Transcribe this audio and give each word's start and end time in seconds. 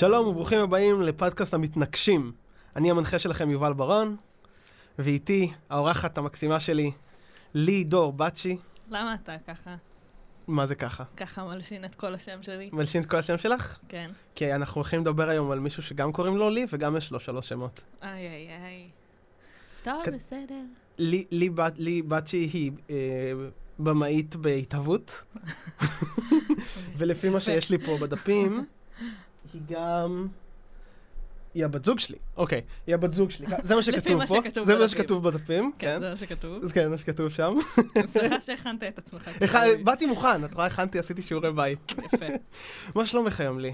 שלום 0.00 0.26
וברוכים 0.28 0.60
הבאים 0.60 1.02
לפודקאסט 1.02 1.54
המתנגשים. 1.54 2.32
אני 2.76 2.90
המנחה 2.90 3.18
שלכם 3.18 3.50
יובל 3.50 3.72
ברון, 3.72 4.16
ואיתי 4.98 5.52
האורחת 5.70 6.18
המקסימה 6.18 6.60
שלי, 6.60 6.90
לי 7.54 7.84
דור 7.84 8.12
בצ'י. 8.12 8.56
למה 8.90 9.14
אתה 9.14 9.36
ככה? 9.46 9.76
מה 10.46 10.66
זה 10.66 10.74
ככה? 10.74 11.04
ככה 11.16 11.44
מלשין 11.44 11.84
את 11.84 11.94
כל 11.94 12.14
השם 12.14 12.42
שלי? 12.42 12.70
מלשין 12.72 13.02
את 13.02 13.06
כל 13.06 13.16
השם 13.16 13.38
שלך? 13.38 13.78
כן. 13.88 14.10
כי 14.34 14.54
אנחנו 14.54 14.78
הולכים 14.78 15.00
לדבר 15.00 15.28
היום 15.28 15.50
על 15.50 15.60
מישהו 15.60 15.82
שגם 15.82 16.12
קוראים 16.12 16.36
לו 16.36 16.50
לי 16.50 16.66
וגם 16.72 16.96
יש 16.96 17.10
לו 17.10 17.20
שלוש 17.20 17.48
שמות. 17.48 17.82
איי 18.02 18.26
איי 18.28 18.48
איי. 18.64 18.88
טוב, 19.82 20.02
כ- 20.04 20.08
בסדר. 20.08 20.62
לי, 20.98 21.24
לי, 21.30 21.50
לי 21.76 22.02
בצ'י 22.02 22.48
היא 22.52 22.72
אה, 22.90 22.96
במאית 23.78 24.36
בהתהוות, 24.36 25.24
ולפי 26.98 27.28
מה. 27.28 27.40
שיש 27.40 27.70
לי 27.70 27.78
פה 27.78 27.96
בדפים, 28.00 28.64
היא 29.52 29.62
גם... 29.68 30.28
היא 31.54 31.64
הבת 31.64 31.84
זוג 31.84 32.00
שלי. 32.00 32.18
אוקיי, 32.36 32.62
היא 32.86 32.94
הבת 32.94 33.12
זוג 33.12 33.30
שלי. 33.30 33.46
זה 33.62 33.74
מה 33.74 33.82
שכתוב 33.82 34.18
מה 34.18 34.26
פה. 34.26 34.64
זה 34.64 34.78
מה. 34.78 34.88
שכתוב 34.88 35.28
בדפים, 35.28 35.72
כן, 35.78 35.86
כן. 35.94 36.00
זה 36.00 36.10
מה 36.10 36.16
שכתוב. 36.16 36.72
כן, 36.72 36.90
מה 36.90 36.98
שכתוב 36.98 37.28
שם. 37.28 37.54
שמחה 38.06 38.40
שהכנת 38.40 38.82
את 38.82 38.98
עצמך. 38.98 39.30
באתי 39.84 40.06
מוכן, 40.06 40.44
את 40.44 40.54
רואה, 40.54 40.66
הכנתי, 40.66 40.98
עשיתי 40.98 41.22
שיעורי 41.22 41.52
בית. 41.52 41.92
יפה. 42.12 42.26
מה 42.96 43.06
שלומך 43.06 43.40
היום 43.40 43.58
לי? 43.58 43.72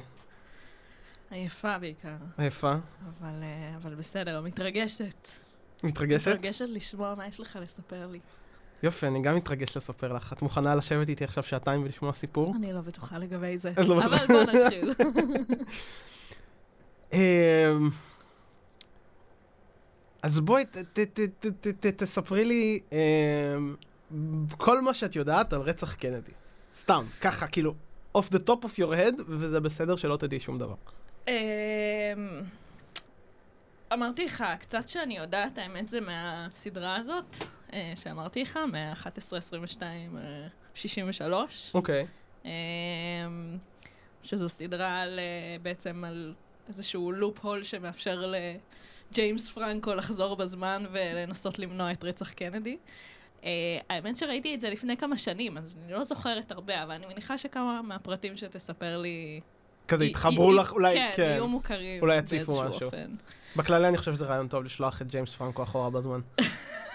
עייפה 1.31 1.79
בעיקר. 1.79 2.17
יפה. 2.39 2.73
אבל, 2.73 3.43
אה, 3.43 3.77
אבל 3.77 3.95
בסדר, 3.95 4.41
מתרגשת. 4.41 5.29
מתרגשת? 5.83 6.29
מתרגשת 6.29 6.69
לשמוע 6.69 7.15
מה 7.15 7.27
יש 7.27 7.41
לך 7.41 7.59
לספר 7.63 8.07
לי. 8.07 8.21
יופי, 8.83 9.07
אני 9.07 9.23
גם 9.23 9.37
מתרגש 9.37 9.77
לספר 9.77 10.13
לך. 10.13 10.33
את 10.33 10.43
מוכנה 10.43 10.75
לשבת 10.75 11.09
איתי 11.09 11.25
עכשיו 11.25 11.43
שעתיים 11.43 11.83
ולשמוע 11.83 12.13
סיפור? 12.13 12.55
אני 12.57 12.73
לא 12.73 12.81
בטוחה 12.81 13.19
לגבי 13.19 13.59
זה. 13.59 13.73
לא. 13.89 14.05
אבל 14.05 14.27
בוא 14.27 14.43
נתחיל. 14.43 14.93
אמ, 17.13 17.19
אז 20.23 20.41
בואי, 20.41 20.65
תספרי 21.97 22.45
לי 22.45 22.81
אמ, 22.93 23.75
כל 24.51 24.81
מה 24.81 24.95
שאת 24.95 25.17
יודעת 25.17 25.53
על 25.53 25.61
רצח 25.61 25.95
קנדי. 25.95 26.33
סתם, 26.77 27.05
ככה, 27.21 27.47
כאילו, 27.47 27.75
off 28.19 28.31
the 28.33 28.39
top 28.49 28.65
of 28.65 28.79
your 28.79 28.93
head, 28.93 29.23
וזה 29.29 29.61
בסדר 29.61 29.97
שלא 29.97 30.17
תדעי 30.17 30.41
שום 30.41 30.59
דבר. 30.59 30.75
אמ, 33.93 34.03
אמרתי 34.03 34.25
לך, 34.25 34.45
קצת 34.61 34.89
שאני 34.89 35.17
יודעת, 35.17 35.59
האמת 35.59 35.89
זה 35.89 36.01
מהסדרה 36.01 36.97
הזאת, 36.97 37.37
אה, 37.73 37.93
שאמרתי 37.97 38.43
לך, 38.43 38.59
מ-11-22-63, 38.73 41.33
אוקיי. 41.75 42.07
אמ, 42.45 42.51
שזו 44.23 44.49
סדרה 44.49 45.01
על, 45.01 45.19
אה, 45.19 45.57
בעצם 45.63 46.05
על 46.05 46.35
איזשהו 46.69 47.13
לופ 47.13 47.45
הול 47.45 47.63
שמאפשר 47.63 48.33
לג'יימס 49.13 49.51
פרנקו 49.51 49.95
לחזור 49.95 50.37
בזמן 50.37 50.85
ולנסות 50.93 51.59
למנוע 51.59 51.93
את 51.93 52.05
רצח 52.05 52.33
קנדי. 52.33 52.77
Uh, 53.41 53.45
האמת 53.91 54.17
שראיתי 54.17 54.55
את 54.55 54.61
זה 54.61 54.71
לפני 54.71 54.97
כמה 54.97 55.19
שנים, 55.19 55.59
אז 55.59 55.77
אני 55.85 55.93
לא 55.93 56.05
זוכרת 56.05 56.53
הרבה, 56.53 56.83
אבל 56.83 56.93
אני 56.93 57.07
מניחה 57.07 57.39
שכמה 57.39 57.83
מהפרטים 57.83 58.37
שתספר 58.37 58.99
לי... 58.99 59.41
כזה 59.89 60.05
י- 60.05 60.09
התחברו 60.11 60.53
י- 60.53 60.57
לך, 60.57 60.73
אולי, 60.73 60.95
כן, 60.95 61.11
כן. 61.17 61.23
יהיו 61.23 61.49
מוכרים 61.49 62.03
אולי 62.03 62.17
יציפו 62.19 62.53
משהו. 62.65 62.85
אופן. 62.87 63.07
בכללי 63.57 63.89
אני 63.89 63.99
חושב 63.99 64.15
שזה 64.15 64.25
רעיון 64.27 64.49
טוב 64.49 64.65
לשלוח 64.65 65.03
את 65.03 65.07
ג'יימס 65.07 65.35
פרנקו 65.35 65.63
אחורה 65.63 65.91
בזמן. 65.91 66.21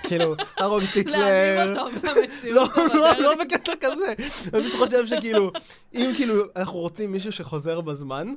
כאילו, 0.08 0.36
הרוג 0.58 0.84
את 0.84 0.96
היטלר. 0.96 1.18
להעליב 1.20 1.78
אותו 1.78 2.08
לא, 2.08 2.14
במציאות. 2.22 2.70
לא, 2.94 3.12
אבל 3.12 3.22
לא 3.22 3.36
בקטע 3.44 3.72
כזה. 3.82 4.14
אני 4.54 4.64
פשוט 4.70 4.80
חושב 4.86 5.06
שכאילו, 5.08 5.52
אם 5.96 6.12
כאילו 6.16 6.44
אנחנו 6.56 6.80
רוצים 6.80 7.12
מישהו 7.12 7.32
שחוזר 7.32 7.82
בזמן. 7.82 8.34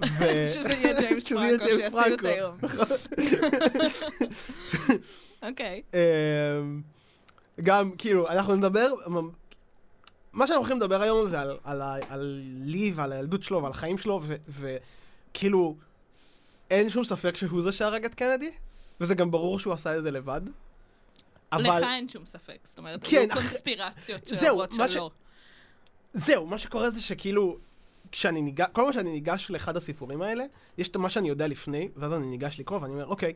שזה 0.54 0.72
יהיה 0.72 1.00
ג'יימס 1.00 1.24
פרנקו, 1.32 1.64
שיציל 1.64 2.14
את. 2.14 2.24
היום. 2.24 2.56
אוקיי. 5.42 5.82
אמ, 5.94 6.80
גם, 7.62 7.90
כאילו, 7.98 8.28
אנחנו 8.28 8.56
נדבר, 8.56 8.88
מה 10.32 10.46
שאנחנו 10.46 10.60
הולכים 10.60 10.76
לדבר 10.76 11.02
היום 11.02 11.28
זה 11.28 11.40
על, 11.40 11.58
על, 11.64 11.82
ה- 11.82 11.96
על 12.08 12.40
לי 12.60 12.92
ועל 12.94 13.12
הילדות 13.12 13.42
שלו 13.42 13.62
ועל 13.62 13.72
החיים 13.72 13.98
שלו, 13.98 14.20
וכאילו, 14.48 15.76
אין 16.70 16.90
שום 16.90 17.04
ספק 17.04 17.36
שהוא 17.36 17.62
זה 17.62 17.72
שהרג 17.72 18.04
את 18.04 18.14
קנדי, 18.14 18.50
וזה 19.00 19.14
גם 19.14 19.30
ברור 19.30 19.58
שהוא 19.58 19.72
עשה 19.72 19.96
את 19.98 20.02
זה 20.02 20.10
לבד. 20.10 20.40
לך 21.52 21.66
אבל 21.66 21.84
אין 21.84 22.08
שום 22.08 22.26
ספק, 22.26 22.58
זאת 22.64 22.78
אומרת, 22.78 23.00
כן, 23.04 23.16
היו 23.16 23.28
קונספירציות 23.34 24.26
שאומרות 24.26 24.72
מה 24.72 24.88
ש- 24.88 24.92
שלא. 24.92 25.10
זהו, 26.14 26.46
מה 26.46 26.58
שקורה 26.58 26.90
זה 26.90 27.00
שכאילו, 27.02 27.56
כשאני 28.12 28.42
ניגש, 28.42 28.66
כל 28.72 28.82
פעם 28.84 28.92
שאני 28.92 29.10
ניגש 29.10 29.50
לאחד 29.50 29.76
הסיפורים 29.76 30.22
האלה, 30.22 30.44
יש 30.78 30.88
את 30.88 30.96
מה 30.96 31.10
שאני 31.10 31.28
יודע 31.28 31.46
לפני, 31.46 31.88
ואז 31.96 32.12
אני 32.12 32.26
ניגש 32.26 32.60
לקרוא, 32.60 32.78
ואני 32.82 32.92
אומר, 32.92 33.06
אוקיי, 33.06 33.32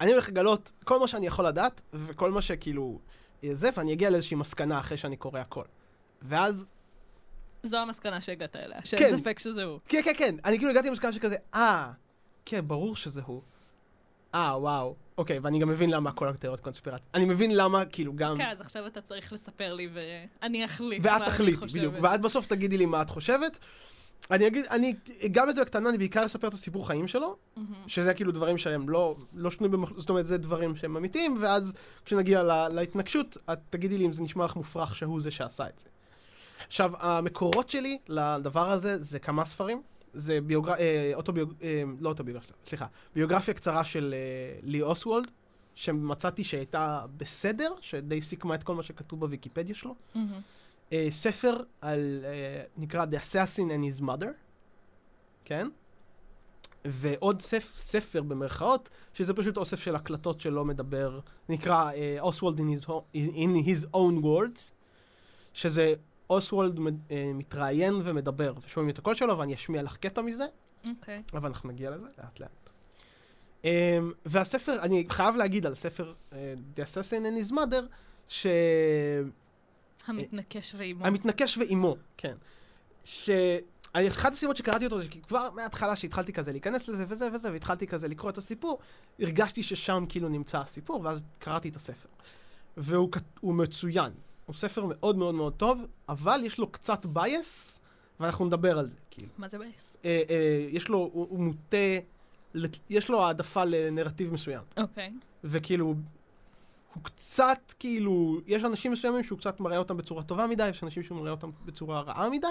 אני 0.00 0.12
הולך 0.12 0.28
לגלות 0.28 0.70
כל 0.84 1.00
מה 1.00 1.08
שאני 1.08 1.26
יכול 1.26 1.46
לדעת, 1.46 1.82
וכל 1.92 2.30
מה 2.30 2.42
שכאילו, 2.42 2.98
יהיה 3.42 3.54
זה, 3.54 3.68
ואני 3.76 3.92
אגיע 3.92 4.10
לאיזושהי 4.10 4.36
מסקנה 4.36 4.78
אחרי 4.80 4.96
שאני 4.96 5.16
קורא 5.16 5.40
הכל. 5.40 5.64
ואז, 6.24 6.70
זו 7.62 7.78
המסקנה 7.78 8.20
שהגעת 8.20 8.56
אליה, 8.56 8.80
כן. 8.80 8.86
שאין 8.86 9.18
ספק 9.18 9.38
שזה 9.38 9.64
הוא. 9.64 9.78
כן, 9.88 10.00
כן, 10.04 10.12
כן, 10.16 10.34
אני 10.44 10.58
כאילו 10.58 10.70
הגעתי 10.70 10.88
למסקנה 10.88 11.12
שכזה, 11.12 11.36
אה, 11.54 11.92
כן, 12.44 12.68
ברור 12.68 12.96
שזה 12.96 13.20
הוא. 13.26 13.42
אה, 14.34 14.58
וואו. 14.60 14.94
אוקיי, 15.18 15.38
ואני 15.38 15.58
גם 15.58 15.68
מבין 15.68 15.90
למה 15.90 16.12
כל 16.12 16.28
התיאוריות 16.28 16.60
קונספירציה. 16.60 17.06
אני 17.14 17.24
מבין 17.24 17.56
למה, 17.56 17.84
כאילו, 17.84 18.12
גם... 18.16 18.36
כן, 18.36 18.48
אז 18.48 18.60
עכשיו 18.60 18.86
אתה 18.86 19.00
צריך 19.00 19.32
לספר 19.32 19.74
לי 19.74 19.88
ואני 19.92 20.64
אחליט 20.64 21.00
ואת 21.04 21.10
מה 21.12 21.16
אני 21.16 21.26
תחליטי, 21.26 21.56
חושבת. 21.56 21.76
בדיוק. 21.76 21.94
ואת 22.02 22.20
בסוף 22.20 22.46
תגידי 22.46 22.78
לי 22.78 22.86
מה 22.86 23.02
את 23.02 23.10
חושבת. 23.10 23.58
אני 24.30 24.46
אגיד, 24.46 24.66
אני, 24.66 24.94
גם 25.30 25.50
את 25.50 25.54
זה 25.54 25.62
בקטנה, 25.62 25.88
אני 25.88 25.98
בעיקר 25.98 26.26
אספר 26.26 26.48
את 26.48 26.54
הסיפור 26.54 26.86
חיים 26.86 27.08
שלו, 27.08 27.36
מהמם. 27.56 27.74
שזה 27.86 28.14
כאילו 28.14 28.32
דברים 28.32 28.58
שהם 28.58 28.88
לא, 28.88 29.16
לא 29.34 29.50
שנויים 29.50 29.72
במחלוקת, 29.72 30.00
זאת 30.00 30.10
אומרת, 30.10 30.26
זה 30.26 30.38
דברים 30.38 30.76
שהם 30.76 30.96
אמיתיים, 30.96 31.36
ואז 31.40 31.74
כשנגיע 32.04 32.42
לה, 32.42 32.68
להתנגשות, 32.68 33.36
את 33.52 33.58
תגידי 33.70 33.98
לי 33.98 34.06
אם 34.06 34.12
זה 34.12 34.22
נשמע 34.22 34.44
לך 34.44 34.56
מופרך 34.56 34.96
שהוא 34.96 35.20
זה 35.20 35.30
שעשה 35.30 35.68
את 35.68 35.78
זה. 35.78 35.88
עכשיו, 36.66 36.92
המקורות 36.98 37.70
שלי 37.70 37.98
לדבר 38.08 38.70
הזה 38.70 39.02
זה 39.02 39.18
כמה 39.18 39.44
ספרים. 39.44 39.82
זה 40.14 40.40
ביוגר... 40.40 40.72
אה, 40.74 41.10
אוטוביוג... 41.14 41.54
אה, 41.62 41.82
לא 42.00 42.08
אוטוביוגרפיה, 42.08 42.54
סליחה. 42.64 42.86
ביוגרפיה 43.14 43.54
קצרה 43.54 43.84
של 43.84 44.14
אה, 44.16 44.58
לי 44.62 44.82
אוסוולד, 44.82 45.30
שמצאתי 45.74 46.44
שהייתה 46.44 47.04
בסדר, 47.16 47.72
שדי 47.80 48.20
סיכמה 48.22 48.54
את 48.54 48.62
כל 48.62 48.74
מה 48.74 48.82
שכתוב 48.82 49.20
בוויקיפדיה 49.20 49.74
שלו. 49.74 49.94
מהמם. 50.14 50.40
אה, 50.92 51.06
ספר 51.10 51.56
על, 51.80 52.20
אה, 52.24 52.62
נקרא 52.76 53.04
The 53.04 53.16
Assassin 53.16 53.60
and 53.70 54.00
His 54.00 54.04
Mother, 54.04 54.32
כן? 55.44 55.68
ועוד 56.84 57.42
ספ, 57.42 57.70
ספר 57.74 58.22
במרכאות, 58.22 58.88
שזה 59.14 59.34
פשוט 59.34 59.56
אוסף 59.56 59.80
של 59.80 59.96
הקלטות 59.96 60.40
שלא 60.40 60.64
מדבר, 60.64 61.20
נקרא 61.48 61.90
אה, 61.92 62.18
Oswald 62.22 62.56
in 62.58 62.84
his, 62.84 62.88
ho- 62.88 63.16
in 63.34 63.66
his 63.66 63.86
own 63.94 64.22
words, 64.24 64.70
שזה 65.54 65.94
אוסוולד 66.32 66.78
אה, 67.10 67.30
מתראיין 67.34 67.94
ומדבר, 68.04 68.52
ושומעים 68.66 68.90
את 68.90 68.98
הקול 68.98 69.14
שלו, 69.14 69.38
ואני 69.38 69.54
אשמיע 69.54 69.82
לך 69.82 69.96
קטע 69.96 70.22
מזה, 70.22 70.46
אוקיי. 70.88 71.22
אבל 71.34 71.48
אנחנו 71.48 71.68
נגיע 71.68 71.90
לזה 71.90 72.06
לאט 72.18 72.40
לאט. 72.40 72.50
Um, 73.62 73.66
והספר, 74.26 74.82
אני 74.82 75.06
חייב 75.08 75.36
להגיד 75.36 75.66
על 75.66 75.74
ספר 75.74 76.12
uh, 76.30 76.34
The 76.76 76.80
Assassin 76.80 77.22
and 77.24 77.50
His 77.50 77.52
Mother, 77.52 77.84
ש... 78.28 78.46
המתנקש 80.06 80.74
ועימו. 80.74 81.06
המתנקש 81.06 81.58
ואימו, 81.58 81.96
כן. 82.16 82.36
שאחת 83.04 84.32
הסיבות 84.32 84.56
שקראתי 84.56 84.84
אותו 84.84 85.00
זה 85.00 85.08
כי 85.08 85.22
כבר 85.22 85.50
מההתחלה 85.50 85.96
שהתחלתי 85.96 86.32
כזה 86.32 86.52
להיכנס 86.52 86.88
לזה 86.88 87.04
וזה 87.08 87.28
וזה, 87.32 87.52
והתחלתי 87.52 87.86
כזה 87.86 88.08
לקרוא 88.08 88.30
את 88.30 88.38
הסיפור, 88.38 88.78
הרגשתי 89.20 89.62
ששם 89.62 90.04
כאילו 90.08 90.28
נמצא 90.28 90.58
הסיפור, 90.58 91.00
ואז 91.04 91.24
קראתי 91.38 91.68
את 91.68 91.76
הספר. 91.76 92.08
והוא 92.76 93.10
מצוין. 93.42 94.12
הוא 94.52 94.58
ספר 94.58 94.84
מאוד 94.88 95.16
מאוד 95.16 95.34
מאוד 95.34 95.52
טוב, 95.56 95.82
אבל 96.08 96.40
יש 96.44 96.58
לו 96.58 96.70
קצת 96.72 97.06
bias, 97.06 97.80
ואנחנו 98.20 98.44
נדבר 98.44 98.78
על 98.78 98.86
זה, 98.86 98.92
כאילו. 99.10 99.28
מה 99.38 99.48
זה 99.48 99.58
bias? 99.58 99.96
אה, 100.04 100.22
אה, 100.30 100.66
יש 100.70 100.88
לו, 100.88 100.98
הוא, 100.98 101.26
הוא 101.30 101.38
מוטה, 101.40 101.76
לת- 102.54 102.78
יש 102.90 103.10
לו 103.10 103.22
העדפה 103.22 103.64
לנרטיב 103.64 104.32
מסוים. 104.32 104.62
אוקיי. 104.76 105.12
וכאילו, 105.44 105.86
הוא 106.94 107.02
קצת, 107.02 107.74
כאילו, 107.78 108.40
יש 108.46 108.64
אנשים 108.64 108.92
מסוימים 108.92 109.24
שהוא 109.24 109.38
קצת 109.38 109.60
מראה 109.60 109.76
אותם 109.78 109.96
בצורה 109.96 110.22
טובה 110.22 110.46
מדי, 110.46 110.68
יש 110.68 110.82
אנשים 110.84 111.02
שהוא 111.02 111.18
מראה 111.18 111.30
אותם 111.30 111.50
בצורה 111.64 112.00
רעה 112.00 112.28
מדי, 112.30 112.46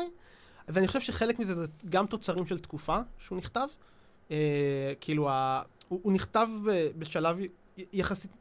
ואני 0.68 0.88
חושב 0.88 1.00
שחלק 1.02 1.40
מזה 1.40 1.56
זה 1.56 1.66
גם 1.90 2.06
תוצרים 2.06 2.46
של 2.46 2.60
תקופה 2.60 2.98
שהוא 3.20 3.38
נכתב. 3.38 3.68
אה, 4.32 4.38
כאילו, 5.02 5.30
ה, 5.30 5.62
הוא, 5.88 6.00
הוא 6.04 6.14
נכתב 6.14 6.48
בשלב 6.98 7.38
יחסית, 7.94 8.32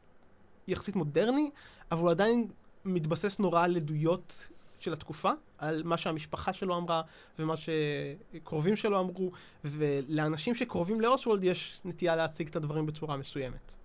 יחסית 0.67 0.95
מודרני, 0.95 1.49
אבל 1.91 2.01
הוא 2.01 2.11
עדיין 2.11 2.47
מתבסס 2.85 3.39
נורא 3.39 3.63
על 3.63 3.75
עדויות 3.75 4.49
של 4.79 4.93
התקופה, 4.93 5.31
על 5.57 5.83
מה 5.83 5.97
שהמשפחה 5.97 6.53
שלו 6.53 6.77
אמרה 6.77 7.01
ומה 7.39 7.53
שקרובים 7.57 8.75
שלו 8.75 8.99
אמרו, 8.99 9.31
ולאנשים 9.65 10.55
שקרובים 10.55 11.01
לאוסוולד 11.01 11.43
יש 11.43 11.81
נטייה 11.85 12.15
להציג 12.15 12.47
את 12.47 12.55
הדברים 12.55 12.85
בצורה 12.85 13.17
מסוימת. 13.17 13.75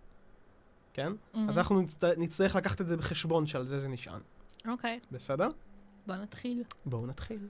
כן? 0.92 1.12
מהמם. 1.34 1.48
אז 1.48 1.58
אנחנו 1.58 1.80
נצט... 1.80 2.04
נצטרך 2.04 2.56
לקחת 2.56 2.80
את 2.80 2.86
זה 2.86 2.96
בחשבון 2.96 3.46
שעל 3.46 3.66
זה 3.66 3.80
זה 3.80 3.88
נשען. 3.88 4.20
אוקיי. 4.68 5.00
בסדר? 5.12 5.48
בוא 6.06 6.14
נתחיל. 6.16 6.64
בואו 6.86 7.06
נתחיל. 7.06 7.48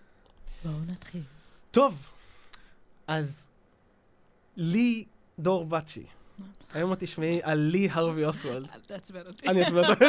בואו 0.64 0.84
נתחיל. 0.88 1.22
טוב, 1.70 2.12
אז 3.06 3.48
לי 4.56 5.04
דור 5.38 5.66
בצ'י. 5.66 6.06
היום 6.74 6.92
את 6.92 7.00
תשמעי 7.00 7.40
על 7.42 7.58
לי 7.58 7.88
הרווי 7.90 8.24
אוסוולד. 8.24 8.68
אל 8.74 8.80
תעצבן 8.80 9.22
אותי. 9.26 9.48
אני 9.48 9.66
אצביע 9.66 9.82
אותו. 9.88 10.04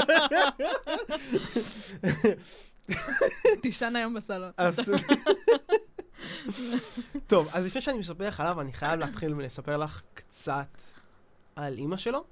תישן 3.62 3.96
היום 3.96 4.14
בסלון. 4.14 4.52
טוב, 7.28 7.50
אז 7.54 7.66
לפני 7.66 7.82
שאני 7.82 8.00
מספר 8.00 8.28
לך 8.28 8.40
עליו, 8.40 8.62
אני 8.62 8.74
חייב 8.74 9.00
להתחיל 9.00 9.34
ולספר 9.34 9.78
לך 9.78 10.02
קצת 10.14 10.82
על 11.56 11.78
אימא 11.78 11.98
שלו. 11.98 12.24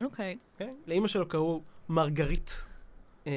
אוקיי. 0.00 0.38
אוקיי? 0.52 0.74
לאימא 0.86 1.08
שלו 1.08 1.28
קראו 1.28 1.60
מרגרית. 1.88 2.66
אה, 3.26 3.32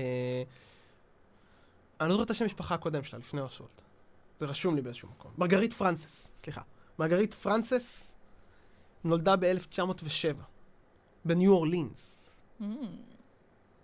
אני 2.01 2.09
לא 2.09 2.13
זוכר 2.13 2.23
את 2.23 2.31
השם 2.31 2.43
המשפחה 2.43 2.75
הקודם 2.75 3.03
שלה, 3.03 3.19
לפני 3.19 3.41
אוסוולד. 3.41 3.69
זה 4.39 4.45
רשום 4.45 4.75
לי 4.75 4.81
באיזשהו 4.81 5.09
מקום. 5.09 5.31
מרגרית 5.37 5.73
פרנסס, 5.73 6.31
סליחה. 6.35 6.61
מרגרית 6.99 7.33
פרנסס 7.33 8.15
נולדה 9.03 9.35
ב-1907, 9.35 10.37
בניו 11.25 11.51
אורלינס. 11.51 12.29
Mm. 12.61 12.63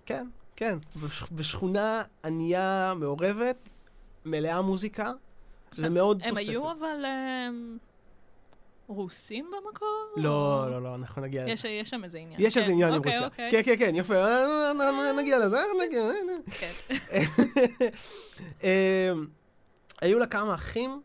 כן, 0.05 0.27
כן, 0.55 0.77
בש- 1.03 1.23
בשכונה 1.31 2.03
ענייה 2.25 2.93
מעורבת, 2.99 3.69
מלאה 4.25 4.61
מוזיקה, 4.61 5.11
עכשיו, 5.71 5.85
ומאוד 5.85 6.21
הם 6.23 6.29
תוססת. 6.29 6.49
היו 6.49 6.71
אבל 6.71 7.05
אמ, 7.05 7.77
רוסים 8.87 9.45
במקור? 9.45 9.87
לא, 10.15 10.63
או- 10.63 10.69
לא, 10.69 10.83
לא, 10.83 10.95
אנחנו 10.95 11.21
נגיע 11.21 11.43
לזה. 11.43 11.51
יש 11.51 11.65
יש 11.65 11.89
שם 11.89 12.03
איזה 12.03 12.17
עניין. 12.17 12.41
יש 12.41 12.57
איזה 12.57 12.67
כן, 12.67 12.73
עניין 12.73 12.89
עם 12.89 12.97
אוקיי, 12.97 13.11
רוסיה. 13.13 13.27
אוקיי. 13.27 13.51
כן, 13.51 13.61
כן, 13.65 13.75
כן, 13.79 13.95
יפה, 13.95 14.15
אה, 14.15 14.27
אה, 14.27 14.71
אה, 15.07 15.13
נגיע 15.13 15.39
לזה, 15.45 15.57
אה, 15.57 15.63
נגיע, 15.87 16.01
אה. 16.01 16.11
כן. 16.59 16.71
אה, 18.63 19.11
היו 20.01 20.19
לה 20.19 20.27
כמה 20.27 20.55
אחים, 20.55 21.01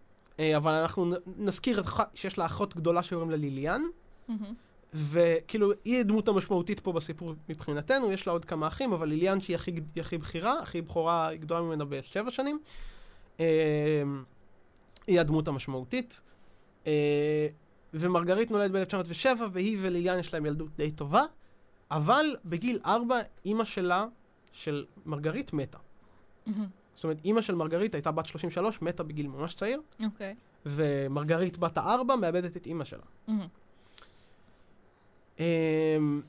אבל 0.57 0.73
אנחנו 0.73 1.15
נזכיר 1.37 1.83
שיש 2.15 2.39
לה 2.39 2.47
אחות 2.47 2.77
גדולה 2.77 3.03
שקוראים 3.03 3.31
לה 3.31 3.37
ליליאן. 3.37 3.83
וכאילו, 4.95 5.71
היא 5.85 6.01
הדמות 6.01 6.29
המשמעותית 6.29 6.81
פה 6.81 6.93
בסיפור 6.93 7.35
מבחינתנו, 7.49 8.13
יש 8.13 8.27
לה 8.27 8.33
עוד 8.33 8.45
כמה 8.45 8.67
אחים, 8.67 8.93
אבל 8.93 9.09
ליליאן 9.09 9.41
שהיא 9.41 9.57
הכי, 9.57 9.81
הכי 10.01 10.19
בכירה, 10.19 10.59
הכי 10.59 10.83
בכורה, 10.83 11.29
היא 11.29 11.41
גדולה 11.41 11.61
ממנה 11.61 11.85
בשבע 11.85 12.31
שנים. 12.31 12.59
אה, 13.41 14.03
היא 15.07 15.21
הדמות 15.21 15.49
המשמעותית. 15.49 16.21
אה, 16.87 17.49
ומרגרית 17.95 18.51
נולדת 18.51 18.95
ב-1907, 18.95 19.43
והיא 19.53 19.79
וליליאן 19.81 20.19
יש 20.19 20.35
להם 20.35 20.47
ילדות 20.47 20.77
די 20.77 20.91
טובה, 20.91 21.23
אבל 21.91 22.37
בגיל 22.45 22.81
ארבע, 22.87 23.17
אימא 23.45 23.65
שלה, 23.65 24.07
של 24.53 24.85
מרגרית, 25.07 25.53
מתה. 25.53 25.79
זאת 26.95 27.05
אומרת, 27.05 27.21
אימא 27.25 27.43
של 27.43 27.55
מרגרית 27.55 27.95
הייתה 27.95 28.11
בת 28.11 28.27
33, 28.27 28.83
מתה 28.83 29.03
בגיל 29.03 29.27
ממש 29.27 29.55
צעיר, 29.55 29.81
אוקיי. 30.05 30.35
ומרגרית 30.67 31.59
בת 31.59 31.79
הארבע 31.79 32.17
מאבדת 32.17 32.57
את 32.57 32.67
אימא 32.67 32.85
שלה. 32.85 33.03
מהמם. 33.29 33.47
אמ, 35.39 36.21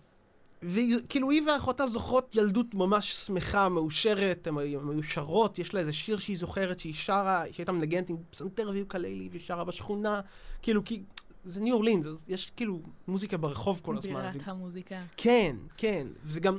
וכאילו 0.63 1.29
היא 1.31 1.41
ואחותה 1.47 1.87
זוכרות 1.87 2.35
ילדות 2.35 2.73
ממש 2.73 3.13
שמחה, 3.13 3.69
מאושרת, 3.69 4.47
הן 4.47 4.55
מיושרות, 4.83 5.59
יש 5.59 5.73
לה 5.73 5.79
איזה 5.79 5.93
שיר 5.93 6.17
שהיא 6.17 6.37
זוכרת 6.37 6.79
שהיא 6.79 6.93
שרה, 6.93 7.43
שהייתה 7.51 7.71
מנגנת 7.71 8.09
עם 8.09 8.15
פסנתר 8.29 8.69
ויוקללי 8.73 9.27
והיא 9.31 9.41
שרה 9.45 9.63
בשכונה, 9.63 10.21
כאילו 10.61 10.83
כי 10.85 11.01
זה 11.43 11.61
ניו 11.61 11.73
אורלינס, 11.75 12.05
יש 12.27 12.51
כאילו 12.55 12.79
מוזיקה 13.07 13.37
ברחוב 13.37 13.81
כל 13.83 13.97
הזמן. 13.97 14.13
בירת 14.13 14.33
זה- 14.33 14.39
המוזיקה. 14.51 15.01
כן, 15.17 15.55
כן, 15.77 16.07
וזה 16.23 16.39
גם, 16.39 16.57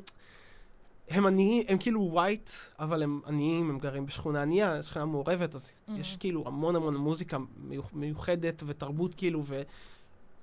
הם 1.08 1.26
עניים, 1.26 1.64
הם 1.69 1.79
כאילו 1.79 2.00
ווייט, 2.12 2.50
אבל 2.79 3.02
הם 3.02 3.20
עניים, 3.26 3.70
הם 3.70 3.79
גרים 3.79 4.06
בשכונה 4.06 4.43
ענייה, 4.43 4.82
שכונה 4.82 5.05
מעורבת, 5.05 5.55
אז 5.55 5.81
Mhm. 5.88 5.93
יש 6.00 6.17
כאילו 6.17 6.44
המון 6.46 6.76
המון 6.76 6.96
מוזיקה 6.96 7.38
מיוח- 7.69 7.91
מיוחדת 7.93 8.62
ותרבות 8.67 9.14
כאילו, 9.14 9.43
ו... 9.44 9.62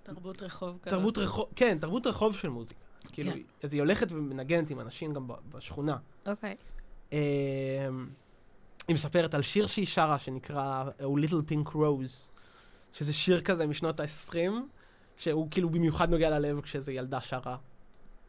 תרבות 0.04 0.42
רחוב 0.42 0.78
כזאת. 0.82 0.98
תרבות 0.98 1.18
רחוב, 1.18 1.46
כן, 1.56 1.78
תרבות 1.82 2.08
רחוב 2.08 2.36
של 2.36 2.50
מוזיקה. 2.50 2.80
כאילו, 3.12 3.32
כן. 3.32 3.40
אז 3.64 3.74
היא 3.74 3.82
הולכת 3.82 4.12
ומנגנת 4.12 4.70
עם 4.70 4.80
אנשים 4.80 5.14
גם 5.14 5.28
בשכונה. 5.50 5.98
אוקיי. 6.26 6.56
אמ, 7.12 7.18
היא 8.88 8.94
מספרת 8.94 9.34
על 9.34 9.42
שיר 9.42 9.68
שהיא 9.68 9.86
שרה 9.88 10.20
שנקרא 10.20 10.84
A 11.00 11.04
Little 11.04 11.52
Pink 11.52 11.70
Rose, 11.74 12.32
שזה 12.94 13.14
שיר 13.14 13.42
כזה 13.42 13.68
משנות 13.68 14.00
ה-20, 14.00 14.36
שהוא 15.18 15.48
כאילו 15.52 15.70
במיוחד 15.70 16.10
נוגע 16.10 16.30
ללב 16.30 16.62
כשאיזו 16.62 16.92
ילדה 16.92 17.22
שרה 17.22 17.58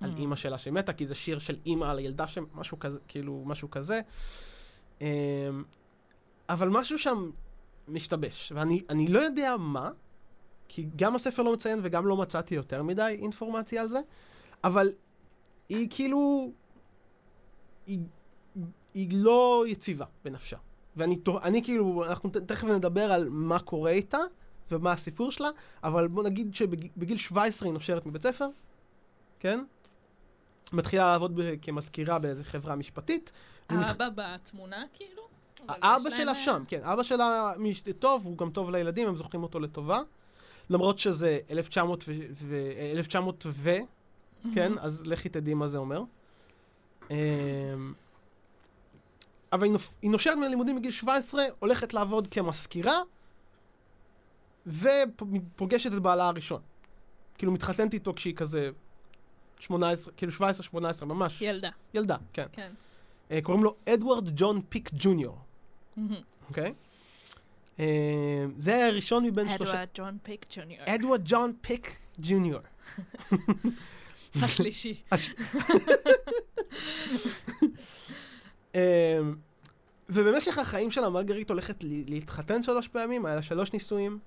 על 0.00 0.10
Mm. 0.10 0.18
אימא 0.18 0.36
שלה 0.36 0.58
שמתה, 0.58 0.92
כי 0.92 1.06
זה 1.06 1.14
שיר 1.14 1.38
של 1.38 1.56
אימא 1.66 1.84
על 1.84 1.98
הילדה 1.98 2.28
שם, 2.28 2.44
משהו 2.54 2.78
כזה, 2.78 2.98
כאילו, 3.08 3.42
משהו 3.46 3.70
כזה. 3.70 4.00
אמ, 5.00 5.06
אבל 6.48 6.68
משהו 6.68 6.98
שם 6.98 7.30
משתבש, 7.88 8.52
ואני 8.54 8.82
אני 8.90 9.08
לא 9.08 9.18
יודע 9.18 9.56
מה, 9.58 9.90
כי 10.74 10.86
גם 10.96 11.14
הספר 11.14 11.42
לא 11.42 11.52
מציין 11.52 11.80
וגם 11.82 12.06
לא 12.06 12.16
מצאתי 12.16 12.54
יותר 12.54 12.82
מדי 12.82 13.18
אינפורמציה 13.22 13.82
על 13.82 13.88
זה, 13.88 14.00
אבל 14.64 14.92
היא 15.68 15.88
כאילו... 15.90 16.52
היא, 17.86 17.98
היא 18.94 19.08
לא 19.12 19.64
יציבה 19.68 20.04
בנפשה. 20.24 20.56
ואני 20.96 21.18
אני 21.42 21.62
כאילו, 21.64 22.04
אנחנו 22.04 22.30
תכף 22.30 22.64
נדבר 22.64 23.12
על 23.12 23.28
מה 23.28 23.58
קורה 23.58 23.90
איתה 23.90 24.18
ומה 24.70 24.92
הסיפור 24.92 25.30
שלה, 25.30 25.48
אבל 25.84 26.08
בוא 26.08 26.22
נגיד 26.22 26.54
שבגיל 26.54 27.16
17 27.16 27.68
היא 27.68 27.74
נושרת 27.74 28.06
מבית 28.06 28.22
ספר, 28.22 28.48
כן? 29.40 29.64
מתחילה 30.72 31.06
לעבוד 31.12 31.40
ב- 31.40 31.54
כמזכירה 31.62 32.18
באיזה 32.18 32.44
חברה 32.44 32.76
משפטית. 32.76 33.32
האבא 33.68 34.08
בתמונה 34.14 34.84
כאילו? 34.92 35.22
אבל 35.68 35.78
האבא 35.82 35.98
יש 35.98 36.06
להם, 36.06 36.20
שלה 36.20 36.32
אה, 36.32 36.36
שם, 36.36 36.64
כן. 36.68 36.80
אבא 36.84 37.02
שלה 37.02 37.52
טוב, 37.98 38.26
הוא 38.26 38.38
גם 38.38 38.50
טוב 38.50 38.70
לילדים, 38.70 39.08
הם 39.08 39.16
זוכרים 39.16 39.42
אותו 39.42 39.60
לטובה. 39.60 40.02
למרות 40.72 40.98
שזה 40.98 41.38
1900 41.50 42.04
ו... 42.08 42.12
ו- 42.32 42.72
1900 42.92 43.44
ו... 43.46 43.70
כן, 44.54 44.72
אז 44.78 45.02
לכי 45.06 45.28
תדעי 45.28 45.54
מה 45.54 45.68
זה 45.68 45.78
אומר. 45.78 46.02
אמ, 47.10 47.16
אבל 49.52 49.64
היא 49.64 49.72
נופ- 49.72 49.94
היא 50.02 50.10
נושרת 50.10 50.36
מהלימודים 50.38 50.76
בגיל 50.76 50.90
17, 50.90 51.44
הולכת 51.58 51.94
לעבוד 51.94 52.26
כמזכירה, 52.30 53.00
ופוגשת 54.66 55.92
את 55.92 55.98
בעלה 56.02 56.26
הראשון. 56.28 56.60
כאילו 57.38 57.52
מתחתנת 57.52 57.94
איתו 57.94 58.14
כשהיא 58.14 58.34
כזה 58.34 58.70
18, 59.60 60.14
כאילו 60.14 60.32
17-18, 60.32 61.04
ממש. 61.04 61.42
ילדה, 61.42 61.70
ילדה, 61.94 62.16
כן. 62.32 62.46
כן. 62.52 62.72
אה, 63.30 63.38
קוראים 63.42 63.64
לו 63.64 63.74
אדוארד 63.88 64.28
ג'ון 64.36 64.60
פיק 64.68 64.90
ג'וניור. 64.92 65.38
אוקיי? 66.48 66.64
אה, 66.64 66.70
זה 68.58 68.74
היה 68.74 68.86
הראשון 68.86 69.24
מבין 69.24 69.48
שלושה... 69.48 69.72
אדוארד 69.72 69.88
ג'ון 69.94 70.18
פיק 70.22 70.46
ג'וניור. 70.50 70.84
אדוארד 70.86 71.22
ג'ון 71.24 71.52
פיק 71.60 71.96
ג'וניור. 72.18 72.60
השלישי. 74.42 75.02
אמ, 78.74 78.80
ובמשך 80.08 80.58
החיים 80.58 80.90
שלה 80.90 81.08
מרגרית 81.08 81.50
הולכת 81.50 81.76
להתחתן 81.84 82.62
שלוש 82.62 82.88
פעמים, 82.88 83.26
היה 83.26 83.34
לה 83.34 83.42
שלוש 83.42 83.72
נישואים. 83.72 84.18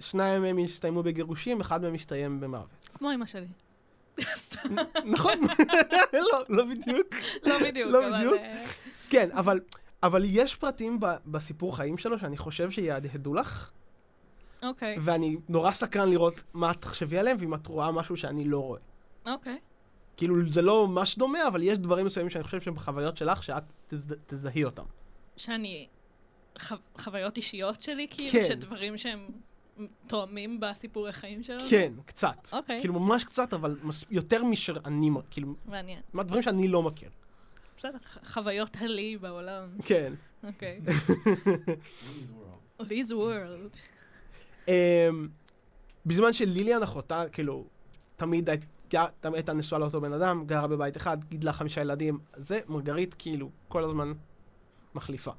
שניים 0.00 0.42
מהם 0.42 0.58
הסתיימו 0.58 1.02
בגירושים, 1.02 1.60
אחד 1.60 1.82
מהם 1.82 1.94
הסתיים 1.94 2.40
במוות. 2.40 2.68
כמו 2.94 3.12
אמא 3.12 3.26
שלי. 3.26 3.46
נכון? 5.04 5.38
לא, 6.12 6.42
לא 6.48 6.64
בדיוק. 6.64 7.14
לא 7.42 7.58
בדיוק, 7.62 7.90
לא 7.90 8.08
אבל... 8.08 8.34
אה, 8.38 8.64
כן, 9.10 9.28
אבל, 9.32 9.60
אבל 10.02 10.22
יש 10.26 10.54
פרטים 10.56 11.00
ב, 11.00 11.06
בסיפור 11.26 11.76
חיים 11.76 11.98
שלו 11.98 12.18
שאני 12.18 12.36
חושב 12.36 12.70
שיהדהדו 12.70 13.34
לך, 13.34 13.70
אוקיי, 14.62 14.96
ואני 15.00 15.36
נורא 15.48 15.70
סקרן 15.72 16.08
לראות 16.10 16.34
מה 16.54 16.70
את 16.70 16.80
תחשבי 16.80 17.18
עליהם, 17.18 17.36
ואם 17.40 17.54
את 17.54 17.66
רואה 17.66 17.92
משהו 17.92 18.16
שאני 18.16 18.44
לא 18.44 18.58
רואה. 18.58 18.80
אוקיי. 19.26 19.58
כאילו, 20.16 20.52
זה 20.52 20.62
לא 20.62 20.88
ממש 20.88 21.18
דומה, 21.18 21.48
אבל 21.48 21.62
יש 21.62 21.78
דברים 21.78 22.06
מסוימים 22.06 22.30
שאני 22.30 22.44
חושב 22.44 22.60
שהם 22.60 22.74
בחוויות 22.74 23.16
שלך, 23.16 23.42
שאת 23.42 23.62
תז- 23.88 24.14
תזהי 24.26 24.64
אותם. 24.64 24.84
שאני... 25.36 25.88
חו- 26.60 26.74
חוויות 26.98 27.36
אישיות 27.36 27.80
שלי, 27.80 28.06
כאילו, 28.10 28.32
כן. 28.32 28.42
שדברים 28.48 28.96
שהם 28.96 29.28
תואמים 30.06 30.60
בסיפור 30.60 31.08
החיים 31.08 31.42
שלו? 31.42 31.60
כן, 31.70 31.92
קצת. 32.06 32.48
אוקיי, 32.52 32.80
כאילו, 32.80 33.00
ממש 33.00 33.24
קצת, 33.24 33.54
אבל 33.54 33.78
מס... 33.82 34.04
יותר 34.10 34.44
מאשר 34.44 34.76
אני, 34.84 35.10
מ- 35.10 35.22
כאילו, 35.30 35.54
מעניין. 35.66 36.00
מהדברים 36.12 36.42
שאני 36.42 36.68
לא 36.68 36.82
מכיר. 36.82 37.10
בסדר, 37.80 37.98
חוויות 38.24 38.76
הלי 38.80 39.16
בעולם. 39.20 39.68
כן. 39.84 40.12
אוקיי. 40.44 40.80
Liz 42.80 43.10
World. 43.10 43.76
אמ, 44.68 45.28
בזמן 46.06 46.32
שליליאן 46.32 46.82
אחותה, 46.82 47.22
כאילו, 47.32 47.64
תמיד 48.16 48.50
היית- 48.50 48.64
תמיד 49.20 49.34
הייתה 49.34 49.52
נשואה 49.52 49.80
לאותו 49.80 50.00
בן 50.00 50.12
אדם, 50.12 50.44
גרה 50.46 50.66
בבית 50.66 50.96
אחד, 50.96 51.24
גידלה 51.24 51.52
חמישה 51.52 51.80
ילדים, 51.80 52.18
זה, 52.36 52.60
מרגרית, 52.68 53.14
כאילו, 53.18 53.50
כל 53.68 53.84
הזמן 53.84 54.12
מחליפה. 54.94 55.30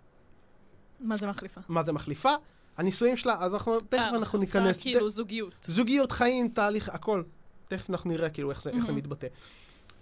מה 0.99 1.17
זה 1.17 1.27
מחליפה? 1.27 1.61
מה 1.69 1.83
זה 1.83 1.91
מחליפה? 1.91 2.31
הנישואים 2.77 3.17
שלה, 3.17 3.35
אז 3.39 3.53
אנחנו, 3.53 3.79
תכף 3.79 3.93
אה, 3.93 4.09
אנחנו 4.09 4.19
מחליפה, 4.39 4.59
ניכנס. 4.59 4.81
כאילו 4.81 5.09
זוגיות. 5.09 5.55
זוגיות, 5.67 6.11
חיים, 6.11 6.49
תהליך, 6.49 6.89
הכל. 6.89 7.23
תכף 7.67 7.89
אנחנו 7.89 8.09
נראה 8.09 8.29
כאילו 8.29 8.49
איך 8.51 8.61
זה. 8.61 8.71
מתבטא. 8.93 9.27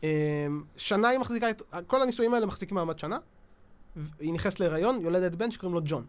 Um, 0.01 0.03
שנה 0.75 1.07
היא 1.07 1.19
מחזיקה 1.19 1.49
את... 1.49 1.61
כל 1.87 2.01
הנישואים 2.01 2.33
האלה 2.33 2.45
מחזיקים 2.45 2.75
מעמד 2.75 2.99
שנה. 2.99 3.17
היא 4.19 4.33
נכנסת 4.33 4.59
להיריון, 4.59 5.01
יולדת 5.01 5.31
בן 5.31 5.51
שקוראים 5.51 5.75
לו 5.75 5.81
ג'ון. 5.85 6.05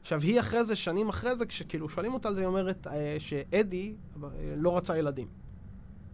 עכשיו, 0.00 0.20
היא 0.20 0.40
אחרי 0.40 0.64
זה, 0.64 0.76
שנים 0.76 1.08
אחרי 1.08 1.36
זה, 1.36 1.46
כשכאילו 1.46 1.88
שואלים 1.88 2.14
אותה 2.14 2.28
על 2.28 2.34
זה, 2.34 2.40
היא 2.40 2.46
אומרת 2.46 2.86
אה, 2.86 3.16
שאדי 3.18 3.94
אה, 4.22 4.28
לא 4.56 4.76
רצה 4.76 4.98
ילדים, 4.98 5.28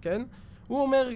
כן? 0.01 0.23
הוא 0.67 0.83
אומר, 0.83 1.11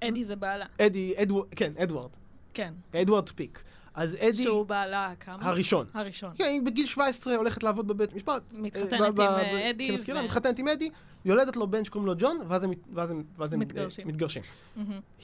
אדי 0.00 0.24
זה 0.24 0.36
בעלה. 0.36 0.66
אדי, 0.80 1.14
אדוארד, 1.22 1.54
כן, 1.54 1.72
אדוארד, 1.76 2.10
כן. 2.54 2.74
אדוארד 2.94 3.28
פיק. 3.28 3.64
אז 3.94 4.16
אדי, 4.20 4.42
שהוא 4.42 4.66
בעלה 4.66 5.12
כמה? 5.20 5.48
הראשון. 5.48 5.86
הראשון. 5.94 6.32
כן, 6.34 6.44
היא 6.44 6.62
בגיל 6.62 6.86
17 6.86 7.34
הולכת 7.34 7.62
לעבוד 7.62 7.88
בבית 7.88 8.14
משפט. 8.14 8.42
מתחתנת 8.52 8.92
אה, 8.92 9.06
עם, 9.06 9.18
אה, 9.20 9.70
אדי 9.70 9.88
כמזכירה, 9.88 10.22
מתחתנת 10.22 10.58
עם 10.58 10.68
אדי, 10.68 10.90
יולדת 11.24 11.56
לו 11.56 11.66
בן 11.66 11.84
שקוראים 11.84 12.06
לו 12.06 12.14
ג'ון, 12.18 12.36
ואז 12.48 12.64
הם, 12.64 12.70
ואז 12.92 13.10
הם, 13.10 13.24
ואז 13.36 13.54
הם 13.54 13.60
אה, 13.60 13.66
מתגרשים. 13.66 14.08
מתגרשים. 14.08 14.42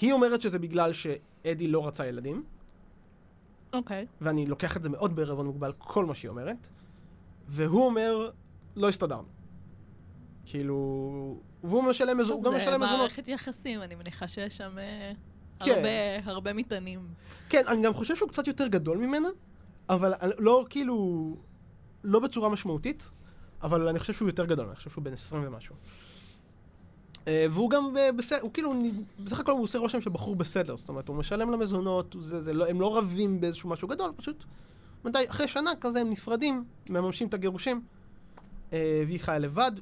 היא 0.00 0.12
אומרת 0.12 0.40
שזה 0.40 0.58
בגלל 0.58 0.92
שאדי 0.92 1.66
לא 1.66 1.86
רצה 1.86 2.06
ילדים, 2.06 2.44
אוקיי. 3.72 4.06
ואני 4.20 4.46
לוקח 4.46 4.76
את 4.76 4.82
זה 4.82 4.88
מאוד 4.88 5.16
בערבון 5.16 5.46
מוגבל, 5.46 5.72
כל 5.78 6.04
מה 6.04 6.14
שהיא 6.14 6.28
אומרת, 6.28 6.68
והוא 7.48 7.86
אומר, 7.86 8.30
לא 8.76 8.88
הסתדרנו. 8.88 9.28
כאילו... 10.46 11.40
והוא 11.64 11.84
משלם 11.84 12.18
מזונות, 12.18 12.52
זה. 12.60 12.78
מערכת 12.78 13.28
יחסים, 13.28 13.82
אני 13.82 13.94
מניחה 13.94 14.28
שיש 14.28 14.56
שם 14.56 14.76
כן. 15.64 15.70
הרבה- 15.70 16.32
הרבה 16.32 16.52
מטענים. 16.52 17.00
כן, 17.48 17.62
אני 17.68 17.82
גם 17.82 17.94
חושב 17.94 18.16
שהוא 18.16 18.28
קצת 18.28 18.46
יותר 18.46 18.66
גדול 18.66 18.98
ממנה, 18.98 19.28
אבל 19.88 20.12
לא 20.38 20.64
כאילו... 20.70 21.36
לא 22.04 22.20
בצורה 22.20 22.48
משמעותית, 22.48 23.10
אבל 23.62 23.88
אני 23.88 23.98
חושב 23.98 24.12
שהוא 24.12 24.28
יותר 24.28 24.44
גדול, 24.46 24.66
אני 24.66 24.76
חושב 24.76 24.90
שהוא 24.90 25.04
בן 25.04 25.12
20 25.12 25.42
ומשהו. 25.46 25.74
אה, 27.28 27.46
והוא 27.50 27.70
גם 27.70 27.94
בסדר, 28.16 28.40
הוא 28.40 28.50
כאילו, 28.52 28.74
בסך 29.24 29.40
הכל 29.40 29.52
הוא 29.52 29.62
עושה 29.62 29.78
רושם 29.78 30.00
של 30.00 30.10
בחור 30.10 30.36
בסדר, 30.36 30.76
זאת 30.76 30.88
אומרת, 30.88 31.08
הוא 31.08 31.16
משלם 31.16 31.50
למזונות, 31.50 32.16
זה, 32.20 32.40
זה 32.40 32.52
לא, 32.52 32.68
הם 32.68 32.80
לא 32.80 32.98
רבים 32.98 33.40
באיזשהו 33.40 33.68
משהו 33.70 33.88
גדול, 33.88 34.12
פשוט, 34.16 34.44
מדי, 35.04 35.24
אחרי 35.30 35.48
שנה 35.48 35.70
כזה 35.80 36.00
הם 36.00 36.10
נפרדים, 36.10 36.64
מממשים 36.90 37.28
את 37.28 37.34
הגירושים, 37.34 37.82
אה, 38.72 39.02
והיא 39.06 39.20
חיה 39.20 39.38
לבד, 39.38 39.72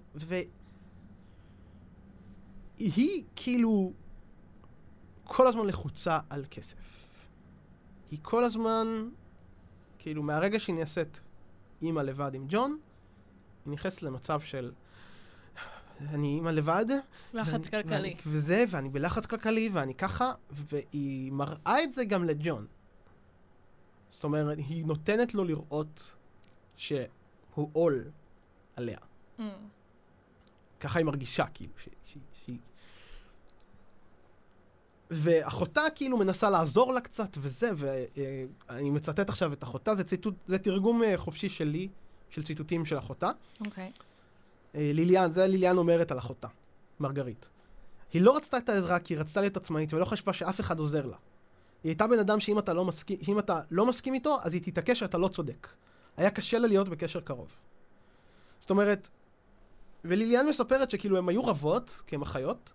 והיא 2.79 3.23
כאילו 3.37 3.93
כל 5.29 5.47
הזמן 5.47 5.67
לחוצה 5.67 6.19
על 6.31 6.45
כסף. 6.51 6.77
היא 8.11 8.19
כל 8.23 8.45
הזמן, 8.45 9.09
כאילו, 9.99 10.23
מהרגע 10.23 10.61
שהיא 10.61 10.77
נעשית 10.77 11.21
אימא 11.83 12.01
לבד 12.01 12.35
עם 12.35 12.45
ג'ון, 12.49 12.79
היא 13.67 13.73
נכנסת 13.73 14.03
למצב 14.03 14.41
של... 14.41 14.73
אני 16.01 16.27
אימא 16.27 16.51
לבד. 16.51 16.85
לחץ 17.35 17.53
ואני- 17.53 17.65
כלכלי. 17.65 17.93
ואני, 17.97 18.15
וזה, 18.27 18.65
ואני 18.71 18.89
בלחץ 18.89 19.27
כלכלי, 19.27 19.71
ואני 19.73 19.95
ככה, 19.95 20.33
והיא 20.51 21.33
מראה 21.33 21.83
את 21.85 21.93
זה 21.93 22.05
גם 22.05 22.25
לג'ון. 22.25 22.67
זאת 24.11 24.25
אומרת, 24.25 24.59
היא 24.59 24.87
נותנת 24.87 25.35
לו 25.35 25.45
לראות 25.45 26.15
שהוא 26.77 27.71
עול 27.73 28.05
עליה. 28.77 28.99
Mm. 29.39 29.43
ככה 30.81 30.99
היא 30.99 31.07
מרגישה, 31.07 31.45
כאילו, 31.55 31.73
ש- 31.79 31.89
ש-. 32.05 32.17
ואחותה 35.11 35.83
כאילו 35.95 36.17
מנסה 36.17 36.51
לעזור 36.51 36.93
לה 36.93 37.01
קצת 37.01 37.39
וזה, 37.41 37.71
ואני 37.77 38.91
מצטט 38.91 39.29
עכשיו 39.29 39.53
את 39.53 39.65
אחותה, 39.65 39.95
זה 39.95 40.05
ציטוט, 40.05 40.35
זה 40.47 40.59
תרגום 40.59 41.03
אה, 41.03 41.17
חופשי 41.17 41.49
שלי, 41.49 41.89
של 42.31 42.43
ציטוטים 42.43 42.85
של 42.85 42.99
אחותה. 42.99 43.31
אוקיי. 43.67 43.93
אה, 44.75 44.91
ליליאן, 44.95 45.31
זה 45.31 45.47
ליליאן 45.47 45.77
אומרת 45.77 46.11
על 46.11 46.19
אחותה, 46.19 46.49
מרגרית. 47.01 47.49
היא 48.13 48.23
לא 48.23 48.37
רצתה 48.37 48.59
את 48.59 48.69
העזרה 48.69 48.99
כי 48.99 49.15
היא 49.15 49.21
רצתה 49.21 49.41
להיות 49.41 49.57
עצמאית 49.57 49.95
ולא 49.95 50.05
חשבה 50.05 50.33
שאף 50.33 50.61
אחד 50.61 50.79
עוזר 50.79 51.07
לה. 51.07 51.17
היא 51.85 51.91
הייתה 51.91 52.07
בן 52.07 52.19
אדם 52.19 52.41
שאם 52.41 52.59
אתה 52.59 52.75
לא 52.75 52.85
מסכים, 52.85 53.39
אתה 53.39 53.61
לא 53.71 53.87
מסכים 53.87 54.15
איתו, 54.15 54.39
אז 54.43 54.55
היא 54.55 54.63
תתעקש 54.63 54.99
שאתה 54.99 55.19
לא 55.19 55.29
צודק. 55.29 55.69
היה 56.17 56.31
קשה 56.31 56.59
לה 56.59 56.69
להיות 56.69 56.89
בקשר 56.89 57.21
קרוב. 57.21 57.49
זאת 58.61 58.71
אומרת, 58.71 59.09
וליליאן 60.05 60.49
מספרת 60.49 60.91
שכאילו 60.91 61.19
הם 61.19 61.29
היו 61.29 61.45
רבות, 61.45 62.03
כי 62.07 62.15
הם 62.15 62.23
אחיות, 62.23 62.73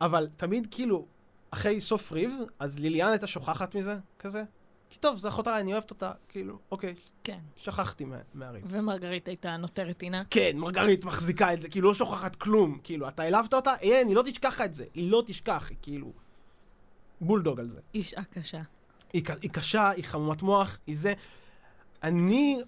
אבל 0.00 0.28
תמיד 0.36 0.66
כאילו, 0.70 1.06
אחרי 1.50 1.80
סוף 1.80 2.12
ריב, 2.12 2.34
אז 2.58 2.78
ליליאן 2.78 3.08
הייתה 3.08 3.26
שוכחת 3.26 3.74
מזה, 3.74 3.98
כזה. 4.18 4.44
כי 4.90 4.98
טוב, 4.98 5.16
זו 5.16 5.28
אחותה, 5.28 5.60
אני 5.60 5.72
אוהבת 5.72 5.90
אותה, 5.90 6.12
כאילו, 6.28 6.58
אוקיי, 6.70 6.94
כן. 7.24 7.38
שכחתי 7.56 8.04
מה, 8.04 8.16
מהריב. 8.34 8.64
ומרגרית 8.66 9.28
הייתה 9.28 9.56
נותרת 9.56 10.02
עינה. 10.02 10.22
כן, 10.30 10.52
מרגרית 10.54 11.04
מחזיקה 11.04 11.52
את 11.52 11.62
זה, 11.62 11.68
כאילו 11.68 11.88
לא 11.88 11.94
שוכחת 11.94 12.36
כלום. 12.36 12.78
כאילו, 12.84 13.08
אתה 13.08 13.22
העלבת 13.22 13.54
אותה? 13.54 13.74
אין, 13.80 14.08
היא 14.08 14.16
לא 14.16 14.22
תשכח 14.22 14.60
את 14.60 14.74
זה. 14.74 14.84
היא 14.94 15.10
לא 15.10 15.22
תשכח, 15.26 15.66
היא 15.68 15.76
כאילו... 15.82 16.12
בולדוג 17.20 17.60
על 17.60 17.70
זה. 17.70 17.80
אישה 17.94 18.22
קשה. 18.22 18.60
היא, 19.12 19.22
היא 19.42 19.50
קשה, 19.50 19.90
היא 19.90 20.04
חמומת 20.04 20.42
מוח, 20.42 20.78
היא 20.86 20.96
זה. 20.98 21.12
אני 22.02 22.62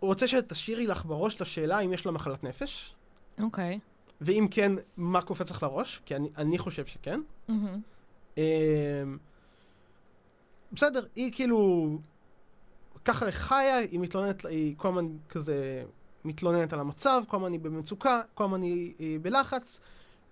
רוצה 0.00 0.28
שתשאירי 0.28 0.86
לך 0.86 1.04
בראש 1.04 1.34
את 1.34 1.40
השאלה 1.40 1.80
אם 1.80 1.92
יש 1.92 2.06
לה 2.06 2.12
מחלת 2.12 2.44
נפש, 2.44 2.94
אוקיי. 3.42 3.78
ואם 4.20 4.46
כן, 4.50 4.72
מה 4.96 5.22
קופץ 5.22 5.50
לך 5.50 5.62
לראש? 5.62 6.02
כי 6.04 6.16
אני, 6.16 6.28
אני 6.36 6.58
חושב 6.58 6.84
שכן. 6.84 7.20
מהמם. 7.48 7.80
אמ, 8.36 8.42
בסדר, 10.72 11.06
היא 11.16 11.32
כאילו... 11.32 11.88
ככה 13.04 13.24
היא 13.24 13.32
חיה, 13.32 13.76
היא 13.76 14.00
מתלוננת, 14.00 14.46
היא 14.46 14.74
כל 14.76 14.88
הזמן 14.88 15.06
כזה 15.28 15.84
מתלוננת 16.24 16.72
על 16.72 16.80
המצב, 16.80 17.22
כל 17.26 17.36
הזמן 17.36 17.52
היא 17.52 17.60
במצוקה, 17.60 18.20
כל 18.34 18.44
הזמן 18.44 18.62
היא, 18.62 18.94
היא 18.98 19.18
בלחץ, 19.22 19.80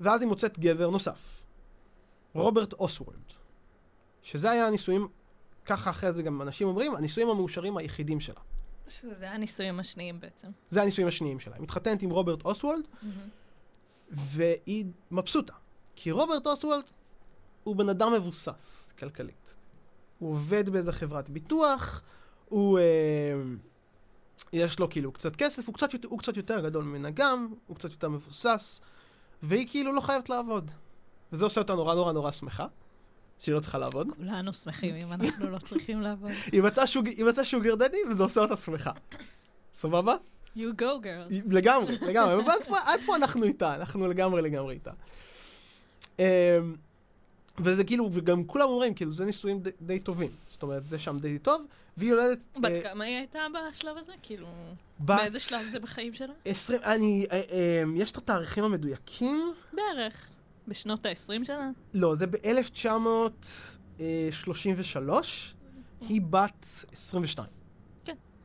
ואז 0.00 0.20
היא 0.20 0.28
מוצאת 0.28 0.58
גבר 0.58 0.90
נוסף, 0.90 1.42
רוברט 2.34 2.72
אוסוולד, 2.72 3.32
שזה 4.22 4.50
היה 4.50 4.66
הנישואים, 4.66 5.08
ככה 5.64 5.90
אחרי 5.90 6.12
זה 6.12 6.22
גם 6.22 6.42
אנשים 6.42 6.68
אומרים, 6.68 6.94
הנישואים 6.96 7.28
המאושרים 7.28 7.76
היחידים 7.76 8.20
שלה. 8.20 8.40
שזה 8.88 9.30
הנישואים 9.30 9.80
השניים 9.80 10.20
בעצם. 10.20 10.48
זה 10.70 10.82
הנישואים 10.82 11.08
השניים 11.08 11.40
שלה. 11.40 11.54
היא 11.54 11.62
מתחתנת 11.62 12.02
עם 12.02 12.10
רוברט 12.10 12.44
אוסוולד, 12.44 12.88
מהמם. 13.02 13.28
והיא 14.10 14.84
מבסוטה. 15.10 15.52
כי 15.96 16.10
רוברט 16.10 16.46
אוסוולד 16.46 16.84
הוא 17.64 17.76
בן 17.76 17.88
אדם 17.88 18.12
מבוסס 18.12 18.92
כלכלית. 18.98 19.56
הוא 20.18 20.30
עובד 20.30 20.68
באיזה 20.68 20.92
חברת 20.92 21.30
ביטוח, 21.30 22.02
הוא... 22.48 22.78
אה, 22.78 22.84
יש 24.52 24.78
לו 24.78 24.90
כאילו 24.90 25.12
קצת 25.12 25.36
כסף, 25.36 25.66
הוא 25.66 25.74
קצת, 25.74 26.04
הוא 26.04 26.18
קצת 26.18 26.36
יותר 26.36 26.60
גדול 26.60 26.84
ממנה 26.84 27.10
גם, 27.10 27.54
הוא 27.66 27.76
קצת 27.76 27.90
יותר 27.90 28.08
מבוסס, 28.08 28.80
והיא 29.42 29.68
כאילו 29.68 29.92
לא 29.92 30.00
חייבת 30.00 30.28
לעבוד. 30.28 30.70
וזה 31.32 31.44
עושה 31.44 31.60
אותה 31.60 31.74
נורא 31.74 31.94
נורא 31.94 32.12
נורא 32.12 32.30
שמחה, 32.30 32.66
שהיא 33.38 33.54
לא 33.54 33.60
צריכה 33.60 33.78
לעבוד. 33.78 34.08
כולנו 34.16 34.52
שמחים 34.52 34.94
אם 34.94 35.12
אנחנו 35.12 35.50
לא 35.50 35.58
צריכים 35.58 36.00
לעבוד. 36.00 36.30
היא 36.52 36.62
מצאה 36.62 36.86
שוג, 36.86 37.06
היא 37.06 37.24
מצאה 37.24 37.44
שוגר 37.44 37.74
דדי, 37.74 37.98
וזה 38.10 38.22
עושה 38.22 38.40
אותה 38.40 38.56
שמחה. 38.56 38.92
סבבה? 39.72 40.14
You 40.56 40.60
go 40.60 40.80
girl. 40.80 41.34
לגמרי, 41.50 41.96
לגמרי. 42.08 42.34
ועד 42.34 42.62
פה, 42.68 42.76
עד 42.84 43.00
פה 43.06 43.16
אנחנו 43.16 43.44
איתה, 43.44 43.74
אנחנו 43.74 44.06
לגמרי 44.06 44.42
לגמרי 44.42 44.74
איתה. 44.74 44.90
אמ, 46.18 46.24
וזה 47.58 47.84
כאילו, 47.84 48.10
וגם 48.12 48.44
כולם 48.44 48.68
אומרים, 48.68 48.94
כאילו, 48.94 49.10
זה 49.10 49.24
נישואים 49.24 49.60
די, 49.60 49.70
די 49.80 50.00
טובים. 50.00 50.30
זאת 50.50 50.62
אומרת, 50.62 50.84
זה 50.84 50.98
שם 50.98 51.18
די 51.18 51.38
טוב, 51.38 51.66
והיא 51.96 52.10
יולדת... 52.10 52.38
בת 52.56 52.70
אה, 52.70 52.82
כמה 52.82 53.04
היא 53.04 53.16
הייתה 53.16 53.46
בשלב 53.54 53.96
הזה? 53.96 54.12
כאילו, 54.22 54.46
בת 55.00 55.16
באיזה 55.16 55.38
שלב 55.38 55.60
זה 55.70 55.80
בחיים 55.80 56.14
שלה? 56.14 56.32
20... 56.44 56.80
20, 56.80 56.94
אני, 56.94 57.26
אה, 57.30 57.40
אה, 57.50 57.82
יש 57.96 58.10
את 58.10 58.16
התאריכים 58.16 58.64
המדויקים? 58.64 59.52
בערך. 59.72 60.30
בשנות 60.68 61.06
ה-20 61.06 61.44
שלה? 61.44 61.70
לא, 61.94 62.14
זה 62.14 62.26
ב-1933, 62.26 65.10
היא 66.08 66.20
בת 66.30 66.66
22. 66.92 67.48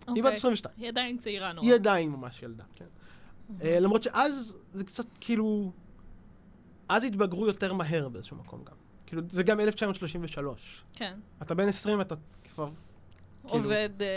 היא 0.07 0.23
בת 0.23 0.27
אוקיי. 0.27 0.37
22. 0.37 0.75
היא 0.77 0.87
עדיין 0.87 1.17
צעירה 1.17 1.53
נורא. 1.53 1.65
היא 1.65 1.73
עדיין 1.73 2.09
ממש 2.09 2.43
ילדה, 2.43 2.63
כן. 2.75 2.85
אה, 3.61 3.79
למרות 3.79 4.03
שאז 4.03 4.55
זה 4.73 4.83
קצת 4.83 5.05
כאילו... 5.19 5.71
אז 6.89 7.03
התבגרו 7.03 7.47
יותר 7.47 7.73
מהר 7.73 8.09
באיזשהו 8.09 8.37
מקום 8.37 8.63
גם. 8.63 8.75
כאילו, 9.05 9.21
זה 9.29 9.43
גם 9.43 9.59
1933. 9.59 10.83
כן. 10.93 11.13
אתה 11.41 11.55
בן 11.55 11.67
20, 11.67 12.01
אתה 12.01 12.15
כבר 12.53 12.69
כאילו- 13.47 13.63
עובד 13.63 13.89
אה, 14.01 14.07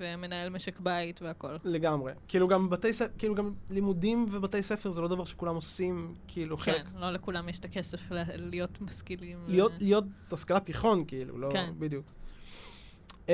ומנהל 0.00 0.48
משק 0.48 0.80
בית 0.80 1.22
והכל. 1.22 1.56
לגמרי. 1.64 2.12
כאילו 2.28 2.48
גם 2.48 2.70
בתי 2.70 2.92
ספר, 2.92 3.12
כאילו 3.18 3.34
גם 3.34 3.54
לימודים 3.70 4.26
ובתי 4.30 4.62
ספר 4.62 4.92
זה 4.92 5.00
לא 5.00 5.08
דבר 5.08 5.24
שכולם 5.24 5.54
עושים, 5.54 6.14
כאילו 6.28 6.56
חלק. 6.58 6.74
כן, 6.86 6.98
לא 7.00 7.10
לכולם 7.10 7.48
יש 7.48 7.58
את 7.58 7.64
הכסף 7.64 8.10
ל- 8.10 8.22
להיות 8.50 8.80
משכילים. 8.80 9.38
ו- 9.46 9.50
להיות, 9.50 9.72
להיות 9.80 10.04
השכלת 10.32 10.64
תיכון, 10.64 11.04
כאילו, 11.06 11.38
לא... 11.38 11.48
כן. 11.52 11.72
בדיוק. 11.78 12.06
Um, 13.26 13.30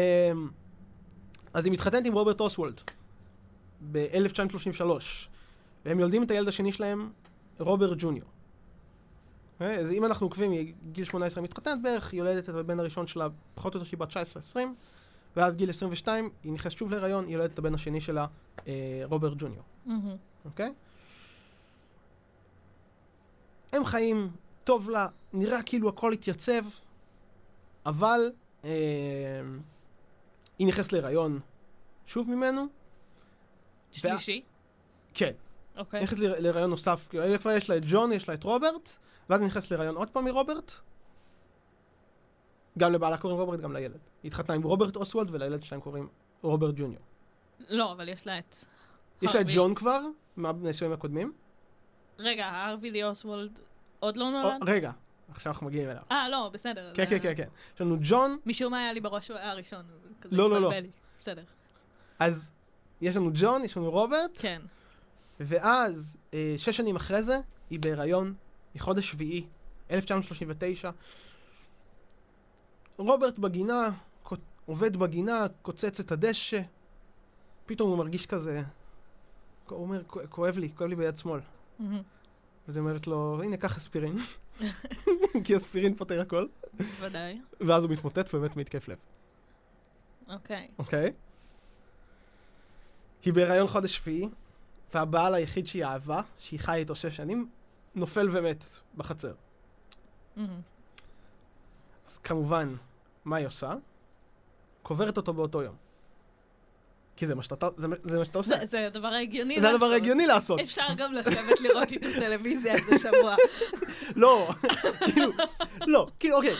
אז 1.55 1.65
היא 1.65 1.73
מתחתנת 1.73 2.07
עם 2.07 2.13
רוברט 2.13 2.41
אוסוולד 2.41 2.81
ב-1933, 3.93 4.85
והם 5.85 6.01
יולדים 6.01 6.23
את 6.23 6.31
הילד 6.31 6.49
השני 6.49 6.73
שלהם, 6.73 7.11
רוברט 7.59 7.97
ג'וניור. 8.01 8.29
אוקיי? 9.53 9.79
אז 9.79 9.91
אם 9.91 10.05
אנחנו 10.05 10.27
עוקבים, 10.27 10.51
היא 10.53 10.75
גיל 10.93 11.05
18 11.05 11.43
מתחתנת 11.43 11.83
בערך, 11.83 12.13
היא 12.13 12.19
יולדת 12.19 12.49
את 12.49 12.55
הבן 12.55 12.81
הראשון 12.81 13.07
שלה, 13.07 13.29
פחות 13.55 13.75
או 13.75 13.79
יותר 13.79 13.89
שהיא 13.89 13.99
בת 13.99 14.11
19-20, 14.55 14.59
ואז 15.37 15.57
גיל 15.57 15.71
22, 15.71 16.29
היא 16.45 16.53
נכנסת 16.53 16.77
שוב 16.77 16.91
להיריון, 16.91 17.25
היא 17.25 17.35
יולדת 17.35 17.55
את 17.55 17.59
הבן 17.59 17.75
השני 17.75 18.01
שלה, 18.01 18.27
אה, 18.67 19.03
רוברט 19.05 19.37
ג'וניור. 19.39 19.63
מהמם. 19.87 20.17
אוקיי? 20.45 20.75
הם 23.73 23.85
חיים, 23.85 24.31
טוב 24.65 24.91
לה, 24.91 25.07
נראה 25.33 25.63
כאילו 25.63 25.89
הכל 25.89 26.13
התייצב, 26.13 26.63
אבל 27.87 28.31
אה, 28.65 28.71
היא 30.59 30.67
נכנסת 30.67 30.93
להיריון 30.93 31.41
שוב 32.07 32.31
ממנו. 32.31 32.67
שלישי? 33.93 34.43
כן. 35.15 35.33
אוקיי. 35.77 36.01
היא 36.01 36.05
נכנסת 36.05 36.23
להיריון 36.23 36.71
נוסף, 36.71 37.07
כאילו, 37.11 37.41
כבר 37.41 37.51
יש 37.51 37.71
לה 37.71 37.77
את 37.77 37.83
ג'ון, 37.87 38.13
יש 38.13 38.29
לה 38.29 38.35
את 38.35 38.45
רוברט, 38.45 38.91
ואז 39.31 39.41
היא 39.41 39.47
נכנסת 39.47 39.71
להיריון 39.71 39.97
עוד 39.97 40.11
פעם 40.11 40.25
מרוברט. 40.25 40.73
גם 42.79 42.93
לבעלה 42.93 43.17
קוראים 43.17 43.41
רוברט, 43.41 43.61
גם 43.61 43.73
לילד. 43.73 43.99
היא 44.23 44.29
התחתנה 44.29 44.55
עם 44.55 44.63
רוברט 44.63 44.97
אוסוולד, 44.97 45.29
ולילד 45.31 45.63
שלהם 45.63 45.81
קוראים 45.81 46.09
רוברט 46.43 46.75
ג'וניור. 46.77 47.03
לא, 47.69 47.93
אבל 47.93 48.09
יש 48.09 48.27
לה 48.27 48.39
את... 48.39 48.57
יש 49.23 49.35
לה 49.35 49.41
את. 49.41 49.47
ג'ון 49.55 49.75
כבר, 49.75 50.01
מהנישואים 50.37 50.93
הקודמים. 50.93 51.33
רגע, 52.19 52.47
הארווי 52.47 52.91
לי 52.91 53.05
אוסוולד 53.05 53.61
עוד 54.01 54.17
לא 54.17 54.25
או, 54.25 54.31
נולד? 54.31 54.69
רגע, 54.69 54.91
עכשיו 55.31 55.53
אנחנו 55.53 55.67
מגיעים 55.67 55.91
אליו. 55.91 56.03
אה, 56.11 56.29
לא, 56.29 56.51
בסדר. 56.53 56.93
כן, 56.95 57.05
כן, 57.11 57.19
כן, 57.23 57.33
כן. 57.37 57.49
יש 57.75 57.81
לנו 57.81 57.97
ג'ון, 58.03 58.39
משום 58.47 58.71
מה 58.71 58.79
היה 58.79 58.93
לי 58.93 59.01
בראש 59.01 59.27
שהוא 59.27 59.37
היה 59.39 59.51
הראשון. 59.51 59.85
לא, 60.33 60.51
לא, 60.51 60.61
לא. 60.61 60.71
בסדר. 61.21 61.45
אז 62.19 62.53
יש 63.01 63.17
לנו 63.17 63.31
ג'ון, 63.35 63.65
יש 63.65 63.77
לנו 63.77 63.91
רוברט, 63.91 64.31
כן. 64.35 64.63
ואז, 65.41 66.17
אה, 66.35 66.55
שש 66.57 66.77
שנים 66.77 66.97
אחרי 66.97 67.23
זה, 67.23 67.39
היא 67.71 67.81
בהיריון, 67.81 68.35
היא 68.75 68.83
חודש 68.83 69.11
שביעי, 69.11 69.47
1939. 69.91 70.91
רוברט 72.99 73.39
בגינה, 73.39 73.89
עובד 74.67 74.97
בגינה, 74.97 75.47
קוצץ 75.63 76.01
את 76.01 76.13
הדשא, 76.13 76.61
פתאום 77.67 77.89
הוא 77.91 77.99
מרגיש 77.99 78.27
כזה, 78.27 78.63
הוא 79.69 79.79
אומר, 79.83 80.03
"כ- 80.09 80.19
כואב 80.29 80.59
לי, 80.59 80.69
כואב 80.75 80.89
לי 80.91 80.97
ביד 80.97 81.17
שמאל. 81.17 81.41
מהמם. 81.79 82.03
אז 82.69 82.77
היא 82.77 82.81
אומרת 82.83 83.07
לו, 83.07 83.41
הנה, 83.45 83.57
קח 83.57 83.77
אספירין. 83.77 84.17
כי 85.45 85.57
אספירין 85.57 85.95
פותר 85.95 86.21
הכל. 86.21 86.47
ודאי. 87.01 87.41
ואז 87.61 87.85
הוא 87.85 87.93
מתמוטט 87.93 88.35
ומת 88.35 88.57
מהתקף 88.57 88.89
לב, 88.89 88.97
אוקיי. 90.29 90.69
אוקיי? 90.79 91.13
היא 93.25 93.33
בהיריון 93.33 93.67
חודש 93.67 93.97
שביעי, 93.97 94.29
והבעל 94.95 95.35
היחיד 95.35 95.67
שהיא 95.67 95.85
אהבה, 95.85 96.21
שהיא 96.39 96.61
חיה 96.61 96.75
איתו 96.75 96.97
שש 96.97 97.17
שנים, 97.17 97.49
נופל 97.95 98.29
ומת 98.33 98.65
בחצר. 98.97 99.35
אז 102.09 102.19
כמובן, 102.19 102.75
מה 103.25 103.37
היא 103.37 103.47
עושה? 103.47 103.75
קוברת 104.83 105.17
אותו 105.17 105.35
באותו 105.35 105.63
יום. 105.63 105.77
כי 107.17 107.27
זה 107.27 107.35
מה 107.35 107.43
שאתה, 107.43 107.69
זה, 107.77 107.87
זה 108.03 108.19
מה 108.19 108.25
שאתה 108.25 108.39
עושה. 108.39 108.57
זה- 108.59 108.65
זה 108.67 108.87
הדבר 108.87 109.07
ההגיוני 109.09 109.61
זה 109.61 109.69
הדבר 109.69 109.87
לעשות. 109.87 109.93
ההגיוני 109.93 110.27
לעשות. 110.27 110.61
אפשר 110.61 110.83
גם 110.97 111.13
לשבת 111.13 111.61
לראות 111.61 111.91
איתו 111.93 112.09
טלוויזיה 112.21 112.75
איזה 112.75 112.99
שבוע. 112.99 113.35
לא, 114.17 114.49
כאילו, 115.05 115.33
לא, 115.87 116.07
כאילו, 116.21 116.37
אוקיי, 116.37 116.55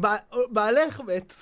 ב- 0.00 0.16
בעלך 0.50 1.00
מת, 1.00 1.34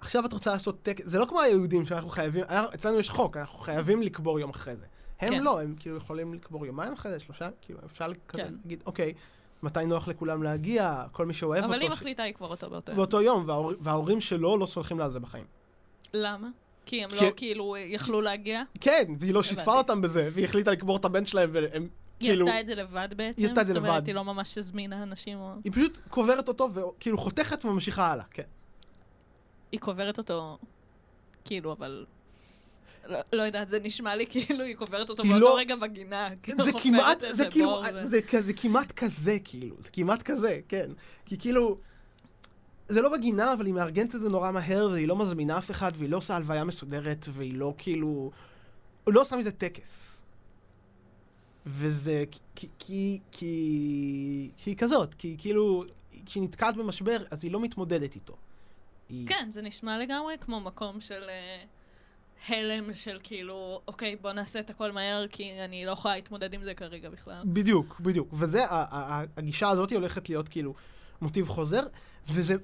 עכשיו 0.00 0.24
את 0.26 0.32
רוצה 0.32 0.50
לעשות 0.52 0.82
טקס, 0.82 1.02
זה 1.06 1.18
לא 1.18 1.24
כמו 1.24 1.40
היהודים 1.40 1.86
שאנחנו 1.86 2.10
חייבים, 2.10 2.44
אצלנו 2.74 3.00
יש 3.00 3.10
חוק, 3.10 3.36
אנחנו 3.36 3.58
חייבים 3.58 4.02
לקבור 4.02 4.40
יום 4.40 4.50
אחרי 4.50 4.76
זה. 4.76 4.84
הם 5.20 5.28
כן. 5.28 5.42
לא, 5.42 5.60
הם 5.60 5.74
כאילו 5.78 5.96
יכולים 5.96 6.34
לקבור 6.34 6.66
יומיים 6.66 6.92
אחרי 6.92 7.12
זה, 7.12 7.20
שלושה, 7.20 7.48
כאילו, 7.62 7.78
אפשר 7.86 8.06
כזה 8.28 8.42
כן. 8.42 8.54
להגיד, 8.62 8.82
אוקיי, 8.86 9.14
מתי 9.62 9.84
נוח 9.86 10.08
לכולם 10.08 10.42
להגיע, 10.42 11.04
כל 11.12 11.26
מי 11.26 11.34
שאוהב 11.34 11.64
אבל 11.64 11.74
היא 11.80 11.82
אותו, 11.88 11.96
ש- 11.96 12.00
מחליטה 12.00 12.26
לקבור 12.26 12.50
אותו 12.50 12.70
באותו 12.70 12.92
יום. 12.92 12.96
באותו 12.96 13.22
יום, 13.22 13.44
וההור- 13.46 13.72
וההורים 13.80 14.20
שלו 14.20 14.58
לא 14.58 14.66
סולחים 14.66 14.98
לה 14.98 15.04
על 15.04 15.10
זה 15.10 15.20
בחיים. 15.20 15.44
למה? 16.14 16.48
כי 16.86 17.04
הם 17.04 17.10
כי- 17.10 17.24
לא 17.26 17.32
כאילו 17.36 17.74
יכלו 17.78 18.20
להגיע? 18.22 18.62
כן, 18.80 19.04
והיא 19.18 19.34
לא 19.34 19.42
שיתפה. 19.42 19.74
אותם 19.78 20.02
בזה, 20.02 20.28
והיא 20.32 20.44
החליטה 20.44 20.70
לקבור 20.70 20.96
את 20.96 21.04
הבן 21.04 21.26
שלהם, 21.26 21.50
והם 21.52 21.88
היא 22.20 22.30
כאילו... 22.30 22.46
עשתה 22.46 22.60
את 22.60 22.66
זה 22.66 22.74
לבד 22.74 23.08
בעצם? 23.16 23.40
היא 23.42 23.48
עשתה 23.48 23.60
את 23.60 23.66
זה 23.66 23.72
זאת 23.74 23.80
אומרת, 23.82 23.96
לבד. 23.96 24.06
היא 24.06 24.14
לא 24.14 24.24
ממש 24.24 24.58
הזמינה 24.58 25.02
אנשים 25.02 25.38
או... 25.38 25.52
היא 25.64 25.72
פשוט 25.72 25.98
קוברת 26.08 26.48
אותו, 26.48 26.68
וכאילו 26.74 27.18
חותכת 27.18 27.64
וממשיכה 27.64 28.12
הלאה, 28.12 28.24
כן. 28.30 28.42
היא 29.72 29.80
קוברת 29.80 30.18
אותו, 30.18 30.58
כאילו, 31.44 31.72
אבל... 31.72 32.06
לא, 33.08 33.18
לא 33.32 33.42
יודעת, 33.42 33.68
זה 33.68 33.78
נשמע 33.80 34.16
לי 34.16 34.26
כאילו 34.26 34.64
היא 34.64 34.76
קוברת 34.76 35.10
אותו 35.10 35.22
היא 35.22 35.32
באותו 35.32 35.44
לא- 35.46 35.56
רגע 35.58 35.76
בגינה. 35.76 36.28
זה 36.58 36.70
כמעט, 36.82 37.24
זה 37.30 37.44
כאילו, 37.50 37.80
ו- 37.94 38.06
זה 38.06 38.22
כזה 38.22 38.52
כמעט 38.52 38.92
כזה, 38.92 39.38
כאילו, 39.44 39.76
זה 39.78 39.90
כמעט 39.90 40.22
כזה, 40.22 40.60
כן. 40.68 40.90
כי 41.26 41.38
כאילו, 41.38 41.78
זה 42.88 43.00
לא 43.00 43.08
בגינה, 43.08 43.52
אבל 43.52 43.66
היא 43.66 43.74
מארגנת 43.74 44.14
את 44.14 44.20
זה 44.20 44.28
נורא 44.28 44.50
מהר, 44.50 44.88
והיא 44.92 45.08
לא 45.08 45.16
מזמינה 45.16 45.58
אף 45.58 45.70
אחד, 45.70 45.92
והיא 45.94 46.10
לא 46.10 46.16
עושה 46.16 46.36
הלוויה 46.36 46.64
מסודרת, 46.64 47.26
והיא 47.30 47.54
לא 47.54 47.74
כאילו, 47.78 48.30
היא 49.06 49.14
לא 49.14 49.20
עושה 49.20 49.36
מזה 49.36 49.52
טקס. 49.52 50.22
וזה 51.66 52.24
כי, 52.30 52.68
כי, 52.78 53.20
כי, 53.30 54.50
כי 54.56 54.70
היא 54.70 54.76
כזאת, 54.76 55.14
כי 55.14 55.36
כאילו, 55.38 55.84
כשהיא 56.26 56.42
נתקעת 56.42 56.76
במשבר, 56.76 57.16
אז 57.30 57.44
היא 57.44 57.52
לא 57.52 57.60
מתמודדת 57.60 58.14
איתו. 58.14 58.36
היא, 59.08 59.26
כן, 59.26 59.46
זה 59.50 59.62
נשמע 59.62 59.98
לגמרי 59.98 60.34
כמו 60.40 60.60
מקום 60.60 61.00
של 61.00 61.22
אה, 61.28 61.64
הלם 62.48 62.94
של 62.94 63.18
כאילו, 63.22 63.80
אוקיי, 63.88 64.16
בוא 64.16 64.32
נעשה 64.32 64.60
את 64.60 64.70
הכל 64.70 64.92
מהר, 64.92 65.26
כי 65.28 65.52
אני 65.64 65.86
לא 65.86 65.90
יכולה 65.90 66.14
להתמודד 66.14 66.54
עם 66.54 66.64
זה 66.64 66.74
כרגע 66.74 67.10
בכלל. 67.10 67.42
בדיוק, 67.44 68.00
בדיוק. 68.00 68.28
וזה, 68.32 68.64
הגישה 69.36 69.68
הזאת 69.68 69.90
היא 69.90 69.98
הולכת 69.98 70.28
להיות 70.28 70.48
כאילו 70.48 70.74
מוטיב 71.20 71.48
חוזר, 71.48 71.82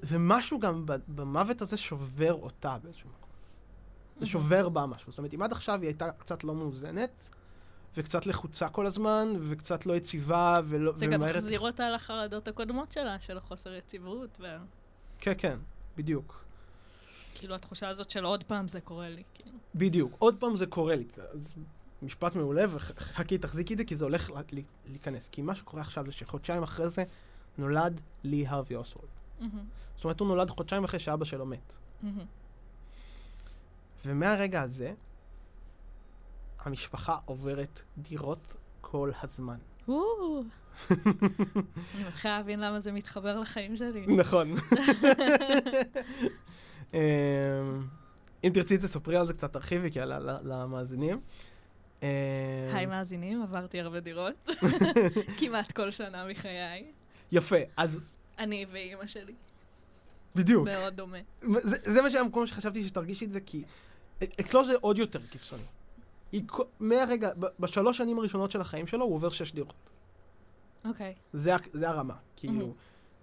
ומשהו 0.03 0.59
גם 0.59 0.85
במוות 1.07 1.61
הזה 1.61 1.77
שובר 1.77 2.33
אותה 2.33 2.77
באיזשהו 2.83 3.09
מקום. 3.09 3.29
זה 4.19 4.25
שובר 4.25 4.69
בה 4.69 4.85
משהו. 4.85 5.11
זאת 5.11 5.17
אומרת, 5.17 5.33
אם 5.33 5.41
עד 5.41 5.51
עכשיו 5.51 5.81
היא 5.81 5.87
הייתה 5.87 6.11
קצת 6.11 6.43
לא 6.43 6.55
מאוזנת, 6.55 7.29
וקצת 7.97 8.25
לחוצה 8.25 8.69
כל 8.69 8.85
הזמן, 8.85 9.33
וקצת 9.39 9.85
לא 9.85 9.93
יציבה, 9.93 10.55
ולא... 10.65 10.95
זה 10.95 11.05
גם 11.05 11.21
וממהרת- 11.21 11.35
מחזיר 11.35 11.59
אותה 11.59 11.89
לחרדות 11.89 12.47
הקודמות 12.47 12.91
שלה, 12.91 13.19
של 13.19 13.37
החוסר 13.37 13.73
יציבות, 13.73 14.39
כן, 15.19 15.33
כן, 15.37 15.57
בדיוק. 15.97 16.43
וכאילו 17.31 17.55
התחושה 17.55 17.89
הזאת 17.89 18.09
של 18.09 18.25
עוד 18.25 18.43
פעם 18.43 18.67
זה 18.67 18.81
קורה 18.81 19.09
לי, 19.09 19.23
כאילו. 19.33 19.57
בדיוק. 19.75 20.15
עוד 20.19 20.35
פעם 20.39 20.57
זה 20.57 20.65
קורה 20.65 20.95
לי. 20.95 21.05
אז 21.33 21.53
משפט 22.01 22.35
מעולה, 22.35 22.63
וחכי, 22.69 23.37
תחזיקי 23.37 23.73
את 23.73 23.77
זה, 23.77 23.83
כי 23.83 23.95
זה 23.95 24.05
הולך 24.05 24.31
להיכנס. 24.87 25.29
כי 25.31 25.41
מה 25.41 25.55
שקורה 25.55 25.81
עכשיו 25.81 26.05
זה 26.05 26.11
שחודשיים 26.11 26.63
אחרי 26.63 26.89
זה 26.89 27.03
נולד 27.57 28.01
לי 28.23 28.47
הרווי 28.47 28.75
אוסוולד. 28.75 29.07
מהמם, 29.39 29.63
זאת 29.95 30.03
אומרת, 30.03 30.19
הוא 30.19 30.27
נולד 30.27 30.49
חודשיים 30.49 30.83
אחרי 30.83 30.99
שאבא 30.99 31.25
שלו 31.25 31.45
מת. 31.45 31.73
מהמם. 32.03 32.25
ומהרגע 34.05 34.61
הזה, 34.61 34.93
המשפחה 36.59 37.17
עוברת 37.25 37.81
דירות 37.97 38.55
כל 38.81 39.11
הזמן. 39.23 39.57
אני 39.89 39.95
מתחילה 42.07 42.37
להבין 42.37 42.59
למה 42.59 42.79
זה 42.79 42.91
מתחבר 42.91 43.39
לחיים 43.39 43.77
שלי. 43.77 44.05
נכון. 44.07 44.55
אמ, 46.93 46.99
אם 48.43 48.51
תרצי 48.53 48.77
תספרי 48.77 49.15
על 49.15 49.27
זה 49.27 49.33
קצת, 49.33 49.53
תרחיבי, 49.53 49.91
כי 49.91 49.99
למאזינים. 50.43 51.19
אמ, 52.01 52.07
היי 52.73 52.85
מאזינים, 52.85 53.41
עברתי 53.41 53.81
הרבה 53.81 53.99
דירות. 53.99 54.49
כמעט 55.37 55.71
כל 55.71 55.91
שנה 55.91 56.27
מחיי. 56.27 56.91
יפה, 57.31 57.55
אז 57.77 57.99
אני 58.39 58.65
ואימא 58.71 59.07
שלי. 59.07 59.33
בדיוק. 60.35 60.65
מאוד 60.65 60.95
דומה. 60.95 61.17
זה, 61.61 61.77
זה 61.93 62.01
מה 62.01 62.11
שהמקום 62.11 62.47
שחשבתי 62.47 62.85
שתרגישי 62.85 63.25
את 63.25 63.31
זה, 63.31 63.41
כי 63.41 63.63
אצלו 64.39 64.65
זה 64.65 64.73
עוד 64.81 64.97
יותר 64.97 65.19
קיצוני. 65.29 65.63
מהרגע, 66.79 67.29
בשלוש 67.59 67.97
שנים 67.97 68.19
הראשונות 68.19 68.51
של 68.51 68.61
החיים 68.61 68.87
שלו, 68.87 69.05
הוא 69.05 69.15
עובר 69.15 69.29
שש 69.29 69.51
דירות. 69.51 69.73
אוקיי. 70.85 71.13
זה, 71.33 71.55
ה- 71.55 71.59
זה 71.73 71.89
הרמה, 71.89 72.13
כאילו. 72.35 72.53
מהמם. 72.53 72.71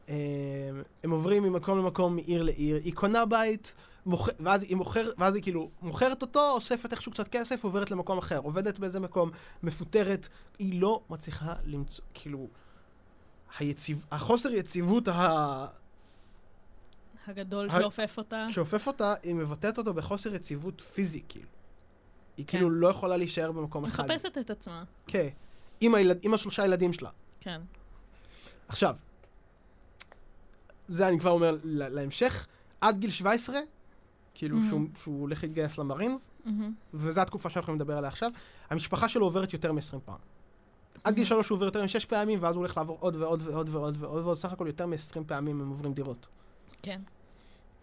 הם, 0.09 0.83
הם 1.05 1.11
עוברים 1.11 1.43
ממקום 1.43 1.79
למקום, 1.79 2.17
מעיר 2.17 2.43
לעיר, 2.43 2.77
היא 2.85 2.95
קונה 2.95 3.27
בית, 3.27 3.75
מוכ... 4.07 4.29
ואז 4.41 4.63
היא 4.63 4.77
מוכרת, 4.77 5.15
ואז 5.19 5.35
היא 5.35 5.43
כאילו 5.43 5.71
מוכרת 5.83 6.23
אותו, 6.23 6.51
אוספת 6.51 6.93
איכשהו 6.93 7.13
קצת 7.13 7.29
כסף, 7.29 7.65
עוברת 7.65 7.91
למקום 7.91 8.19
אחר, 8.19 8.39
עובדת 8.39 8.79
באיזה 8.79 9.01
מקום, 9.01 9.31
מפוטרת, 9.63 10.29
היא 10.59 10.81
לא 10.81 11.01
מצליחה 11.11 11.55
למצוא, 11.65 12.05
כאילו, 12.15 12.49
היציב... 13.59 14.05
החוסר 14.11 14.51
יציבות 14.51 15.09
ה... 15.09 15.67
הגדול 17.27 17.69
ה- 17.71 17.81
שאופף 17.81 18.15
אותה. 18.19 18.47
שאופף 18.51 18.87
אותה, 18.87 19.15
היא 19.23 19.35
מבטאת 19.35 19.79
אותו 19.79 19.95
בחוסר 19.95 20.35
יציבות 20.35 20.81
פיזי, 20.81 21.23
כאילו. 21.29 21.49
היא 22.37 22.47
כאילו 22.47 22.71
לא 22.71 22.89
יכולה 22.89 23.17
להישאר 23.17 23.53
במקום 23.53 23.85
אחד. 23.85 24.05
מחפשת 24.05 24.39
את 24.39 24.51
עצמה. 24.51 24.85
כן. 25.07 25.29
עם, 25.81 25.95
הילד... 25.95 26.19
עם 26.23 26.35
השלושה 26.35 26.65
ילדים 26.65 26.93
שלה. 26.93 27.11
כן. 27.41 27.61
עכשיו, 28.69 28.97
זה 30.89 31.09
אני 31.09 31.21
כבר 31.21 31.31
אומר 31.31 31.59
להמשך, 31.65 32.47
עד 32.81 32.99
גיל 32.99 33.11
17, 33.11 33.57
כאילו 34.35 34.57
מהמם. 34.57 34.69
שהוא, 34.69 34.81
שהוא 35.03 35.21
הולך 35.21 35.43
להתגייס 35.43 35.79
למרינס, 35.79 36.31
מהמם. 36.45 36.73
וזו 36.95 37.21
התקופה 37.21 37.51
שאנחנו 37.51 37.61
יכולים 37.61 37.81
לדבר 37.81 37.97
עליה 37.99 38.09
עכשיו, 38.09 38.31
המשפחה 38.71 39.09
שלו 39.09 39.27
עוברת 39.27 39.53
יותר 39.53 39.73
מ-20 39.73 39.99
פעם. 40.05 40.19
עד 41.05 41.15
גיל. 41.15 41.25
3 41.25 41.49
הוא 41.49 41.57
עובר 41.57 41.67
יותר 41.67 41.83
מ-6 41.83 42.07
פעמים, 42.09 42.39
ואז 42.43 42.55
הוא 42.55 42.61
הולך 42.61 42.77
לעבור 42.77 42.97
עוד 43.01 43.17
ועוד 43.17 43.43
ועוד 43.47 43.69
ועוד 43.69 43.97
ועוד 44.01 44.25
ועוד, 44.25 44.37
סך 44.37 44.53
הכל 44.53 44.67
יותר 44.67 44.87
מ-20 44.87 44.97
פעמים 45.27 45.61
הם 45.61 45.69
עוברים 45.69 45.93
דירות. 45.93 46.27
כן. 46.83 47.01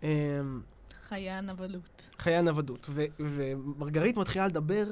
אמ, 0.03 0.61
חיי 1.07 1.29
הנבלות. 1.29 2.09
חיי 2.17 2.35
הנוודות. 2.35 2.89
ומרגרית 3.19 4.17
מתחילה 4.17 4.47
לדבר, 4.47 4.85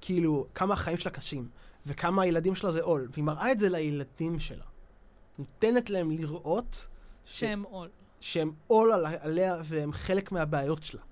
כאילו, 0.00 0.46
כמה 0.54 0.74
החיים 0.74 0.96
שלה 0.96 1.12
קשים, 1.12 1.48
וכמה 1.86 2.22
הילדים 2.22 2.54
שלה 2.54 2.72
זה 2.72 2.82
עול, 2.82 3.08
והיא 3.12 3.24
מראה 3.24 3.52
את 3.52 3.58
זה 3.58 3.68
לילדים 3.68 4.38
שלה. 4.40 4.64
נותנת 5.38 5.90
להם 5.90 6.10
לראות 6.10 6.86
ש- 7.26 7.40
שם 7.40 7.62
עול. 7.70 7.88
שהם 8.20 8.52
עול 8.66 8.92
על- 8.92 9.06
עליה 9.20 9.56
והם 9.64 9.92
חלק 9.92 10.32
מהבעיות 10.32 10.82
שלה. 10.82 11.02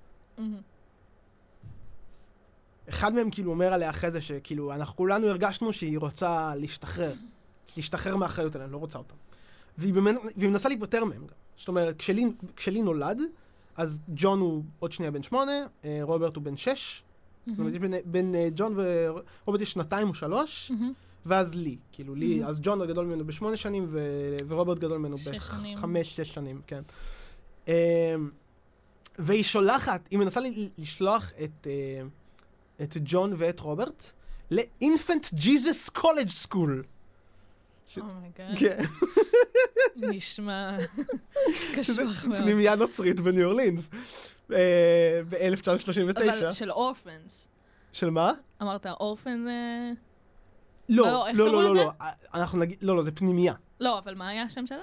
אחד 2.90 3.14
מהם 3.14 3.30
כאילו 3.30 3.50
אומר 3.50 3.72
עליה 3.72 3.90
אחרי 3.90 4.10
זה 4.10 4.20
שכאילו, 4.20 4.72
אנחנו 4.72 4.96
כולנו 4.96 5.26
הרגשנו 5.26 5.72
שהיא 5.72 5.98
רוצה 5.98 6.52
להשתחרר. 6.56 7.12
להשתחרר 7.76 8.16
מהאחריות 8.16 8.54
עליהם, 8.54 8.72
לא 8.72 8.76
רוצה 8.76 8.98
אותם. 8.98 9.14
והיא, 9.78 9.94
במנ... 9.94 10.14
והיא 10.36 10.50
מנסה 10.50 10.68
להיפטר 10.68 11.04
מהם 11.04 11.20
גם. 11.26 11.34
זאת 11.56 11.68
אומרת, 11.68 11.96
כשלי, 11.96 12.24
כשלי 12.56 12.82
נולד, 12.82 13.20
אז 13.76 14.00
ג'ון 14.16 14.40
הוא 14.40 14.64
עוד 14.78 14.92
שנייה 14.92 15.10
בן 15.10 15.22
שמונה, 15.22 15.52
אה, 15.84 15.98
רוברט 16.02 16.36
הוא 16.36 16.44
בן 16.44 16.56
שש. 16.56 17.02
זאת 17.46 17.58
אומרת, 17.58 17.72
יש 17.74 17.78
בין, 17.80 17.94
בין 18.04 18.34
אה, 18.34 18.48
ג'ון 18.56 18.74
ורוברט 18.76 19.60
יש 19.60 19.72
שנתיים 19.72 20.08
או 20.08 20.14
שלוש, 20.14 20.70
מהמם. 20.70 20.92
ואז 21.26 21.54
לי. 21.54 21.76
כאילו, 21.92 22.14
לי, 22.14 22.42
Mhm. 22.42 22.46
אז 22.46 22.60
ג'ון 22.62 22.86
גדול 22.86 23.06
ממנו 23.06 23.26
בשמונה 23.26 23.56
שנים, 23.56 23.86
ו... 23.88 24.00
ורוברט 24.48 24.78
גדול 24.78 24.98
ממנו. 24.98 25.16
בחמש, 25.76 26.16
שש 26.16 26.34
שנים, 26.34 26.60
כן. 26.66 26.82
אמ, 27.68 27.72
והיא 29.18 29.42
שולחת, 29.44 30.08
היא 30.10 30.18
מנסה 30.18 30.40
לשלוח 30.78 31.32
את, 31.44 31.66
אה, 31.66 32.02
את 32.82 32.96
ג'ון 33.04 33.34
ואת 33.36 33.60
רוברט 33.60 34.04
ל 34.50 34.61
Infant 34.61 35.26
Jesus 35.34 35.88
College 35.88 36.28
School. 36.28 36.82
oh 37.98 38.13
my 38.13 38.28
God. 38.28 38.58
כן, 38.58 38.78
נשמע 40.10 40.76
קשוח 41.74 42.24
מאוד. 42.24 42.38
פנימייה 42.38 42.76
נוצרית 42.76 43.20
בניו 43.20 43.48
אורלינס. 43.48 43.88
ב-1939. 44.48 46.22
אבל 46.22 46.52
של 46.52 46.70
orphans. 46.70 47.48
של 47.92 48.10
מה? 48.10 48.32
אמרת 48.62 48.86
orphan... 48.86 49.46
אה, 49.48 49.90
לא, 50.88 51.06
לא, 51.06 51.28
לא, 51.34 51.52
לא, 51.52 51.62
לא? 51.62 51.74
לא, 51.74 51.90
אנחנו 52.34 52.58
נגיד, 52.58 52.78
לא, 52.82 52.96
לא, 52.96 53.02
זה 53.02 53.12
פנימייה. 53.12 53.54
לא, 53.80 53.98
אבל 53.98 54.14
מה 54.14 54.28
היה 54.28 54.42
השם 54.42 54.66
שלה? 54.66 54.82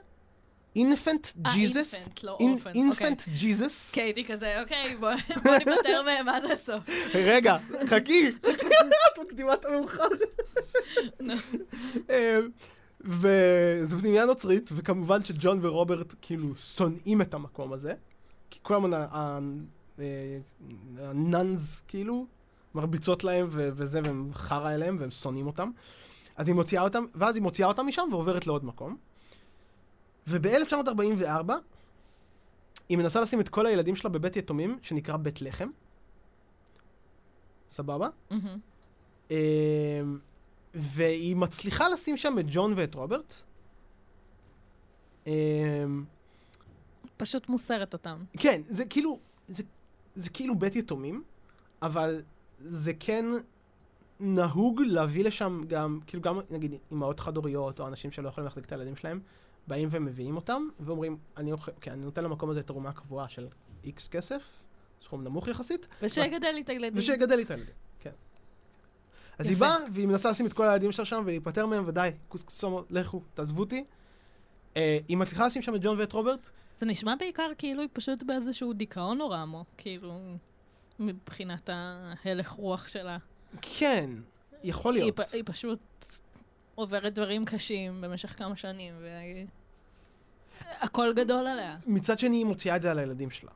Infant 0.78 1.28
אה, 1.46 1.54
Jesus, 1.54 1.94
Infant, 1.94 2.24
לא 2.24 2.38
orphan. 2.40 2.72
Infant 2.76 3.22
ג'יזוס, 3.28 3.90
אוקיי, 3.90 4.04
הייתי 4.04 4.26
כזה, 4.26 4.62
אוקיי, 4.62 4.96
בוא 4.96 5.12
ניפטר 5.58 6.02
מהם 6.06 6.30
עד 6.30 6.44
הסוף. 6.46 6.90
רגע, 7.14 7.58
חכי, 7.90 8.28
את 9.14 9.20
מקדימה 9.22 9.54
את 9.54 9.66
המאוחר. 9.66 10.08
אה, 12.10 12.40
וזו 13.02 14.00
פנימייה 14.00 14.26
נוצרית, 14.26 14.70
וכמובן 14.74 15.24
שג'ון 15.24 15.60
ורוברט 15.62 16.14
כאילו 16.22 16.56
שונאים 16.56 17.22
את 17.22 17.34
המקום 17.34 17.74
הזה, 17.74 17.94
כי 18.50 18.60
כל 18.62 18.76
הזמן 18.76 18.94
אה, 18.94 19.40
הנאנז 20.98 21.82
כאילו 21.88 22.26
מרביצות 22.76 23.24
להם 23.24 23.48
וזה, 23.52 24.00
והם 24.04 24.30
חרא 24.34 24.74
אליהם, 24.74 24.98
והם 25.00 25.12
שונאים 25.12 25.48
אותם. 25.48 25.72
אז 26.36 26.48
היא 26.48 26.56
מוציאה 26.56 26.84
אותם, 26.84 27.06
ואז 27.16 27.36
היא 27.36 27.44
מוציאה 27.44 27.68
אותם 27.68 27.88
משם 27.88 28.08
ועוברת 28.12 28.48
לעוד 28.48 28.66
מקום. 28.66 28.98
וב-1944 30.28 31.52
היא 32.90 32.98
מנסה 32.98 33.22
לשים 33.22 33.40
את 33.40 33.50
כל 33.50 33.66
הילדים 33.66 33.96
שלה 33.96 34.10
בבית 34.10 34.36
יתומים, 34.36 34.78
שנקרא 34.82 35.18
בית 35.18 35.42
לחם. 35.42 35.70
סבבה? 37.70 38.08
אמ, 39.32 39.36
והיא 40.74 41.36
מצליחה 41.36 41.90
לשים 41.90 42.18
שם 42.18 42.40
את 42.40 42.46
ג'ון 42.50 42.74
ואת 42.76 42.96
רוברט. 42.96 43.34
אמ, 45.28 46.06
פשוט 47.18 47.50
מוסרת 47.50 47.94
אותם. 47.94 48.24
כן, 48.38 48.62
זה 48.68 48.86
כאילו, 48.86 49.20
זה, 49.48 49.64
זה 50.16 50.30
כאילו 50.30 50.56
בית 50.56 50.76
יתומים, 50.76 51.24
אבל 51.82 52.22
זה 52.60 52.92
כן 53.00 53.26
נהוג 54.20 54.82
להביא 54.82 55.24
לשם 55.24 55.62
גם, 55.68 56.00
כאילו 56.08 56.24
גם 56.24 56.40
נגיד 56.50 56.74
אימהות 56.92 57.20
חד-הוריות 57.20 57.80
או 57.80 57.88
אנשים 57.88 58.12
שלא 58.12 58.28
יכולים 58.28 58.46
להחזיק 58.46 58.66
את 58.66 58.72
הילדים 58.72 58.96
שלהם, 58.96 59.20
באים 59.68 59.88
ומביאים 59.92 60.36
אותם, 60.36 60.68
ואומרים, 60.80 61.18
אני, 61.38 61.52
אוכל, 61.52 61.72
כן, 61.82 61.92
אני 61.92 62.02
נותן 62.06 62.24
למקום 62.24 62.50
הזה 62.50 62.64
תרומה 62.64 62.94
קבועה 62.94 63.30
של 63.30 63.48
איקס 63.84 64.08
כסף, 64.08 64.64
סכום 65.04 65.24
נמוך 65.24 65.48
יחסית, 65.48 65.88
ושיגדל 66.02 66.48
לי 66.48 66.62
את 66.62 66.70
הילדים. 66.70 67.00
ושיגדל 67.00 67.36
לי 67.36 67.44
את 67.44 67.52
הילדים, 67.52 67.74
כן. 68.00 68.12
אז 69.38 69.46
היא 69.46 69.54
יפה. 69.54 69.66
באה, 69.66 69.78
והיא 69.94 70.08
מנסה 70.08 70.32
לשים 70.32 70.46
את 70.46 70.54
כל 70.54 70.68
הילדים 70.68 70.92
שלה 70.92 71.06
שם 71.06 71.22
ולהיפטר 71.26 71.66
מהם, 71.66 71.84
ודי, 71.88 72.10
כוס 72.28 72.44
כוסומו, 72.44 72.84
לכו, 72.90 73.22
תעזבו 73.34 73.60
אותי. 73.62 73.84
אה, 74.78 74.98
היא 75.08 75.18
מצליחה 75.18 75.48
לשים 75.48 75.62
שם 75.62 75.76
את 75.76 75.82
ג'ון 75.84 76.00
ואת 76.00 76.14
רוברט, 76.14 76.50
זה 76.76 76.86
נשמע 76.86 77.16
בעיקר 77.20 77.52
כאילו 77.58 77.82
היא 77.82 77.90
פשוט 77.94 78.24
באיזשהו 78.24 78.74
דיכאון 78.74 79.18
נורא 79.18 79.38
עמוק, 79.38 79.68
כאילו, 79.78 80.20
מבחינת 81.00 81.70
ההלך 81.74 82.50
רוח 82.50 82.88
שלה. 82.88 83.18
כן, 83.62 84.10
יכול 84.64 84.96
היא, 84.96 85.04
להיות. 85.04 85.20
פ- 85.20 85.34
היא 85.34 85.44
פשוט 85.46 85.80
עוברת 86.78 87.14
דברים 87.14 87.46
קשים 87.46 88.02
במשך 88.02 88.38
כמה 88.38 88.56
שנים, 88.56 88.94
והכל 90.82 91.14
גדול 91.14 91.48
עליה. 91.48 91.78
מצד 91.86 92.20
שני, 92.20 92.38
היא 92.38 92.46
מוציאה 92.46 92.76
את 92.76 92.82
זה 92.82 92.92
על 92.92 93.00
הילדים 93.00 93.32
שלה. 93.32 93.52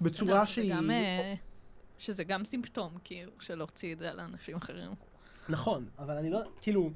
בצורה 0.00 0.46
שזה 0.46 0.54
שהיא... 0.54 0.74
גם, 0.74 0.90
אה, 0.90 1.34
שזה 1.98 2.24
גם 2.24 2.44
סימפטום, 2.44 2.92
כאילו, 3.04 3.32
של 3.40 3.54
להוציא 3.54 3.92
את 3.92 3.98
זה 3.98 4.10
על 4.10 4.20
אנשים 4.20 4.56
אחרים. 4.56 4.90
נכון, 5.48 5.88
אבל 5.98 6.16
אני 6.16 6.30
לא... 6.30 6.40
כאילו, 6.60 6.90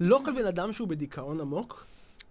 לא 0.00 0.20
כל 0.24 0.32
בן 0.32 0.46
אדם 0.46 0.72
שהוא 0.72 0.88
בדיכאון 0.88 1.40
עמוק, 1.40 1.86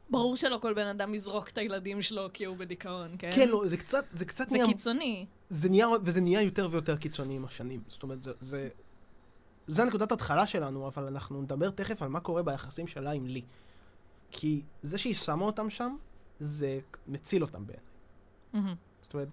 ברור 0.10 0.36
שלא 0.36 0.58
כל 0.62 0.74
בן 0.74 0.88
אדם 0.88 1.14
יזרוק 1.14 1.50
את 1.50 1.58
הילדים 1.58 2.02
שלו 2.02 2.30
כי 2.34 2.46
הוא 2.46 2.58
בדיכאון, 2.58 3.16
כן? 3.20 3.30
כן, 3.36 3.50
לא, 3.50 3.64
זה 3.68 3.78
קצת, 3.78 4.06
זה 4.14 4.26
קצת 4.26 4.50
זה 4.50 4.56
נהיה... 4.56 4.66
קיצוני. 4.66 5.26
זה 5.50 5.70
נהיה, 5.70 5.88
וזה 6.04 6.22
נהיה 6.22 6.42
יותר 6.42 6.68
ויותר 6.72 6.98
קיצוני 6.98 7.36
עם 7.36 7.46
השנים. 7.46 7.80
זאת 7.88 8.04
אומרת, 8.04 8.24
זה, 8.24 8.32
זה, 8.42 8.70
זה 9.72 9.86
נקודת 9.86 10.12
התחלה 10.12 10.48
שלנו, 10.48 10.88
אבל 10.88 11.08
אנחנו 11.08 11.42
נדבר 11.42 11.70
תכף 11.70 12.02
על 12.02 12.10
מה 12.10 12.20
קורה 12.20 12.44
ביחסים 12.44 12.88
שלה 12.88 13.12
עם 13.12 13.26
לי. 13.26 13.42
כי 14.32 14.62
זה 14.82 14.98
שהיא 14.98 15.16
שמה 15.16 15.46
אותם 15.46 15.70
שם, 15.70 15.96
זה 16.40 16.80
מציל 17.08 17.42
אותם 17.42 17.68
בעיניי. 17.68 17.86
מהמם. 18.54 18.76
זאת 19.02 19.14
אומרת, 19.14 19.28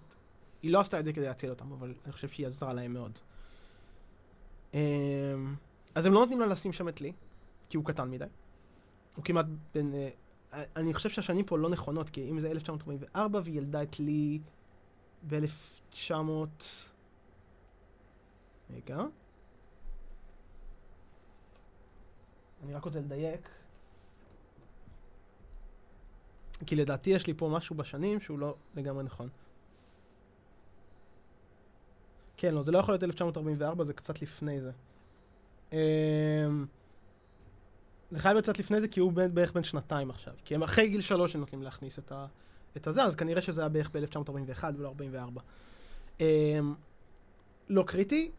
היא 0.61 0.71
לא 0.71 0.79
עשתה 0.79 0.99
את 0.99 1.05
זה 1.05 1.13
כדי 1.13 1.25
להציל 1.25 1.49
אותם, 1.49 1.71
אבל 1.71 1.93
אני 2.05 2.13
חושב 2.13 2.27
שהיא 2.27 2.47
עזרה 2.47 2.73
להם 2.73 2.93
מאוד. 2.93 3.19
אמ, 4.73 4.79
אז 5.95 6.05
הם 6.05 6.13
לא 6.13 6.19
נותנים 6.19 6.39
לה 6.39 6.45
לשים 6.45 6.73
שם 6.73 6.89
את 6.89 7.01
לי, 7.01 7.11
כי 7.69 7.77
הוא 7.77 7.85
קטן 7.85 8.09
מדי. 8.09 8.25
הוא 9.15 9.25
כמעט 9.25 9.45
בין... 9.73 9.93
אה, 10.53 10.63
אני 10.75 10.93
חושב 10.93 11.09
שהשנים 11.09 11.45
פה 11.45 11.57
לא 11.57 11.69
נכונות, 11.69 12.09
כי 12.09 12.29
אם 12.29 12.39
זה 12.39 12.51
1944 12.51 13.41
והיא 13.43 13.57
ילדה 13.57 13.83
את 13.83 13.99
לי 13.99 14.39
ב-1900... 15.27 16.21
רגע. 18.75 19.03
אני 22.63 22.73
רק 22.73 22.85
רוצה 22.85 22.99
לדייק. 22.99 23.49
כי 26.65 26.75
לדעתי 26.75 27.09
יש 27.09 27.27
לי 27.27 27.33
פה 27.33 27.49
משהו 27.49 27.75
בשנים 27.75 28.19
שהוא 28.19 28.39
לא 28.39 28.55
לגמרי 28.75 29.03
נכון. 29.03 29.29
כן, 32.37 32.53
לא, 32.53 32.63
זה 32.63 32.71
לא 32.71 32.77
יכול 32.77 32.93
להיות 32.93 33.03
1944, 33.03 33.83
זה 33.83 33.93
קצת 33.93 34.21
לפני 34.21 34.61
זה. 34.61 34.71
אמ, 35.73 35.77
זה 38.11 38.19
חייב 38.19 38.33
להיות 38.33 38.45
קצת 38.45 38.59
לפני 38.59 38.81
זה, 38.81 38.87
כי 38.87 38.99
הוא 38.99 39.11
בערך 39.11 39.51
בן 39.51 39.63
שנתיים 39.63 40.09
עכשיו. 40.09 40.33
כי 40.45 40.55
הם 40.55 40.63
אחרי 40.63 40.89
גיל 40.89 41.01
שלוש 41.01 41.35
הם 41.35 41.41
נותנים 41.41 41.63
להכניס 41.63 41.99
את, 41.99 42.11
ה, 42.11 42.25
את 42.77 42.87
הזה, 42.87 43.03
אז 43.03 43.15
כנראה 43.15 43.41
שזה 43.41 43.61
היה 43.61 43.69
בערך 43.69 43.89
ב-1941 43.95 44.63
ולא 44.77 44.87
44. 44.87 45.41
אמ, 46.19 46.25
לא 47.69 47.83
קריטי. 47.87 48.31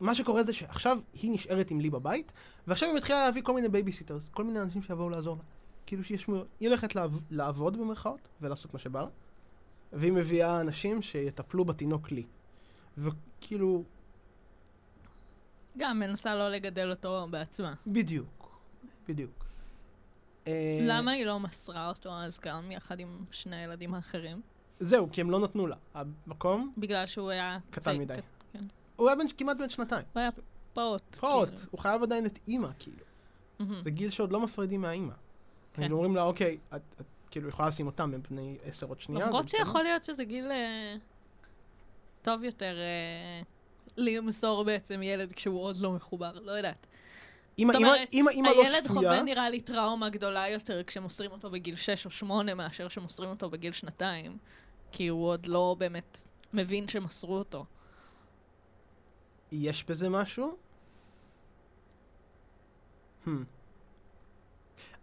מה 0.00 0.14
שקורה 0.14 0.44
זה 0.44 0.52
שעכשיו 0.52 0.98
היא 1.12 1.30
נשארת 1.30 1.70
עם 1.70 1.80
לי 1.80 1.90
בבית, 1.90 2.32
ועכשיו 2.66 2.88
היא 2.88 2.96
מתחילה 2.96 3.24
להביא 3.24 3.42
כל 3.42 3.54
מיני 3.54 3.68
babysitters, 3.68 4.28
כל 4.28 4.44
מיני 4.44 4.60
אנשים 4.60 4.82
שיבואו 4.82 5.10
לעזור 5.10 5.36
לה. 5.36 5.42
כאילו 5.86 6.04
שישמעו, 6.04 6.44
היא 6.60 6.68
הולכת 6.68 6.94
לעב, 6.94 7.20
לעבוד 7.30 7.76
במרכאות, 7.76 8.28
ולעשות 8.40 8.74
מה 8.74 8.80
שבא 8.80 9.00
לה, 9.00 9.08
והיא 9.92 10.12
מביאה 10.12 10.60
אנשים 10.60 11.02
שיטפלו 11.02 11.64
בתינוק 11.64 12.12
לי. 12.12 12.24
וכאילו, 12.98 13.84
גם 15.78 15.98
מנסה 15.98 16.34
לא 16.34 16.48
לגדל 16.48 16.90
אותו 16.90 17.26
בעצמה. 17.30 17.74
בדיוק, 17.86 18.58
בדיוק. 19.08 19.46
אה, 20.46 20.78
למה 20.80 21.10
היא 21.10 21.26
לא 21.26 21.40
מסרה 21.40 21.88
אותו 21.88 22.12
אז 22.12 22.40
גם 22.40 22.70
יחד 22.70 23.00
עם 23.00 23.24
שני 23.30 23.56
הילדים 23.56 23.94
האחרים? 23.94 24.40
זהו, 24.80 25.08
כי 25.12 25.20
הם 25.20 25.30
לא 25.30 25.40
נתנו 25.40 25.66
לה. 25.66 25.76
המקום 25.94 26.72
בגלל 26.78 27.06
שהוא 27.06 27.30
היה... 27.30 27.58
קטן 27.70 27.98
מדי. 27.98 28.14
הוא 28.96 29.08
היה 29.08 29.16
בן, 29.16 29.24
כמעט 29.38 29.56
בן 29.56 29.68
שנתיים. 29.68 30.04
הוא 30.12 30.20
היה 30.20 30.30
פעוט. 30.72 31.14
פעוט, 31.14 31.48
כאילו. 31.48 31.62
הוא 31.70 31.80
חייב 31.80 32.02
עדיין 32.02 32.26
את 32.26 32.38
אימא, 32.48 32.68
כאילו. 32.78 32.96
מהמם. 33.58 33.82
זה 33.82 33.90
גיל 33.90 34.10
שעוד 34.10 34.32
לא 34.32 34.40
מפרידים 34.40 34.80
מהאימא. 34.80 35.12
כן. 35.72 35.82
כאילו 35.82 35.96
אומרים 35.96 36.16
לה, 36.16 36.22
אוקיי, 36.22 36.58
את, 36.74 36.80
את 37.00 37.06
כאילו 37.30 37.48
יכולה 37.48 37.68
לשים 37.68 37.86
אותם, 37.86 38.12
בני 38.30 38.56
עשר 38.64 38.86
עוד 38.86 39.00
שנייה. 39.00 39.26
למרות 39.26 39.48
זה 39.48 39.56
בסדר." 39.56 39.64
שיכול 39.64 39.82
להיות 39.82 40.04
שזה 40.04 40.24
גיל 40.24 40.50
אה, 40.50 40.94
טוב 42.22 42.44
יותר 42.44 42.76
אה, 42.78 43.42
למסור 43.96 44.64
בעצם 44.64 45.02
ילד 45.02 45.32
כשהוא 45.32 45.60
עוד 45.60 45.76
לא 45.76 45.92
מחובר, 45.92 46.32
לא 46.44 46.52
יודעת. 46.52 46.86
אימא, 47.58 47.72
זאת 47.72 47.82
אומרת, 47.82 48.12
אימא, 48.12 48.30
אימא 48.30 48.48
לא 48.48 48.62
הילד 48.62 48.84
שפויה. 48.84 49.10
חווה 49.10 49.22
נראה 49.22 49.50
לי 49.50 49.60
טראומה 49.60 50.08
גדולה 50.08 50.48
יותר 50.48 50.82
כשמוסרים 50.82 51.30
אותו 51.30 51.50
בגיל 51.50 51.76
6 51.76 52.06
או 52.06 52.10
8 52.10 52.54
מאשר 52.54 52.88
שמוסרים 52.88 53.30
אותו 53.30 53.50
בגיל 53.50 53.72
שנתיים, 53.72 54.38
כי 54.92 55.08
הוא 55.08 55.26
עוד 55.26 55.46
לא 55.46 55.76
באמת 55.78 56.18
מבין 56.52 56.88
שמסרו 56.88 57.34
אותו. 57.38 57.64
יש 59.52 59.84
בזה 59.84 60.08
משהו? 60.08 60.56
Hmm. 63.26 63.30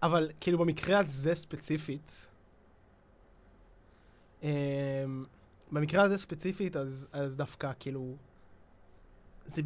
אבל 0.03 0.31
כאילו 0.39 0.57
במקרה 0.57 0.99
הזה 0.99 1.35
ספציפית, 1.35 2.27
um, 4.41 4.45
במקרה 5.71 6.03
הזה 6.03 6.17
ספציפית, 6.17 6.75
אז, 6.75 7.07
אז 7.11 7.37
דווקא 7.37 7.71
כאילו, 7.79 8.15
זה, 9.45 9.61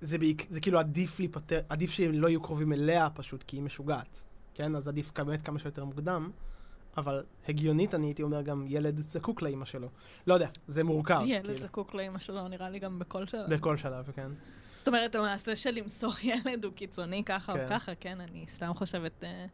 זה, 0.00 0.18
בעיק, 0.18 0.46
זה 0.50 0.60
כאילו 0.60 0.78
עדיף 0.78 1.18
להיפטר, 1.18 1.60
עדיף 1.68 1.90
שהם 1.90 2.12
לא 2.12 2.28
יהיו 2.28 2.42
קרובים 2.42 2.72
אליה 2.72 3.10
פשוט, 3.10 3.42
כי 3.42 3.56
היא 3.56 3.62
משוגעת. 3.62 4.22
כן? 4.54 4.74
אז 4.74 4.88
עדיף 4.88 5.12
באמת 5.20 5.42
כמה 5.42 5.58
שיותר 5.58 5.84
מוקדם. 5.84 6.30
אבל 6.96 7.22
הגיונית, 7.48 7.94
אני 7.94 8.06
הייתי 8.06 8.22
אומר 8.22 8.42
גם 8.42 8.64
ילד 8.68 9.00
זקוק 9.00 9.42
לאימא 9.42 9.64
שלו. 9.64 9.88
לא 10.26 10.34
יודע, 10.34 10.48
זה 10.68 10.84
מורכב. 10.84 11.20
ילד 11.26 11.44
כאילו, 11.44 11.58
זקוק 11.58 11.94
לאמא 11.94 12.18
שלו, 12.18 12.48
נראה 12.48 12.70
לי 12.70 12.78
גם 12.78 12.98
בכל 12.98 13.26
שלב. 13.26 13.54
בכל 13.54 13.76
שלב, 13.76 14.10
כן. 14.14 14.30
זאת 14.74 14.88
אומרת, 14.88 15.14
המעשה 15.14 15.56
של 15.56 15.70
למסור 15.70 16.12
ילד 16.46 16.64
הוא 16.64 16.72
קיצוני 16.72 17.24
ככה 17.24 17.52
או 17.52 17.56
כן. 17.56 17.66
ככה, 17.68 17.94
כן, 17.94 18.20
אני 18.20 18.44
סתם 18.48 18.70
חושבת 18.74 19.24
אה, 19.24 19.46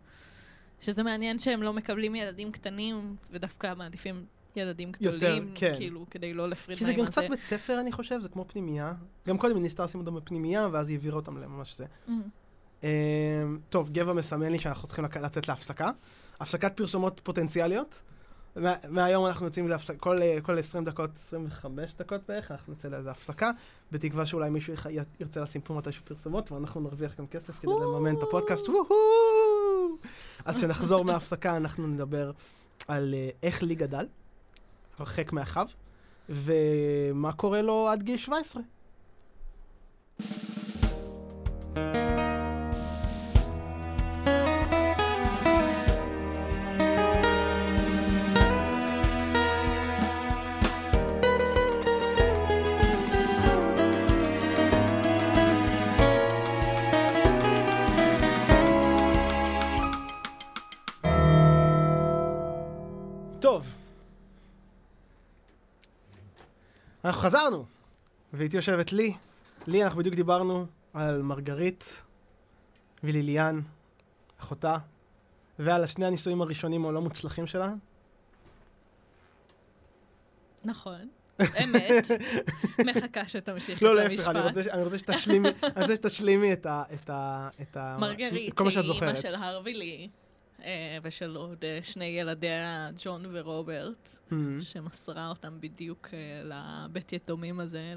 שזה 0.81 1.03
מעניין 1.03 1.39
שהם 1.39 1.63
לא 1.63 1.73
מקבלים 1.73 2.15
ילדים 2.15 2.53
קטנים, 2.53 3.17
ודווקא 3.31 3.75
מעדיפים 3.77 4.25
ילדים 4.57 4.93
יותר, 5.01 5.17
גדולים, 5.17 5.53
כן. 5.55 5.73
כאילו, 5.77 6.07
כדי 6.11 6.35
לא 6.35 6.49
להפריד 6.49 6.79
כי 6.79 6.85
זה 6.85 6.93
גם 6.93 7.07
קצת 7.07 7.23
בית 7.31 7.41
ספר, 7.41 7.81
אני 7.81 7.93
חושב, 7.93 8.21
זה 8.21 8.29
כמו 8.29 8.45
פנימייה. 8.49 8.93
גם 9.29 9.39
קודם 9.39 9.55
היא 9.55 9.63
ניסתה 9.63 9.85
לשים 9.85 10.01
אותם 10.01 10.15
בפנימייה, 10.15 10.69
ואז 10.73 10.89
היא 10.89 10.97
העבירה 10.97 11.17
אותם 11.17 11.37
לממש 11.37 11.77
זה. 11.77 11.85
מהמם. 12.07 12.23
אמ, 12.83 12.89
טוב, 13.69 13.91
גבע 13.91 14.13
מסמן 14.13 14.53
לי 14.53 14.59
שאנחנו 14.59 14.89
צריכים 14.89 15.05
לצאת 15.05 15.49
להפסקה. 15.49 15.91
הפסקת 16.41 16.77
פרסומות 16.77 17.21
פוטנציאליות. 17.25 18.01
מה- 18.57 18.75
מהיום 18.89 19.27
אנחנו 19.27 19.47
יוצאים 19.47 19.69
להפסקה, 19.69 19.99
כל, 19.99 20.17
כל 20.43 20.59
20 20.59 20.85
דקות, 20.85 21.11
25 21.17 21.95
דקות 21.99 22.21
בערך, 22.29 22.51
אנחנו 22.51 22.73
נצא 22.73 22.89
לאיזה 22.89 23.11
הפסקה, 23.11 23.51
בתקווה 23.93 24.27
שאולי 24.27 24.51
מישהו 24.51 24.75
ירצה 25.21 25.41
לשים 25.41 25.61
פה 25.61 25.75
מתישהו 25.75 26.05
פרסומות, 26.05 26.53
ואנחנו 26.53 26.81
נרוויח 26.81 27.19
גם 27.19 27.27
כסף 27.27 27.61
כדי 27.61 27.71
לממן 27.83 28.17
את 28.17 28.23
הפודקאסט. 28.23 28.67
אז 30.45 30.57
כשנחזור 30.57 31.05
מההפסקה 31.05 31.57
אנחנו 31.57 31.87
נדבר 31.87 32.31
על 32.89 33.15
אה, 33.15 33.29
איך 33.43 33.63
לי 33.63 33.75
גדל, 33.75 34.07
הרחק 34.99 35.33
מאחיו, 35.33 35.67
ומה 36.29 37.33
קורה 37.33 37.63
לו 37.63 37.89
עד 37.89 38.03
גיל 38.03 38.17
17. 38.17 38.63
אנחנו 67.19 67.31
חזרנו, 67.31 67.65
ואיתי 68.33 68.57
יושבת 68.57 68.93
לי. 68.93 69.15
לי, 69.67 69.85
אנחנו 69.85 69.99
בדיוק 69.99 70.15
דיברנו 70.15 70.67
על 70.95 71.23
מרגרית 71.23 72.03
וליליאן, 73.05 73.61
אחותה, 74.41 74.77
ועל 75.59 75.85
השני 75.85 76.07
הנישואים 76.07 76.41
הראשונים 76.41 76.87
הלא 76.87 77.01
מוצלחים 77.01 77.47
שלה. 77.47 77.73
נכון, 80.65 81.09
אמת. 81.65 82.07
מחכה 82.87 83.29
שתמשיך 83.29 83.83
לא, 83.83 83.93
את 83.93 83.97
להפך, 83.99 84.11
המשפט. 84.11 84.29
אני 84.29 84.41
רוצה, 84.41 84.63
ש- 84.63 84.67
אני 84.67 84.83
רוצה 84.83 84.99
שתשלימי, 84.99 85.49
אני 85.63 85.83
רוצה 85.83 85.97
שתשלימי 85.97 86.53
את 86.53 86.67
ה... 86.67 86.83
את 86.95 87.11
ה... 87.11 87.49
את 87.63 87.77
ה... 87.77 87.97
מרגרית, 88.01 88.55
שהיא 88.71 88.93
אימא. 88.93 89.15
של 89.15 89.35
הרווי 89.35 89.75
לי, 89.75 90.09
אה, 90.11 90.28
ושל 91.03 91.37
עוד 91.37 91.65
אה, 91.65 91.79
שני 91.83 92.05
ילדיה, 92.05 92.89
ג'ון 93.05 93.23
ורוברט, 93.33 94.09
Hmm, 94.31 94.35
שמסרה 94.61 95.29
אותם 95.29 95.61
בדיוק 95.61 96.09
אה, 96.13 96.43
לבית 96.89 97.13
יתומים 97.13 97.61
הזה, 97.61 97.95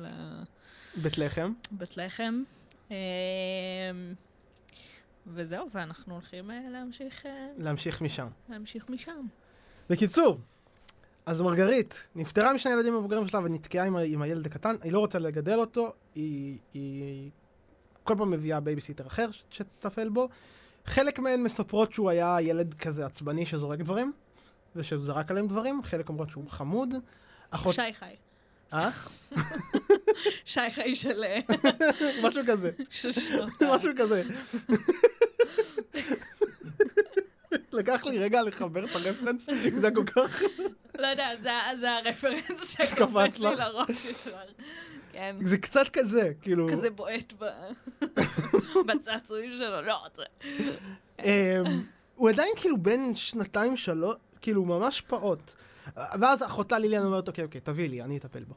בית 0.95 1.17
לחם. 1.17 1.54
לבית 1.71 1.97
לחם. 1.97 2.43
אה, 2.91 2.95
וזהו, 5.28 5.67
ואנחנו 5.74 6.13
הולכים 6.13 6.52
אה, 6.52 6.60
להמשיך, 6.71 7.26
אה, 7.26 7.47
להמשיך 7.58 8.02
משם. 8.02 8.28
להמשיך 8.50 8.89
משם. 8.89 9.26
בקיצור, 9.89 10.38
אז 11.26 11.41
מרגרית 11.41 12.08
נפטרה 12.15 12.54
משני 12.54 12.71
הילדים 12.71 12.93
המבוגרים 12.95 13.28
שלה 13.28 13.39
ונתקעה 13.39 13.86
עם, 13.86 13.95
ה- 13.95 14.02
עם 14.02 14.21
הילד 14.21 14.45
הקטן, 14.45 14.76
היא 14.84 14.91
לא 14.91 15.00
רוצה 15.00 15.19
לגדל 15.19 15.60
אותו, 15.60 15.93
היא, 16.15 16.58
היא 16.74 17.30
כל 18.04 18.15
פעם 18.17 18.32
מביאה 18.32 18.60
בייביסיטר 18.60 19.08
אחר 19.08 19.28
שתטפל 19.50 20.10
בו. 20.10 20.30
חלק 20.86 21.20
מהן 21.20 21.44
מספרות 21.44 21.94
שהוא 21.94 22.10
היה 22.10 22.38
ילד 22.41 22.74
כזה 22.74 23.06
עצבני 23.06 23.46
שזורק 23.46 23.80
דברים, 23.80 24.12
ושהוא 24.76 25.06
זרק 25.06 25.32
עליהם 25.32 25.48
דברים, 25.48 25.84
חלק 25.84 26.10
אומרות 26.10 26.30
שהוא 26.30 26.50
חמוד. 26.50 26.94
אחות... 27.52 27.74
שי 27.74 27.94
חי. 27.94 28.15
אה? 28.74 28.89
שי 30.46 30.72
חי 30.72 30.96
של 30.96 31.24
משהו 32.24 32.41
כזה, 32.48 32.72
משהו 33.62 33.91
כזה. 33.98 34.24
לקח 37.73 38.05
לי 38.05 38.19
רגע 38.19 38.41
לחבר 38.41 38.84
את 38.86 38.89
הרפרנס, 38.95 39.47
זה 39.73 39.88
היה 39.88 39.95
כל 39.95 40.03
כך... 40.05 40.41
לא 40.99 41.07
יודעת, 41.07 41.41
זה 41.79 41.91
הרפרנס 41.91 42.69
שקפץ 42.77 43.39
לי. 43.39 43.55
לראש 43.55 43.89
ישר. 44.05 44.38
כן. 45.12 45.36
זה 45.41 45.57
קצת 45.57 45.88
כזה, 45.93 46.31
כאילו... 46.41 46.67
כזה 46.71 46.89
בועט 46.89 47.34
בצעצועים 48.88 49.51
שלו, 49.57 49.81
לא 49.81 49.93
רוצה. 50.03 50.23
אמ, 51.19 51.25
הוא 52.15 52.29
עדיין 52.29 52.51
כאילו 52.55 52.77
בן 52.77 53.15
שנתיים, 53.15 53.77
שלוש, 53.77 54.15
כאילו 54.41 54.65
ממש 54.65 55.01
פעוט. 55.01 55.51
ואז 55.95 56.43
אחותה 56.43 56.79
ליליאן 56.79 57.03
אומרת, 57.05 57.27
אוקיי, 57.27 57.43
אוקיי, 57.43 57.62
תביאי 57.62 57.88
לי, 57.88 58.01
אני 58.01 58.17
אטפל 58.17 58.43
בו. 58.43 58.53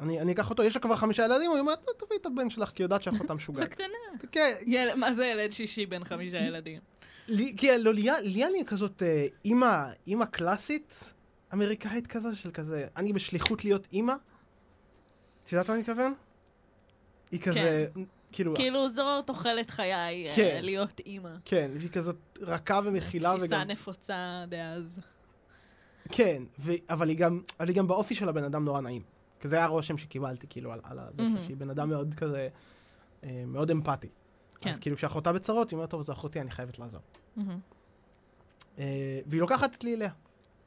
אני, 0.00 0.20
אני 0.20 0.32
אקח 0.32 0.50
אותו, 0.50 0.62
יש 0.62 0.74
לה 0.76 0.82
כבר 0.82 0.96
חמישה 0.96 1.24
ילדים, 1.24 1.50
היא 1.50 1.60
אומרת, 1.60 1.86
תביאי 1.98 2.20
את 2.20 2.26
הבן 2.26 2.50
שלך, 2.50 2.68
כי 2.70 2.82
יודעת 2.82 3.02
שאחותה 3.02 3.34
משוגעת. 3.34 3.68
בקטנה. 3.68 3.86
כן, 4.32 4.54
יל- 4.66 4.94
מה 4.94 5.14
זה 5.14 5.26
ילד 5.26 5.52
שישי 5.52 5.86
בין 5.86 6.04
חמישה 6.04 6.36
ילדים? 6.38 6.80
כי 7.56 7.78
לא, 7.78 7.94
ליליאן 7.94 8.16
ליליאן 8.22 8.50
היא 8.54 8.64
כזאת 8.64 9.02
אה, 9.02 9.26
אימא, 9.44 9.84
אימא 10.06 10.24
קלאסית, 10.24 11.12
אמריקאית 11.52 12.06
כזה, 12.06 12.34
של 12.34 12.50
כזה, 12.50 12.86
אני 12.96 13.12
בשליחות 13.12 13.64
להיות 13.64 13.88
אימא. 13.92 14.14
את 15.44 15.52
יודעת 15.52 15.68
מה 15.68 15.74
אני 15.74 15.80
מתכוון? 15.82 16.14
היא 17.30 17.40
כזה, 17.40 17.86
כאילו, 18.32 18.54
כאילו 18.54 18.88
זו 18.88 19.22
תוחלת 19.22 19.70
חיי, 19.70 20.28
אה, 20.28 20.36
כן. 20.36 20.58
להיות 20.62 21.00
אימא. 21.00 21.30
כן, 21.44 21.70
והיא 21.74 21.90
כזאת 21.90 22.38
רכה 22.40 22.80
ומכילה 22.84 23.34
תפיסה 23.36 23.56
וגם... 23.56 23.68
נפוצה 23.68 24.44
דאז. 24.48 25.00
כן, 26.12 26.42
ו... 26.58 26.72
אבל, 26.90 27.08
היא 27.08 27.16
גם, 27.18 27.40
אבל 27.60 27.68
היא 27.68 27.76
גם 27.76 27.86
באופי 27.86 28.14
של 28.14 28.28
הבן 28.28 28.44
אדם 28.44 28.64
נורא 28.64 28.80
נעים. 28.80 29.02
כי 29.40 29.48
זה 29.48 29.56
היה 29.56 29.64
הרושם 29.64 29.98
שקיבלתי, 29.98 30.46
כאילו, 30.50 30.72
על, 30.72 30.80
על 30.84 30.98
זה 30.98 31.22
מהמם. 31.22 31.44
שהיא 31.44 31.56
בן 31.56 31.70
אדם 31.70 31.88
מאוד 31.88 32.14
כזה, 32.14 32.48
אה, 33.24 33.42
מאוד 33.46 33.70
אמפתי. 33.70 34.08
כן. 34.60 34.70
אז 34.70 34.78
כאילו, 34.78 34.96
כשאחותה 34.96 35.32
בצרות, 35.32 35.70
היא 35.70 35.76
אומרת, 35.76 35.90
טוב, 35.90 36.02
זו 36.02 36.12
אחותי, 36.12 36.40
אני 36.40 36.50
חייבת 36.50 36.78
לעזור. 36.78 37.00
אה, 38.78 39.20
והיא 39.26 39.40
לוקחת 39.40 39.74
את 39.74 39.84
לי 39.84 39.94
אליה. 39.94 40.10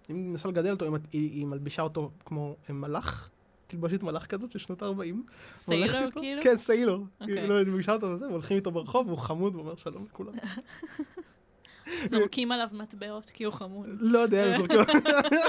היא 0.08 0.16
מנסה 0.16 0.48
לגדל 0.48 0.72
אותו, 0.72 0.86
היא, 0.86 0.94
היא, 1.12 1.32
היא 1.32 1.46
מלבישה 1.46 1.82
אותו 1.82 2.12
כמו 2.26 2.56
אה, 2.70 2.74
מלאך, 2.74 3.30
תלבושת 3.68 4.04
מלאך 4.04 4.26
כזאת 4.26 4.52
של 4.52 4.60
שנות 4.60 4.82
ה-40. 4.82 5.32
סיילור 5.56 6.12
כאילו? 6.12 6.42
כן, 6.42 6.58
סיילור. 6.58 7.06
אוקיי. 7.22 7.40
היא 7.40 7.50
לא, 7.50 7.58
היא 7.58 7.68
מלבישה 7.68 7.94
אותו 7.94 8.08
וזה, 8.08 8.28
והולכים 8.28 8.58
איתו 8.58 8.72
ברחוב, 8.72 9.08
והוא 9.08 9.18
חמוד, 9.18 9.56
ואומר 9.56 9.76
שלום 9.76 10.06
לכולם. 10.06 10.34
זורקים 12.10 12.52
עליו 12.52 12.68
מטבעות 12.72 13.30
כי 13.30 13.44
הוא 13.44 13.54
חמוד. 13.54 13.86
לא 14.00 14.20
יודע, 14.20 14.58
זורקים. 14.58 14.80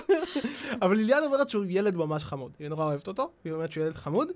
אבל 0.82 0.96
ליליאן 0.96 1.22
אומרת 1.24 1.50
שהוא 1.50 1.64
ילד 1.68 1.96
ממש 1.96 2.24
חמוד. 2.24 2.52
היא 2.58 2.68
נורא 2.68 2.84
אוהבת 2.84 3.08
אותו, 3.08 3.30
היא 3.44 3.52
אומרת 3.52 3.72
שהוא 3.72 3.84
ילד 3.84 3.94
חמוד. 3.94 4.28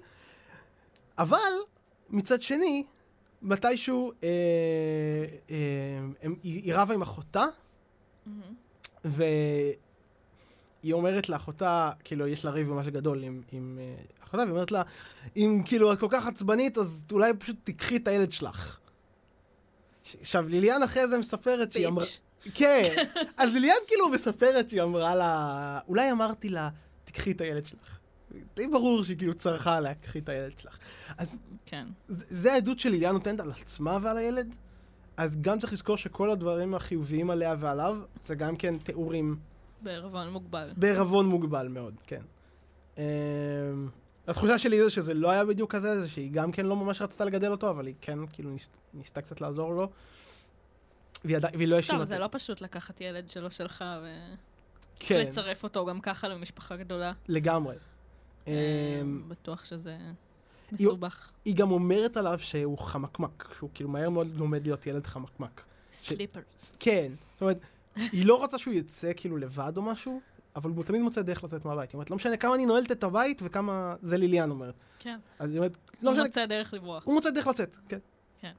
אבל, 1.19 1.38
מצד 2.11 2.42
שני, 2.42 2.85
מתישהו 3.42 4.12
אה, 4.22 4.29
אה, 5.51 5.57
הם, 6.22 6.35
היא, 6.42 6.75
רבה 6.75 6.94
עם 6.94 7.03
אחותה, 7.03 7.44
מהמם. 8.27 8.55
והיא 9.05 10.92
אומרת 10.92 11.29
לאחותה, 11.29 11.90
כאילו, 12.05 12.27
יש 12.27 12.44
לה 12.44 12.51
ריב 12.51 12.70
ממש 12.70 12.87
גדול 12.87 13.22
עם, 13.22 13.42
עם 13.53 13.79
אה, 13.81 13.94
אחותה, 14.25 14.42
והיא 14.42 14.51
אומרת 14.51 14.72
לה, 14.72 14.83
אם 15.37 15.62
כאילו 15.64 15.92
את 15.92 16.01
כל 16.01 16.09
כך 16.11 16.27
עצבנית, 16.27 16.79
אז 16.79 17.05
אולי 17.12 17.33
פשוט 17.38 17.57
תיקחי 17.64 17.96
את 17.96 18.09
הילד 18.09 18.33
שלך. 18.33 18.79
עכשיו, 20.20 20.49
ליליאן 20.49 20.83
אחרי 20.83 21.09
זה 21.09 21.18
מספרת 21.18 21.72
שהיא 21.72 21.87
אמרה... 21.87 22.05
כן, 22.55 23.07
אז 23.37 23.53
ליליאן 23.53 23.77
כאילו 23.87 24.09
מספרת 24.09 24.70
שהיא 24.70 24.83
אמרה 24.83 25.14
לה, 25.14 25.79
אולי 25.88 26.12
אמרתי 26.12 26.49
לה, 26.49 26.68
תקחי 27.05 27.33
את 27.33 27.40
הילד 27.40 27.66
שלך. 27.66 27.99
די 28.57 28.66
ברור 28.68 29.05
שהיא 29.05 29.16
כאילו 29.18 29.35
צרחה 29.35 29.77
עליה, 29.77 29.94
קחי 29.94 30.18
את 30.18 30.29
הילד 30.29 30.59
שלך. 30.59 30.79
אז 31.18 31.40
כן. 31.66 31.87
זה 32.09 32.53
העדות 32.53 32.79
שליליאן 32.79 33.12
נותנת 33.12 33.40
על 33.40 33.51
עצמה 33.51 33.99
ועל 34.03 34.16
הילד, 34.16 34.57
אז 35.16 35.40
גם 35.40 35.59
צריך 35.59 35.72
לזכור 35.72 35.96
שכל 35.96 36.31
הדברים 36.31 36.75
החיוביים 36.75 37.31
עליה 37.31 37.55
ועליו, 37.59 37.96
זה 38.22 38.35
גם 38.35 38.57
כן 38.57 38.79
תיאורים 38.79 39.37
בערבון 39.83 40.31
מוגבל. 40.31 40.72
בערבון 40.77 41.27
מוגבל 41.27 41.68
מאוד, 41.68 41.94
כן. 42.07 42.22
אמ, 42.99 43.03
התחושה 44.29 44.59
שלי 44.59 44.83
זה 44.83 44.90
שזה 44.90 45.14
לא 45.14 45.31
היה 45.31 45.44
בדיוק 45.44 45.75
כזה, 45.75 46.01
זה 46.01 46.09
שהיא 46.09 46.31
גם 46.33 46.53
כן 46.53 46.66
לא 46.66 46.77
ממש 46.77 47.03
רצתה 47.03 47.25
לגדל 47.25 47.51
אותו, 47.51 47.70
אבל 47.70 47.87
היא 47.87 47.94
כן 48.01 48.18
כאילו 48.33 48.51
ניס, 48.51 48.68
ניסתה 48.94 49.22
קצת 49.22 49.40
לעזור 49.40 49.75
לו. 49.75 49.90
והיא, 51.25 51.37
עדיין- 51.37 51.55
והיא 51.57 51.68
לא 51.68 51.77
האשימה 51.77 51.99
טוב, 51.99 52.01
אותו. 52.01 52.09
זה 52.09 52.18
לא 52.18 52.29
פשוט 52.31 52.61
לקחת 52.61 53.01
ילד 53.01 53.29
שלא 53.29 53.51
שלך 53.51 53.85
כן, 55.01 55.14
ולצרף 55.14 55.62
אותו 55.64 55.87
גם 55.87 56.01
ככה 56.01 56.29
למשפחה 56.29 56.77
גדולה. 56.77 57.12
לגמרי. 57.29 57.75
אמ, 58.46 59.22
בטוח 59.28 59.64
שזה... 59.64 59.96
מסובך. 60.72 61.30
היא 61.44 61.54
גם 61.54 61.70
אומרת 61.70 62.16
עליו 62.16 62.38
שהוא 62.38 62.78
חמקמק, 62.78 63.54
שהוא 63.59 63.70
כאילו 63.74 63.90
מהר 63.90 64.11
מאוד 64.11 64.28
לומד 64.37 64.66
להיות 64.66 64.87
ילד 64.87 65.06
חמקמק. 65.06 65.62
סליפר. 65.92 66.40
כן, 66.78 67.12
זאת 67.32 67.40
אומרת, 67.42 67.59
היא 67.96 68.26
לא 68.26 68.35
רוצה 68.35 68.59
שהוא 68.59 68.74
יצא 68.74 69.12
כאילו 69.16 69.37
לבד 69.37 69.72
או 69.76 69.82
משהו, 69.82 70.20
אבל 70.56 70.70
הוא 70.70 70.85
תמיד 70.85 71.02
מוצא 71.02 71.22
דרך 71.22 71.44
לצאת 71.44 71.64
מהבית. 71.64 71.90
היא 71.90 71.94
אומרת, 71.94 72.11
לא 72.11 72.16
משנה 72.16 72.37
כמה 72.37 72.54
אני 72.54 72.66
נועלת 72.66 72.92
את 72.92 73.04
הבית 73.04 73.42
וכמה... 73.44 73.94
זה 74.02 74.16
ליליאן 74.16 74.50
אומרת. 74.50 74.74
כן. 74.98 75.18
אז 75.38 75.50
היא 75.50 75.59
אומרת, 75.59 75.76
לא 76.02 76.09
הוא 76.09 76.12
משנה, 76.12 76.24
מוצא 76.24 76.46
דרך 76.46 76.74
לברוח. 76.74 77.04
הוא 77.04 77.14
מוצא 77.14 77.30
דרך 77.30 77.46
לצאת, 77.46 77.76
כן. 77.88 77.98
כן. 78.40 78.52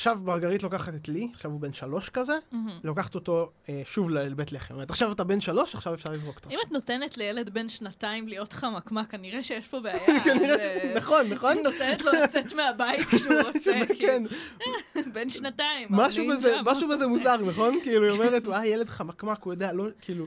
עכשיו 0.00 0.18
מרגרית 0.24 0.62
לוקחת 0.62 0.94
את 0.94 1.08
לי, 1.08 1.28
עכשיו 1.34 1.50
הוא 1.50 1.60
בן 1.60 1.72
שלוש 1.72 2.08
כזה, 2.08 2.32
מהמם. 2.52 2.78
לוקחת 2.84 3.14
אותו 3.14 3.50
אה, 3.68 3.82
שוב 3.84 4.10
לבית 4.10 4.52
לחם. 4.52 4.74
אומרת, 4.74 4.90
עכשיו 4.90 5.12
אתה 5.12 5.24
בן 5.24 5.40
שלוש, 5.40 5.74
עכשיו 5.74 5.94
אפשר 5.94 6.12
לזרוק 6.12 6.36
אותו. 6.36 6.50
אם 6.50 6.58
את 6.66 6.72
נותנת 6.72 7.18
לילד 7.18 7.50
בן 7.50 7.68
שנתיים 7.68 8.28
להיות 8.28 8.52
חמקמק, 8.52 9.10
כנראה 9.10 9.42
שיש 9.42 9.68
פה 9.68 9.80
בעיה. 9.80 10.06
נכון, 10.98 11.26
נכון? 11.26 11.56
נותנת 11.64 12.02
לו 12.02 12.12
לצאת 12.12 12.52
מהבית 12.56 13.06
כשהוא 13.06 13.34
רוצה, 13.54 13.72
כן, 13.98 14.24
כאילו, 14.58 15.12
בן 15.12 15.30
שנתיים, 15.30 15.88
משהו 15.90 16.88
בזה? 16.88 17.06
מוזר, 17.06 17.36
נכון? 17.36 17.74
כאילו, 17.82 18.04
היא 18.04 18.12
אומרת, 18.12 18.46
וואי, 18.46 18.66
ילד 18.66 18.88
חמקמק, 18.88 19.42
הוא 19.42 19.52
יודע, 19.52 19.72
לא, 19.72 19.84
כאילו, 20.00 20.26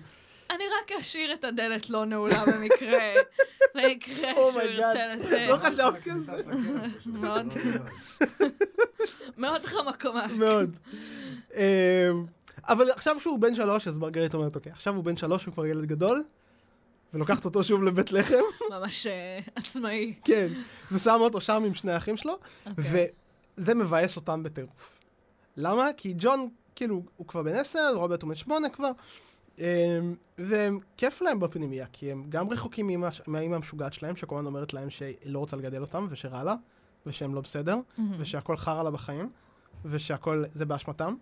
אני 0.56 0.64
רק 0.82 0.92
אשאיר 0.92 1.34
את 1.34 1.44
הדלת 1.44 1.90
לא 1.90 2.06
נעולה 2.06 2.44
במקרה, 2.46 3.00
במקרה 3.76 4.34
שהוא 4.34 4.50
oh 4.50 4.57
my 4.57 4.65
God. 4.65 4.80
ירצה 4.80 5.16
לצאת. 5.16 5.50
לא 5.50 5.58
חשבתי 5.58 6.12
על 6.12 6.20
זה. 6.22 6.32
מאוד. 7.06 7.54
מאוד 9.38 9.66
חמקמק. 9.66 10.32
מאוד. 10.38 10.76
אמ, 11.54 11.60
אבל 12.68 12.92
עכשיו 12.92 13.20
שהוא 13.20 13.40
בן 13.40 13.56
שלוש, 13.56 13.88
אז 13.88 13.98
מרגרית 13.98 14.34
אומרת, 14.34 14.56
אוקיי, 14.56 14.72
עכשיו 14.72 14.96
הוא 14.96 15.04
בן 15.04 15.18
שלוש, 15.18 15.46
הוא 15.46 15.54
כבר 15.54 15.66
ילד 15.66 15.86
גדול, 15.86 16.24
ולוקחת 17.14 17.46
אותו 17.46 17.64
שוב 17.64 17.84
לבית 17.84 18.12
לחם, 18.12 18.42
ממש 18.70 19.08
אה, 19.08 19.40
עצמאי. 19.56 20.14
כן, 20.24 20.48
ושמה 20.92 21.14
אותו 21.16 21.42
שם 21.42 21.64
עם 21.66 21.74
שני 21.74 21.92
האחים 21.92 22.18
שלו, 22.18 22.34
אוקיי. 22.66 23.08
וזה 23.58 23.74
מבאס 23.74 24.16
אותם 24.16 24.44
בטירוף. 24.44 25.00
למה? 25.58 25.88
כי 25.98 26.14
ג'ון, 26.18 26.50
כאילו, 26.76 27.04
הוא 27.18 27.28
כבר 27.28 27.44
בן 27.44 27.56
עשר, 27.56 27.94
רוברט 27.96 28.22
הוא 28.22 28.30
בן 28.30 28.36
שמונה 28.36 28.70
כבר, 28.70 28.92
אמ, 29.60 29.66
והם 30.38 30.80
כיף 30.98 31.22
להם 31.22 31.40
בפנימייה, 31.40 31.86
כי 31.94 32.12
הם 32.12 32.26
גם 32.30 32.50
רחוקים 32.50 32.90
מהאימא 33.28 33.56
המשוגעת 33.56 33.94
שלהם, 33.94 34.16
שכל 34.16 34.36
הזמן 34.36 34.46
אומרת 34.46 34.74
להם 34.74 34.90
שהיא 34.90 35.16
לא 35.26 35.40
רוצה 35.40 35.58
לגדל 35.58 35.82
אותם, 35.82 36.08
ושרע 36.10 36.44
לה, 36.44 36.56
ושהם 37.06 37.36
לא 37.36 37.42
בסדר, 37.42 37.78
מהמם. 37.98 38.16
ושהכל 38.20 38.58
חרא 38.58 38.84
לה 38.84 38.92
בחיים, 38.92 39.30
ושהכל 39.86 40.44
זה 40.52 40.66
באשמתם. 40.66 41.16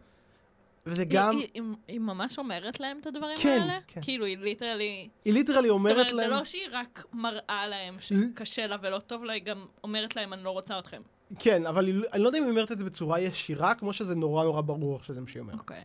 וזה 0.86 1.02
היא- 1.02 1.10
גם, 1.12 1.30
היא- 1.38 1.48
היא- 1.54 1.64
היא 1.88 2.00
ממש 2.00 2.38
אומרת 2.40 2.80
להם 2.80 2.98
את 3.02 3.08
הדברים 3.08 3.38
כן, 3.42 3.60
האלה? 3.62 3.80
כן. 3.88 4.02
כאילו, 4.02 4.26
היא 4.26 4.38
literally... 4.38 5.10
היא 5.26 5.34
literally 5.34 5.68
זאת 5.68 5.78
אומרת 5.78 5.92
אומרת, 5.96 6.10
זה 6.10 6.16
להם, 6.16 6.32
לא 6.32 6.44
שהיא 6.44 6.68
רק 6.72 7.06
מראה 7.14 7.68
להם 7.68 7.96
שקשה 8.00 8.68
לה 8.68 8.76
ולא 8.82 9.00
טוב 9.00 9.24
לה, 9.24 9.34
היא 9.34 9.44
גם 9.44 9.66
אומרת 9.84 10.16
להם, 10.16 10.34
אני 10.34 10.44
לא 10.44 10.50
רוצה 10.50 10.80
אתכם. 10.80 11.02
כן, 11.40 11.66
אבל 11.66 11.88
היא- 11.88 12.02
אני 12.14 12.22
לא 12.22 12.28
יודע 12.28 12.38
אם 12.40 12.44
היא 12.44 12.52
אומרת 12.52 12.72
את 12.72 12.80
זה 12.80 12.86
בצורה 12.86 13.20
ישירה, 13.20 13.76
כמו 13.76 13.94
שזה 13.94 14.16
נורא 14.16 14.44
נורא 14.44 14.62
ברור 14.62 15.00
שזה 15.04 15.22
מה 15.22 15.28
שהיא 15.28 15.42
אומרת. 15.42 15.60
אוקיי. 15.60 15.84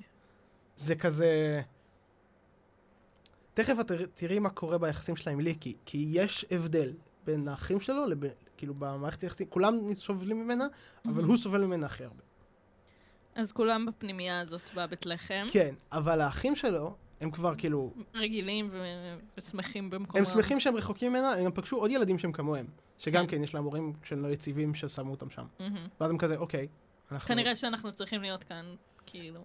זה 0.76 0.94
כזה... 0.94 1.60
תכף 3.56 3.76
את 3.80 3.92
תראי- 4.14 4.38
מה 4.38 4.50
קורה 4.50 4.78
ביחסים 4.78 5.16
שלה 5.16 5.32
עם 5.32 5.40
לי, 5.40 5.56
כי, 5.56 5.76
כי 5.86 6.06
יש 6.10 6.44
הבדל 6.50 6.92
בין 7.24 7.48
האחים 7.48 7.80
שלו, 7.80 8.06
לבין, 8.06 8.30
כאילו 8.56 8.74
במערכת 8.74 9.20
היחסים, 9.22 9.46
כולם 9.50 9.94
סובלים 9.94 10.44
ממנה, 10.44 10.66
אבל 11.06 11.22
Mhm. 11.22 11.26
הוא 11.26 11.36
סובל 11.36 11.64
ממנה 11.64 11.86
הכי 11.86 12.04
הרבה. 12.04 12.22
אז 13.34 13.52
כולם 13.52 13.86
בפנימייה 13.86 14.40
הזאת 14.40 14.70
בבית 14.74 15.06
לחם. 15.06 15.46
כן, 15.52 15.74
אבל 15.92 16.20
האחים 16.20 16.56
שלו, 16.56 16.94
הם 17.20 17.30
כבר 17.30 17.54
כאילו, 17.58 17.92
רגילים 18.14 18.70
ושמחים 19.38 19.90
במקומם. 19.90 20.18
הם 20.18 20.32
שמחים 20.32 20.60
שהם 20.60 20.76
רחוקים 20.76 21.12
ממנה, 21.12 21.32
הם 21.32 21.44
גם 21.44 21.52
פגשו 21.52 21.76
עוד 21.76 21.90
ילדים 21.90 22.18
שהם 22.18 22.32
כמוהם, 22.32 22.66
שגם 22.98 23.26
כן. 23.26 23.36
כן 23.36 23.42
יש 23.42 23.54
להם 23.54 23.64
הורים 23.64 23.92
שהם 24.04 24.22
לא 24.22 24.28
יציבים 24.28 24.74
ששמו 24.74 25.10
אותם 25.10 25.30
שם. 25.30 25.44
מהמם. 25.60 25.86
ואז 26.00 26.10
הם 26.10 26.18
כזה, 26.18 26.36
אוקיי, 26.36 26.68
אנחנו... 27.12 27.28
כנראה 27.28 27.56
שאנחנו 27.56 27.92
צריכים 27.92 28.20
להיות 28.22 28.44
כאן, 28.44 28.64
כאילו... 29.06 29.40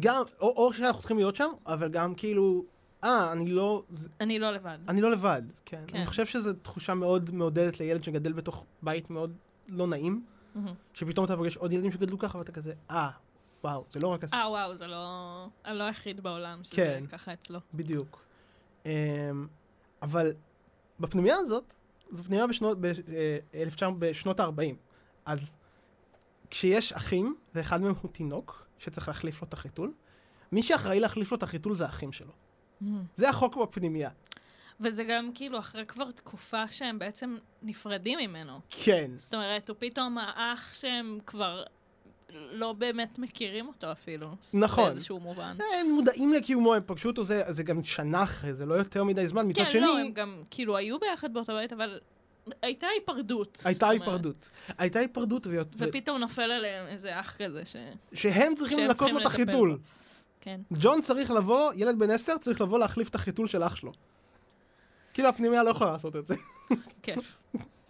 גם, 0.00 0.22
או, 0.40 0.48
או 0.56 0.72
שאנחנו 0.72 1.00
צריכים 1.00 1.16
להיות 1.16 1.36
שם, 1.36 1.50
אבל 1.66 1.88
גם 1.88 2.14
כאילו, 2.14 2.64
אה, 3.04 3.32
אני 3.32 3.50
לא, 3.50 3.82
אני 4.20 4.38
לא 4.38 4.50
לבד. 4.50 4.78
אני 4.88 5.00
לא 5.00 5.10
לבד, 5.10 5.42
כן. 5.64 5.84
כן. 5.86 5.96
אני 5.96 6.06
חושב 6.06 6.26
שזו 6.26 6.52
תחושה 6.52 6.94
מאוד 6.94 7.30
מעודדת 7.34 7.80
לילד 7.80 8.04
שגדל 8.04 8.32
בתוך 8.32 8.64
בית 8.82 9.10
מאוד 9.10 9.32
לא 9.68 9.86
נעים, 9.86 10.24
מהמם. 10.54 10.74
שפתאום 10.94 11.24
אתה 11.24 11.36
פוגש 11.36 11.56
עוד 11.56 11.72
ילדים 11.72 11.92
שגדלו 11.92 12.18
ככה, 12.18 12.38
ואתה 12.38 12.52
כזה, 12.52 12.72
אה, 12.90 13.10
וואו, 13.64 13.84
זה 13.90 14.00
לא 14.00 14.08
רק. 14.08 14.24
אה, 14.34 14.50
וואו, 14.50 14.76
זה 14.76 14.86
לא... 14.86 15.46
אני 15.64 15.78
לא 15.78 15.84
היחיד 15.84 16.20
בעולם 16.20 16.64
שזה 16.64 16.76
כן. 16.76 17.06
ככה 17.06 17.32
אצלו. 17.32 17.60
בדיוק. 17.74 18.24
אמ, 18.86 18.90
אבל 20.02 20.32
בפנימייה 21.00 21.36
הזאת, 21.36 21.74
זו 22.10 22.24
פנימייה 22.24 22.46
בשנות, 22.46 22.80
ב, 22.80 22.84
אה, 22.84 23.38
1900 23.54 23.98
בשנות 23.98 24.40
ה-40. 24.40 24.74
אז 25.24 25.52
כשיש 26.50 26.92
אחים, 26.92 27.36
ואחד 27.54 27.80
מהם 27.80 27.94
הוא 28.02 28.10
תינוק, 28.10 28.66
שצריך 28.78 29.08
להחליף 29.08 29.42
לו 29.42 29.48
את 29.48 29.52
החיתול, 29.52 29.92
מי 30.52 30.62
שאחראי 30.62 31.00
להחליף 31.00 31.30
לו 31.30 31.36
את 31.36 31.42
החיתול 31.42 31.76
זה 31.76 31.84
האחים 31.84 32.12
שלו. 32.12 32.32
מהמם. 32.82 33.04
זה 33.16 33.28
החוק 33.28 33.56
בפנימייה. 33.56 34.10
וזה 34.80 35.04
גם 35.04 35.30
כאילו 35.34 35.58
אחרי 35.58 35.86
כבר 35.86 36.10
תקופה 36.10 36.68
שהם 36.70 36.98
בעצם 36.98 37.36
נפרדים 37.62 38.18
ממנו. 38.18 38.60
כן. 38.70 39.10
זאת 39.16 39.34
אומרת, 39.34 39.68
הוא 39.68 39.76
פתאום 39.80 40.18
האח 40.18 40.74
שהם 40.74 41.18
כבר 41.26 41.64
לא 42.30 42.72
באמת 42.72 43.18
מכירים 43.18 43.68
אותו 43.68 43.92
אפילו. 43.92 44.26
נכון. 44.54 44.84
באיזשהו 44.84 45.20
מובן. 45.20 45.56
הם 45.80 45.90
מודעים 45.90 46.32
לקיומו, 46.32 46.74
הם 46.74 46.82
פגשו 46.86 47.08
אותו, 47.08 47.24
זה, 47.24 47.42
זה 47.48 47.62
גם 47.62 47.84
שנה 47.84 48.22
אחרי, 48.22 48.54
זה 48.54 48.66
לא 48.66 48.74
יותר 48.74 49.04
מדי 49.04 49.28
זמן. 49.28 49.48
מצד 49.48 49.64
כן, 49.64 49.70
שני, 49.70 49.80
לא, 49.80 49.98
הם 49.98 50.12
גם 50.12 50.42
כאילו 50.50 50.76
היו 50.76 50.98
ביחד 50.98 51.34
באותו 51.34 51.52
בית, 51.52 51.72
אבל 51.72 52.00
הייתה 52.62 52.86
היפרדות. 52.86 53.62
הייתה. 53.64 53.88
היפרדות. 53.88 54.48
הייתה 54.78 54.98
היפרדות, 54.98 55.46
ו... 55.46 55.50
ו... 55.50 55.62
ופתאום 55.76 56.18
נופל 56.18 56.50
עליהם 56.50 56.86
איזה 56.86 57.20
אח 57.20 57.36
כזה 57.36 57.64
ש... 57.64 57.76
שהם 58.14 58.54
צריכים 58.54 58.78
לנקות 58.78 59.10
לו 59.10 59.20
את 59.20 59.26
החיתול. 59.26 59.78
כן. 60.42 60.60
ג'ון 60.72 61.00
צריך 61.00 61.30
לבוא, 61.30 61.72
ילד 61.76 61.98
בן 61.98 62.10
עשר 62.10 62.38
צריך 62.38 62.60
לבוא 62.60 62.78
להחליף 62.78 63.08
את 63.08 63.14
החיתול 63.14 63.46
של 63.46 63.62
אח 63.62 63.76
שלו. 63.76 63.92
כאילו 65.14 65.28
הפנימיה 65.28 65.62
לא 65.62 65.70
יכולה 65.70 65.92
לעשות 65.92 66.16
את 66.16 66.26
זה. 66.26 66.34
כיף. 67.02 67.38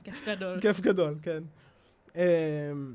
כיף 0.04 0.26
גדול. 0.26 0.60
כיף 0.60 0.80
גדול, 0.80 1.14
כן. 1.22 1.42
אמ, 2.14 2.94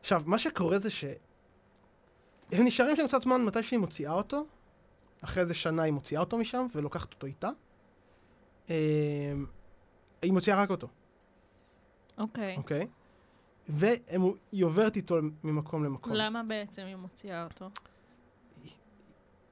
עכשיו, 0.00 0.22
מה 0.26 0.38
שקורה 0.38 0.78
זה 0.78 0.90
ש... 0.90 1.04
הם 2.52 2.64
נשארים 2.64 2.96
שם 2.96 3.06
קצת 3.06 3.22
זמן 3.22 3.44
מתי 3.44 3.62
שהיא 3.62 3.78
מוציאה 3.78 4.12
אותו. 4.12 4.46
אחרי 5.20 5.42
איזה 5.42 5.54
שנה 5.54 5.82
היא 5.82 5.92
מוציאה 5.92 6.20
אותו 6.20 6.38
משם 6.38 6.66
ולוקחת 6.74 7.12
אותו 7.12 7.26
איתה. 7.26 7.50
אמ, 8.68 8.74
היא 10.22 10.32
מוציאה 10.32 10.62
רק 10.62 10.70
אותו, 10.70 10.88
אוקיי. 12.18 12.56
אוקיי? 12.56 12.86
והיא 13.72 14.64
עוברת 14.64 14.96
איתו 14.96 15.16
ממקום 15.44 15.84
למקום. 15.84 16.12
למה 16.12 16.42
בעצם 16.42 16.82
היא 16.82 16.96
מוציאה 16.96 17.44
אותו? 17.44 17.70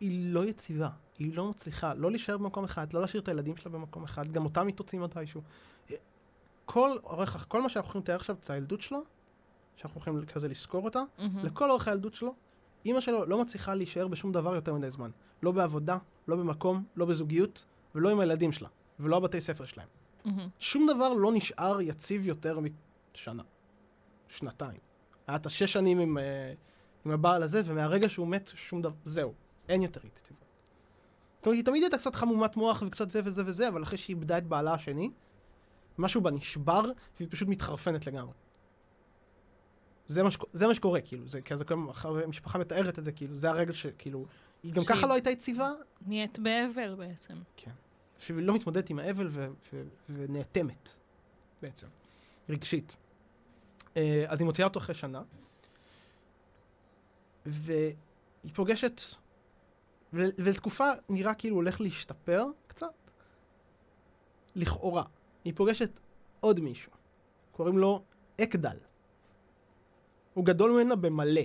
היא 0.00 0.34
לא 0.34 0.44
יציבה, 0.44 0.88
היא 1.18 1.36
לא 1.36 1.50
מצליחה 1.50 1.94
לא 1.94 2.10
להישאר 2.10 2.38
במקום 2.38 2.64
אחד, 2.64 2.92
לא 2.92 3.00
להשאיר 3.00 3.22
את 3.22 3.28
הילדים 3.28 3.56
שלה 3.56 3.72
במקום 3.72 4.04
אחד, 4.04 4.32
גם 4.32 4.44
אותם 4.44 4.66
היא 4.66 4.74
תוציא 4.74 4.98
מתישהו. 4.98 5.42
כל 6.64 6.96
אורך, 7.04 7.44
כל 7.48 7.62
מה 7.62 7.68
שאנחנו 7.68 7.88
יכולים 7.88 8.02
לתאר 8.02 8.16
עכשיו, 8.16 8.36
את 8.44 8.50
הילדות 8.50 8.80
שלו, 8.80 9.02
שאנחנו 9.76 10.00
יכולים 10.00 10.26
כזה 10.26 10.48
לזכור 10.48 10.84
אותה, 10.84 11.02
מהמם. 11.18 11.44
לכל 11.44 11.70
אורך 11.70 11.88
הילדות 11.88 12.14
שלו, 12.14 12.34
אימא 12.84 13.00
שלו 13.00 13.26
לא 13.26 13.40
מצליחה 13.40 13.74
להישאר 13.74 14.08
בשום 14.08 14.32
דבר 14.32 14.54
יותר 14.54 14.74
מדי 14.74 14.90
זמן. 14.90 15.10
לא 15.42 15.52
בעבודה, 15.52 15.98
לא 16.28 16.36
במקום, 16.36 16.84
לא 16.96 17.04
בזוגיות, 17.04 17.64
ולא 17.94 18.08
עם 18.10 18.20
הילדים 18.20 18.52
שלה, 18.52 18.68
ולא 19.00 19.16
הבתי 19.16 19.40
ספר 19.40 19.64
שלהם. 19.64 19.88
מהמם. 20.24 20.48
שום 20.58 20.86
דבר 20.94 21.12
לא 21.12 21.32
נשאר 21.32 21.80
יציב 21.80 22.26
יותר 22.26 22.58
משנה, 23.14 23.42
שנתיים. 24.28 24.78
היה 25.26 25.36
את 25.36 25.46
השש 25.46 25.72
שנים 25.72 25.98
עם, 25.98 26.18
אה, 26.18 26.52
עם 27.04 27.10
הבעל 27.10 27.42
הזה, 27.42 27.60
ומהרגע 27.64 28.08
שהוא 28.08 28.28
מת, 28.28 28.50
שום 28.54 28.82
דבר, 28.82 28.94
זהו, 29.04 29.34
אין 29.68 29.82
יותר 29.82 30.00
יציבות. 30.06 30.44
זאת 31.36 31.46
אומרת, 31.46 31.56
היא 31.56 31.64
תמיד 31.64 31.82
הייתה 31.82 31.98
קצת 31.98 32.14
חמומת 32.14 32.56
מוח 32.56 32.82
וקצת 32.86 33.10
זה 33.10 33.20
וזה 33.24 33.42
וזה, 33.46 33.68
אבל 33.68 33.82
אחרי 33.82 33.98
שהיא 33.98 34.16
איבדה 34.16 34.38
את 34.38 34.46
בעלה 34.46 34.74
השני, 34.74 35.10
משהו 35.98 36.20
בה 36.20 36.30
נשבר, 36.30 36.82
והיא 37.16 37.28
פשוט 37.30 37.48
מתחרפנת 37.48 38.06
לגמרי. 38.06 38.32
זה 40.06 40.22
מה. 40.22 40.28
זה 40.52 40.66
מה 40.66 40.74
שקורה, 40.74 41.00
כאילו, 41.00 41.28
זה 41.28 41.40
כזה, 41.40 41.64
המשפחה 42.04 42.58
מתארת 42.58 42.98
את 42.98 43.04
זה, 43.04 43.12
כאילו, 43.12 43.36
זה 43.36 43.50
הרגע 43.50 43.72
שכאילו, 43.72 44.24
היא 44.62 44.72
גם 44.72 44.82
ככה 44.88 45.06
לא 45.06 45.12
הייתה 45.12 45.30
יציבה, 45.30 45.72
נהיית 46.06 46.38
באבל 46.38 46.94
בעצם. 46.94 47.34
שהיא 48.18 48.36
לא 48.36 48.54
מתמודדת 48.54 48.90
עם 48.90 48.98
האבל 48.98 49.30
ונאטמת, 50.08 50.90
בעצם, 51.62 51.86
רגשית. 52.48 52.96
אה, 53.96 54.24
אז 54.28 54.38
היא 54.40 54.46
מוציאה 54.46 54.68
אותו 54.68 54.78
אחרי 54.78 54.94
שנה, 54.94 55.22
והיא 57.46 57.94
פוגשת, 58.54 59.00
ולתקופה 60.12 60.84
נראה 61.08 61.34
כאילו 61.34 61.54
הוא 61.54 61.62
הולך 61.62 61.80
להשתפר 61.80 62.44
קצת, 62.66 62.86
לכאורה. 64.54 65.04
היא 65.44 65.52
פוגשת 65.56 66.00
עוד 66.40 66.60
מישהו, 66.60 66.92
קוראים 67.52 67.78
לו 67.78 68.02
אקדל. 68.40 68.76
הוא 70.34 70.44
גדול 70.44 70.70
ממנה 70.70 70.96
במלא. 70.96 71.40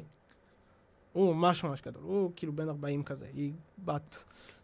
הוא 1.14 1.36
ממש 1.36 1.64
ממש 1.64 1.82
גדול, 1.82 2.04
הוא 2.04 2.32
כאילו 2.36 2.54
בן 2.54 2.70
40 2.70 3.04
כזה, 3.04 3.26
היא 3.34 3.54
בת 3.86 4.24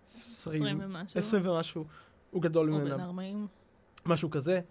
20, 0.09 0.63
20 0.63 0.79
ומשהו. 0.81 1.19
20 1.19 1.47
ומשהו, 1.47 1.85
הוא 2.31 2.41
גדול 2.41 2.73
או 2.73 2.77
בן 2.77 2.83
ממנה, 2.83 3.05
40. 3.05 3.47
משהו 4.05 4.29
כזה. 4.29 4.61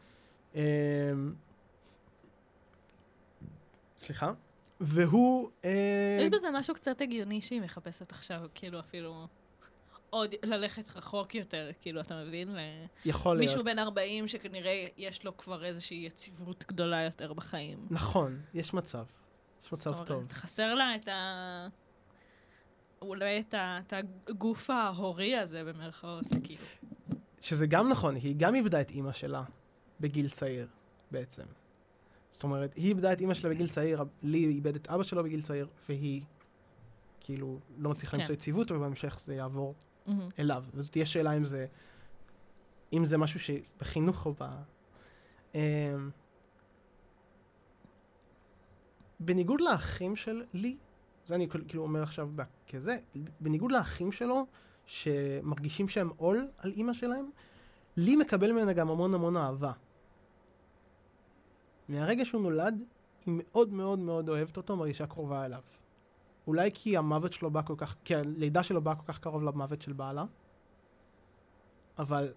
סליחה. 3.98 4.32
והוא... 4.80 5.50
אה, 5.64 6.18
יש 6.20 6.28
בזה 6.28 6.48
משהו 6.52 6.74
קצת 6.74 7.00
הגיוני 7.00 7.40
שהיא 7.40 7.60
מחפשת 7.60 8.12
עכשיו, 8.12 8.40
כאילו 8.54 8.80
אפילו 8.80 9.26
עוד 10.10 10.34
ללכת 10.44 10.96
רחוק 10.96 11.34
יותר, 11.34 11.70
כאילו, 11.80 12.00
אתה 12.00 12.24
מבין? 12.24 12.56
יכול 13.04 13.36
להיות. 13.36 13.48
מישהו 13.48 13.64
בן 13.64 13.78
40 13.78 14.28
שכנראה 14.28 14.86
יש 14.96 15.24
לו 15.24 15.36
כבר 15.36 15.64
איזושהי 15.64 15.96
יציבות 16.06 16.64
גדולה 16.68 17.02
יותר 17.02 17.32
בחיים. 17.32 17.86
נכון, 17.90 18.40
יש 18.54 18.74
מצב. 18.74 19.04
יש 19.64 19.72
מצב 19.72 19.90
זאת 19.90 20.06
טוב. 20.06 20.16
אומרת, 20.16 20.32
חסר 20.32 20.74
לה 20.74 20.96
את 20.96 21.08
ה... 21.08 21.68
אולי 23.02 23.40
את, 23.40 23.54
ה... 23.54 23.78
את 23.86 23.92
הגוף 24.28 24.70
ההורי 24.70 25.36
הזה, 25.36 25.64
במרכאות, 25.64 26.24
כאילו. 26.44 26.64
שזה 27.40 27.66
גם 27.66 27.88
נכון, 27.88 28.14
היא 28.14 28.34
גם 28.38 28.54
איבדה 28.54 28.80
את 28.80 28.90
אימא 28.90 29.12
שלה 29.12 29.42
בגיל 30.00 30.28
צעיר, 30.28 30.68
בעצם. 31.10 31.44
זאת 32.38 32.44
אומרת, 32.44 32.74
היא 32.74 32.88
איבדה 32.88 33.12
את 33.12 33.20
אימא 33.20 33.34
שלה 33.34 33.50
בגיל 33.50 33.68
צעיר, 33.68 34.04
לי 34.22 34.46
איבד 34.46 34.74
את 34.74 34.88
אבא 34.88 35.02
שלו 35.02 35.24
בגיל 35.24 35.42
צעיר, 35.42 35.68
והיא 35.88 36.22
כאילו 37.20 37.58
לא 37.78 37.90
מצליחה 37.90 38.16
כן. 38.16 38.22
למצוא 38.22 38.34
יציבות, 38.34 38.70
ובהמשך 38.70 39.20
זה 39.24 39.34
יעבור 39.34 39.74
מהמם. 40.06 40.28
אליו. 40.38 40.64
וזאת 40.74 40.92
תהיה 40.92 41.06
שאלה 41.06 41.32
אם 41.32 41.44
זה, 41.44 41.66
אם 42.92 43.04
זה 43.04 43.18
משהו 43.18 43.40
שבחינוך 43.40 44.26
או 44.26 44.34
ב... 44.40 44.44
אמ, 45.54 45.60
בניגוד 49.20 49.60
לאחים 49.60 50.16
של 50.16 50.42
לי, 50.54 50.76
זה 51.24 51.34
אני 51.34 51.48
כאילו- 51.68 51.82
אומר 51.82 52.02
עכשיו 52.02 52.30
כזה, 52.70 52.98
בניגוד 53.40 53.72
לאחים 53.72 54.12
שלו, 54.12 54.46
שמרגישים 54.86 55.88
שהם 55.88 56.10
עול 56.16 56.48
על 56.58 56.72
אימא 56.72 56.92
שלהם, 56.92 57.30
לי 57.96 58.16
מקבל 58.16 58.52
ממנה 58.52 58.72
גם 58.72 58.90
המון 58.90 59.14
המון 59.14 59.36
אהבה. 59.36 59.72
מהרגע 61.88 62.24
שהוא 62.24 62.42
נולד, 62.42 62.82
היא 63.26 63.34
מאוד 63.38 63.72
מאוד 63.72 63.98
מאוד 63.98 64.28
אוהבת 64.28 64.56
אותו, 64.56 64.76
מרגישה 64.76 65.06
קרובה 65.06 65.44
אליו. 65.44 65.62
אולי 66.46 66.70
כי 66.74 66.96
המוות 66.96 67.32
שלו 67.32 67.50
בא 67.50 67.62
כל 67.62 67.74
כך, 67.76 67.96
כי 68.04 68.16
הלידה 68.16 68.62
שלו 68.62 68.82
באה 68.82 68.94
כל 68.94 69.12
כך 69.12 69.18
קרוב 69.18 69.42
למוות 69.42 69.82
של 69.82 69.92
בעלה, 69.92 70.24
אבל 71.98 72.32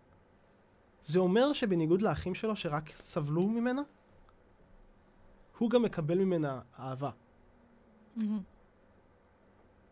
זה 1.03 1.19
אומר 1.19 1.53
שבניגוד 1.53 2.01
לאחים 2.01 2.35
שלו 2.35 2.55
שרק 2.55 2.89
סבלו 2.89 3.47
ממנה, 3.47 3.81
הוא 5.57 5.69
גם 5.69 5.81
מקבל 5.81 6.17
ממנה 6.17 6.61
אהבה. 6.79 7.09
מהמם. 8.15 8.41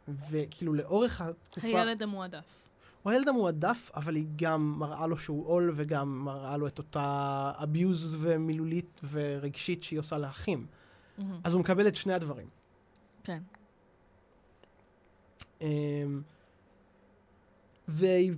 וכאילו 0.07 0.73
לאורך 0.73 1.21
התקופה... 1.21 1.67
הילד 1.67 2.03
המועדף. 2.03 2.68
הוא 3.03 3.11
הילד 3.11 3.27
המועדף, 3.27 3.91
אבל 3.95 4.15
היא 4.15 4.25
גם 4.35 4.75
מראה 4.79 5.07
לו 5.07 5.17
שהוא 5.17 5.47
עול, 5.47 5.71
וגם 5.75 6.19
מראה 6.25 6.57
לו 6.57 6.67
את 6.67 6.77
אותה 6.77 7.51
abuse 7.59 8.15
ומילולית 8.17 9.01
ורגשית 9.11 9.83
שהיא 9.83 9.99
עושה 9.99 10.17
לאחים. 10.17 10.65
מהמם. 11.17 11.39
אז 11.43 11.53
הוא 11.53 11.61
מקבל 11.61 11.87
את 11.87 11.95
שני 11.95 12.13
הדברים. 12.13 12.47
כן. 13.23 13.43
אמ, 15.61 16.21
והיא 17.87 18.33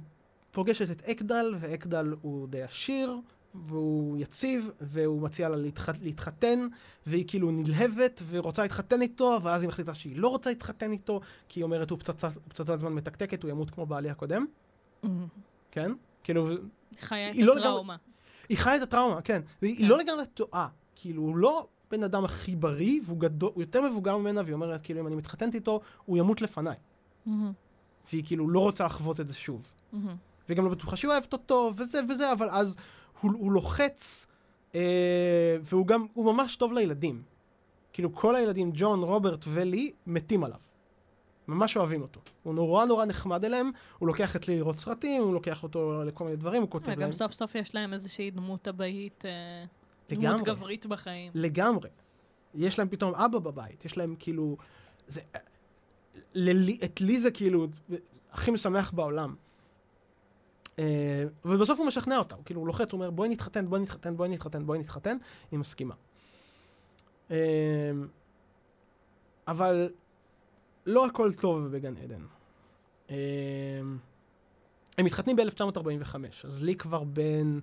פוגשת 0.51 0.91
את 0.91 1.01
אקדל, 1.01 1.55
ואקדל 1.59 2.13
הוא 2.21 2.47
די 2.47 2.61
עשיר, 2.61 3.17
והוא 3.55 4.17
יציב, 4.17 4.71
והוא 4.81 5.21
מציע 5.21 5.49
לה 5.49 5.55
להתח... 5.55 5.89
להתחתן, 6.01 6.67
והיא 7.05 7.25
כאילו 7.27 7.51
נלהבת 7.51 8.21
ורוצה 8.29 8.61
להתחתן 8.61 9.01
איתו, 9.01 9.35
אבל 9.37 9.51
אז 9.51 9.61
היא 9.61 9.67
מחליטה 9.67 9.93
שהיא 9.93 10.17
לא 10.17 10.27
רוצה 10.27 10.49
להתחתן 10.49 10.91
איתו, 10.91 11.21
כי 11.49 11.59
היא 11.59 11.63
אומרת 11.63 11.89
הוא 11.89 11.99
פצצה, 11.99 12.27
הוא 12.27 12.43
פצצת 12.49 12.79
זמן 12.79 12.93
מתקתקת, 12.93 13.43
הוא 13.43 13.51
ימות 13.51 13.71
כמו 13.71 13.85
בעלי 13.85 14.09
הקודם, 14.09 14.45
מהמם. 15.03 15.27
כן? 15.71 15.91
כאילו, 16.23 16.47
חיה 16.99 17.29
את 17.31 17.35
לא 17.35 17.41
לגמרי- 17.43 17.59
הטראומה. 17.67 17.95
היא 18.49 18.57
חיה 18.57 18.75
את 18.75 18.81
הטראומה, 18.81 19.21
כן. 19.21 19.41
והיא 19.61 19.75
כן. 19.75 19.81
היא 19.81 19.89
לא 19.89 19.97
לגמרי 19.97 20.25
טועה. 20.33 20.67
כאילו, 20.95 21.21
הוא 21.21 21.35
לא 21.37 21.67
בן 21.91 22.03
אדם 22.03 22.25
הכי 22.25 22.55
בריא, 22.55 22.99
והוא 23.05 23.17
גדול, 23.19 23.51
הוא 23.53 23.63
יותר 23.63 23.81
מבוגר 23.81 24.17
ממנה, 24.17 24.41
והיא 24.43 24.53
אומרת, 24.53 24.79
כאילו, 24.83 24.99
אם 25.01 25.07
אני 25.07 25.15
מתחתנת 25.15 25.55
איתו, 25.55 25.79
הוא 26.05 26.17
ימות 26.17 26.41
לפניי. 26.41 26.75
מהמם. 27.25 27.51
והיא 28.11 28.23
כאילו 28.25 28.49
לא 28.49 28.59
רוצה 28.59 28.85
לחוות 28.85 29.19
את 29.19 29.27
זה 29.27 29.33
שוב. 29.33 29.71
מהמם. 29.93 30.15
וגם 30.49 30.65
לא 30.65 30.71
בטוחה 30.71 30.95
שהיא 30.95 31.11
אוהבת 31.11 31.33
אותו, 31.33 31.71
וזה 31.77 31.99
וזה, 32.09 32.31
אבל 32.31 32.49
אז 32.49 32.75
הוא, 33.21 33.31
הוא 33.37 33.51
לוחץ, 33.51 34.25
אה, 34.75 35.57
והוא 35.63 35.87
גם, 35.87 36.05
הוא 36.13 36.33
ממש 36.33 36.55
טוב 36.55 36.73
לילדים. 36.73 37.23
כאילו, 37.93 38.15
כל 38.15 38.35
הילדים, 38.35 38.71
ג'ון, 38.73 39.03
רוברט 39.03 39.45
ולי, 39.47 39.91
מתים 40.07 40.43
עליו. 40.43 40.59
ממש 41.47 41.77
אוהבים 41.77 42.01
אותו. 42.01 42.21
הוא 42.43 42.53
נורא 42.53 42.85
נורא 42.85 43.05
נחמד 43.05 43.45
אליהם, 43.45 43.71
הוא 43.99 44.07
לוקח 44.07 44.35
את 44.35 44.47
לי 44.47 44.55
לראות 44.55 44.79
סרטים, 44.79 45.23
הוא 45.23 45.33
לוקח 45.33 45.63
אותו 45.63 46.03
לכל 46.03 46.23
מיני 46.23 46.35
דברים, 46.35 46.61
הוא 46.61 46.69
כותב 46.69 46.89
להם. 46.89 46.97
וגם 46.99 47.11
סוף 47.11 47.31
סוף 47.31 47.55
יש 47.55 47.75
להם 47.75 47.93
איזושהי 47.93 48.31
דמות 48.31 48.67
אבהית, 48.67 49.25
אה, 49.25 49.31
דמות 50.09 50.23
לגמרי. 50.23 50.43
גברית 50.43 50.85
בחיים. 50.85 51.31
לגמרי. 51.35 51.89
יש 52.55 52.79
להם 52.79 52.89
פתאום 52.89 53.15
אבא 53.15 53.39
בבית, 53.39 53.85
יש 53.85 53.97
להם 53.97 54.15
כאילו... 54.19 54.57
זה... 55.07 55.21
ללי, 56.33 56.77
את 56.83 57.01
לי 57.01 57.19
זה 57.19 57.31
כאילו 57.31 57.67
הכי 58.31 58.51
משמח 58.51 58.91
בעולם. 58.91 59.35
אה, 60.79 61.23
ובסוף 61.45 61.79
הוא 61.79 61.87
משכנע 61.87 62.17
אותה, 62.17 62.35
הוא 62.35 62.45
כאילו 62.45 62.65
לוחץ, 62.65 62.91
הוא 62.91 62.99
אומר 62.99 63.11
בואי 63.11 63.29
נתחתן, 63.29 63.69
בואי 63.69 63.81
נתחתן, 63.81 64.17
בואי 64.17 64.29
נתחתן, 64.29 64.65
בואי 64.65 64.79
נתחתן, 64.79 65.17
היא 65.51 65.59
מסכימה. 65.59 65.95
אה, 67.31 67.37
אבל 69.47 69.89
לא 70.85 71.05
הכל 71.05 71.33
טוב 71.33 71.67
בגן 71.67 71.97
עדן. 71.97 72.25
אה, 73.09 73.15
הם 74.97 75.05
מתחתנים 75.05 75.35
ב-1945, 75.35 76.15
אז 76.43 76.63
לי 76.63 76.75
כבר 76.75 77.03
בן 77.03 77.59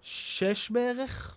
שש 0.00 0.70
בערך, 0.70 1.36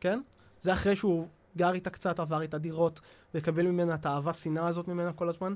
כן? 0.00 0.20
זה 0.60 0.72
אחרי 0.72 0.96
שהוא 0.96 1.28
גר 1.56 1.72
איתה 1.72 1.90
קצת, 1.90 2.20
עבר 2.20 2.42
איתה 2.42 2.58
דירות, 2.58 3.00
וקבל 3.34 3.62
ממנה 3.62 3.94
את 3.94 4.06
האהבה 4.06 4.34
שנאה 4.34 4.66
הזאת 4.66 4.88
ממנה 4.88 5.12
כל 5.12 5.28
הזמן. 5.28 5.54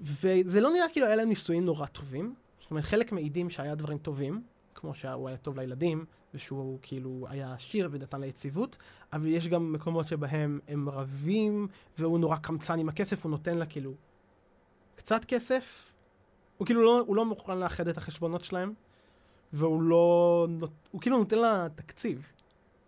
וזה 0.00 0.60
לא 0.60 0.70
נראה 0.70 0.88
כאילו 0.92 1.06
היה 1.06 1.16
להם 1.16 1.28
נישואים 1.28 1.64
נורא 1.64 1.86
טובים. 1.86 2.34
זאת 2.68 2.70
אומרת, 2.70 2.84
חלק 2.84 3.12
מעידים 3.12 3.50
שהיה 3.50 3.74
דברים 3.74 3.98
טובים, 3.98 4.42
כמו 4.74 4.94
שהוא 4.94 5.28
היה 5.28 5.36
טוב 5.36 5.60
לילדים, 5.60 6.04
ושהוא 6.34 6.78
כאילו 6.82 7.26
היה 7.30 7.54
עשיר 7.54 7.88
ונתן 7.92 8.20
לה 8.20 8.26
יציבות, 8.26 8.76
אבל 9.12 9.26
יש 9.26 9.48
גם 9.48 9.72
מקומות 9.72 10.08
שבהם 10.08 10.60
הם 10.68 10.88
רבים, 10.88 11.68
והוא 11.98 12.18
נורא 12.18 12.36
קמצן 12.36 12.78
עם 12.78 12.88
הכסף, 12.88 13.24
הוא 13.24 13.30
נותן 13.30 13.58
לה 13.58 13.66
כאילו 13.66 13.94
קצת 14.96 15.24
כסף. 15.24 15.92
הוא 16.58 16.66
כאילו 16.66 16.84
לא, 16.84 17.04
הוא 17.06 17.16
לא 17.16 17.24
מוכן 17.24 17.58
לאחד 17.58 17.88
את 17.88 17.96
החשבונות 17.96 18.44
שלהם, 18.44 18.72
והוא 19.52 19.82
לא... 19.82 20.46
הוא 20.90 21.00
כאילו 21.00 21.18
נותן 21.18 21.38
לה 21.38 21.66
תקציב. 21.74 22.32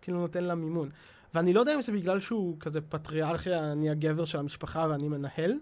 כאילו 0.01 0.19
נותן 0.19 0.43
לה 0.43 0.55
מימון. 0.55 0.89
ואני 1.33 1.53
לא 1.53 1.59
יודע 1.59 1.75
אם 1.75 1.81
זה 1.81 1.91
בגלל 1.91 2.19
שהוא 2.19 2.57
כזה 2.59 2.81
פטריארכיה, 2.81 3.71
אני 3.71 3.89
הגבר 3.89 4.25
של 4.25 4.39
המשפחה 4.39 4.87
ואני 4.89 5.09
מנהל, 5.09 5.53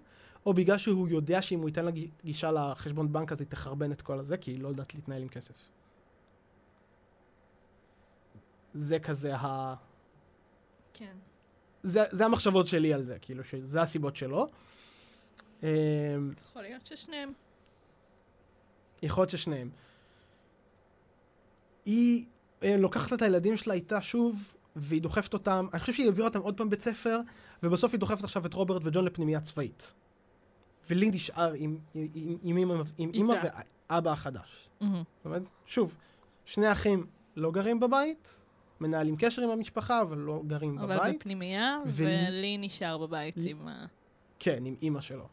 או 0.45 0.53
בגלל 0.53 0.77
שהוא 0.77 1.07
יודע 1.07 1.41
שאם 1.41 1.59
הוא 1.59 1.69
ייתן 1.69 1.85
לה 1.85 1.91
גישה 2.23 2.51
לחשבון 2.51 3.13
בנק 3.13 3.31
אז 3.31 3.41
היא 3.41 3.47
תחרבן 3.47 3.91
את 3.91 4.01
כל 4.01 4.19
הזה, 4.19 4.37
כי 4.37 4.51
היא 4.51 4.59
לא 4.59 4.67
יודעת 4.67 4.95
להתנהל 4.95 5.21
עם 5.21 5.27
כסף. 5.27 5.55
זה 8.73 8.99
כזה 8.99 9.35
ה... 9.35 9.75
כן. 10.93 11.15
זה, 11.83 12.03
זה 12.11 12.25
המחשבות 12.25 12.67
שלי 12.67 12.93
על 12.93 13.03
זה, 13.03 13.17
כאילו 13.21 13.43
שזה 13.43 13.81
הסיבות 13.81 14.15
שלו. 14.15 14.47
אמ, 15.63 15.67
יכול 16.45 16.61
להיות 16.61 16.85
ששניהם. 16.85 17.33
יכול 19.03 19.21
להיות 19.21 19.29
ששניהם. 19.29 19.69
היא 21.85 22.25
אה, 22.63 22.77
לוקחת 22.77 23.13
את 23.13 23.21
הילדים 23.21 23.57
שלה 23.57 23.73
איתה 23.73 24.01
שוב, 24.01 24.53
והיא 24.75 25.01
דוחפת 25.01 25.33
אותם, 25.33 25.67
אני 25.73 25.79
חושב 25.79 25.93
שהיא 25.93 26.05
העבירה 26.05 26.27
אותם 26.27 26.39
עוד 26.39 26.57
פעם 26.57 26.69
בית 26.69 26.81
ספר, 26.81 27.19
ובסוף 27.63 27.91
היא 27.91 27.99
דוחפת 27.99 28.23
עכשיו 28.23 28.45
את 28.45 28.53
רוברט 28.53 28.81
וג'ון 28.85 29.05
לפנימייה 29.05 29.41
צבאית. 29.41 29.93
ולי 30.89 31.09
נשאר 31.09 31.53
עם, 31.53 31.77
עם, 31.95 32.07
עם, 32.57 32.71
עם, 32.97 33.11
אימא. 33.13 33.33
ואבא 33.89 34.11
החדש. 34.11 34.69
זאת 34.81 34.89
אומרת, 35.25 35.41
שוב, 35.65 35.95
שני 36.45 36.71
אחים 36.71 37.05
לא 37.35 37.51
גרים 37.51 37.79
בבית, 37.79 38.39
מנהלים 38.79 39.15
קשר 39.19 39.41
עם 39.41 39.49
המשפחה, 39.49 40.01
אבל 40.01 40.17
לא 40.17 40.41
גרים 40.47 40.79
אבל 40.79 40.95
בבית. 40.97 41.15
בפנימייה, 41.19 41.77
ולי- 41.85 42.05
ולי 42.29 42.57
נשאר 42.57 42.97
בבית 42.97 43.35
עם 43.47 43.67
ה... 43.67 43.85
כן, 44.39 44.65
עם 44.65 44.75
אימא 44.81 45.01
שלו. 45.01 45.27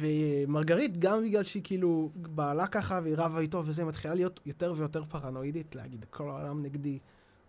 ומרגרית, 0.00 0.96
גם 0.98 1.22
בגלל 1.24 1.42
שהיא 1.44 1.62
כאילו 1.64 2.10
בעלה 2.16 2.66
ככה 2.66 3.00
והיא 3.02 3.14
רבה 3.18 3.40
איתו 3.40 3.62
וזה, 3.66 3.84
מתחילה 3.84 4.14
להיות 4.14 4.40
יותר 4.46 4.72
ויותר 4.76 5.04
פרנואידית, 5.04 5.74
להגיד, 5.74 6.06
כל 6.10 6.28
העולם 6.30 6.62
נגדי, 6.62 6.98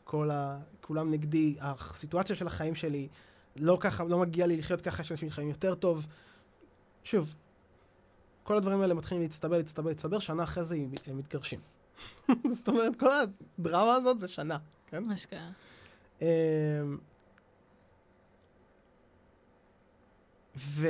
כל 0.04 0.32
ה... 0.32 0.60
כולם 0.82 1.12
נגדי, 1.12 1.56
הסיטואציה 1.60 2.36
של 2.36 2.48
החיים 2.48 2.76
שלי, 2.76 3.08
לא 3.56 3.78
ככה, 3.80 4.04
לא 4.04 4.20
מגיע 4.20 4.48
לי 4.48 4.58
לחיות 4.58 4.82
ככה, 4.82 5.02
יש 5.02 5.12
אנשים 5.12 5.30
שחיים 5.30 5.50
יותר 5.50 5.76
טוב. 5.76 6.08
שוב, 7.04 7.34
כל 8.44 8.58
הדברים 8.58 8.82
האלה 8.82 8.94
מתחילים 8.94 9.24
להצטבר, 9.24 9.58
להצטבר, 9.58 9.90
להצטבר, 9.90 10.20
שנה 10.20 10.44
אחרי 10.44 10.66
זה 10.66 10.76
הם 11.08 11.18
מתגרשים. 11.18 11.60
זאת 12.52 12.68
אומרת, 12.68 12.96
כל 12.96 13.10
הדרמה 13.60 13.96
הזאת 13.96 14.20
זה 14.20 14.28
שנה, 14.28 14.58
כן? 14.88 15.04
מה 15.08 15.18
שקרה. 15.18 15.50
אמ, 16.22 16.28
ו... 20.58 20.88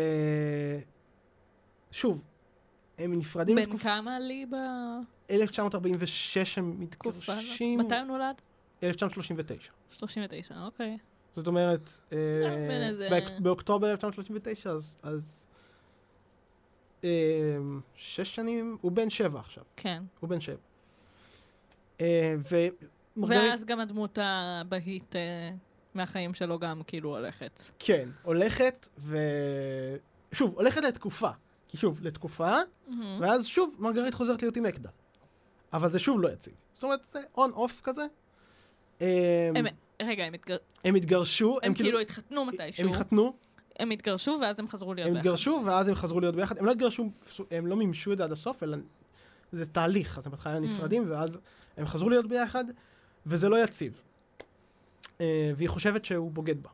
שוב, 1.91 2.23
הם 2.97 3.13
נפרדים 3.17 3.55
בן. 3.55 3.77
כמה 3.77 4.19
לי 4.19 4.45
1946 5.31 6.57
הם? 6.57 6.75
מתגרשים... 6.79 7.79
מתי 7.79 7.95
הוא 7.95 8.03
נולד? 8.03 8.41
1939. 8.83 9.71
39, 9.89 10.55
אוקיי. 10.65 10.97
זאת 11.35 11.47
אומרת, 11.47 11.89
אה, 12.13 12.17
באק- 13.09 13.39
באוקטובר 13.41 13.91
1939, 13.91 14.71
אז... 15.03 15.45
אה, 17.03 17.09
שש 17.95 18.35
שנים, 18.35 18.77
הוא 18.81 18.91
בן 18.91 19.09
שבע 19.09 19.39
עכשיו, 19.39 19.63
כן. 19.75 20.03
הוא 20.19 20.29
בן 20.29 20.39
שבע. 20.39 20.57
אה, 22.01 22.35
ואז 23.17 23.65
גם 23.65 23.79
הדמות 23.79 24.17
הבהית 24.21 25.15
אה, 25.15 25.21
מהחיים 25.93 26.33
שלו 26.33 26.59
גם 26.59 26.81
כאילו 26.87 27.17
הולכת. 27.17 27.63
כן, 27.79 28.09
הולכת, 28.23 28.87
ו... 28.97 29.17
שוב, 30.31 30.55
הולכת 30.55 30.81
לתקופה. 30.83 31.29
כי 31.67 31.77
שוב, 31.77 31.99
לתקופה. 32.01 32.55
ואז 33.19 33.45
שוב, 33.45 33.75
מרגרית 33.79 34.13
חוזרת 34.13 34.41
להיות 34.41 34.57
עם 34.57 34.65
אקדל. 34.65 34.89
אבל 35.73 35.91
זה 35.91 35.99
שוב 35.99 36.21
לא 36.21 36.29
יציב. 36.29 36.53
זאת 36.73 36.83
אומרת, 36.83 36.99
זה 37.11 37.19
און-אוף 37.37 37.81
כזה. 37.83 38.05
אה, 39.01 39.49
הם- 39.55 39.65
רגע, 40.01 40.23
הם 40.23 40.33
התגר- 40.33 40.57
הם 40.85 40.95
התגרשו, 40.95 41.57
הם 41.63 41.73
כאילו 41.73 41.99
התחתנו 41.99 42.45
מתישהו. 42.45 42.83
הם 42.87 42.93
התחתנו, 42.93 43.33
הם 43.79 43.91
התגרשו 43.91 44.37
ואז 44.41 44.59
הם 44.59 44.67
חזרו 44.69 44.93
להיות 44.93 45.07
הם 45.07 45.13
ביחד. 45.13 45.25
התגרשו, 45.25 45.61
ואז 45.65 45.87
הם 45.87 45.95
חזרו 45.95 46.19
להיות 46.19 46.35
ביחד. 46.35 46.57
הם 46.57 46.65
לא 46.65 46.71
התגרשו, 46.71 47.09
הם 47.51 47.67
לא 47.67 47.75
מימשו 47.75 48.13
את 48.13 48.17
זה 48.17 48.23
עד 48.23 48.31
הסוף, 48.31 48.63
אלא 48.63 48.77
זה 49.51 49.65
תהליך. 49.65 50.17
אז 50.17 50.25
הם 50.25 50.31
בהתחלה 50.31 50.57
Mm. 50.57 50.59
נפרדים, 50.59 51.11
ואז 51.11 51.37
הם 51.77 51.85
חזרו 51.85 52.09
להיות 52.09 52.27
ביחד, 52.27 52.65
וזה 53.25 53.49
לא 53.49 53.63
יציב. 53.63 54.01
אה, 55.21 55.51
והיא 55.55 55.69
חושבת 55.69 56.05
שהוא 56.05 56.31
בוגד 56.31 56.55
בה. 56.63 56.69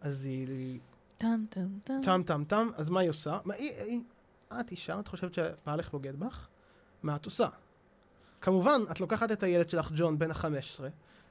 אז 0.00 0.24
היא 0.24 0.78
טם 1.16 1.42
טם 1.50 1.66
טם. 1.84 2.00
טם 2.04 2.22
טם 2.26 2.44
טם, 2.44 2.68
אז 2.76 2.88
מה 2.90 3.00
היא 3.00 3.10
עושה? 3.10 3.38
מה, 3.44 3.54
היא, 3.54 3.70
היא, 3.72 4.00
את 4.60 4.70
אישה, 4.70 5.00
את 5.00 5.08
חושבת 5.08 5.34
שבעלך 5.34 5.90
בוגד 5.90 6.20
בך? 6.20 6.46
מה 7.02 7.16
את 7.16 7.24
עושה? 7.24 7.48
כמובן, 8.40 8.80
את 8.90 9.00
לוקחת 9.00 9.32
את 9.32 9.42
הילד 9.42 9.70
שלך, 9.70 9.90
ג'ון, 9.96 10.18
בן 10.18 10.30
ה-15, 10.30 10.80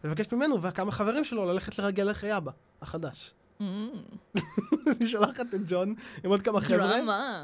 ומבקשת 0.05 0.33
ממנו 0.33 0.61
וכמה 0.61 0.91
חברים 0.91 1.23
שלו 1.23 1.45
ללכת 1.45 1.79
לרגל 1.79 2.11
אחרי 2.11 2.37
אבא, 2.37 2.51
החדש. 2.81 3.33
מהמם. 3.59 3.89
היא 4.99 5.07
שולחת 5.07 5.53
את 5.53 5.59
ג'ון 5.67 5.95
עם 6.23 6.29
עוד 6.29 6.41
כמה 6.41 6.61
חבר'ה. 6.61 6.97
דרמה. 6.97 7.43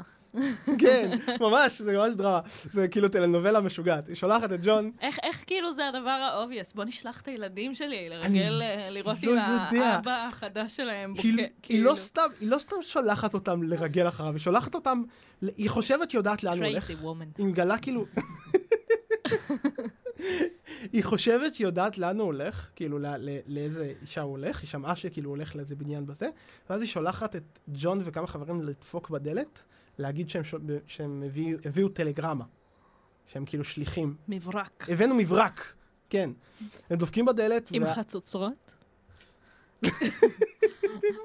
כן, 0.78 1.18
ממש, 1.40 1.80
זה 1.82 1.98
ממש 1.98 2.14
דרמה. 2.14 2.40
זה 2.72 2.88
כאילו 2.88 3.08
טלנובלה 3.08 3.60
משוגעת. 3.60 4.08
היא 4.08 4.16
שולחת 4.16 4.52
את 4.52 4.60
ג'ון, 4.64 4.90
איך, 5.00 5.18
איך 5.22 5.44
כאילו 5.46 5.72
זה 5.72 5.88
הדבר 5.88 6.10
ה 6.10 6.17
obvious? 6.17 6.72
בוא 6.72 6.84
נשלח 6.84 7.20
את 7.20 7.28
הילדים 7.28 7.74
שלי 7.74 8.08
לרגל, 8.08 8.62
אה, 8.62 8.88
לראות 8.90 9.22
לא 9.22 9.32
אם 9.32 9.36
יודע. 9.36 9.86
האבא 9.86 10.26
החדש 10.26 10.76
שלהם. 10.76 11.14
היא, 11.16 11.38
היא, 11.38 11.46
כאילו. 11.62 11.90
לא 11.90 11.96
סתם, 11.96 12.28
היא 12.40 12.50
לא 12.50 12.58
סתם 12.58 12.76
שולחת 12.82 13.34
אותם 13.34 13.62
לרגל 13.62 14.08
אחריו, 14.08 14.32
היא 14.32 14.40
שולחת 14.40 14.74
אותם, 14.74 15.02
היא 15.42 15.70
חושבת 15.70 16.10
שהיא 16.10 16.18
יודעת 16.18 16.44
לאן 16.44 16.58
הוא 16.58 16.66
הולך. 16.66 16.90
היא 17.38 17.46
מגלה 17.46 17.78
כאילו... 17.78 18.04
היא 20.92 21.04
חושבת 21.04 21.54
שהיא 21.54 21.66
יודעת 21.66 21.98
לאן 21.98 22.18
הוא 22.18 22.26
הולך, 22.26 22.70
כאילו 22.76 22.98
לא, 22.98 23.16
לא, 23.16 23.32
לאיזה 23.46 23.92
אישה 24.02 24.20
הוא 24.20 24.30
הולך, 24.30 24.60
היא 24.60 24.68
שמעה 24.68 24.96
שכאילו 24.96 25.30
הוא 25.30 25.36
הולך 25.36 25.56
לאיזה 25.56 25.76
בניין 25.76 26.06
בזה, 26.06 26.28
ואז 26.70 26.80
היא 26.80 26.88
שולחת 26.90 27.36
את 27.36 27.42
ג'ון 27.68 28.00
וכמה 28.04 28.26
חברים 28.26 28.62
לדפוק 28.62 29.10
בדלת, 29.10 29.62
להגיד 29.98 30.30
שהם, 30.30 30.44
שו- 30.44 30.58
שהם 30.86 31.22
הביאו, 31.26 31.58
הביאו 31.64 31.88
טלגרמה, 31.88 32.44
שהם 33.26 33.44
כאילו 33.44 33.64
שליחים. 33.64 34.16
מברק. 34.28 34.86
הבאנו 34.88 35.14
מברק, 35.14 35.74
כן. 36.10 36.30
הם 36.90 36.98
דופקים 36.98 37.24
בדלת, 37.26 37.70
עם 37.72 37.82
וה- 37.82 37.94
חצוצרות? 37.94 38.71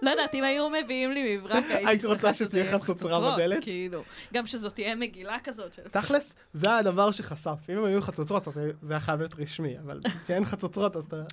לא 0.01 0.09
יודעת, 0.09 0.35
אם 0.35 0.43
היו 0.43 0.69
מביאים 0.69 1.11
לי 1.11 1.37
מברק, 1.37 1.63
הייתי 1.69 1.87
היית 1.89 2.01
שמחה 2.01 2.13
רוצה 2.13 2.33
שזה 2.33 2.47
שתהיה 2.47 2.63
יהיה 2.63 2.73
עם 2.75 2.81
חצוצרה 2.81 3.11
חצוצרות, 3.11 3.35
בדלת? 3.35 3.63
כאילו. 3.63 4.03
גם 4.33 4.45
שזאת 4.45 4.73
תהיה 4.73 4.95
מגילה 4.95 5.37
כזאת 5.43 5.73
של... 5.73 5.81
תכלס, 5.91 6.35
זה 6.53 6.75
הדבר 6.77 7.11
שחשף. 7.11 7.57
אם 7.69 7.77
הם 7.77 7.83
היו 7.83 8.01
חצוצרות, 8.01 8.47
אז 8.47 8.53
זה- 8.53 8.71
זה 8.81 8.93
היה 8.93 8.99
חייב 8.99 9.19
להיות 9.19 9.35
רשמי, 9.39 9.79
אבל 9.79 9.99
כשאין 10.25 10.45
חצוצרות, 10.51 10.95
אז 10.95 11.05
אתה... 11.05 11.23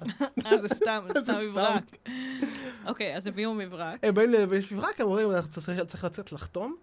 אה, 0.46 0.56
זה 0.58 0.68
סתם, 0.68 1.04
זה 1.14 1.20
סתם. 1.24 1.38
מברק. 1.50 1.96
אוקיי, 2.86 3.16
אז 3.16 3.26
הביאו 3.26 3.54
מברק. 3.54 3.98
הם 4.02 4.14
באים 4.14 4.30
לבית 4.32 4.72
מברק, 4.72 5.00
הם 5.00 5.06
אומרים, 5.06 5.28
צריך, 5.88 6.04
לצאת 6.04 6.32
לחתום, 6.32 6.76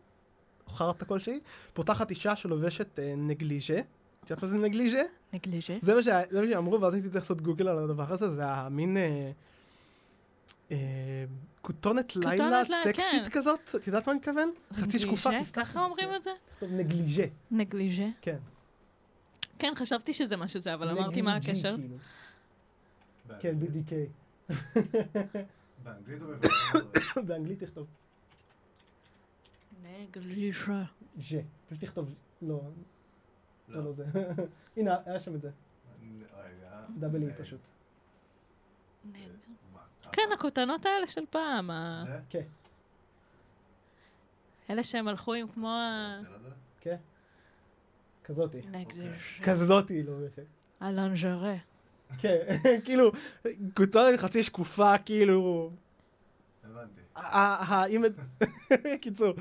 או 0.68 0.72
חרטה 0.72 1.06
כלשהי, 1.06 1.40
פותחת 1.74 2.10
אישה 2.10 2.36
שלובשת 2.36 3.00
אה, 3.00 3.14
נגליז'ה. 3.18 3.80
את 4.26 4.30
יודעת 4.30 4.44
מה 4.44 4.50
זה 4.50 4.58
נגליז'ה? 4.58 5.02
נגליז'ה. 5.34 5.74
זה 5.82 5.96
מה 5.96 6.04
שאמרו, 6.04 6.82
ואז 6.82 6.94
הייתי 6.94 7.10
צריך 7.10 7.24
לעשות 7.24 7.42
גוגל 7.42 7.68
על 7.68 7.78
הדבר 7.80 8.14
הזה, 8.14 8.36
זה 8.36 8.46
המין 8.46 8.98
אה, 8.98 9.32
כותונת 11.62 12.16
לילה 12.16 12.50
לילה, 12.50 12.64
סקסית 12.84 13.24
כן. 13.24 13.30
כזאת, 13.32 13.76
את 13.76 13.88
יודעת 13.88 14.08
מה 14.08 14.12
אני 14.12 14.20
מתכוון? 14.20 14.52
חצי 14.74 15.00
שקופה. 15.00 15.30
ככה 15.54 15.84
אומרים 15.84 16.16
את 16.16 16.22
זה? 16.22 16.32
טוב, 16.60 16.70
נגליז'ה, 16.74 17.24
נגליז'ה. 17.52 18.08
כן. 18.22 18.38
כן, 19.60 19.74
חשבתי 19.76 20.14
שזה 20.14 20.38
מה 20.38 20.48
שזה, 20.48 20.74
אבל 20.74 20.90
אמרתי 20.90 21.22
מה 21.22 21.36
הקשר. 21.36 21.76
כאילו. 21.78 21.98
כן, 23.40 23.56
BDK. 23.62 23.94
באנגלית 25.84 26.22
או 26.22 26.28
בבקשה? 26.28 27.22
באנגלית 27.28 27.64
תכתוב 27.64 27.88
נגליז'ה. 29.84 30.84
ז'ה. 31.22 31.40
פשוט 31.70 31.84
תכתוב, 31.84 32.14
לא, 32.42 32.62
לא, 33.70 33.84
לא 33.84 33.94
זה. 33.94 34.06
הנה, 34.78 34.98
היה 35.06 35.20
שם 35.20 35.36
את 35.36 35.42
זה. 35.42 35.50
רגע. 36.34 36.86
דאבל 37.00 37.24
אי 37.24 37.28
אה, 37.28 37.34
פשוט. 37.34 37.60
ככה? 40.14 40.22
כן, 40.22 40.34
הכותנות 40.34 40.86
האלה 40.86 41.08
של 41.08 41.24
פעם. 41.30 41.70
כן, 42.30 42.42
אלה 44.70 44.84
שהם 44.84 45.08
הלכו 45.08 45.34
עם 45.34 45.48
כמו 45.48 45.70
ה... 45.70 46.20
כן. 46.82 46.96
כזאתי. 48.24 48.62
כזאתי, 49.44 50.04
לא 50.04 50.20
לובשת. 50.20 50.44
הלנג'רה. 50.80 51.56
כן, 52.18 52.40
כאילו, 52.86 53.12
כותרת 53.78 54.20
חצי 54.20 54.44
שקופה, 54.44 54.98
כאילו... 54.98 55.72
הבנתי. 56.64 57.02
קיצור. 59.02 59.34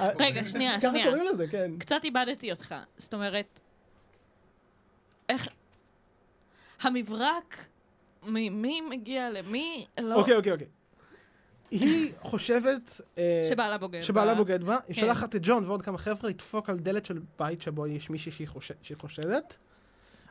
רגע, 0.00 0.44
שנייה, 0.52 0.80
ככה 0.80 0.88
שנייה. 0.88 1.04
קוראים 1.04 1.24
לזה, 1.34 1.46
כן. 1.48 1.78
קצת 1.78 2.04
איבדתי 2.04 2.50
אותך. 2.50 2.74
זאת 2.96 3.14
אומרת, 3.14 3.60
איך... 5.28 5.48
המברק, 6.80 7.64
מ- 8.26 8.62
מי 8.62 8.80
מגיע 8.80 9.30
למי? 9.30 9.86
לא... 10.00 10.14
אוקיי, 10.14 10.36
אוקיי, 10.36 10.52
אוקיי. 10.52 10.66
היא 11.70 12.12
חושבת... 12.20 13.00
אה, 13.18 13.40
שבעלה 13.48 13.78
בוגד. 13.78 14.00
שבעלה 14.02 14.32
בה. 14.32 14.38
בוגד 14.38 14.64
בה, 14.64 14.76
היא 14.88 14.94
כן. 14.94 15.00
שולחת 15.00 15.36
את 15.36 15.40
ג'ון 15.44 15.64
ועוד 15.64 15.82
כמה 15.82 15.98
חבר'ה 15.98 16.28
לדפוק 16.30 16.70
על 16.70 16.78
דלת 16.78 17.06
של 17.06 17.18
בית 17.38 17.62
שבו 17.62 17.86
יש 17.86 18.10
מישהי 18.10 18.32
שהיא 18.32 18.48
חושד- 18.48 18.74
שהיא 18.82 18.96
חושדת. 19.00 19.56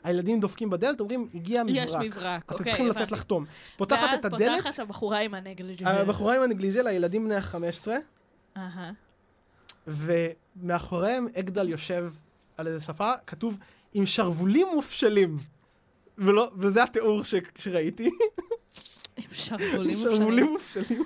הילדים 0.04 0.40
דופקים 0.40 0.70
בדלת, 0.70 1.00
אומרים, 1.00 1.28
הגיע 1.36 1.64
מברק. 1.64 1.76
יש 1.78 1.92
מברק, 1.96 2.44
אתם 2.46 2.54
אוקיי, 2.54 2.66
צריכים 2.68 2.88
לצאת. 2.88 3.12
לחתום. 3.12 3.46
פותחת 3.78 4.10
את 4.20 4.26
הדלת, 4.26 4.42
ואז 4.42 4.64
פותחת 4.64 4.80
הבחורה 4.80 5.20
עם 5.20 5.34
הנגליג'ה. 5.34 5.90
הבחורה 5.90 6.36
עם 6.36 6.42
הנגליז'ה 6.42 6.82
לילדים 6.84 7.26
בני 7.26 7.36
ה-15, 7.36 7.88
אהה. 8.58 8.92
ומאחוריהם 9.88 11.28
אגדל 11.40 11.70
יושב 11.70 12.12
על 12.58 12.68
איזה 12.68 12.82
ספה, 12.82 13.12
כתוב 13.28 13.58
עם 13.94 14.06
שרוולים 14.06 14.68
מופשלים. 14.76 15.38
ולא, 16.18 16.52
וזה 16.58 16.84
התיאור 16.84 17.24
ש, 17.24 17.36
שראיתי. 17.58 18.10
עם 19.18 19.24
שרוולים 19.32 19.98
שרוולים 20.00 20.46
מופשלים. 20.46 21.00
מופשלים. 21.00 21.04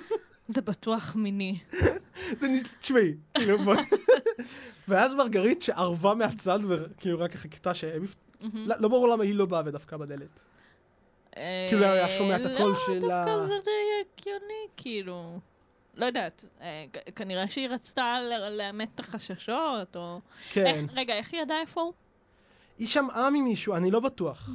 זה 0.48 0.60
בטוח 0.60 1.14
מיני. 1.16 1.58
זה 2.40 2.48
נ- 2.48 2.62
תשמעי, 2.80 3.14
כאילו, 3.34 3.58
ואז 4.88 5.14
מרגרית 5.14 5.62
שערבה 5.62 6.14
מהצד 6.14 6.58
וכאילו 6.68 7.18
רק 7.20 7.36
חיכתה 7.36 7.74
שהם. 7.74 8.02
לא 8.54 8.74
לא 8.78 8.88
ברור 8.88 9.08
למה 9.08 9.24
היא 9.24 9.34
לא 9.34 9.46
באה 9.46 9.62
ודפקה 9.66 9.98
בדלת. 9.98 10.40
כאילו, 11.68 11.84
היה 11.84 12.08
שומע 12.18 12.36
את 12.36 12.46
הקול 12.46 12.70
לא, 12.70 12.78
שלה. 12.86 12.98
דווקא 13.00 13.46
זה 13.46 13.54
די 13.64 13.70
הגיוני, 14.20 14.66
כאילו. 14.76 15.38
לא 15.94 16.06
יודעת, 16.06 16.44
אה, 16.60 16.84
כנראה 17.16 17.48
שהיא 17.48 17.68
רצתה 17.68 18.18
לאמת 18.50 18.88
את 18.94 19.00
החששות, 19.00 19.96
או... 19.96 20.20
כן. 20.52 20.86
רגע, 20.94 21.14
איך 21.14 21.32
היא 21.32 21.42
ידעה 21.42 21.60
איפה 21.60 21.80
הוא? 21.80 21.92
היא 22.78 22.86
שמעה 22.86 23.30
ממישהו, 23.30 23.74
אני 23.74 23.90
לא 23.90 24.00
בטוח. 24.00 24.50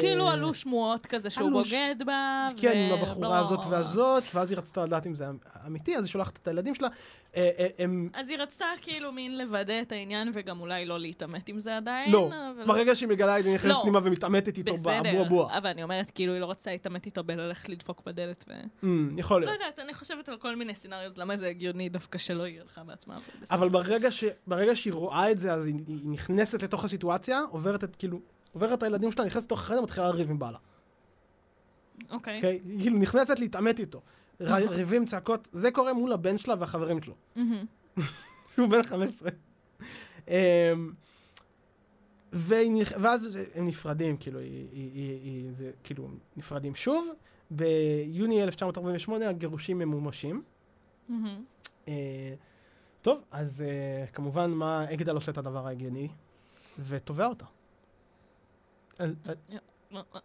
כאילו 0.00 0.28
אה, 0.28 0.32
עלו 0.32 0.54
שמועות 0.54 1.06
כזה 1.06 1.30
שהוא 1.30 1.50
בוגד 1.50 1.94
בה, 2.06 2.48
כן, 2.56 2.76
עם 2.76 2.98
הבחורה 2.98 3.28
לא. 3.28 3.34
הזאת 3.34 3.60
והזאת, 3.70 4.22
ואז 4.34 4.50
היא 4.50 4.58
רצתה 4.58 4.84
לדעת 4.84 5.06
אם 5.06 5.14
זה 5.14 5.26
אמיתי, 5.66 5.96
אז 5.96 6.04
היא 6.04 6.10
שולחת 6.10 6.38
את 6.42 6.48
הילדים 6.48 6.74
שלה. 6.74 6.88
אה, 7.36 7.50
אה, 7.58 7.66
הם... 7.78 8.08
אז 8.12 8.30
היא 8.30 8.38
רצתה 8.38 8.64
כאילו 8.82 9.12
מין 9.12 9.38
לוודא 9.38 9.80
את 9.82 9.92
העניין, 9.92 10.30
וגם 10.32 10.60
אולי 10.60 10.86
לא 10.86 11.00
להתעמת 11.00 11.48
עם 11.48 11.58
זה 11.58 11.76
עדיין. 11.76 12.12
לא, 12.12 12.28
אבל... 12.28 12.66
ברגע 12.66 12.94
שהיא 12.94 13.08
מגלה 13.08 13.38
את 13.38 13.42
זה, 13.42 13.48
היא 13.48 13.56
נכנסת 13.56 13.74
לא. 13.74 13.80
פנימה 13.82 14.00
ומתעמתת 14.04 14.58
איתו 14.58 14.72
בסדר, 14.72 15.02
באבו 15.02 15.22
אבוה. 15.22 15.58
אבל 15.58 15.70
אני 15.70 15.82
אומרת, 15.82 16.10
כאילו, 16.10 16.32
היא 16.32 16.40
לא 16.40 16.50
רצתה 16.50 16.70
להתעמת 16.70 17.06
איתו 17.06 17.24
בללכת 17.24 17.68
לדפוק 17.68 18.02
בדלת 18.06 18.44
ו... 18.48 18.52
אמ, 18.84 19.18
יכול 19.18 19.40
לא 19.40 19.46
להיות. 19.46 19.60
יודעת, 19.60 19.78
אני 19.78 19.94
חושבת 19.94 20.28
על 20.28 20.36
כל 20.36 20.56
מיני 20.56 20.74
סצנריוז, 20.74 21.18
למה 21.18 21.36
זה 21.36 21.48
הגיוני 21.48 21.88
דווקא 21.88 22.18
שלא 22.18 22.42
היא 22.42 22.60
הלכה 22.60 22.84
בעצמה. 22.84 23.18
אבל 23.50 23.68
ברגע 24.46 24.76
שהיא 24.76 24.92
רואה 24.92 25.30
את 25.30 25.38
זה, 25.38 25.52
אז 25.52 25.66
היא 25.66 25.74
נכנסת 26.04 26.62
לתוך 26.62 26.84
הסיטואציה, 26.84 27.40
עוברת 27.50 27.84
את, 27.84 27.96
כאילו, 27.96 28.20
עוברת 28.52 28.78
את 28.78 28.82
הילדים 28.82 29.12
שלה, 29.12 29.24
נכנסת 29.24 29.46
לתוך 29.46 29.60
החדר, 29.60 29.80
מתחילה 29.80 30.08
לריב 30.08 30.30
עם 30.30 30.38
בעלה. 30.38 30.58
אוקיי. 32.10 32.36
אוקיי? 32.36 32.60
כאילו 32.78 32.98
נכנסת 32.98 33.38
להתעמת 33.38 33.78
איתו. 33.78 34.00
ר- 34.40 34.68
ריבים, 34.70 35.06
צעקות, 35.06 35.48
זה 35.52 35.70
קורה 35.70 35.92
מול 35.92 36.12
הבן 36.12 36.38
שלה 36.38 36.54
והחברים 36.58 37.02
שלו. 37.02 37.14
שהוא 38.54 38.68
בן 38.68 38.82
15. 38.82 39.30
אמ, 40.28 40.34
והיא 42.32 42.84
ואז 43.00 43.38
הם 43.54 43.66
נפרדים, 43.66 44.16
כאילו, 44.16 44.38
היא, 44.38 44.68
היא, 44.72 44.90
היא, 44.94 45.20
היא, 45.22 45.52
זה, 45.52 45.70
כאילו, 45.84 46.08
נפרדים 46.36 46.74
שוב. 46.74 47.08
ביוני 47.50 48.42
1948 48.42 49.28
הגירושים 49.28 49.78
ממומשים. 49.78 50.42
אה, 51.88 52.34
טוב, 53.02 53.22
אז 53.30 53.60
אה, 53.60 54.06
כמובן, 54.12 54.50
מה 54.50 54.92
אגדל 54.92 55.14
עושה 55.14 55.32
את 55.32 55.38
הדבר 55.38 55.66
ההגיוני? 55.66 56.08
ותובע 56.78 57.26
אותה. 57.26 57.44
אה, 59.00 59.06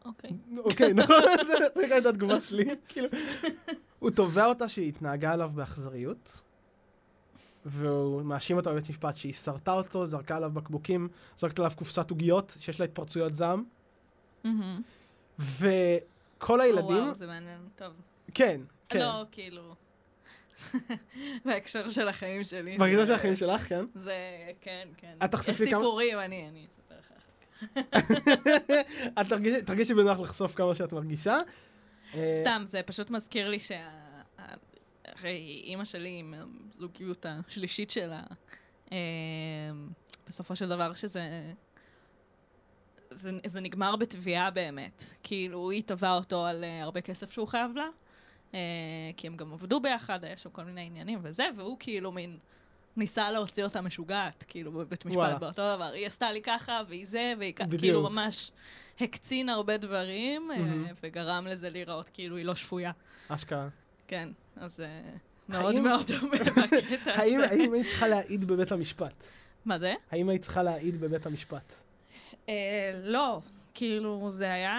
אוקיי. 0.05 0.31
אוקיי, 0.57 0.93
נכון, 0.93 1.15
גם 1.89 1.91
הייתה 1.91 2.09
התגובה 2.09 2.41
שלי. 2.41 2.65
הוא 3.99 4.09
תובע 4.09 4.45
אותה 4.45 4.69
שהיא 4.69 4.87
התנהגה 4.89 5.31
עליו 5.33 5.51
באכזריות, 5.55 6.41
והוא 7.65 8.21
מאשים 8.21 8.57
אותה 8.57 8.71
בבית 8.71 8.89
משפט 8.89 9.15
שהיא 9.15 9.33
סרטה 9.33 9.71
אותו, 9.73 10.05
זרקה 10.07 10.35
עליו 10.35 10.51
בקבוקים, 10.51 11.07
זרקת 11.37 11.59
עליו 11.59 11.71
קופסת 11.75 12.09
עוגיות 12.09 12.55
שיש 12.59 12.79
לה 12.79 12.85
התפרצויות 12.85 13.35
זעם. 13.35 13.63
וכל 15.39 16.61
הילדים, 16.61 16.85
וואו, 17.03 17.13
זה 17.13 17.27
מעניין. 17.27 17.61
טוב. 17.75 17.93
כן, 18.33 18.61
כן, 18.89 18.99
לא, 18.99 19.23
כאילו... 19.31 19.75
בהקשר 21.45 21.89
של 21.89 22.07
החיים 22.07 22.43
שלי. 22.43 22.77
בהקשר 22.77 23.05
של 23.05 23.13
החיים 23.13 23.35
שלך, 23.35 23.61
כן. 23.69 23.85
זה, 23.95 24.13
כן, 24.61 24.87
כן. 24.97 25.15
את 25.25 25.31
תחשפי 25.31 25.51
יש 25.51 25.69
כמה- 25.69 25.79
סיפורים, 25.79 26.19
אני 26.19 26.47
אני 26.49 26.65
אספר 26.75 26.95
לך 26.99 27.11
אחר 27.17 28.81
את 29.21 29.27
תרגישי- 29.29 29.61
תרגישי 29.65 29.93
בנוח 29.93 30.19
לחשוף 30.19 30.55
כמה 30.55 30.75
שאת 30.75 30.93
מרגישה. 30.93 31.37
אה, 32.15 32.33
סתם, 32.33 32.63
זה 32.67 32.83
פשוט 32.83 33.09
מזכיר 33.09 33.49
לי 33.49 33.59
שה... 33.59 33.89
הרי 35.05 35.61
אימא 35.63 35.85
שלי 35.85 36.17
עם 36.19 36.33
הזוגיות 36.71 37.25
השלישית 37.29 37.89
שלה, 37.89 38.23
אה, 38.91 38.97
בסופו 40.27 40.55
של 40.55 40.69
דבר 40.69 40.93
שזה... 40.93 41.51
זה, 43.11 43.31
זה 43.45 43.61
נגמר 43.61 43.95
בתביעה 43.95 44.51
באמת. 44.51 45.03
כאילו, 45.23 45.69
היא 45.69 45.83
תבעה 45.85 46.15
אותו 46.15 46.45
על 46.45 46.63
uh, 46.63 46.83
הרבה 46.83 47.01
כסף 47.01 47.31
שהוא 47.31 47.47
חייב 47.47 47.71
לה, 47.75 47.87
uh, 48.51 48.55
כי 49.17 49.27
הם 49.27 49.37
גם 49.37 49.53
עבדו 49.53 49.79
ביחד, 49.79 50.23
היה 50.23 50.37
שם 50.37 50.49
כל 50.49 50.63
מיני 50.63 50.85
עניינים 50.85 51.19
וזה, 51.21 51.45
והוא 51.55 51.77
כאילו 51.79 52.11
מין 52.11 52.37
ניסה 52.97 53.31
להוציא 53.31 53.63
אותה 53.63 53.81
משוגעת, 53.81 54.43
כאילו, 54.47 54.71
בבית 54.71 55.05
משפט, 55.05 55.17
וואלה. 55.17 55.37
באותו 55.37 55.75
דבר. 55.75 55.83
היא 55.93 56.07
עשתה 56.07 56.31
לי 56.31 56.41
ככה, 56.41 56.81
והיא 56.87 57.07
זה, 57.07 57.33
והיא 57.39 57.53
כ- 57.55 57.61
בדיוק. 57.61 57.81
כאילו 57.81 58.01
ממש 58.09 58.51
הקצין 58.99 59.49
הרבה 59.49 59.77
דברים, 59.77 60.47
מהמם. 60.47 60.87
וגרם 61.03 61.47
לזה 61.47 61.69
להיראות 61.69 62.09
כאילו 62.09 62.35
היא 62.37 62.45
לא 62.45 62.55
שפויה. 62.55 62.91
אשכרה. 63.27 63.67
כן, 64.07 64.29
אז 64.55 64.79
uh, 64.79 64.83
מאוד 65.51 65.75
האם- 65.75 65.83
מאוד 65.83 66.11
דומה 66.11 66.37
בקטע 66.37 66.61
הזה. 67.21 67.45
האם 67.49 67.73
היית 67.73 67.85
צריכה 67.87 68.07
להעיד 68.07 68.45
בבית 68.45 68.71
המשפט? 68.71 69.23
מה 69.65 69.77
זה? 69.77 69.93
האם 70.11 70.29
היית 70.29 70.41
צריכה 70.41 70.63
להעיד 70.63 71.01
בבית 71.01 71.25
המשפט? 71.25 71.73
אה, 72.49 73.01
לא, 73.03 73.41
כאילו, 73.73 74.25
זה 74.31 74.53
היה, 74.53 74.75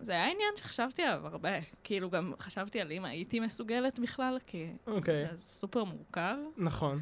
זה 0.00 0.12
היה 0.12 0.24
עניין 0.24 0.50
שחשבתי 0.56 1.02
עליו 1.02 1.26
הרבה. 1.26 1.50
כאילו, 1.84 2.10
גם 2.10 2.32
חשבתי 2.40 2.80
על 2.80 2.92
אם 2.92 3.04
הייתי 3.04 3.40
מסוגלת 3.40 3.98
בכלל, 3.98 4.38
כי 4.46 4.66
אוקיי, 4.86 5.14
זה 5.14 5.38
סופר 5.38 5.84
מורכב. 5.84 6.36
נכון. 6.56 7.00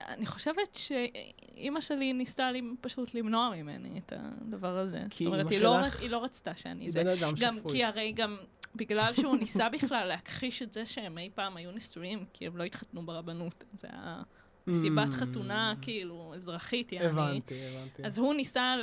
אני 0.00 0.26
חושבת 0.26 0.74
שאימא 0.74 1.80
שלי 1.80 2.12
ניסתה 2.12 2.52
לי 2.52 2.62
פשוט 2.80 3.14
למנוע 3.14 3.50
ממני 3.56 3.98
את 4.06 4.12
הדבר 4.16 4.78
הזה. 4.78 5.02
כי 5.10 5.24
זאת 5.24 5.32
אומרת, 5.32 5.50
היא 5.50 5.60
לא, 5.60 5.76
שלך- 5.84 6.00
היא 6.00 6.10
לא 6.10 6.24
רצתה 6.24 6.54
שאני 6.54 6.84
היא 6.84 6.90
זה. 6.92 7.04
בן 7.04 7.08
אדם 7.10 7.32
גם, 7.40 7.56
שפוי. 7.56 7.72
כי 7.72 7.84
הרי 7.84 8.12
גם 8.12 8.36
בגלל 8.74 9.12
שהוא 9.12 9.36
ניסה 9.42 9.68
בכלל 9.68 10.04
להכחיש 10.08 10.62
את 10.62 10.72
זה 10.72 10.86
שהם 10.86 11.18
אי 11.18 11.30
פעם 11.34 11.56
היו 11.56 11.70
נשואים, 11.72 12.24
כי 12.32 12.46
הם 12.46 12.56
לא 12.56 12.64
התחתנו 12.64 13.06
ברבנות. 13.06 13.64
זה 13.74 13.88
היה 13.92 14.22
מסיבת 14.66 15.08
Mm. 15.08 15.12
חתונה, 15.12 15.74
כאילו, 15.82 16.32
אזרחית, 16.36 16.92
יעני. 16.92 17.06
הבנתי, 17.08 17.54
הבנתי. 17.66 18.04
אז 18.04 18.18
הוא 18.18 18.34
ניסה 18.34 18.76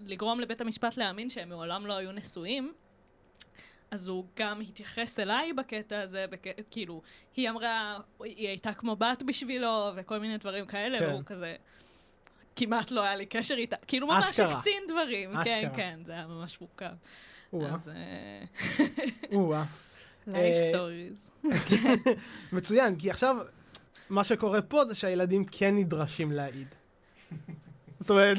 לגרום 0.00 0.40
לבית 0.40 0.60
המשפט 0.60 0.96
להאמין 0.96 1.30
שהם 1.30 1.48
מעולם 1.48 1.86
לא 1.86 1.92
היו 1.92 2.12
נשואים. 2.12 2.72
אז 3.92 4.08
הוא 4.08 4.24
גם 4.36 4.60
התייחס 4.60 5.18
אליי 5.18 5.52
בקטע 5.52 6.00
הזה, 6.00 6.24
בק... 6.30 6.44
כאילו, 6.70 7.02
היא 7.36 7.50
אמרה, 7.50 7.98
היא 8.24 8.48
הייתה 8.48 8.72
כמו 8.72 8.96
בת 8.96 9.22
בשבילו, 9.26 9.90
וכל 9.96 10.18
מיני 10.18 10.38
דברים 10.38 10.66
כאלה, 10.66 10.98
כן. 10.98 11.04
והוא 11.04 11.22
כזה, 11.26 11.56
כמעט 12.56 12.90
לא 12.90 13.02
היה 13.02 13.16
לי 13.16 13.26
קשר 13.26 13.54
איתה. 13.54 13.76
כאילו, 13.86 14.06
ממש 14.06 14.30
אשכרה. 14.30 14.52
הקצין 14.52 14.82
דברים. 14.88 15.30
כן, 15.44 15.58
אשכרה. 15.58 15.74
כן, 15.74 16.00
זה 16.06 16.12
היה 16.12 16.26
ממש 16.26 16.60
מורכב. 16.60 16.92
או-אה, 17.52 17.74
אז 17.74 17.88
אה, 17.88 18.44
או-אה. 19.36 19.64
live 20.26 20.54
אה, 20.54 20.68
stories. 20.68 21.30
מצוין, 22.52 22.96
כי 22.98 23.10
עכשיו, 23.10 23.36
מה 24.10 24.24
שקורה 24.24 24.62
פה 24.62 24.84
זה 24.84 24.94
שהילדים 24.94 25.44
כן 25.44 25.76
נדרשים 25.76 26.32
להעיד. 26.32 26.68
זאת 28.02 28.10
אומרת, 28.10 28.36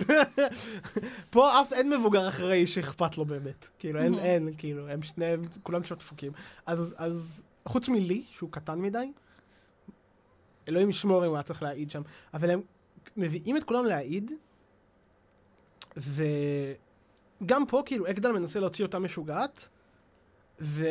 פה 1.29 1.61
אף 1.61 1.73
אין 1.73 1.89
מבוגר 1.89 2.27
אחראי 2.29 2.67
שאכפת 2.67 3.17
לו 3.17 3.25
באמת. 3.25 3.67
כאילו, 3.79 3.99
אין, 3.99 4.13
Mhm. 4.13 4.17
אין, 4.17 4.49
כאילו, 4.57 4.87
הם 4.87 5.01
שניהם, 5.03 5.41
כולם 5.63 5.83
שם 5.83 5.95
דפוקים. 5.95 6.31
אז, 6.65 6.95
אז 6.97 7.43
חוץ 7.65 7.89
מלי, 7.89 8.23
שהוא 8.29 8.51
קטן 8.51 8.79
מדי, 8.79 9.11
אלוהים 10.67 10.89
ישמור 10.89 11.23
אם 11.23 11.29
הוא 11.29 11.35
היה 11.35 11.43
צריך 11.43 11.63
להעיד 11.63 11.91
שם, 11.91 12.01
אבל 12.33 12.49
הם 12.51 12.61
מביאים 13.17 13.57
את 13.57 13.63
כולם 13.63 13.85
להעיד, 13.85 14.31
וגם 15.97 17.65
פה, 17.67 17.81
כאילו, 17.85 18.09
אגדל 18.09 18.31
מנסה 18.31 18.59
להוציא 18.59 18.85
אותה 18.85 18.99
משוגעת, 18.99 19.67
ו... 20.61 20.85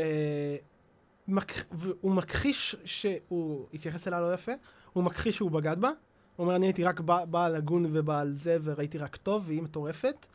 מק... 1.28 1.52
והוא 1.72 2.12
מכחיש 2.12 2.76
שהוא 2.84 3.66
התייחס 3.74 4.08
אליה 4.08 4.20
לא 4.20 4.34
יפה, 4.34 4.52
הוא 4.92 5.04
מכחיש 5.04 5.36
שהוא 5.36 5.50
בגד 5.50 5.76
בה. 5.80 5.90
הוא 6.36 6.44
אומר, 6.44 6.56
אני 6.56 6.66
הייתי 6.66 6.84
רק 6.84 7.00
בע- 7.00 7.24
בעל 7.24 7.56
הגון 7.56 7.86
ובעל 7.92 8.32
זה, 8.36 8.56
וראיתי 8.62 8.98
רק 8.98 9.16
טוב, 9.16 9.44
והיא 9.46 9.62
מטורפת. 9.62 10.26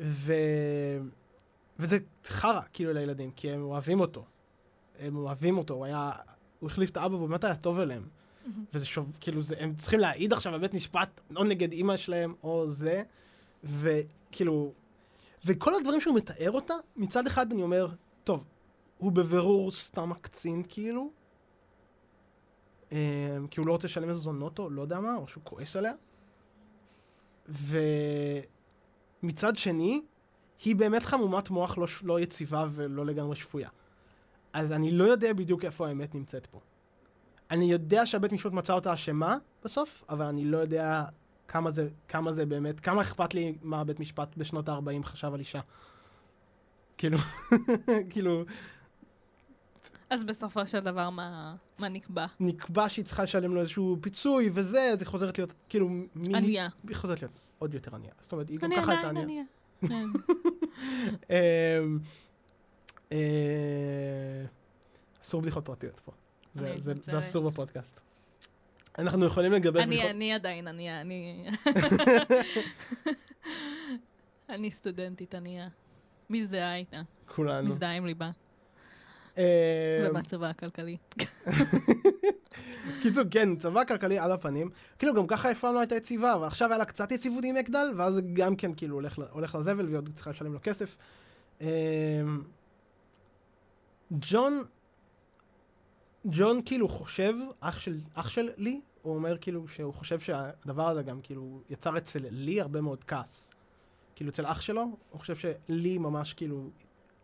ו... 0.00 0.32
וזה 1.78 1.98
חרא, 2.26 2.60
כאילו, 2.72 2.92
לילדים, 2.92 3.30
כי 3.30 3.50
הם 3.50 3.62
אוהבים 3.62 4.00
אותו. 4.00 4.24
הם 4.98 5.16
אוהבים 5.16 5.58
אותו, 5.58 5.74
הוא 5.74 5.84
היה... 5.84 6.10
הוא 6.60 6.66
החליף 6.70 6.90
את 6.90 6.96
האבא 6.96 7.14
והוא 7.14 7.28
באמת 7.28 7.44
היה 7.44 7.56
טוב 7.56 7.80
אליהם. 7.80 8.02
וזה 8.74 8.86
שוב, 8.86 9.18
כאילו, 9.20 9.42
זה, 9.42 9.56
הם 9.58 9.74
צריכים 9.74 10.00
להעיד 10.00 10.32
עכשיו 10.32 10.52
בבית 10.52 10.74
משפט, 10.74 11.20
או 11.36 11.44
נגד 11.44 11.72
אימא 11.72 11.96
שלהם, 11.96 12.32
או 12.42 12.68
זה. 12.68 13.02
וכאילו... 13.64 14.72
וכל 15.44 15.74
הדברים 15.74 16.00
שהוא 16.00 16.16
מתאר 16.16 16.50
אותה, 16.50 16.74
מצד 16.96 17.26
אחד 17.26 17.52
אני 17.52 17.62
אומר, 17.62 17.88
טוב, 18.24 18.44
הוא 18.98 19.12
בבירור 19.12 19.70
סתם 19.70 20.12
הקצין, 20.12 20.62
כאילו. 20.68 21.10
Um, 22.90 22.92
כי 23.50 23.60
הוא 23.60 23.66
לא 23.66 23.72
רוצה 23.72 23.86
לשלם 23.86 24.08
איזה 24.08 24.20
זונות 24.20 24.58
או 24.58 24.70
לא 24.70 24.82
יודע 24.82 25.00
מה, 25.00 25.16
או 25.16 25.28
שהוא 25.28 25.44
כועס 25.44 25.76
עליה. 25.76 25.92
ומצד 29.22 29.56
שני, 29.56 30.02
היא 30.64 30.76
באמת 30.76 31.02
חמומת 31.02 31.50
מוח 31.50 31.78
לא, 31.78 31.86
לא 32.02 32.20
יציבה 32.20 32.66
ולא 32.70 33.06
לגמרי 33.06 33.36
שפויה. 33.36 33.68
אז 34.52 34.72
אני 34.72 34.90
לא 34.90 35.04
יודע 35.04 35.32
בדיוק 35.32 35.64
איפה 35.64 35.88
האמת 35.88 36.14
נמצאת 36.14 36.46
פה. 36.46 36.60
אני 37.50 37.72
יודע 37.72 38.06
שהבית 38.06 38.32
משפט 38.32 38.52
מצא 38.52 38.72
אותה 38.72 38.94
אשמה 38.94 39.36
בסוף, 39.64 40.04
אבל 40.08 40.26
אני 40.26 40.44
לא 40.44 40.58
יודע 40.58 41.04
כמה 41.48 41.70
זה, 41.70 41.88
כמה 42.08 42.32
זה 42.32 42.46
באמת, 42.46 42.80
כמה 42.80 43.00
אכפת 43.00 43.34
לי 43.34 43.54
מה 43.62 43.84
בית 43.84 44.00
משפט 44.00 44.36
בשנות 44.36 44.68
ה-40 44.68 45.04
חשב 45.04 45.34
על 45.34 45.40
אישה. 45.40 45.60
כאילו, 46.98 47.18
כאילו, 48.10 48.44
אז 50.10 50.24
בסופו 50.24 50.66
של 50.66 50.80
דבר, 50.80 51.10
מה 51.10 51.54
מה 51.78 51.88
נקבע? 51.88 52.26
נקבע 52.40 52.88
שהיא 52.88 53.04
צריכה 53.04 53.22
לשלם 53.22 53.54
לו 53.54 53.60
איזשהו 53.60 53.96
פיצוי 54.00 54.50
וזה, 54.52 54.90
אז 54.92 54.98
היא 55.00 55.06
חוזרת 55.06 55.38
להיות, 55.38 55.52
כאילו, 55.68 55.88
מיני... 56.14 56.36
ענייה. 56.38 56.68
היא 56.88 56.96
חוזרת 56.96 57.22
להיות 57.22 57.40
עוד 57.58 57.74
יותר 57.74 57.94
ענייה. 57.94 58.12
זאת 58.20 58.32
אומרת, 58.32 58.48
היא 58.48 58.58
גם 58.58 58.72
אני 58.72 58.82
ככה 58.82 58.92
הייתה 58.92 59.08
ענייה. 59.08 59.44
כן. 59.88 60.04
אמ, 61.30 61.98
אה, 63.12 63.18
אסור 65.22 65.42
בדיחות 65.42 65.64
פרטיות 65.64 66.00
פה. 66.00 66.12
זה- 66.54 66.92
אני. 67.08 67.18
אסור 67.18 67.50
בפודקאסט. 67.50 68.00
אנחנו 68.98 69.26
יכולים 69.26 69.52
לגבש... 69.52 69.82
אני, 69.82 70.10
אני 70.10 70.32
עדיין 70.32 70.68
אני... 70.68 70.88
אני 74.48 74.70
סטודנטית 74.70 75.34
ענייה. 75.34 75.68
מזדהה 76.30 76.76
איתה, 76.76 77.00
כולנו. 77.26 77.68
מזדהה 77.68 77.92
עם 77.96 78.06
ליבה, 78.06 78.30
אמ, 79.38 79.42
ובמצבה 80.10 80.50
הכלכלי. 80.50 80.96
קיצור, 83.02 83.24
כן, 83.30 83.56
צבא 83.56 83.84
כלכלי 83.84 84.18
על 84.18 84.32
הפנים. 84.32 84.70
כאילו, 84.98 85.14
גם 85.14 85.26
ככה 85.26 85.50
אף 85.50 85.60
פעם 85.60 85.74
לא 85.74 85.80
הייתה 85.80 85.94
יציבה, 85.94 86.34
אבל 86.34 86.46
עכשיו 86.46 86.68
היה 86.68 86.78
לה 86.78 86.84
קצת 86.84 87.12
יציבות 87.12 87.44
עם 87.44 87.56
אגדל, 87.56 87.92
ואז 87.96 88.20
גם 88.32 88.56
כן 88.56 88.74
כאילו 88.74 88.94
הולך, 88.94 89.18
הולך 89.30 89.54
לזבל, 89.54 89.84
והיא 89.84 89.96
עוד 89.96 90.10
צריכה 90.14 90.30
לשלם 90.30 90.52
לו 90.52 90.58
כסף. 90.62 90.96
אמ, 91.60 91.66
ג'ון, 94.12 94.64
ג'ון 96.24 96.60
כאילו 96.64 96.88
חושב, 96.88 97.34
אח 97.60 97.80
של, 97.80 98.00
אח 98.14 98.28
של 98.28 98.50
לי, 98.56 98.80
הוא 99.02 99.14
אומר 99.14 99.38
כאילו 99.40 99.68
שהוא 99.68 99.94
חושב 99.94 100.20
שהדבר 100.20 100.88
הזה 100.88 101.02
גם 101.02 101.20
כאילו 101.22 101.60
יצר 101.70 101.98
אצל 101.98 102.20
לי 102.30 102.60
הרבה 102.60 102.80
מאוד 102.80 103.04
כעס. 103.04 103.50
כאילו 104.14 104.30
אצל 104.30 104.46
אח 104.46 104.60
שלו, 104.60 104.82
הוא 105.10 105.20
חושב 105.20 105.36
שלי 105.36 105.98
ממש 105.98 106.34
כאילו 106.34 106.70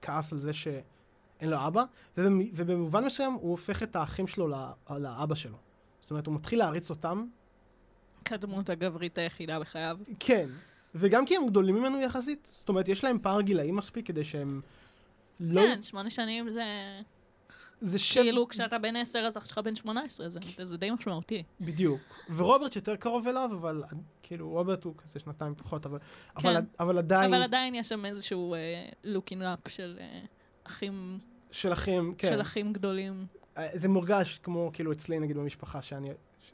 כעס 0.03 0.33
על 0.33 0.39
זה 0.39 0.53
שאין 0.53 0.83
אין 1.45 1.51
לו 1.53 1.66
אבא, 1.66 1.84
ובמ- 2.18 2.20
ובמובן 2.55 3.05
מסוים 3.05 3.32
הוא 3.32 3.51
הופך 3.51 3.82
את 3.82 3.97
האחים 3.97 4.26
שלו 4.26 4.49
לא- 4.49 4.59
לאבא 4.99 5.34
שלו. 5.34 5.57
זאת 6.01 6.11
אומרת, 6.11 6.26
הוא 6.26 6.34
מתחיל 6.34 6.59
להריץ 6.59 6.90
אותם, 6.90 7.26
כדמות 8.24 8.70
הגברית 8.70 9.18
היחידה 9.18 9.61
בחייו. 9.61 9.99
כן, 10.20 10.49
וגם 10.95 11.26
כי 11.26 11.36
הם 11.36 11.47
גדולים 11.47 11.74
ממנו 11.74 12.01
יחסית, 12.01 12.57
זאת 12.61 12.68
אומרת, 12.68 12.88
יש 12.88 13.05
להם 13.05 13.18
פער 13.22 13.40
גילאים 13.40 13.76
מספיק 13.76 14.07
כדי 14.07 14.24
שהם 14.24 14.61
לא... 15.40 15.61
כן, 15.62 15.82
שמונה 15.82 16.11
שנים 16.11 16.51
זה... 16.51 16.62
זה 17.80 17.99
שם... 17.99 18.20
כאילו, 18.22 18.49
כשאתה 18.49 18.78
בן 18.78 18.97
עשר, 18.97 19.18
אז 19.18 19.38
אח 19.38 19.45
שלך 19.47 19.59
בן 19.59 19.76
שמונה 19.76 20.03
עשרה, 20.03 20.28
זה- 20.28 20.40
זה 20.62 20.76
די 20.76 20.90
משמעותי. 20.90 21.42
בדיוק. 21.61 22.01
ורוברט 22.36 22.76
יותר 22.76 22.97
קרוב 22.97 23.28
אליו, 23.28 23.51
אבל 23.61 23.82
כאילו, 24.22 24.49
רוברט 24.49 24.84
הוא 24.84 24.95
כזה 24.99 25.18
שנתיים 25.20 25.55
פחות, 25.55 25.86
אבל, 25.86 25.99
אבל, 26.36 26.61
כן. 26.61 26.66
אבל 26.80 26.99
עדיין, 26.99 27.34
אבל 27.34 27.42
עדיין 27.42 27.74
יש 27.74 27.88
שם 27.88 28.05
איזשהו 28.05 28.55
לוקינג 29.05 29.42
אפ 29.42 29.68
של 29.68 29.97
אה, 30.01 30.20
אחים, 30.64 31.18
של 31.55 31.72
אחים, 31.72 32.14
כן. 32.18 32.28
של 32.28 32.40
אחים 32.40 32.72
גדולים. 32.72 33.26
אה, 33.59 33.68
זה 33.74 33.88
מורגש 33.88 34.40
כמו 34.42 34.70
כאילו 34.72 34.92
אצלי 34.92 35.18
נגיד 35.18 35.36
במשפחה 35.38 35.82
שאני, 35.82 36.11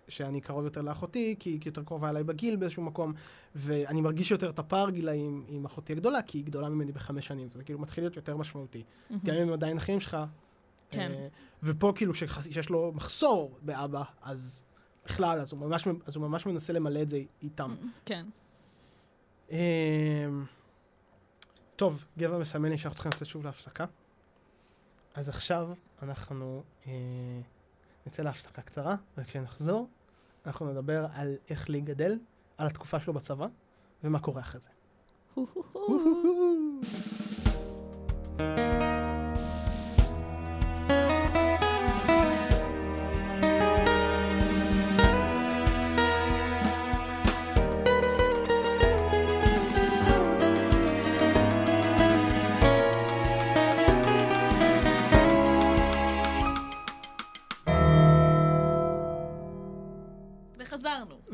שאני 0.08 0.40
קרוב 0.40 0.64
יותר 0.64 0.82
לאחותי, 0.82 1.36
כי 1.38 1.50
היא 1.50 1.60
יותר 1.66 1.82
קרובה 1.84 2.10
אליי 2.10 2.24
בגיל 2.24 2.56
באיזשהו 2.56 2.82
מקום, 2.82 3.12
ואני 3.54 4.00
מרגיש 4.00 4.30
יותר 4.30 4.50
את 4.50 4.58
הפער 4.58 4.90
גילאים 4.90 5.44
עם 5.48 5.64
אחותי 5.64 5.92
הגדולה, 5.92 6.22
כי 6.22 6.38
היא 6.38 6.44
גדולה 6.44 6.68
ממני 6.68 6.92
בחמש 6.92 7.26
שנים, 7.26 7.48
וזה 7.54 7.64
כאילו 7.64 7.78
מתחיל 7.78 8.04
להיות 8.04 8.16
יותר 8.16 8.36
משמעותי. 8.36 8.82
גם 9.24 9.34
אם 9.34 9.42
הם 9.42 9.52
עדיין 9.52 9.76
אחים 9.76 10.00
שלך. 10.00 10.16
כן. 10.90 11.12
אה, 11.14 11.28
ופה 11.62 11.92
כאילו 11.96 12.14
שחס- 12.14 12.52
שיש 12.52 12.70
לו 12.70 12.92
מחסור 12.94 13.58
באבא, 13.62 14.02
אז 14.22 14.62
בכלל, 15.04 15.38
אז 15.38 15.52
הוא 15.52 15.60
ממש, 15.60 15.84
אז 16.06 16.16
הוא 16.16 16.28
ממש 16.28 16.46
מנסה 16.46 16.72
למלא 16.72 17.02
את 17.02 17.08
זה 17.08 17.20
איתם. 17.42 17.74
כן. 18.04 18.26
אמ, 19.50 19.56
טוב, 21.76 22.04
גבע 22.18 22.38
מסמן 22.38 22.68
לי 22.70 22.78
שאנחנו 22.78 22.94
צריכים 22.94 23.12
לצאת 23.14 23.28
שוב 23.28 23.44
להפסקה. 23.44 23.84
אז 25.14 25.28
עכשיו 25.28 25.68
אנחנו 26.02 26.62
אה, 26.86 26.92
נצא 28.06 28.22
להפסקה 28.22 28.62
קצרה, 28.62 28.96
וכשנחזור, 29.18 29.88
אנחנו 30.46 30.70
נדבר 30.70 31.06
על 31.14 31.36
איך 31.50 31.70
להיגדל, 31.70 32.18
על 32.58 32.66
התקופה 32.66 33.00
שלו 33.00 33.12
בצבא, 33.12 33.46
ומה 34.04 34.18
קורה 34.20 34.40
אחרי 34.40 34.60
זה. 34.60 34.68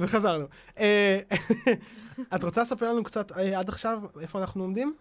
וחזרנו. 0.07 0.47
אה, 0.79 1.21
את 2.35 2.45
רוצה 2.45 2.63
לספר 2.63 2.93
לנו 2.93 3.05
קצת 3.05 3.33
אה, 3.33 3.59
עד 3.59 3.69
עכשיו 3.69 4.03
איפה 4.21 4.39
אנחנו 4.39 4.63
עומדים? 4.63 4.95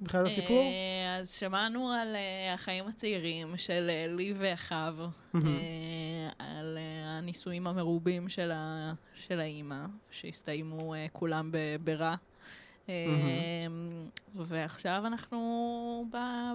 מבחינת 0.00 0.26
הסיפור? 0.26 0.56
אה, 0.56 1.16
אז 1.20 1.30
שמענו 1.30 1.90
על 1.90 2.16
החיים 2.54 2.86
הצעירים 2.86 3.56
של 3.56 3.90
לי 4.08 4.34
ואחיו, 4.36 4.96
על 6.38 6.78
הנישואים 7.04 7.66
המרובים 7.66 8.28
של 9.14 9.40
האימא, 9.40 9.86
שהסתיימו 10.10 10.94
כולם 11.12 11.50
ברע. 11.84 12.14
ועכשיו 14.34 15.02
אנחנו 15.06 16.06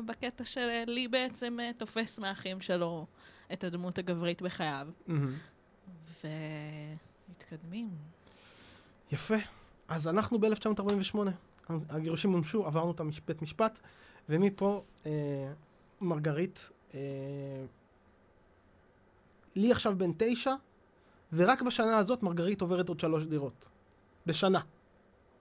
בקטע 0.06 0.44
של 0.44 0.84
לי 0.88 1.08
בעצם 1.08 1.58
תופס 1.78 2.20
מהאחים 2.20 2.62
שלו 2.62 3.06
את 3.54 3.64
הדמות 3.64 3.98
הגברית 3.98 4.42
בחייו, 4.42 4.88
מהמם. 7.52 7.54
ומתקדמים. 7.54 7.90
יפה. 9.12 9.36
אז 9.88 10.08
אנחנו 10.08 10.40
ב-1948. 10.40 11.18
הגירושים 11.90 12.32
מומשו, 12.32 12.66
עברנו 12.66 12.92
את 12.92 13.02
בית 13.28 13.42
משפט, 13.42 13.80
ומפה 14.30 14.84
אה, 15.06 15.12
מרגרית, 16.02 16.70
אה, 16.94 17.00
לי 19.56 19.72
עכשיו 19.72 19.98
בן 19.98 20.12
תשע, 20.18 20.54
ורק 21.34 21.62
בשנה 21.62 21.98
הזאת 21.98 22.24
מרגרית 22.24 22.62
עוברת 22.62 22.90
עוד 22.90 23.00
שלוש 23.00 23.26
דירות. 23.26 23.68
בשנה. 24.26 24.60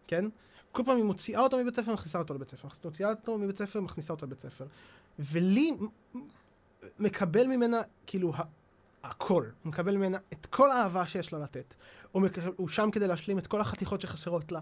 כן? 0.07 0.25
כל 0.73 0.83
פעם 0.87 0.97
היא 0.97 1.05
מוציאה 1.05 1.41
אותו 1.41 1.59
מבית 1.59 1.77
ספר, 1.77 1.93
מכניסה 1.93 2.19
אותו 2.19 2.35
לבית 2.35 2.51
ספר. 2.51 2.69
מוציאה 2.85 3.11
אותו 3.11 3.39
מבית 3.39 3.59
ספר, 3.59 3.81
מכניסה 3.81 4.13
אותו 4.13 4.27
לבית 4.27 4.41
ספר. 4.41 4.67
ולי 5.19 5.77
מקבל 6.99 7.47
ממנה, 7.47 7.81
כאילו, 8.07 8.33
הכל. 9.05 9.45
הוא 9.63 9.71
מקבל 9.71 9.97
ממנה 9.97 10.19
את 10.33 10.47
כל 10.47 10.71
האהבה 10.71 11.07
שיש 11.07 11.33
לה 11.33 11.39
לתת. 11.39 11.75
הוא, 12.13 12.23
מק... 12.23 12.39
הוא 12.57 12.69
שם 12.69 12.91
כדי 12.91 13.07
להשלים 13.07 13.39
את 13.39 13.47
כל 13.47 13.61
החתיכות 13.61 14.01
שחסרות 14.01 14.53
לה. 14.53 14.61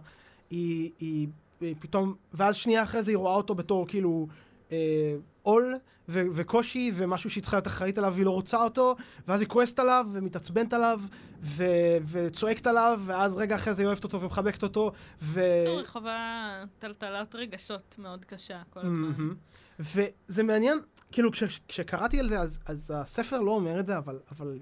היא, 0.50 0.90
היא, 0.98 1.28
היא 1.60 1.74
פתאום, 1.78 2.14
ואז 2.34 2.56
שנייה 2.56 2.82
אחרי 2.82 3.02
זה 3.02 3.10
היא 3.10 3.16
רואה 3.16 3.34
אותו 3.34 3.54
בתור 3.54 3.86
כאילו 3.86 4.26
אה, 4.72 5.16
עול 5.42 5.74
ו- 6.08 6.22
וקושי 6.32 6.92
ומשהו 6.94 7.30
שהיא 7.30 7.42
צריכה 7.42 7.56
להיות 7.56 7.66
אחראית 7.66 7.98
עליו 7.98 8.12
והיא 8.14 8.24
לא 8.26 8.30
רוצה 8.30 8.62
אותו, 8.64 8.96
ואז 9.28 9.40
היא 9.40 9.48
כועסת 9.48 9.78
עליו 9.78 10.06
ומתעצבנת 10.12 10.72
עליו 10.72 11.00
ו- 11.42 11.96
וצועקת 12.10 12.66
עליו, 12.66 13.00
ואז 13.06 13.36
רגע 13.36 13.54
אחרי 13.54 13.74
זה 13.74 13.82
היא 13.82 13.86
אוהבת 13.86 14.04
אותו 14.04 14.20
ומחבקת 14.20 14.62
אותו. 14.62 14.92
ו... 15.22 15.40
בקיצור, 15.58 15.78
היא 15.78 15.86
חווה 15.86 16.64
טלטלת 16.78 17.34
רגשות 17.34 17.96
מאוד 17.98 18.24
קשה 18.24 18.62
כל 18.70 18.80
הזמן. 18.80 19.02
מהמם. 19.02 19.34
וזה 19.78 20.42
מעניין, 20.42 20.78
כאילו 21.16 21.32
כש, 21.32 21.42
כשקראתי 21.68 22.20
על 22.20 22.28
זה, 22.28 22.40
אז, 22.40 22.58
אז 22.66 22.92
הספר 22.94 23.40
לא 23.40 23.50
אומר 23.50 23.80
את 23.80 23.86
זה, 23.86 23.98
אבל, 23.98 24.18
אבל 24.30 24.58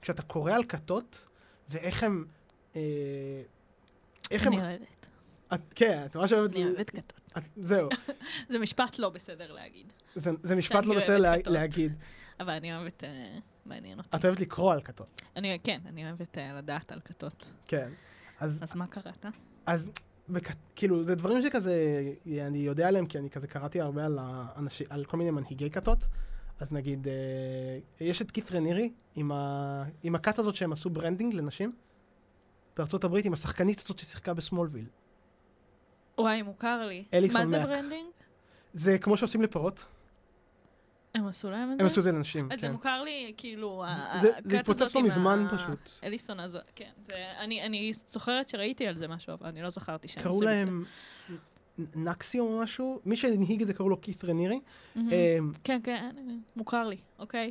כשאתה 0.00 0.22
קורא 0.22 0.52
על 0.52 0.64
כתות, 0.64 1.26
ואיך 1.68 2.02
הם... 2.02 2.24
אה, 2.76 2.80
איך 4.30 4.46
הם... 4.46 4.52
אני 4.52 4.62
אוהבת. 4.62 5.06
את, 5.54 5.60
כן, 5.74 6.02
את 6.06 6.16
ממש 6.16 6.32
אוהבת... 6.32 6.56
אני 6.56 6.64
אוהבת 6.64 6.90
כתות. 6.90 7.20
את, 7.38 7.42
זהו, 7.56 7.88
זה 8.52 8.58
משפט 8.58 8.98
לא 8.98 9.08
בסדר 9.08 9.52
להגיד, 9.52 9.92
זה, 10.14 10.30
זה 10.42 10.56
משפט 10.56 10.86
לא 10.86 10.96
בסדר 10.96 11.18
לה, 11.18 11.38
כתות. 11.38 11.52
להגיד. 11.52 11.92
אבל 12.40 12.50
אני 12.52 12.76
אוהבת, 12.76 13.04
אה, 13.04 13.38
מעניין 13.66 13.98
אותי. 13.98 14.08
את 14.16 14.24
אוהבת 14.24 14.40
לקרוא 14.40 14.72
על 14.72 14.82
כתות, 14.82 15.22
אני, 15.36 15.58
כן, 15.64 15.80
אני 15.86 16.06
אוהבת 16.08 16.38
אה, 16.38 16.52
לדעת 16.52 16.92
על 16.92 17.00
כתות. 17.04 17.50
כן. 17.66 17.90
אז, 18.40 18.58
אז 18.62 18.76
מה 18.76 18.86
קראת? 18.86 19.26
אז 19.66 19.90
בכ, 20.28 20.52
כאילו, 20.76 21.04
זה 21.04 21.14
דברים 21.14 21.42
שכזה, 21.42 22.02
אני 22.40 22.58
יודע 22.58 22.88
עליהם, 22.88 23.06
כי 23.06 23.18
אני 23.18 23.30
כזה 23.30 23.46
קראתי 23.46 23.80
הרבה 23.80 24.04
על, 24.04 24.18
האנשי, 24.20 24.84
על 24.90 25.04
כל 25.04 25.16
מיני 25.16 25.30
מנהיגי 25.30 25.70
כתות. 25.70 25.98
אז 26.60 26.72
נגיד, 26.72 27.08
אה, 27.08 27.78
יש 28.00 28.22
את 28.22 28.30
קית' 28.30 28.52
רנירי, 28.52 28.92
עם, 29.14 29.32
ה, 29.32 29.84
עם 30.02 30.14
הכת 30.14 30.38
הזאת 30.38 30.54
שהם 30.54 30.72
עשו 30.72 30.90
branding 30.90 31.34
לנשים, 31.34 31.72
בארצות 32.76 33.04
הברית, 33.04 33.24
עם 33.24 33.32
השחקנית 33.32 33.78
הזאת 33.78 33.98
ששיחקה 33.98 34.34
בסמולוויל. 34.34 34.86
וואי, 36.18 36.42
מוכר 36.42 36.86
לי. 36.86 37.04
מה 37.32 37.46
זה 37.46 37.58
מק. 37.58 37.66
branding? 37.66 38.10
זה 38.72 38.98
כמו 38.98 39.16
שעושים 39.16 39.42
לפירות, 39.42 39.84
הם 41.14 41.26
עשו 41.26 41.50
להם 41.50 41.72
את 41.72 41.76
זה? 41.78 41.82
הם 41.82 41.86
עשו 41.86 42.00
את 42.00 42.04
זה 42.04 42.12
לנשים, 42.12 42.48
אז 42.52 42.60
זה 42.60 42.66
כן. 42.66 42.72
מוכר 42.72 43.02
לי, 43.02 43.32
כאילו, 43.36 43.84
זה- 44.20 44.58
התפוצץ 44.58 44.96
עם 44.96 45.04
מזמן 45.04 45.46
פשוט. 45.52 45.90
אליסון 46.04 46.40
הזאת, 46.40 46.70
כן. 46.74 46.90
אני 47.42 47.92
זוכרת 47.94 48.48
שראיתי 48.48 48.86
על 48.86 48.96
זה 48.96 49.08
משהו, 49.08 49.34
אבל 49.34 49.46
אני 49.48 49.62
לא 49.62 49.70
זכרתי 49.70 50.08
שהם 50.08 50.22
קראו 50.22 50.34
עושים 50.34 50.48
את 50.48 50.58
זה. 50.58 50.64
להם 50.64 50.84
נקסיו 51.94 52.44
או 52.44 52.58
משהו, 52.62 53.00
מי 53.04 53.16
שהנהיג 53.16 53.60
את 53.60 53.66
זה 53.66 53.74
קראו 53.74 53.88
לו 53.88 53.96
קית' 53.96 54.24
רנירי. 54.24 54.60
אמ, 54.96 55.02
כן, 55.64 55.80
כן, 55.84 56.14
מוכר 56.56 56.88
לי, 56.88 56.96
אוקיי. 57.18 57.50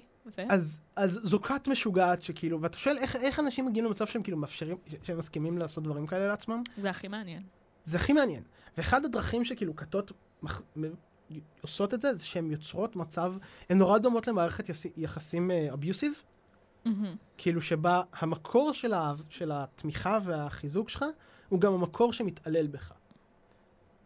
אז, 0.49 0.81
זו 1.07 1.41
כת 1.41 1.67
משוגעת 1.67 2.21
שכאילו, 2.21 2.61
ואתה 2.61 2.77
שואל 2.77 2.97
איך, 2.97 3.39
אנשים 3.39 3.65
מגיעים 3.65 3.85
למצב 3.85 4.07
שהם 4.07 4.23
כאילו 4.23 4.37
מאפשרים, 4.37 4.77
שהם 5.03 5.17
מסכימים 5.17 5.57
לעשות 5.57 5.83
דברים 5.83 6.07
כאלה 6.07 6.27
לעצמם? 6.27 6.63
זה 6.77 6.89
הכי 6.89 7.07
מעניין. 7.07 7.43
זה 7.85 7.97
הכי 7.97 8.13
מעניין. 8.13 8.43
ואחד 8.77 9.05
הדרכים 9.05 9.45
שכאילו 9.45 9.75
כתות 9.75 10.11
עושות 11.61 11.93
את 11.93 12.01
זה, 12.01 12.13
זה 12.15 12.25
שהן 12.25 12.51
יוצרות 12.51 12.95
מצב, 12.95 13.33
הן 13.69 13.77
נורא 13.77 13.97
דומות 13.97 14.27
למערכת 14.27 14.69
יס... 14.69 14.85
יחסים 14.97 15.51
אביוסיב, 15.73 16.23
מהמם. 16.85 17.15
כאילו 17.37 17.61
שבה 17.61 18.01
המקור 18.19 18.73
של, 18.73 18.93
ה... 18.93 19.13
של 19.29 19.51
התמיכה 19.53 20.19
והחיזוק 20.23 20.89
שלך, 20.89 21.05
הוא 21.49 21.59
גם 21.61 21.73
המקור 21.73 22.13
שמתעלל 22.13 22.67
בך. 22.67 22.91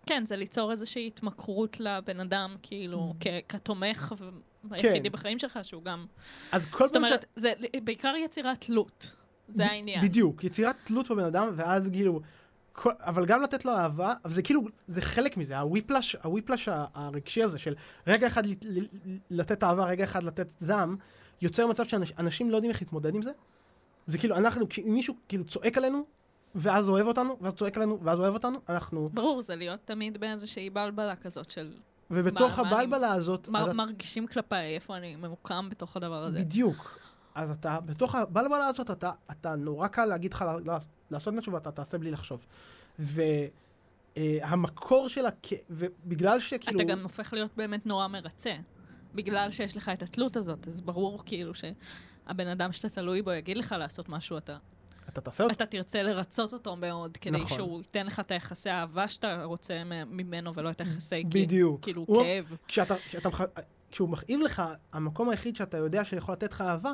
כן, 0.06 0.26
זה 0.26 0.36
ליצור 0.36 0.72
איזושהי 0.72 1.08
התמכרות 1.08 1.80
לבן 1.80 2.20
אדם, 2.20 2.56
כאילו, 2.62 3.14
Mm. 3.14 3.18
כ- 3.20 3.28
כתומך 3.50 4.14
ו- 4.18 4.30
היחידי 4.72 5.10
כן. 5.10 5.12
בחיים 5.14 5.40
שלך, 5.40 5.60
שהוא 5.64 5.84
גם... 5.84 6.06
אז 6.52 6.66
כל 6.66 6.86
זאת 6.88 6.96
אומרת, 6.96 7.26
זה 7.36 7.54
בעיקר 7.84 8.14
יצירת 8.26 8.62
תלות. 8.62 9.16
זה 9.48 9.64
ב- 9.64 9.68
העניין. 9.68 10.02
בדיוק, 10.02 10.44
יצירת 10.44 10.76
תלות 10.84 11.10
בבן 11.12 11.24
אדם, 11.24 11.48
ואז 11.56 11.90
כאילו, 11.94 12.22
כל, 12.76 12.92
אבל 13.00 13.26
גם 13.26 13.42
לתת 13.42 13.66
לו 13.66 13.72
אהבה, 13.72 14.14
אבל 14.26 14.34
זה 14.34 14.42
כאילו, 14.42 14.62
זה 14.88 15.02
חלק 15.02 15.38
מזה, 15.38 15.60
הוויפלש, 15.60 16.16
הוויפלש 16.24 16.70
הרגשי 16.94 17.44
הזה 17.44 17.58
של 17.58 17.76
רגע 18.08 18.28
אחד 18.28 18.44
לתת 19.30 19.64
אהבה, 19.64 19.86
רגע 19.86 20.04
אחד 20.04 20.24
לתת 20.24 20.54
זעם, 20.60 20.96
יוצר 21.42 21.68
מצב 21.68 21.84
שאנשים 21.86 22.52
לא 22.52 22.56
יודעים 22.56 22.72
איך 22.72 22.82
להתמודד 22.82 23.16
עם 23.16 23.22
זה. 23.22 23.32
זה 24.08 24.18
כאילו, 24.18 24.36
אנחנו, 24.36 24.70
כשמישהו 24.70 25.16
כאילו 25.28 25.44
צועק 25.44 25.78
עלינו, 25.78 26.06
ואז 26.56 26.90
אוהב 26.90 27.08
אותנו, 27.08 27.38
ואז 27.42 27.54
צועק 27.54 27.78
עלינו, 27.78 28.00
ואז 28.04 28.20
אוהב 28.20 28.34
אותנו, 28.34 28.60
אנחנו... 28.70 29.10
ברור, 29.14 29.42
זה 29.42 29.56
להיות 29.56 29.80
תמיד 29.86 30.18
באיזושהי 30.18 30.70
בלבלה 30.70 31.16
כזאת 31.16 31.52
של 31.52 31.74
ובתוך 32.12 32.60
הבלבלה 32.60 33.14
הזאת, 33.14 33.50
מה 33.50 33.62
אז 33.62 33.74
מרגישים 33.74 34.28
כלפיי, 34.28 34.76
איפה 34.76 34.98
אני 34.98 35.16
ממוקם 35.16 35.70
בתוך 35.70 35.98
הדבר 35.98 36.24
הזה. 36.24 36.40
בדיוק. 36.40 37.00
אז 37.36 37.52
אתה, 37.52 37.80
בתוך 37.86 38.16
הבלבלה 38.16 38.68
הזאת, 38.68 38.92
אתה, 38.92 39.12
אתה 39.32 39.56
נורא 39.56 39.88
קל 39.88 40.06
להגיד 40.06 40.34
לך 40.34 40.46
לעשות 41.12 41.34
משהו 41.34 41.54
ואתה 41.54 41.72
תעשה 41.72 41.98
בלי 41.98 42.12
לחשוב. 42.12 42.46
והמקור 44.18 45.10
של 45.10 45.26
הכ... 45.26 45.54
ובגלל 45.70 46.40
שכאילו... 46.40 46.76
אתה 46.82 46.84
גם 46.84 47.04
הופך 47.04 47.34
להיות 47.34 47.52
באמת 47.58 47.86
נורא 47.86 48.08
מרצה. 48.08 48.56
בגלל 49.16 49.52
שיש 49.52 49.78
לך 49.78 49.90
את 49.94 50.04
התלות 50.04 50.36
הזאת, 50.38 50.68
אז 50.68 50.82
ברור 50.82 51.24
כאילו 51.26 51.52
שהבן 51.54 52.48
אדם 52.48 52.72
שאתה 52.72 52.90
תלוי 52.90 53.22
בו 53.22 53.32
יגיד 53.32 53.58
לך 53.58 53.76
לעשות 53.80 54.10
משהו, 54.10 54.38
אתה, 54.38 54.58
אתה 55.10 55.22
תעשה 55.22 55.44
אותו. 55.44 55.56
אתה 55.56 55.66
תרצה 55.66 56.04
לרצות 56.04 56.54
אותו 56.54 56.76
מאוד, 56.76 57.18
כדי 57.18 57.38
נכון. 57.38 57.58
שהוא 57.58 57.78
ייתן 57.80 58.06
לך 58.06 58.20
את 58.20 58.32
היחסי 58.32 58.70
האהבה 58.70 59.08
שאתה 59.08 59.44
רוצה 59.44 59.84
ממנו, 60.10 60.54
ולא 60.54 60.70
את 60.70 60.82
היחסי 60.82 61.24
בדיוק. 61.24 61.82
כאילו 61.84 62.06
הוא- 62.08 62.24
כאב. 62.24 62.56
כשאתה, 62.68 62.96
כשאתה, 62.96 63.30
כשהוא 63.92 64.10
מכאיב 64.10 64.40
לך, 64.42 64.64
המקום 64.94 65.30
היחיד 65.30 65.56
שאתה 65.56 65.78
יודע 65.78 66.06
שיכול 66.06 66.34
לתת 66.34 66.52
לך 66.52 66.62
אהבה, 66.62 66.94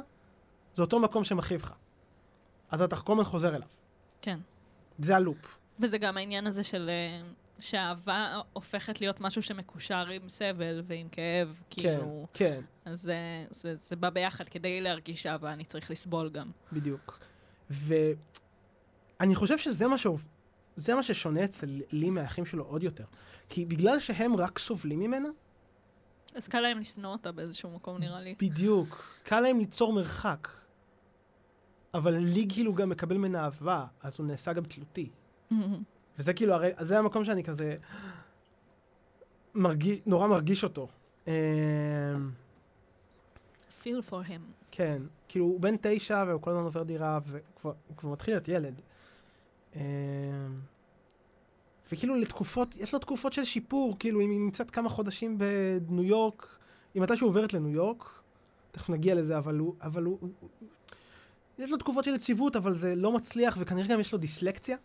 זה 0.74 0.82
אותו 0.82 1.00
מקום 1.00 1.24
שמכאיב 1.24 1.62
לך. 1.62 1.74
אז 2.72 2.82
אתה 2.82 2.96
כל 2.96 3.14
הזמן 3.14 3.24
חוזר 3.24 3.56
אליו. 3.56 3.68
כן. 4.22 4.40
זה 5.00 5.16
הלופ. 5.16 5.58
וזה 5.80 5.98
גם 5.98 6.18
העניין 6.18 6.48
הזה 6.48 6.64
של... 6.64 6.90
אה, 6.90 7.22
שהאהבה 7.60 8.42
הופכת 8.54 9.02
להיות 9.02 9.22
משהו 9.22 9.44
שמקושר 9.44 10.08
עם 10.08 10.30
סבל 10.30 10.82
ועם 10.88 11.10
כאב, 11.10 11.64
כאילו... 11.70 12.28
כן, 12.34 12.62
אז 12.86 13.02
זה, 13.02 13.46
זה, 13.50 13.76
זה 13.76 13.96
בא 13.96 14.10
ביחד, 14.10 14.50
כדי 14.50 14.82
להרגיש 14.82 15.26
אהבה 15.26 15.54
אני 15.54 15.66
צריך 15.66 15.92
לסבול 15.92 16.30
גם. 16.30 16.52
בדיוק. 16.74 17.20
ואני 17.70 19.36
חושב 19.36 19.58
שזה 19.58 19.88
מה, 19.88 19.98
ש... 19.98 20.08
זה 20.76 20.96
מה 20.96 21.04
ששונה 21.04 21.44
אצל 21.44 21.82
לי 21.92 22.10
מהאחים 22.10 22.46
שלו 22.46 22.64
עוד 22.64 22.84
יותר. 22.84 23.06
כי 23.50 23.66
בגלל 23.66 24.00
שהם 24.00 24.36
רק 24.36 24.60
סובלים 24.60 25.00
ממנה, 25.00 25.30
אז 26.36 26.48
קל 26.48 26.60
להם 26.60 26.80
לשנוא 26.80 27.12
אותה 27.12 27.32
באיזשהו 27.32 27.72
מקום, 27.72 27.98
נראה 27.98 28.22
לי. 28.22 28.36
בדיוק. 28.40 29.20
קל 29.24 29.40
להם 29.40 29.60
ליצור 29.60 29.94
מרחק. 29.94 30.48
אבל 31.94 32.18
לי 32.18 32.46
כאילו 32.50 32.74
גם 32.74 32.90
מקבל 32.90 33.18
ממנה 33.18 33.44
אהבה, 33.44 33.86
אז 34.02 34.16
הוא 34.20 34.28
נעשה 34.28 34.54
גם 34.54 34.64
תלותי. 34.64 35.10
וזה 36.20 36.34
כאילו, 36.34 36.54
הרי, 36.54 36.70
זה 36.80 37.00
המקום 37.00 37.26
שאני 37.26 37.44
כזה 37.44 37.76
מרגיש, 39.56 40.00
נורא 40.06 40.28
מרגיש 40.28 40.64
אותו. 40.64 40.88
אמ, 41.28 41.32
feel 43.82 44.10
for 44.10 44.28
him. 44.28 44.42
כן, 44.72 45.02
כאילו 45.28 45.46
הוא 45.46 45.60
בן 45.60 45.76
תשע 45.82 46.24
והוא 46.28 46.42
כל 46.42 46.50
הזמן 46.52 46.64
עובר 46.64 46.84
דירה 46.84 47.20
והוא 47.26 47.74
כבר, 47.98 48.10
מתחיל 48.12 48.34
להיות 48.34 48.48
ילד. 48.48 48.82
אמ, 49.76 49.82
וכאילו 51.92 52.16
לתקופות, 52.16 52.76
יש 52.76 52.94
לו 52.94 53.00
תקופות 53.00 53.34
של 53.34 53.44
שיפור, 53.44 53.96
כאילו 54.00 54.22
אם 54.22 54.30
היא 54.30 54.40
נמצאת 54.40 54.72
כמה 54.72 54.90
חודשים 54.90 55.38
בניו 55.88 56.04
יורק, 56.04 56.58
היא 56.94 57.02
מתישהו 57.02 57.28
עוברת 57.28 57.54
לניו 57.54 57.70
יורק, 57.70 58.10
תכף 58.72 58.90
נגיע 58.90 59.16
לזה, 59.16 59.38
אבל 59.38 59.58
הוא, 59.58 59.76
אבל 59.82 60.04
הוא, 60.04 60.18
הוא 60.22 60.50
יש 61.58 61.70
לו 61.72 61.78
תקופות 61.78 62.06
של 62.06 62.16
יציבות, 62.16 62.56
אבל 62.56 62.76
זה 62.78 62.96
לא 62.96 63.12
מצליח, 63.12 63.58
וכנראה 63.60 63.88
גם 63.88 64.00
יש 64.00 64.12
לו 64.12 64.18
דיסלקציה, 64.18 64.78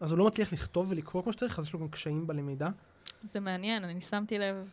אז 0.00 0.10
הוא 0.10 0.18
לא 0.18 0.26
מצליח 0.26 0.52
לכתוב 0.52 0.86
ולקרוא 0.90 1.22
כמו 1.22 1.32
שצריך, 1.32 1.58
אז 1.58 1.66
יש 1.66 1.72
לו 1.72 1.80
גם 1.80 1.88
קשיים 1.88 2.26
בלמידה. 2.26 2.68
זה 3.22 3.40
מעניין, 3.40 3.84
אני 3.84 4.00
שמתי 4.00 4.38
לב... 4.38 4.70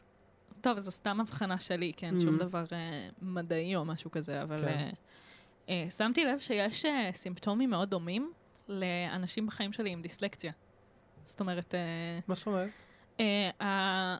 טוב, 0.62 0.80
זו 0.80 0.92
סתם 0.92 1.22
הבחנה 1.22 1.60
שלי, 1.60 1.92
כן? 1.98 2.18
Mhm. 2.18 2.22
שום 2.22 2.38
דבר 2.38 2.64
אה, 2.72 3.08
מדעי 3.22 3.76
או 3.76 3.86
משהו 3.86 4.12
כזה, 4.12 4.42
אבל... 4.44 4.58
כן. 4.68 4.68
אה, 4.68 4.90
אה, 5.70 5.86
שמתי 5.92 6.26
לב 6.26 6.40
שיש 6.40 6.86
אה, 6.86 7.10
סימפטומים 7.14 7.70
מאוד 7.70 7.90
דומים 7.90 8.32
לאנשים 8.70 9.48
בחיים 9.48 9.72
שלי 9.74 9.90
עם 9.90 10.02
דיסלקציה. 10.02 10.52
זאת 11.26 11.40
אומרת, 11.40 11.76
אה, 11.76 11.80
מה 12.28 12.36
זאת 12.36 12.48
אומרת? 12.48 12.70
אה, 13.20 13.50
ה- 13.68 14.18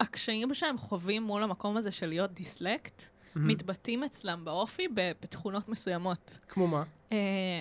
הקשיים 0.00 0.54
שהם 0.54 0.78
חווים 0.78 1.22
מול 1.22 1.42
המקום 1.42 1.76
הזה 1.76 1.90
של 1.90 2.06
להיות 2.06 2.32
דיסלקט, 2.32 3.02
מתבטאים 3.46 4.04
אצלם 4.04 4.44
באופי 4.44 4.88
בתכונות 4.94 5.68
מסוימות. 5.68 6.38
כמו 6.48 6.66
מה? 6.66 6.84
אה, 7.12 7.16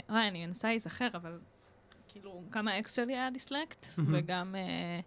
וואי, 0.10 0.28
אני 0.28 0.46
מנסה 0.46 0.68
להיזכר, 0.68 1.08
אבל 1.14 1.40
כאילו, 2.08 2.44
גם 2.50 2.68
האקס 2.68 2.96
שלי 2.96 3.14
היה 3.14 3.30
דיסלקט, 3.30 3.86
מהמם. 3.98 4.16
וגם, 4.18 4.56
אה, 4.56 5.00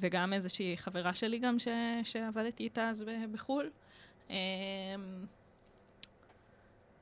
וגם 0.00 0.32
איזושהי 0.32 0.76
חברה 0.76 1.14
שלי 1.14 1.38
גם 1.38 1.58
ש, 1.58 1.68
שעבדתי 2.02 2.64
איתה 2.64 2.88
אז 2.88 3.04
בחו"ל. 3.32 3.70
אה, 4.30 4.36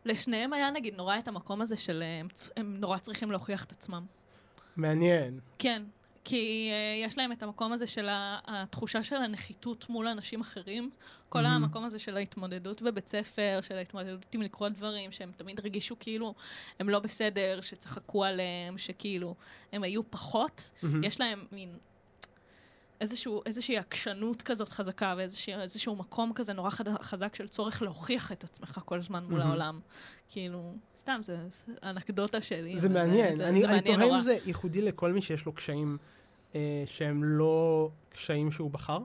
לשניהם 0.05 0.53
היה 0.53 0.71
נגיד 0.71 0.95
נורא 0.95 1.19
את 1.19 1.29
המקום 1.29 1.61
הזה 1.61 1.77
של 1.77 2.03
אה, 2.03 2.21
הם, 2.21 2.29
הם 2.57 2.77
נורא 2.77 2.99
צריכים 2.99 3.31
להוכיח 3.31 3.65
את 3.65 3.73
עצמם. 3.73 4.07
מעניין. 4.77 5.41
כן, 5.59 5.83
כי 6.25 6.71
uh, 6.71 7.07
יש 7.07 7.19
להם 7.19 7.33
את 7.33 7.43
המקום 7.43 7.73
הזה 7.73 7.87
של 7.87 8.09
התחושה 8.11 9.05
של 9.05 9.17
הנחיתות 9.17 9.89
מול 9.89 10.09
אנשים 10.09 10.41
אחרים. 10.41 10.91
כל 11.29 11.43
מהמם. 11.43 11.65
המקום 11.65 11.85
הזה 11.85 11.99
של 11.99 12.17
ההתמודדות 12.17 12.83
בבית 12.83 13.09
ספר, 13.09 13.59
של 13.63 13.77
ההתמודדות 13.77 14.35
עם 14.35 14.43
לקרוא 14.43 14.69
דברים, 14.69 15.13
שהם 15.13 15.33
תמיד 15.37 15.59
הרגישו 15.61 15.97
כאילו 16.01 16.35
הם 16.81 16.89
לא 16.89 16.99
בסדר, 16.99 17.61
שצחקו 17.61 18.25
עליהם, 18.25 18.79
שכאילו 18.79 19.35
הם 19.73 19.83
היו 19.83 20.11
פחות. 20.11 20.71
מהמם. 20.83 21.05
יש 21.05 21.21
להם 21.21 21.45
מין 21.53 21.77
איזשהו, 23.03 23.43
איזושהי 23.47 23.79
עקשנות 23.79 24.43
כזאת 24.43 24.69
חזקה 24.69 25.15
ואיזשהו 25.17 25.61
איזשהו 25.61 25.97
מקום 25.97 26.33
כזה 26.33 26.53
נורא 26.53 26.71
חד, 26.71 26.89
חזק 26.89 27.35
של 27.35 27.49
צורך 27.49 27.83
להוכיח 27.83 28.33
את 28.33 28.45
עצמך 28.45 28.81
כל 28.85 28.99
הזמן 28.99 29.25
מול 29.25 29.39
מהמם. 29.39 29.51
העולם. 29.51 29.81
כאילו, 30.29 30.75
סתם, 30.97 31.21
זה, 31.23 31.37
זה 31.49 31.73
אנקדוטה 31.83 32.41
שלי. 32.41 32.79
זה 32.79 32.89
מעניין. 32.89 33.33
זה, 33.33 33.49
אני, 33.49 33.61
זה 33.61 33.69
אני 33.69 33.81
תוהה. 33.83 34.15
אם 34.15 34.21
זה 34.21 34.39
ייחודי 34.47 34.83
לכל 34.83 35.13
מי 35.13 35.23
שיש 35.23 35.47
לו 35.47 35.53
קשיים 35.53 35.99
אה, 36.55 36.83
שהם 36.87 37.25
לא 37.25 37.89
קשיים 38.11 38.53
שהוא 38.53 38.71
בחר. 38.71 38.99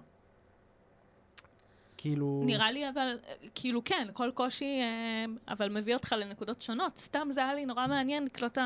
כאילו... 1.98 2.42
נראה 2.46 2.72
לי 2.72 2.90
אבל, 2.90 3.18
כאילו 3.56 3.84
כן, 3.84 4.08
כל 4.14 4.32
קושי, 4.34 4.80
אה, 4.82 5.54
אבל 5.54 5.70
מביא 5.70 5.94
אותך 5.94 6.16
לנקודות 6.18 6.62
שונות. 6.62 6.98
סתם 6.98 7.28
זה 7.32 7.42
היה 7.42 7.54
לי 7.54 7.66
נורא 7.66 7.88
מעניין 7.88 8.26
לקלוט 8.26 8.52
את 8.52 8.58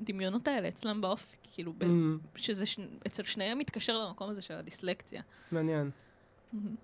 הדמיונות 0.00 0.48
האלה 0.48 0.68
אצלם 0.68 1.00
באופי, 1.00 1.36
כאילו, 1.52 1.72
ב- 1.72 1.82
אמ, 1.82 2.18
שזה 2.34 2.66
ש... 2.66 2.78
אצל 3.06 3.22
שניהם 3.22 3.58
מתקשר 3.58 3.98
למקום 3.98 4.30
הזה 4.30 4.42
של 4.42 4.54
הדיסלקציה. 4.54 5.22
מעניין. 5.52 5.90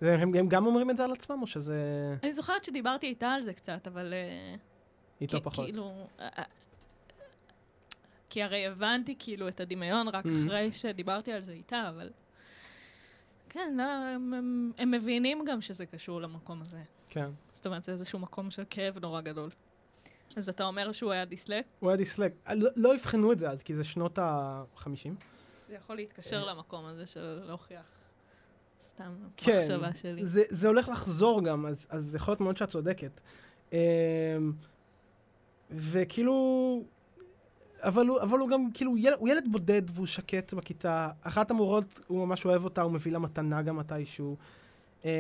זה- 0.01 0.15
הם, 0.15 0.35
הם 0.35 0.49
גם 0.49 0.67
אומרים 0.67 0.91
את 0.91 0.97
זה 0.97 1.05
על 1.05 1.13
עצמם, 1.13 1.39
או 1.43 1.47
שזה 1.47 1.83
אני 2.23 2.33
זוכרת 2.35 2.65
שדיברתי 2.65 3.07
איתה 3.07 3.29
על 3.33 3.43
זה 3.43 3.55
קצת, 3.55 3.87
אבל... 3.87 4.13
אה, 4.13 4.55
איתו 5.21 5.37
כי- 5.39 5.45
פחות? 5.45 5.65
כאילו... 5.65 6.07
אה, 6.21 6.29
אה, 6.39 6.43
כי 8.31 8.43
הרי 8.43 8.67
הבנתי 8.67 9.15
כאילו 9.19 9.49
את 9.49 9.61
הדמיון 9.61 10.09
רק 10.09 10.25
Mhm. 10.27 10.29
אחרי 10.47 10.73
שדיברתי 10.73 11.33
על 11.33 11.43
זה 11.43 11.53
איתה, 11.53 11.89
אבל... 11.89 12.11
כן, 13.49 13.75
לא, 13.77 13.83
הם, 13.83 14.35
הם, 14.35 14.73
הם 14.79 14.91
מבינים 14.91 15.45
גם 15.47 15.61
שזה 15.61 15.87
קשור 15.87 16.21
למקום 16.21 16.63
הזה. 16.63 16.83
כן. 17.07 17.29
זאת 17.53 17.67
אומרת, 17.67 17.83
זה 17.83 17.93
איזשהו 17.93 18.19
מקום 18.19 18.51
של 18.51 18.63
כאב 18.71 18.99
נורא 18.99 19.21
גדול. 19.21 19.51
אז 20.37 20.49
אתה 20.49 20.64
אומר 20.64 20.93
שהוא 20.93 21.12
היה 21.12 21.24
דיסלק? 21.24 21.64
הוא 21.78 21.91
היה 21.91 21.97
דיסלק. 21.97 22.33
לא, 22.55 22.70
לא 22.76 22.95
אבחנו 22.95 23.33
את 23.33 23.39
זה 23.39 23.51
אז, 23.51 23.62
כי 23.62 23.74
זה 23.74 23.85
שנות 23.85 24.18
ה-50. 24.18 25.11
זה 25.68 25.74
יכול 25.74 25.97
להתקשר 25.97 26.45
למקום 26.45 26.85
הזה 26.85 27.07
של 27.07 27.41
להוכיח. 27.47 27.85
סתם 28.83 29.12
כן, 29.37 29.59
מחשבה 29.59 29.93
שלי. 29.93 30.26
זה, 30.26 30.43
זה 30.49 30.68
הולך 30.68 30.89
לחזור 30.89 31.45
גם, 31.45 31.66
אז, 31.66 31.87
אז 31.91 32.14
יכול 32.14 32.33
להיות 32.33 32.41
מאוד 32.41 32.57
שאת 32.57 32.68
צודקת. 32.68 33.20
אמ, 33.72 33.78
וכאילו... 35.70 36.85
אבל 37.80 38.07
הוא, 38.07 38.20
אבל 38.20 38.39
הוא 38.39 38.49
גם, 38.49 38.70
כאילו, 38.74 38.97
ילד, 38.99 39.16
הוא 39.18 39.28
ילד 39.28 39.45
בודד 39.51 39.83
והוא 39.95 40.07
שקט 40.07 40.55
בכיתה. 40.55 41.09
אחת 41.22 41.51
המורות, 41.51 42.01
הוא 42.07 42.26
ממש 42.26 42.45
אוהב 42.45 42.64
אותה, 42.64 42.83
הוא 42.83 42.93
מביא 42.93 43.12
לה 43.12 43.18
מתנה 43.18 43.62
גם 43.62 43.76
מתישהו. 43.76 44.37
אמ, 45.05 45.11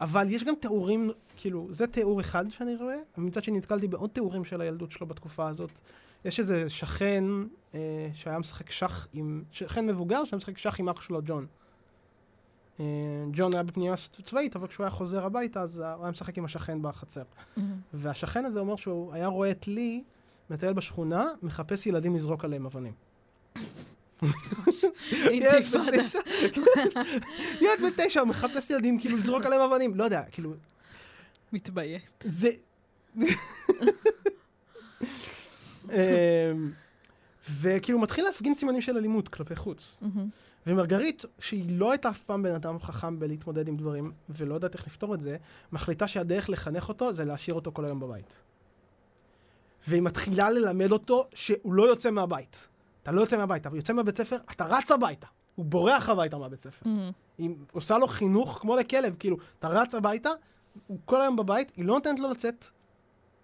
אבל 0.00 0.30
יש 0.30 0.44
גם 0.44 0.54
תיאורים, 0.60 1.10
כאילו, 1.36 1.68
זה 1.70 1.86
תיאור 1.86 2.20
אחד 2.20 2.50
שאני 2.50 2.76
רואה, 2.76 2.96
ומצד 3.18 3.44
שני 3.44 3.58
נתקלתי 3.58 3.88
בעוד 3.88 4.10
תיאורים 4.10 4.44
של 4.44 4.60
הילדות 4.60 4.92
שלו 4.92 5.06
בתקופה 5.06 5.48
הזאת. 5.48 5.70
יש 6.24 6.40
איזה 6.40 6.70
שכן 6.70 7.24
אה, 7.74 8.08
שהיה 8.12 8.38
משחק 8.38 8.70
שח 8.70 9.08
עם, 9.12 9.42
שכן 9.50 9.86
מבוגר 9.86 10.24
שהיה 10.24 10.36
משחק 10.36 10.58
שח 10.58 10.80
עם 10.80 10.88
אח 10.88 11.02
שלו, 11.02 11.20
ג'ון. 11.24 11.46
אה, 12.80 12.84
ג'ון 13.32 13.54
היה 13.54 13.62
בפנייה 13.62 13.94
צבאית, 13.96 14.56
אבל 14.56 14.66
כשהוא 14.66 14.84
היה 14.84 14.90
חוזר 14.90 15.24
הביתה, 15.24 15.60
אז 15.60 15.78
הוא 15.78 16.02
היה 16.02 16.10
משחק 16.10 16.38
עם 16.38 16.44
השכן 16.44 16.82
בחצר. 16.82 17.22
מהמם. 17.56 17.76
והשכן 17.94 18.44
הזה 18.44 18.60
אומר 18.60 18.76
שהוא 18.76 19.12
היה 19.12 19.26
רואה 19.26 19.50
את 19.50 19.68
לי, 19.68 20.04
מטייל 20.50 20.72
בשכונה, 20.72 21.26
מחפש 21.42 21.86
ילדים 21.86 22.14
לזרוק 22.14 22.44
עליהם 22.44 22.66
אבנים. 22.66 22.92
אינתיפאדה. 25.12 26.02
ילד 27.60 27.80
בן 27.80 28.04
תשע 28.04 28.24
מחפש 28.24 28.70
ילדים, 28.70 29.00
כאילו, 29.00 29.16
לזרוק 29.16 29.46
עליהם 29.46 29.60
אבנים. 29.60 29.94
לא 29.94 30.04
יודע, 30.04 30.22
כאילו, 30.30 30.54
מתביית. 31.52 32.24
זה... 32.24 32.50
אמ, 35.90 36.70
וכאילו 37.60 37.98
מתחיל 37.98 38.24
להפגין 38.24 38.54
סימנים 38.54 38.82
של 38.82 38.96
אלימות 38.96 39.28
כלפי 39.28 39.56
חוץ. 39.56 40.00
ומרגרית, 40.66 41.24
שהיא 41.38 41.78
לא 41.78 41.90
הייתה 41.90 42.10
אף 42.10 42.22
פעם 42.22 42.42
בן 42.42 42.54
אדם 42.54 42.80
חכם 42.80 43.18
בלהתמודד 43.18 43.68
עם 43.68 43.76
דברים, 43.76 44.12
ולא 44.28 44.54
יודעת 44.54 44.74
איך 44.74 44.86
לפתור 44.86 45.14
את 45.14 45.20
זה, 45.20 45.36
מחליטה 45.72 46.08
שהדרך 46.08 46.50
לחנך 46.50 46.88
אותו 46.88 47.12
זה 47.12 47.24
להשאיר 47.24 47.54
אותו 47.54 47.72
כל 47.72 47.84
היום 47.84 48.00
בבית. 48.00 48.36
והיא 49.88 50.02
מתחילה 50.02 50.50
ללמד 50.50 50.92
אותו 50.92 51.26
שהוא 51.34 51.74
לא 51.74 51.82
יוצא 51.82 52.10
מהבית. 52.10 52.68
אתה 53.04 53.12
לא 53.12 53.20
יוצא 53.20 53.36
מהבית, 53.36 53.66
אתה 53.66 53.76
יוצא 53.76 53.92
מהבית 53.92 54.16
ספר, 54.16 54.36
אתה 54.50 54.64
רץ 54.64 54.90
הביתה. 54.90 55.26
הוא 55.54 55.66
בורח 55.66 56.08
הביתה 56.08 56.38
מהבית 56.38 56.62
ספר. 56.62 56.88
מהמם. 56.88 57.10
היא 57.38 57.50
עושה 57.72 57.98
לו 57.98 58.06
חינוך 58.06 58.58
כמו 58.60 58.76
לכלב, 58.76 59.16
כאילו, 59.18 59.36
אתה 59.58 59.68
רץ 59.68 59.94
הביתה, 59.94 60.30
הוא 60.86 60.98
כל 61.04 61.20
היום 61.20 61.36
בבית, 61.36 61.72
היא 61.76 61.84
לא 61.84 61.94
נותנת 61.94 62.20
לו 62.20 62.30
לצאת. 62.30 62.64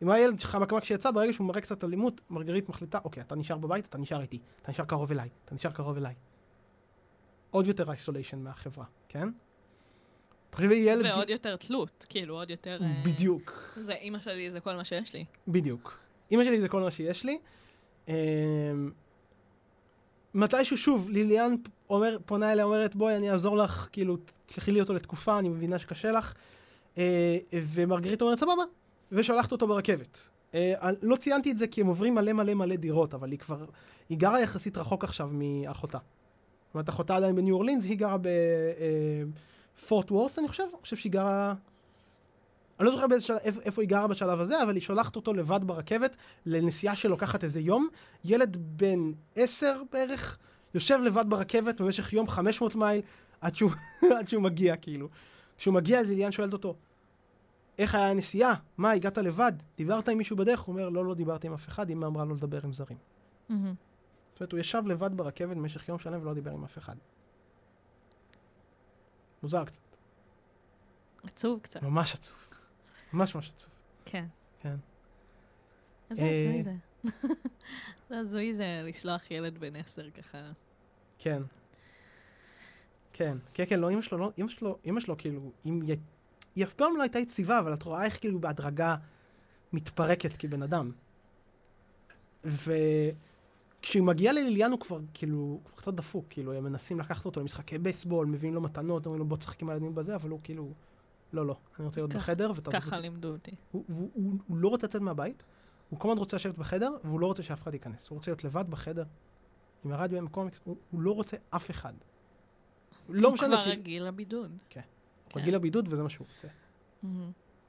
אם 0.02 0.10
הילד 0.10 0.40
שלך 0.40 0.54
מקמק 0.54 0.84
שיצא, 0.84 1.10
ברגע 1.10 1.32
שהוא 1.32 1.46
מראה 1.46 1.60
קצת 1.60 1.84
אלימות, 1.84 2.20
מרגרית 2.30 2.68
מחליטה, 2.68 2.98
אוקיי, 3.04 3.22
אתה 3.22 3.34
נשאר 3.34 3.58
בבית, 3.58 3.86
אתה 3.86 3.98
נשאר 3.98 4.20
איתי, 4.20 4.38
אתה 4.62 4.70
נשאר 4.70 4.84
קרוב 4.84 5.10
אליי, 5.10 5.28
אתה 5.44 5.54
נשאר 5.54 5.70
קרוב 5.70 5.96
אליי. 5.96 6.14
עוד 7.50 7.66
יותר 7.66 7.92
איסוליישן 7.92 8.38
מהחברה, 8.38 8.84
כן? 9.08 9.28
תחשבי 10.50 10.74
ילד... 10.74 11.06
ועוד 11.06 11.30
יותר 11.30 11.56
תלות, 11.56 12.06
כאילו, 12.08 12.34
עוד 12.34 12.50
יותר... 12.50 12.78
אה, 12.82 13.02
בדיוק, 13.04 13.72
זה 13.76 13.92
אימא 13.92 14.18
שלי, 14.18 14.50
זה 14.50 14.60
כל 14.60 14.76
מה 14.76 14.84
שיש 14.84 15.14
לי. 15.14 15.24
בדיוק. 15.48 15.98
אימא 16.30 16.44
שלי 16.44 16.60
זה 16.60 16.68
כל 16.68 16.80
מה 16.80 16.90
שיש 16.90 17.24
לי. 17.24 17.38
מתישהו 20.34 20.76
שוב, 20.76 21.08
ליליאן 21.10 21.54
אומר, 21.90 22.16
פונה 22.26 22.52
אליה, 22.52 22.64
אומרת, 22.64 22.96
בואי, 22.96 23.16
אני 23.16 23.30
אעזור 23.30 23.56
לך, 23.56 23.88
כאילו, 23.92 24.16
תשלחי 24.46 24.72
לי 24.72 24.80
אותו 24.80 24.94
לתקופה, 24.94 25.38
אני 25.38 25.48
מבינה 25.48 25.78
שקשה 25.78 26.10
לך. 26.10 26.34
אה, 26.98 27.38
ומרגרית 27.52 28.22
אומרת, 28.22 28.38
סבבה, 28.38 28.62
ושולחת 29.12 29.52
אותו 29.52 29.66
ברכבת. 29.66 30.28
אה, 30.54 30.90
לא 31.02 31.16
ציינתי 31.16 31.50
את 31.50 31.58
זה 31.58 31.66
כי 31.66 31.80
הם 31.80 31.86
עוברים 31.86 32.14
מלא 32.14 32.32
מלא 32.32 32.54
מלא 32.54 32.76
דירות, 32.76 33.14
אבל 33.14 33.30
היא 33.30 33.38
כבר, 33.38 33.64
היא 34.08 34.18
גרה 34.18 34.40
יחסית 34.40 34.78
רחוק 34.78 35.04
עכשיו 35.04 35.28
מאחותה. 35.32 35.98
זאת 35.98 36.74
אומרת, 36.74 36.88
אחותה 36.88 37.16
עדיין 37.16 37.36
בניו 37.36 37.54
אורלינס, 37.54 37.84
היא 37.84 37.98
גרה 37.98 38.16
בפורט 39.78 40.12
וורת', 40.12 40.38
אני 40.38 40.48
חושב, 40.48 40.62
אני 40.62 40.82
חושב 40.82 40.96
שהיא 40.96 41.12
גרה... 41.12 41.54
אני 42.80 42.86
לא 42.86 42.92
זוכר 42.92 43.06
באיזה 43.06 43.36
איפה, 43.36 43.60
איפה 43.60 43.82
היא 43.82 43.88
גרה 43.88 44.06
בשלב 44.06 44.40
הזה, 44.40 44.62
אבל 44.62 44.74
היא 44.74 44.82
שולחת 44.82 45.16
אותו 45.16 45.34
לבד 45.34 45.60
ברכבת 45.64 46.16
לנסיעה 46.46 46.96
שלוקחת 46.96 47.44
איזה 47.44 47.60
יום. 47.60 47.88
ילד 48.24 48.56
בן 48.60 49.12
עשר 49.36 49.82
בערך, 49.92 50.38
יושב 50.74 50.98
לבד 51.04 51.24
ברכבת 51.28 51.80
במשך 51.80 52.12
יום 52.12 52.28
500 52.28 52.74
מייל, 52.74 53.02
עד 53.40 53.54
שהוא, 53.54 53.70
עד 54.18 54.28
שהוא 54.28 54.42
מגיע, 54.42 54.76
כאילו. 54.76 55.08
כשהוא 55.58 55.74
מגיע, 55.74 56.00
אז 56.00 56.08
ליליאן 56.08 56.32
שואלת 56.32 56.52
אותו, 56.52 56.76
איך 57.78 57.94
היה 57.94 58.10
הנסיעה? 58.10 58.54
מה, 58.78 58.90
הגעת 58.90 59.18
לבד? 59.18 59.52
דיברת 59.76 60.08
עם 60.08 60.18
מישהו 60.18 60.36
בדרך? 60.36 60.60
הוא 60.60 60.72
אומר, 60.72 60.88
לא, 60.88 61.04
לא 61.04 61.14
דיברתי 61.14 61.46
עם 61.46 61.52
אף 61.52 61.68
אחד, 61.68 61.90
אמא 61.90 62.06
אמרה 62.06 62.24
לא 62.24 62.34
לדבר 62.34 62.60
עם 62.64 62.72
זרים. 62.72 62.98
זאת 64.32 64.40
אומרת, 64.40 64.52
הוא 64.52 64.60
ישב 64.60 64.82
לבד 64.86 65.16
ברכבת 65.16 65.56
במשך 65.56 65.88
יום 65.88 65.98
שלם 65.98 66.22
ולא 66.22 66.34
דיבר 66.34 66.50
עם 66.50 66.64
אף 66.64 66.78
אחד. 66.78 66.96
מוזר 69.42 69.64
קצת, 69.64 69.80
עצוב 71.22 71.60
קצת. 71.60 71.82
ממש 71.82 72.14
עצוב. 72.14 72.36
ממש 73.12 73.34
ממש 73.34 73.50
עצוב. 73.54 73.70
כן. 74.04 74.24
כן. 74.60 74.76
איזה 76.10 76.22
אה, 76.22 76.28
הזוי 76.28 76.62
זה. 76.62 76.74
זה 78.08 78.18
הזוי 78.18 78.54
זה 78.54 78.82
לשלוח 78.84 79.30
ילד 79.30 79.58
בן 79.58 79.76
עשר 79.76 80.10
ככה. 80.10 80.38
כן. 81.18 81.40
כן, 83.12 83.36
כן, 83.54 83.64
כן, 83.68 83.80
לא, 83.80 83.90
אמא 83.90 84.02
שלו, 84.02 84.18
לא, 84.18 84.30
אמא 84.38 84.48
שלו, 84.48 84.78
אמא 84.86 85.00
שלו, 85.00 85.16
כאילו, 85.18 85.50
אם 85.66 85.80
היא, 85.80 85.96
היא 86.56 86.64
אף 86.64 86.74
פעם 86.74 86.96
לא 86.96 87.02
הייתה 87.02 87.18
יציבה, 87.18 87.58
אבל 87.58 87.74
את 87.74 87.82
רואה 87.82 88.04
איך 88.04 88.20
כאילו 88.20 88.40
בהדרגה 88.40 88.96
מתפרקת 89.72 90.32
כבן 90.38 90.62
אדם. 90.62 90.90
וכשהיא 92.44 94.02
מגיעה 94.02 94.32
לליליאן 94.32 94.70
הוא 94.70 94.80
כבר, 94.80 95.00
כאילו, 95.14 95.36
הוא 95.38 95.60
כבר 95.64 95.76
קצת 95.76 95.94
דפוק, 95.94 96.24
כאילו, 96.30 96.52
הם 96.52 96.64
מנסים 96.64 97.00
לקחת 97.00 97.26
אותו 97.26 97.40
למשחקי 97.40 97.78
בייסבול, 97.78 98.26
מביאים 98.26 98.54
לו 98.54 98.60
מתנות, 98.60 99.06
אומרים 99.06 99.18
לו 99.18 99.26
בוא 99.26 99.36
תשחק 99.36 99.62
עם 99.62 99.70
הילדים 99.70 99.94
בזה, 99.94 100.14
אבל 100.14 100.30
הוא 100.30 100.40
כאילו, 100.42 100.72
לא, 101.32 101.46
לא, 101.46 101.56
אני 101.78 101.86
רוצה 101.86 102.00
להיות 102.00 102.14
בחדר, 102.14 102.52
ותעזוב 102.56 102.80
ככה. 102.80 102.98
לימדו 102.98 103.28
אותי. 103.28 103.50
הוא, 103.70 104.38
לא 104.50 104.68
רוצה 104.68 104.86
לצאת 104.86 105.00
מהבית, 105.00 105.42
הוא 105.88 105.98
כל 105.98 106.08
הזמן 106.08 106.18
רוצה 106.18 106.36
לשבת 106.36 106.58
בחדר, 106.58 106.96
והוא 107.04 107.20
לא 107.20 107.26
רוצה 107.26 107.42
שאף 107.42 107.62
אחד 107.62 107.74
ייכנס. 107.74 108.08
הוא 108.08 108.16
רוצה 108.16 108.30
להיות 108.30 108.44
לבד 108.44 108.64
בחדר, 108.70 109.04
עם 109.84 109.92
הרדיו, 109.92 110.18
עם 110.18 110.26
הקומיקס, 110.26 110.60
הוא, 110.64 110.76
לא 110.92 111.10
רוצה 111.10 111.36
אף 111.50 111.70
אחד. 111.70 111.92
לא 113.08 113.28
הוא 113.28 113.36
כבר 113.36 113.62
רגיל 113.66 114.04
לבידוד. 114.04 114.50
הוא 114.50 114.58
כן. 114.70 114.80
רגיל 115.36 115.54
לבידוד 115.54 115.88
וזה 115.92 116.02
מה 116.02 116.10
שהוא 116.10 116.26
רוצה. 116.34 116.48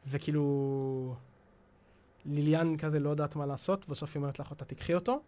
וכאילו, 0.07 1.15
ליליאן 2.25 2.77
כזה 2.77 2.99
לא 2.99 3.09
יודעת 3.09 3.35
מה 3.35 3.45
לעשות, 3.45 3.89
בסוף 3.89 4.15
היא 4.15 4.21
אומרת 4.21 4.39
לך, 4.39 4.51
אתה 4.51 4.65
תיקחי 4.65 4.93
אותו, 4.93 5.21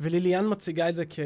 וליליאן 0.00 0.52
מציגה 0.52 0.88
את 0.88 0.94
זה 0.94 1.04
כ... 1.10 1.18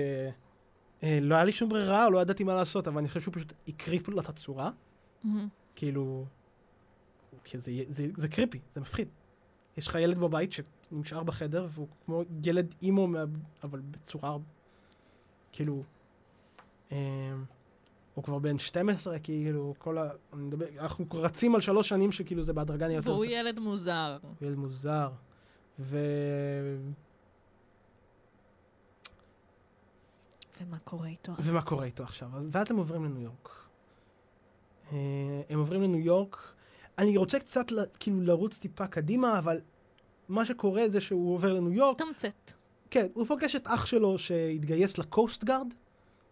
אה, 1.03 1.19
לא 1.23 1.35
היה 1.35 1.45
לי 1.45 1.53
שום 1.53 1.69
ברירה, 1.69 2.11
לא 2.11 2.19
ידעתי 2.19 2.45
מה 2.45 2.55
לעשות, 2.55 2.89
אבל 2.89 2.99
אני 2.99 3.09
חושב 3.09 3.21
שהוא 3.21 3.35
פשוט 3.35 3.53
הקריפ 3.69 4.09
לו 4.09 4.21
את 4.21 4.29
הצורה. 4.29 4.71
כאילו, 5.75 6.27
זה, 7.55 7.73
זה, 7.89 8.07
זה 8.17 8.29
קריפי, 8.29 8.59
זה 8.75 8.81
מפחיד. 8.81 9.09
יש 9.77 9.87
לך 9.87 9.95
ילד 9.95 10.19
בבית 10.19 10.51
שנשאר 10.53 11.23
בחדר, 11.23 11.67
והוא 11.71 11.89
כמו 12.05 12.23
ילד 12.45 12.75
אימו, 12.83 13.07
מה- 13.07 13.25
אבל 13.63 13.81
בצורה, 13.81 14.37
כאילו, 15.53 15.83
אה, 16.93 16.97
הוא 18.15 18.25
כבר 18.25 18.39
בן 18.39 18.59
12, 18.59 19.19
כאילו, 19.19 19.75
כל 19.79 19.99
ה... 19.99 20.11
אני 20.33 20.43
מדבר, 20.43 20.67
אנחנו 20.79 21.07
רצים 21.15 21.55
על 21.55 21.61
שלוש 21.61 21.89
שנים 21.89 22.13
שכאילו 22.13 22.43
זה 22.43 22.53
בהדרגה 22.53 22.87
נהיה 22.87 22.97
יותר 22.97 23.11
והוא. 23.11 23.25
ילד 23.25 23.59
מוזר. 23.59 24.19
הוא 24.23 24.49
ילד 24.49 24.57
מוזר. 24.57 25.11
ו... 25.79 25.99
ומה 30.61 30.79
קורה 30.79 31.09
איתו? 31.09 31.33
ומה 31.39 31.63
קורה 31.63 31.85
איתו 31.85 32.03
עכשיו? 32.03 32.29
אז- 32.37 32.49
ואז 32.51 32.71
הם 32.71 32.77
עוברים 32.77 33.05
לניו 33.05 33.23
יורק. 33.23 33.49
אה, 34.93 34.97
הם 35.49 35.59
עוברים 35.59 35.83
לניו 35.83 36.01
יורק. 36.01 36.53
אני 37.01 37.17
רוצה 37.17 37.39
קצת 37.39 37.67
כאילו 38.01 38.21
לרוץ 38.21 38.59
טיפה 38.59 38.87
קדימה, 38.87 39.39
אבל 39.39 39.61
מה 40.29 40.45
שקורה 40.47 40.89
זה 40.89 41.01
שהוא 41.01 41.35
עובר 41.35 41.53
לניו 41.53 41.73
יורק. 41.73 41.99
תמצת. 41.99 42.53
כן, 42.91 43.07
הוא 43.15 43.27
פוגש 43.27 43.57
את 43.57 43.63
אח 43.67 43.87
שלו 43.87 44.19
שהתגייס 44.19 44.99
לקוסט 44.99 45.45
גארד, 45.45 45.75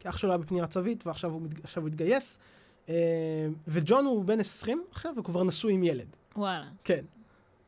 כי 0.01 0.09
אח 0.09 0.17
שלו 0.19 0.31
היה 0.31 0.39
בפנייה 0.39 0.67
צבאית 0.67 1.07
ועכשיו 1.07 1.31
הוא, 1.33 1.43
מת- 1.43 1.65
עכשיו 1.65 1.83
הוא 1.83 1.89
התגייס. 1.89 2.39
אה, 2.89 2.95
וג'ון 3.69 4.05
הוא 4.07 4.25
בן 4.25 4.41
20 4.41 4.85
עכשיו 4.91 5.13
והוא 5.15 5.25
כבר 5.25 5.45
נשוי 5.45 5.73
עם 5.73 5.85
ילד. 5.85 6.07
וואלה. 6.37 6.67
כן. 6.85 7.05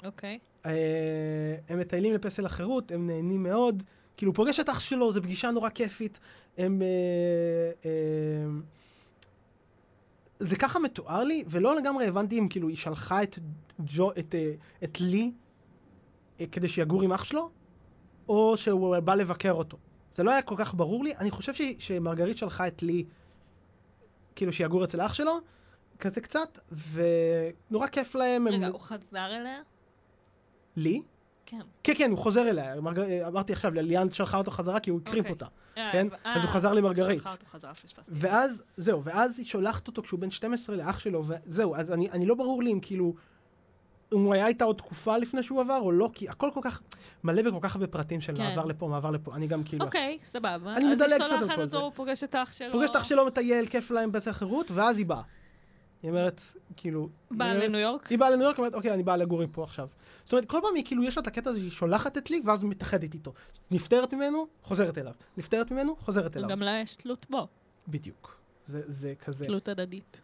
אוקיי. 0.04 0.38
אה, 0.66 0.72
הם 1.68 1.78
מטיילים 1.80 2.14
לפסל 2.14 2.46
החירות, 2.46 2.90
הם 2.92 3.06
נהנים 3.06 3.42
מאוד. 3.42 3.82
כאילו, 4.16 4.32
הוא 4.32 4.36
פוגש 4.36 4.60
את 4.60 4.68
אח 4.68 4.80
שלו, 4.80 5.12
זו 5.12 5.22
פגישה 5.22 5.50
נורא 5.50 5.68
כיפית. 5.70 6.20
הם... 6.58 6.82
אה, 6.82 6.86
אה, 7.84 7.90
זה 10.40 10.56
ככה 10.56 10.78
מתואר 10.78 11.24
לי, 11.24 11.44
ולא 11.48 11.76
לגמרי 11.76 12.06
הבנתי 12.06 12.38
אם 12.38 12.48
כאילו 12.48 12.68
היא 12.68 12.76
שלחה 12.76 13.22
את, 13.22 13.38
ג'ו, 13.80 14.12
את, 14.12 14.34
אה, 14.34 14.52
את 14.84 15.00
לי 15.00 15.32
אה, 16.40 16.46
כדי 16.52 16.68
שיגור 16.68 17.02
עם 17.02 17.12
אח 17.12 17.24
שלו, 17.24 17.50
או 18.28 18.56
שהוא 18.56 18.98
בא 18.98 19.14
לבקר 19.14 19.52
אותו. 19.52 19.76
זה 20.12 20.22
לא 20.22 20.30
היה 20.30 20.42
כל 20.42 20.54
כך 20.58 20.74
ברור 20.74 21.04
לי. 21.04 21.16
אני 21.16 21.30
חושב 21.30 21.54
ש, 21.54 21.60
שמרגרית 21.78 22.38
שלחה 22.38 22.66
את 22.66 22.82
לי, 22.82 23.04
כאילו 24.36 24.52
שיגור 24.52 24.84
אצל 24.84 25.00
אח 25.00 25.14
שלו, 25.14 25.38
כזה 25.98 26.20
קצת, 26.20 26.58
ונורא 26.92 27.86
כיף 27.86 28.14
להם. 28.14 28.48
רגע, 28.48 28.66
הם... 28.66 28.72
הוא 28.72 28.80
חזר 28.80 29.26
אליה? 29.26 29.62
לי? 30.76 31.02
כן. 31.50 31.60
כן, 31.84 31.92
כן, 31.96 32.10
הוא 32.10 32.18
חוזר 32.18 32.50
אליה. 32.50 32.80
מרג... 32.80 32.98
אמרתי 33.26 33.52
עכשיו, 33.52 33.74
ליאן 33.74 34.10
שלחה 34.10 34.38
אותו 34.38 34.50
חזרה 34.50 34.80
כי 34.80 34.90
הוא 34.90 35.00
הקריפ 35.02 35.18
אוקיי. 35.18 35.30
אותה. 35.32 35.46
אה, 35.78 35.92
כן? 35.92 36.06
אז 36.24 36.42
הוא 36.42 36.48
אה, 36.48 36.54
חזר 36.54 36.72
למרגרית. 36.72 37.18
שלחה 37.18 37.32
אותו 37.32 37.46
חזרה, 37.46 37.74
פספסתי. 37.74 38.12
ואז, 38.14 38.64
זהו, 38.76 39.04
ואז 39.04 39.38
היא 39.38 39.46
שולחת 39.46 39.86
אותו 39.88 40.02
כשהוא 40.02 40.20
בן 40.20 40.30
12 40.30 40.76
לאח 40.76 40.98
שלו, 40.98 41.24
וזהו, 41.26 41.76
אז 41.76 41.92
אני, 41.92 42.10
אני 42.10 42.26
לא 42.26 42.34
ברור 42.34 42.62
לי 42.62 42.72
אם 42.72 42.80
כאילו, 42.82 43.14
אם 44.14 44.18
הוא 44.18 44.34
היה 44.34 44.46
איתה 44.46 44.64
עוד 44.64 44.76
תקופה 44.76 45.16
לפני 45.16 45.42
שהוא 45.42 45.60
עבר 45.60 45.78
או 45.80 45.92
לא, 45.92 46.10
כי 46.14 46.28
הכל 46.28 46.50
כל 46.54 46.60
כך 46.62 46.80
מלא 47.24 47.42
בכל 47.42 47.58
כך 47.60 47.74
הרבה 47.74 47.86
פרטים 47.86 48.20
של 48.20 48.34
כן. 48.36 48.42
מעבר 48.42 48.64
לפה, 48.64 48.88
מעבר 48.88 49.10
לפה, 49.10 49.34
אני 49.34 49.46
גם 49.46 49.64
כאילו... 49.64 49.84
אוקיי, 49.84 50.18
סבבה. 50.22 50.76
אני 50.76 50.86
מדלג 50.86 51.02
אז 51.02 51.12
קצת 51.12 51.22
היא 51.22 51.32
על 51.32 51.38
שולחת 51.38 51.54
כל 51.54 51.60
אותו, 51.60 51.70
זה. 51.70 51.76
הוא 51.76 51.92
פוגש 51.94 52.24
את 52.24 52.34
האח 52.34 52.52
שלו. 52.52 52.72
פוגש 52.72 52.90
את 52.90 52.96
אח 52.96 53.04
שלו 53.04 53.26
מטייל, 53.26 53.66
כיף 53.66 53.90
להם 53.90 54.12
בעצם 54.12 54.32
חירות, 54.32 54.70
ואז 54.70 54.98
היא 54.98 55.06
באה. 55.06 55.22
היא 56.02 56.10
אומרת, 56.10 56.40
כאילו... 56.76 57.08
בא 57.30 57.44
היא 57.44 57.52
אומרת- 57.54 57.68
לניו 57.68 57.80
יורק? 57.80 58.06
היא 58.06 58.18
באה 58.18 58.30
לניו 58.30 58.44
יורק, 58.44 58.58
אומרת, 58.58 58.74
אוקיי, 58.74 58.94
אני 58.94 59.02
באה 59.02 59.16
לגור 59.16 59.46
פה 59.52 59.62
עכשיו. 59.64 59.88
זאת 60.24 60.32
אומרת, 60.32 60.44
כל 60.44 60.58
פעם 60.62 60.74
היא 60.74 60.84
כאילו, 60.84 61.04
יש 61.04 61.16
לה 61.16 61.22
את 61.22 61.26
הקטע 61.26 61.50
הזה 61.50 61.58
שהיא 61.58 61.70
שולחת 61.70 62.18
את 62.18 62.30
לי, 62.30 62.40
ואז 62.44 62.64
מתאחדת 62.64 63.14
איתו. 63.14 63.32
נפטרת 63.70 64.14
ממנו, 64.14 64.46
חוזרת 64.62 64.98
אליו. 64.98 65.12
נפטרת 65.36 65.70
ממנו, 65.70 65.96
חוזרת 65.96 66.36
אליו. 66.36 66.48
גם 66.48 66.62
לה 66.62 66.80
יש 66.82 66.96
תלות 66.96 67.26
בו, 67.30 67.48
בדיוק. 67.88 68.36
זה, 68.64 68.82
זה 68.86 69.14
כזה. 69.20 69.44
תלות 69.44 69.68
הדדית. 69.68 70.20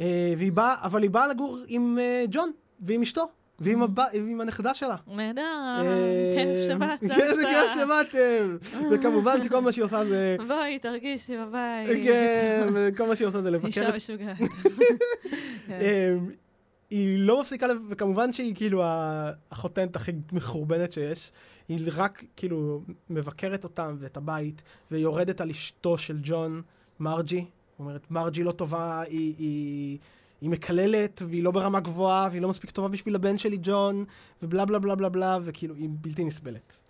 אה, 0.00 0.34
והיא 0.38 0.52
באה, 0.52 0.74
אבל 0.82 1.02
היא 1.02 1.10
באה 1.10 1.28
לגור 1.28 1.58
עם 1.66 1.98
אה, 2.00 2.24
ג'ון, 2.30 2.52
ועם 2.80 3.02
אשתו, 3.02 3.24
ועם. 3.62 3.82
ועם 4.14 4.40
הנכדה 4.40 4.74
שלה. 4.74 4.96
נהדר, 5.06 5.42
אה, 5.42 6.34
כיף 6.34 6.66
שבאת, 6.66 7.00
כן, 7.00 7.20
איזה 7.20 7.42
כיף 7.42 7.70
שבאתם. 7.74 8.56
וכמובן 8.90 9.42
שכל 9.42 9.60
מה 9.60 9.72
שהיא 9.72 9.84
עושה 9.84 10.04
זה... 10.04 10.36
בואי, 10.48 10.78
תרגישי 10.78 11.36
בבית. 11.36 12.06
כן, 12.06 12.68
וכל 12.74 13.06
מה 13.06 13.16
שהיא 13.16 13.28
עושה 13.28 13.42
זה 13.42 13.50
לבקר 13.50 13.66
אישה 13.66 13.92
משוגעת. 13.96 14.36
אמ, 15.68 16.30
היא 16.90 17.18
לא 17.18 17.40
מפסיקה, 17.40 17.66
וכמובן 17.88 18.32
שהיא 18.32 18.54
כאילו 18.54 18.82
החותנת 19.50 19.96
הכי 19.96 20.12
מחורבנת 20.32 20.92
שיש. 20.92 21.32
היא 21.68 21.90
רק 21.96 22.24
כאילו 22.36 22.82
מבקרת 23.10 23.64
אותם 23.64 23.96
ואת 23.98 24.16
הבית, 24.16 24.62
ויורדת 24.90 25.40
על 25.40 25.50
אשתו 25.50 25.98
של 25.98 26.18
ג'ון, 26.22 26.62
מרג'י. 27.00 27.44
אומרת, 27.78 28.10
מרג'י 28.10 28.44
לא 28.44 28.52
טובה, 28.52 29.00
היא, 29.00 29.98
היא, 30.42 30.50
מקללת, 30.50 31.22
והיא 31.26 31.42
לא 31.42 31.50
ברמה 31.50 31.80
גבוהה, 31.80 32.28
והיא 32.30 32.42
לא 32.42 32.48
מספיק 32.48 32.70
טובה 32.70 32.88
בשביל 32.88 33.14
הבן 33.14 33.38
שלי 33.38 33.58
ג'ון, 33.62 34.04
ובלה 34.42 34.64
בלה 34.64 34.78
בלה 34.78 34.94
בלה 34.94 35.08
בלה, 35.08 35.38
וכאילו, 35.42 35.74
היא 35.74 35.88
בלתי 35.92 36.24
נסבלת. 36.24 36.82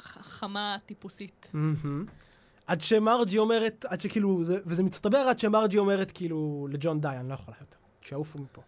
ח- 0.00 0.18
חמה 0.22 0.76
טיפוסית. 0.86 1.52
עד 2.66 2.80
שמרג'י 2.80 3.38
אומרת, 3.38 3.84
עד 3.88 4.00
שכאילו, 4.00 4.44
זה, 4.44 4.58
וזה 4.66 4.82
מצטבר 4.82 5.18
עד 5.18 5.38
שמרג'י 5.40 5.78
אומרת 5.78 6.10
כאילו 6.10 6.68
לג'ון 6.70 7.00
די, 7.00 7.08
אני 7.08 7.28
לא 7.28 7.34
יכולה 7.34 7.56
יותר, 7.60 7.76
שיעופו 8.00 8.38
מפה. 8.38 8.62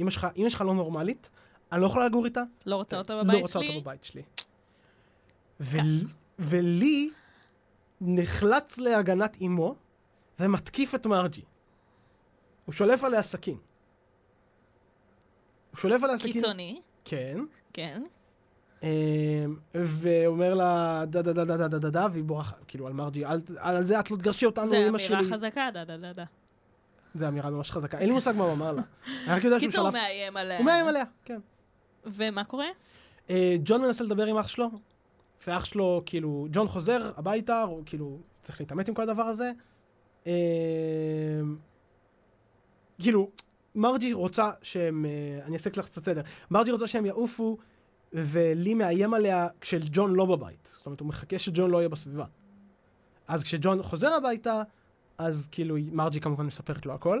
אמא 0.00 0.10
שלך, 0.10 0.26
אמא 0.36 0.48
שלך 0.48 0.60
לא 0.60 0.74
נורמלית, 0.74 1.30
אני 1.72 1.80
לא 1.80 1.86
יכולה 1.86 2.06
לגור 2.06 2.24
איתה, 2.24 2.42
לא 2.66 2.76
רוצה 2.76 2.98
אותה 2.98 3.14
לא 3.14 3.22
בבית 3.22 3.42
רוצה 3.42 3.58
שלי? 3.58 3.68
אותה 3.68 3.80
בבית 3.80 4.04
שלי. 4.04 4.22
ו- 5.60 5.78
ולי 6.38 7.10
נחלץ 8.00 8.78
להגנת 8.78 9.36
אמו 9.42 9.74
ומתקיף 10.40 10.94
את 10.94 11.06
מרג'י. 11.06 11.42
הוא 12.64 12.72
שולף 12.72 13.04
עליה 13.04 13.22
סכין. 13.22 13.56
הוא 15.70 15.78
שולף 15.78 16.02
עליה 16.02 16.18
סכין. 16.18 16.32
קיצוני, 16.32 16.80
כן. 17.04 17.38
כן. 17.72 18.02
אמ, 18.82 18.88
ואומר 19.74 20.54
לה 20.54 21.02
דה 21.06 21.22
דה 21.22 21.32
דה 21.32 21.44
דה 21.44 21.56
דה 21.56 21.68
דה 21.68 21.78
דה 21.78 21.90
דה, 21.90 22.06
והיא 22.12 22.24
בורחת, 22.24 22.56
כאילו 22.68 22.86
על 22.86 22.92
מרג'י, 22.92 23.24
על, 23.58 23.82
זה 23.82 24.00
את 24.00 24.10
לא 24.10 24.16
תגרשי 24.16 24.46
אותנו, 24.46 24.66
זה 24.66 24.76
אמא 24.76 24.88
אמירה 24.88 24.98
שלי. 24.98 25.32
חזקה, 25.32 25.68
דה 25.74 25.84
דה 25.84 25.96
דה 25.96 26.12
דה. 26.12 26.24
זה 27.14 27.28
אמירה 27.28 27.50
ממש 27.50 27.70
חזקה. 27.70 27.98
אין 27.98 28.08
לי 28.08 28.14
מושג 28.14 28.32
מה 28.36 28.44
הוא 28.44 28.52
אמר 28.52 28.72
לה. 28.72 28.82
אני 29.26 29.34
רק 29.34 29.44
יודע 29.44 29.60
שהוא 29.60 29.70
קיצור, 29.70 29.86
הוא. 29.86 29.92
מאיים 29.92 30.36
עליה. 30.36 30.58
הוא 30.58 30.66
מאיים 30.66 30.88
עליה, 30.88 31.04
כן. 31.24 31.40
ומה 32.04 32.44
קורה? 32.44 32.66
אה, 33.30 33.56
ג'ון 33.64 33.82
מנסה 33.82 34.04
לדבר 34.04 34.26
עם 34.26 34.36
אח 34.36 34.48
שלו, 34.48 34.70
ואח 35.46 35.64
שלו, 35.64 36.02
כאילו, 36.06 36.46
ג'ון 36.50 36.68
חוזר 36.68 37.12
הביתה, 37.16 37.62
הוא 37.62 37.82
כאילו 37.86 38.18
צריך 38.42 38.60
להתעמת 38.60 38.88
עם 38.88 38.94
כל 38.94 39.02
הדבר 39.02 39.22
הזה. 39.22 39.52
כאילו, 42.98 43.30
מרג'י 43.74 44.12
רוצה 44.12 44.50
שהם, 44.62 45.06
אה, 45.06 45.44
אני 45.46 45.54
אעשה 45.54 45.70
לך 45.70 45.86
קצת 45.86 46.04
סדר, 46.04 46.22
מרג'י 46.50 46.70
רוצה 46.70 46.86
שהם 46.86 47.06
יעופו, 47.06 47.58
ולי 48.12 48.74
מאיים 48.74 49.14
עליה 49.14 49.48
כשג'ון 49.60 50.14
לא 50.14 50.24
בבית. 50.24 50.70
זאת 50.76 50.86
אומרת, 50.86 51.00
הוא 51.00 51.08
מחכה 51.08 51.38
שג'ון 51.38 51.70
לא 51.70 51.78
יהיה 51.78 51.88
בסביבה. 51.88 52.24
אז 53.28 53.44
כשג'ון 53.44 53.82
חוזר 53.82 54.12
הביתה, 54.12 54.62
אז 55.18 55.48
כאילו 55.50 55.76
מרג'י 55.92 56.20
כמובן 56.20 56.46
מספרת 56.46 56.86
לו 56.86 56.94
הכל, 56.94 57.20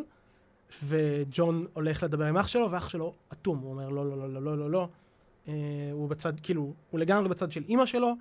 וג'ון 0.84 1.66
הולך 1.72 2.02
לדבר 2.02 2.24
עם 2.24 2.36
אח 2.36 2.48
שלו, 2.48 2.70
ואח 2.70 2.88
שלו 2.88 3.14
אטום, 3.32 3.58
הוא 3.58 3.70
אומר 3.70 3.88
לא, 3.88 4.10
לא, 4.10 4.18
לא, 4.18 4.32
לא, 4.32 4.42
לא, 4.42 4.58
לא, 4.58 4.70
לא. 4.70 4.88
אה, 5.48 5.52
הוא 5.92 6.08
בצד, 6.08 6.40
כאילו, 6.40 6.72
הוא 6.90 7.00
לגמרי 7.00 7.28
בצד 7.28 7.52
של 7.52 7.62
אימא 7.68 7.86
שלו, 7.86 8.14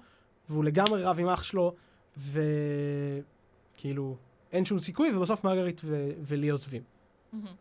והוא 0.50 0.64
לגמרי 0.64 1.04
רב 1.04 1.20
עם 1.20 1.30
אח 1.30 1.44
שלו, 1.44 1.76
וכאילו, 2.18 4.18
אין 4.52 4.66
שום 4.66 4.80
סיכוי, 4.80 5.16
ובסוף 5.16 5.44
מרגרית 5.44 5.82
ולי 6.24 6.50
עוזבים. 6.50 6.93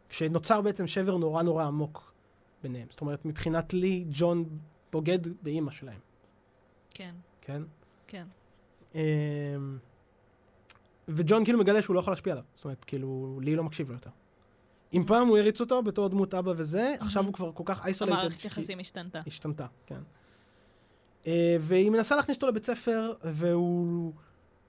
כשנוצר 0.08 0.60
בעצם 0.60 0.86
שבר 0.86 1.16
נורא 1.16 1.42
נורא 1.42 1.64
עמוק 1.64 2.12
ביניהם. 2.62 2.86
זאת 2.90 3.00
אומרת, 3.00 3.24
מבחינת 3.24 3.74
לי, 3.74 4.04
ג'ון 4.10 4.44
בוגד 4.92 5.18
באימא 5.42 5.70
שלהם, 5.70 6.00
כן, 6.90 7.14
כן? 7.40 7.62
כן. 8.06 8.26
אמ, 8.94 9.00
וג'ון 11.08 11.44
כאילו 11.44 11.58
מגלה 11.58 11.82
שהוא 11.82 11.94
לא 11.94 12.00
יכול 12.00 12.12
להשפיע 12.12 12.32
עליו. 12.32 12.44
זאת 12.54 12.64
אומרת, 12.64 12.84
כאילו, 12.84 13.38
לי 13.42 13.56
לא 13.56 13.64
מקשיב 13.64 13.88
לו 13.88 13.94
יותר. 13.94 14.10
אם 14.92 15.04
פעם 15.06 15.28
הוא 15.28 15.38
הריץ 15.38 15.60
אותו 15.60 15.82
בתור 15.82 16.08
דמות 16.08 16.34
אבא 16.34 16.52
וזה, 16.56 16.94
עכשיו 17.00 17.24
הוא 17.24 17.32
כבר 17.32 17.52
כל 17.52 17.62
כך 17.66 17.86
אייסולייטד. 17.86 18.20
המערכת 18.20 18.44
יחסים 18.44 18.80
השתנתה. 18.80 19.20
השתנתה, 19.26 19.66
כן. 19.86 20.00
אה, 21.26 21.56
והיא 21.60 21.90
מנסה 21.90 22.16
להכניס 22.16 22.36
אותו 22.36 22.48
לבית 22.48 22.64
ספר, 22.64 23.12
והוא 23.24 24.12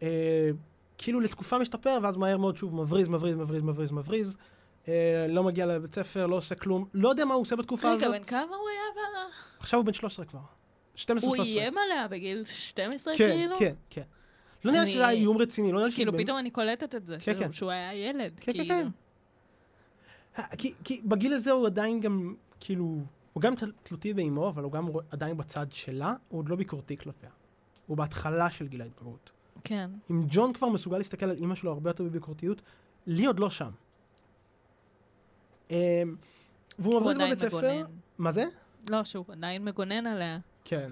אה, 0.02 0.50
כאילו 0.98 1.20
לתקופה 1.20 1.60
משתפר, 1.60 2.00
ואז 2.04 2.18
מהר 2.18 2.38
מאוד 2.38 2.58
שוב 2.58 2.76
מבריז, 2.76 3.08
מבריז, 3.08 3.36
מבריז, 3.36 3.64
מבריז, 3.64 3.92
מבריז. 3.92 4.38
אה, 4.88 4.94
לא 5.30 5.44
מגיע 5.44 5.66
לבית 5.66 5.96
ספר, 5.96 6.26
לא 6.28 6.36
עושה 6.36 6.56
כלום. 6.56 6.86
לא 6.94 7.10
יודע 7.10 7.26
מה 7.26 7.34
הוא 7.34 7.42
עושה 7.42 7.56
בתקופה 7.56 7.92
רגע, 7.94 8.08
הזאת. 8.08 8.20
בן 8.20 8.24
כמה 8.24 8.56
הוא 8.56 8.70
היה 8.70 8.82
בה? 8.96 9.30
עכשיו 9.60 9.80
הוא 9.80 9.86
בן 9.86 9.94
13 9.94 10.26
כבר. 10.26 10.40
12, 10.96 11.30
הוא 11.30 11.36
13. 11.38 11.62
איים 11.62 11.74
עליה 11.78 12.08
בגיל 12.08 12.44
12 12.46 13.14
כן, 13.18 13.30
כאילו? 13.38 13.56
כן, 13.60 13.74
כן. 13.90 14.02
לא 14.66 14.72
נראה 14.72 14.88
שזה 14.88 15.00
היה 15.08 15.10
איום 15.10 15.38
רציני, 15.38 15.72
לא 15.72 15.80
נראה 15.80 15.92
כאילו 15.92 16.12
שבאמת- 16.12 16.26
פתאום 16.26 16.38
אני 16.38 16.50
קולטת 16.52 16.96
את 16.96 17.08
זה, 17.08 17.18
כן, 17.20 17.40
כן. 17.40 17.52
שהוא- 17.52 17.72
היה 17.72 17.94
ילד, 18.10 18.40
כן, 18.40 18.52
כן, 18.54 18.58
כאילו. 18.60 18.76
כן. 20.36 20.42
כי, 20.58 20.74
כי 20.84 21.02
בגיל 21.06 21.34
הזה 21.34 21.52
הוא 21.52 21.66
עדיין 21.66 22.00
גם, 22.00 22.36
כאילו, 22.60 22.84
הוא 23.34 23.42
גם 23.42 23.56
תל- 23.56 23.72
תלותי 23.84 24.14
באימו, 24.14 24.50
אבל 24.50 24.64
הוא 24.64 24.72
גם 24.72 24.88
עדיין 25.12 25.38
בצד 25.38 25.66
שלה, 25.72 26.14
הוא 26.30 26.40
עוד 26.40 26.50
לא 26.50 26.56
ביקורתי 26.56 26.98
כלפיה. 26.98 27.30
הוא 27.88 27.98
בהתחלה 27.98 28.50
של 28.50 28.68
גיל 28.68 28.82
ההתבגרות. 28.82 29.32
כן. 29.64 29.90
אם 30.12 30.22
ג'ון 30.30 30.54
כבר 30.54 30.68
מסוגל 30.70 30.98
להסתכל 30.98 31.26
על 31.26 31.36
אימא 31.38 31.56
שלו 31.56 31.72
הרבה 31.72 31.90
יותר 31.90 32.04
בביקורתיות, 32.04 32.62
לי 33.08 33.26
עוד 33.26 33.40
לא 33.40 33.50
שם. 33.50 33.70
אמ, 35.72 36.16
והוא 36.80 36.94
הוא 36.94 37.02
מבריז 37.02 37.18
בבית 37.18 37.40
ספר. 37.40 37.86
מה 38.18 38.32
זה? 38.32 38.44
לא, 38.90 39.04
שהוא 39.04 39.26
עדיין 39.30 39.66
מגונן 39.66 40.08
עליה. 40.08 40.40
כן. 40.66 40.92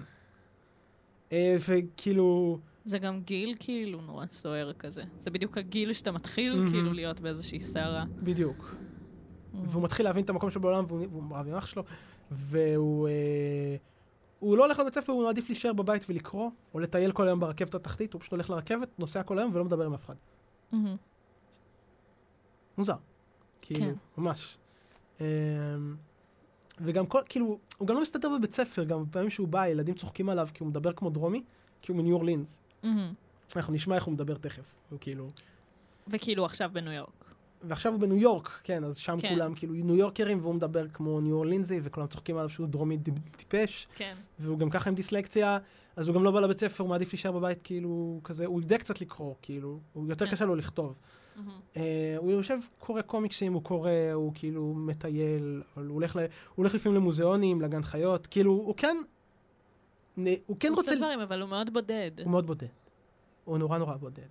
אה, 1.32 1.56
וכאילו, 1.68 2.58
זה 2.84 2.98
גם 2.98 3.20
גיל 3.20 3.54
כאילו 3.58 4.00
נורא 4.00 4.26
סוער 4.26 4.72
כזה. 4.72 5.02
זה 5.20 5.30
בדיוק 5.30 5.58
הגיל 5.58 5.92
שאתה 5.92 6.12
מתחיל. 6.12 6.64
כאילו 6.70 6.92
להיות 6.92 7.20
באיזושהי 7.20 7.60
סערה. 7.60 8.04
בדיוק. 8.22 8.74
והוא 9.64 9.82
מתחיל 9.82 10.06
להבין 10.06 10.24
את 10.24 10.30
המקום 10.30 10.50
שלו 10.50 10.60
בעולם, 10.60 10.84
והוא 10.88 11.06
והוא 11.10 11.36
רב 11.36 11.48
עם 11.48 11.54
אח 11.54 11.66
שלו, 11.66 11.84
והוא 12.30 13.08
אה, 13.08 13.76
הוא 14.38 14.56
לא 14.56 14.64
הולך 14.64 14.78
לבית 14.78 14.94
ספר, 14.94 15.12
הוא 15.12 15.24
מעדיף 15.24 15.48
להישאר 15.48 15.72
בבית 15.72 16.06
ולקרוא, 16.08 16.50
או 16.74 16.80
לטייל 16.80 17.12
כל 17.12 17.26
היום 17.26 17.40
ברכבת 17.40 17.74
התחתית, 17.74 18.12
הוא 18.12 18.20
פשוט 18.20 18.32
הולך 18.32 18.50
לרכבת, 18.50 18.88
נוסע 18.98 19.22
כל 19.22 19.38
היום 19.38 19.50
ולא 19.54 19.64
מדבר 19.64 19.84
עם 19.84 19.94
אף 19.94 20.04
אחד. 20.04 20.14
מוזר. 22.78 22.94
כאילו, 23.64 23.80
כן. 23.80 23.92
ממש. 24.18 24.58
אמ, 25.20 25.24
וגם 26.80 27.06
כל, 27.06 27.20
כאילו, 27.28 27.58
הוא 27.78 27.88
גם 27.88 27.94
לא 27.94 28.02
מסתדר 28.02 28.28
בבית 28.38 28.54
ספר, 28.54 28.84
גם 28.84 29.04
בפעמים 29.04 29.30
שהוא 29.30 29.48
בא, 29.48 29.66
ילדים 29.66 29.94
צוחקים 29.94 30.28
עליו 30.28 30.48
כי 30.54 30.62
הוא 30.62 30.68
מדבר 30.68 30.92
כמו 30.92 31.10
דרומי, 31.10 31.42
כי 31.82 31.92
הוא 31.92 31.98
מניו 31.98 32.14
אורלינס. 32.14 32.58
מהמם. 32.82 33.12
אנחנו 33.56 33.72
נשמע 33.72 33.94
איך 33.94 34.04
הוא 34.04 34.14
מדבר 34.14 34.34
תכף, 34.36 34.74
הוא 34.90 34.98
כאילו... 35.00 35.30
וכאילו 36.08 36.44
עכשיו 36.44 36.70
בניו 36.72 36.92
יורק. 36.92 37.10
ועכשיו 37.62 37.92
הוא 37.92 38.00
בניו 38.00 38.16
יורק, 38.16 38.60
כן, 38.64 38.84
אז 38.84 38.96
שם 38.96 39.16
כן. 39.20 39.28
כולם 39.28 39.54
כאילו 39.54 39.74
ניו 39.74 39.96
יורקרים, 39.96 40.38
והוא 40.40 40.54
מדבר 40.54 40.88
כמו 40.88 41.20
ניו 41.20 41.34
אורלינזי, 41.34 41.80
וכולם 41.82 42.06
צוחקים 42.06 42.36
עליו 42.36 42.48
שהוא 42.48 42.66
דרומי 42.66 42.98
טיפ- 42.98 43.36
טיפש, 43.36 43.86
כן. 43.96 44.16
והוא 44.38 44.58
גם 44.58 44.70
ככה 44.70 44.90
עם 44.90 44.96
דיסלקציה, 44.96 45.58
אז 45.96 46.08
הוא 46.08 46.14
גם 46.14 46.24
לא 46.24 46.30
בא 46.30 46.40
לבית 46.40 46.58
ספר, 46.58 46.82
הוא 46.82 46.90
מעדיף 46.90 47.12
להישאר 47.12 47.32
בבית, 47.32 47.58
כאילו, 47.64 48.20
כזה, 48.24 48.46
הוא 48.46 48.60
יודע 48.60 48.78
קצת 48.78 49.00
לקרוא, 49.00 49.34
כאילו, 49.42 49.80
הוא 49.92 50.08
יותר 50.08 50.26
כן. 50.26 50.32
קשה 50.32 50.44
לו 50.44 50.54
לכתוב. 50.54 50.94
מהמם. 51.36 51.50
אה, 51.76 52.14
הוא 52.18 52.30
יושב, 52.30 52.58
קורא 52.78 53.02
קומיקסים, 53.02 53.52
הוא 53.52 53.62
קורא, 53.62 53.90
הוא 54.14 54.32
כאילו 54.34 54.74
מטייל, 54.76 55.62
אבל 55.76 55.86
הוא 55.86 55.94
הולך, 55.94 56.16
ל, 56.16 56.18
הוא 56.18 56.26
הולך 56.56 56.74
לפעמים 56.74 56.96
למוזיאונים, 56.96 57.60
לגן 57.60 57.82
חיות, 57.82 58.26
כאילו, 58.26 58.52
הוא 58.52 58.74
כן, 58.76 58.96
נ- 60.16 60.26
הוא 60.46 60.56
כן 60.60 60.68
הוא 60.68 60.76
רוצה, 60.76 60.90
עושה 60.90 61.00
דברים, 61.00 61.20
אבל 61.20 61.42
הוא 61.42 61.48
מאוד 61.50 61.72
בודד. 61.72 62.10
הוא 62.22 62.30
מאוד 62.30 62.46
בודד. 62.46 62.66
הוא 63.44 63.58
נורא 63.58 63.78
נורא 63.78 63.96
בודד. 63.96 64.28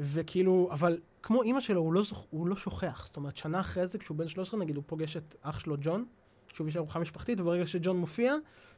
וכאילו, 0.00 0.68
אבל 0.72 0.98
כמו 1.22 1.42
אימא 1.42 1.60
שלו, 1.60 1.80
הוא 1.80 1.92
לא, 1.92 2.02
זוכ... 2.02 2.26
הוא 2.30 2.46
לא 2.46 2.56
שוכח. 2.56 3.04
זאת 3.06 3.16
אומרת, 3.16 3.36
שנה 3.36 3.60
אחרי 3.60 3.86
זה, 3.86 3.98
כשהוא 3.98 4.16
בן 4.16 4.28
13, 4.28 4.60
נגיד, 4.60 4.76
הוא 4.76 4.84
פוגש 4.86 5.16
את 5.16 5.34
אח 5.42 5.58
שלו 5.58 5.76
ג'ון, 5.80 6.04
שוב 6.52 6.68
יש 6.68 6.76
ארוחה 6.76 6.98
משפחתית, 6.98 7.40
וברגע 7.40 7.66
שג'ון 7.66 7.96
מופיע, 7.96 8.34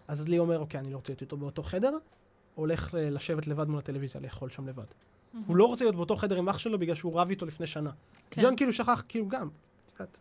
אז 0.09 0.28
לי 0.28 0.39
אומר, 0.39 0.59
אוקיי, 0.59 0.81
אני 0.81 0.90
לא 0.93 0.97
רוצה 0.97 1.12
להיות 1.12 1.20
איתו 1.23 1.36
באותו 1.36 1.62
חדר, 1.62 1.99
הולך 2.55 2.95
לשבת 3.01 3.47
לבד 3.47 3.69
מול 3.69 3.78
הטלוויזיה, 3.78 4.20
לאכול 4.20 4.51
שם 4.51 4.69
לבד. 4.69 4.85
הוא 5.47 5.57
לא 5.57 5.65
רוצה 5.65 5.85
להיות 5.85 5.97
באותו 5.97 6.17
חדר 6.17 6.37
עם 6.37 6.49
אח 6.49 6.59
שלו 6.59 6.79
בגלל 6.79 6.95
שהוא 6.95 7.21
רב 7.21 7.31
איתו 7.31 7.47
לפני 7.47 7.67
שנה. 7.67 7.91
כן. 8.31 8.43
ג'ון 8.43 8.57
כאילו 8.57 8.73
שכח, 8.73 9.03
כאילו 9.09 9.29
גם, 9.29 9.49
את 9.93 10.01
יודעת, 10.01 10.21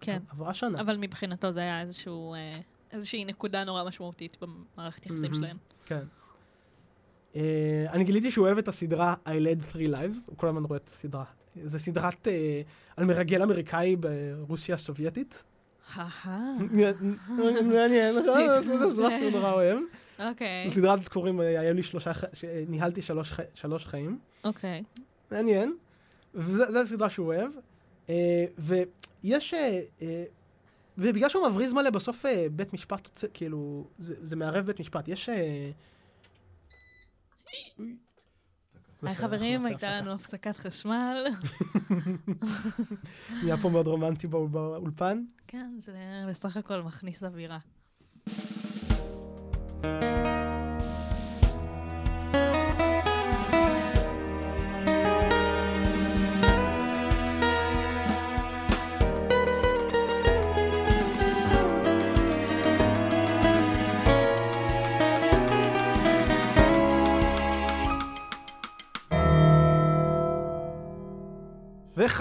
כן. 0.00 0.22
עברה 0.28 0.54
שנה. 0.54 0.80
אבל 0.80 0.96
מבחינתו 0.96 1.52
זה 1.52 1.60
היה 1.60 1.80
איזשהו, 1.80 2.34
אה, 2.34 2.60
איזושהי 2.92 3.24
נקודה 3.24 3.64
נורא 3.64 3.84
משמעותית 3.84 4.36
במערכת 4.40 5.06
יחסים. 5.06 5.34
שלהם. 5.34 5.56
כן. 5.86 6.02
Uh, 7.32 7.38
אני 7.92 8.04
גיליתי 8.04 8.30
שהוא 8.30 8.46
אוהב 8.46 8.58
את 8.58 8.68
הסדרה 8.68 9.14
I 9.26 9.28
led 9.28 9.72
three 9.72 9.90
lives, 9.90 10.16
הוא 10.26 10.36
כל 10.36 10.48
הזמן 10.48 10.64
רואה 10.64 10.76
את 10.76 10.88
הסדרה. 10.88 11.24
זו 11.64 11.78
סדרת 11.78 12.26
uh, 12.26 12.30
על 12.96 13.04
מרגל 13.04 13.42
אמריקאי 13.42 13.96
ברוסיה 13.96 14.74
הסובייטית. 14.74 15.44
אהה. 15.98 16.56
מעניין, 17.62 18.14
נכון? 18.18 18.62
זו 18.78 18.90
סדרה 18.90 19.08
שהוא 19.18 19.30
נורא 19.30 19.52
אוהב. 19.52 19.78
אוקיי, 20.18 20.70
סדרת 20.70 21.08
קוראים, 21.08 21.40
אה, 21.40 21.60
היו 21.60 21.74
לי 21.74 21.82
שלושה, 21.82 22.12
ש- 22.32 22.44
ניהלתי 22.68 23.02
שלוש 23.02 23.32
שלוש 23.54 23.86
חיים. 23.86 24.18
אוקיי. 24.44 24.84
מעניין. 25.30 25.76
וזו 26.34 26.78
הסדרה 26.78 27.10
שהוא 27.10 27.26
אוהב. 27.34 27.50
אה, 28.10 28.44
ויש... 28.58 29.54
אה, 29.54 29.80
אה, 30.02 30.24
ובגלל 30.98 31.28
שהוא 31.28 31.48
מבריז 31.48 31.72
מלא, 31.72 31.90
בסוף 31.90 32.26
אה, 32.26 32.46
בית 32.52 32.72
משפט, 32.72 33.24
כאילו, 33.34 33.86
זה 33.98 34.14
זה 34.22 34.36
מערב 34.36 34.66
בית 34.66 34.80
משפט. 34.80 35.08
יש... 35.08 35.28
אה, 35.28 35.70
היי 39.02 39.14
חברים, 39.14 39.66
הייתה 39.66 39.90
לנו 40.00 40.12
הפסקת 40.12 40.56
חשמל. 40.56 41.24
נהיה 43.42 43.56
פה 43.62 43.68
מאוד 43.68 43.86
רומנטי 43.86 44.26
באול- 44.26 44.48
באולפן. 44.48 45.24
כן, 45.46 45.74
זה 45.80 45.92
בסך 46.28 46.56
הכל 46.56 46.82
מכניס 46.82 47.24
אווירה. 47.24 47.58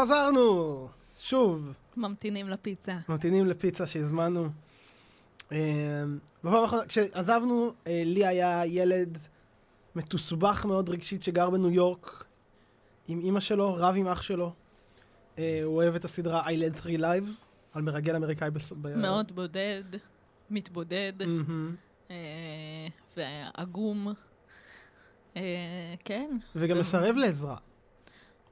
וחזרנו! 0.05 0.87
שוב, 1.19 1.73
ממתינים 1.97 2.49
לפיצה. 2.49 2.97
ממתינים 3.09 3.45
לפיצה 3.45 3.87
שהזמנו. 3.87 4.49
אה, 5.51 5.57
בפעם 6.43 6.63
האחרונה, 6.63 6.85
כשעזבנו, 6.85 7.73
אה, 7.87 8.01
לי 8.05 8.25
היה 8.25 8.65
ילד 8.65 9.17
מתוסבך 9.95 10.65
מאוד 10.65 10.89
רגשית 10.89 11.23
שגר 11.23 11.49
בניו 11.49 11.71
יורק 11.71 12.25
עם 13.07 13.19
אימא 13.19 13.39
שלו, 13.39 13.73
רב 13.73 13.95
עם 13.97 14.07
אח 14.07 14.21
שלו. 14.21 14.53
אה, 15.37 15.61
הוא 15.63 15.75
אוהב 15.75 15.95
את 15.95 16.05
הסדרה 16.05 16.47
I 16.47 16.49
led 16.49 16.79
three 16.83 16.99
lives, 16.99 17.45
על 17.73 17.81
מרגל 17.81 18.15
אמריקאי. 18.15 18.51
בס... 18.51 18.71
ב- 18.81 18.95
מאוד 18.95 19.31
בודד, 19.31 19.83
מתבודד. 20.49 21.13
אה, 22.11 22.15
ועגום. 23.17 24.13
כן, 26.05 26.37
וגם 26.55 26.79
מסרב 26.79 27.15
לעזרה. 27.15 27.57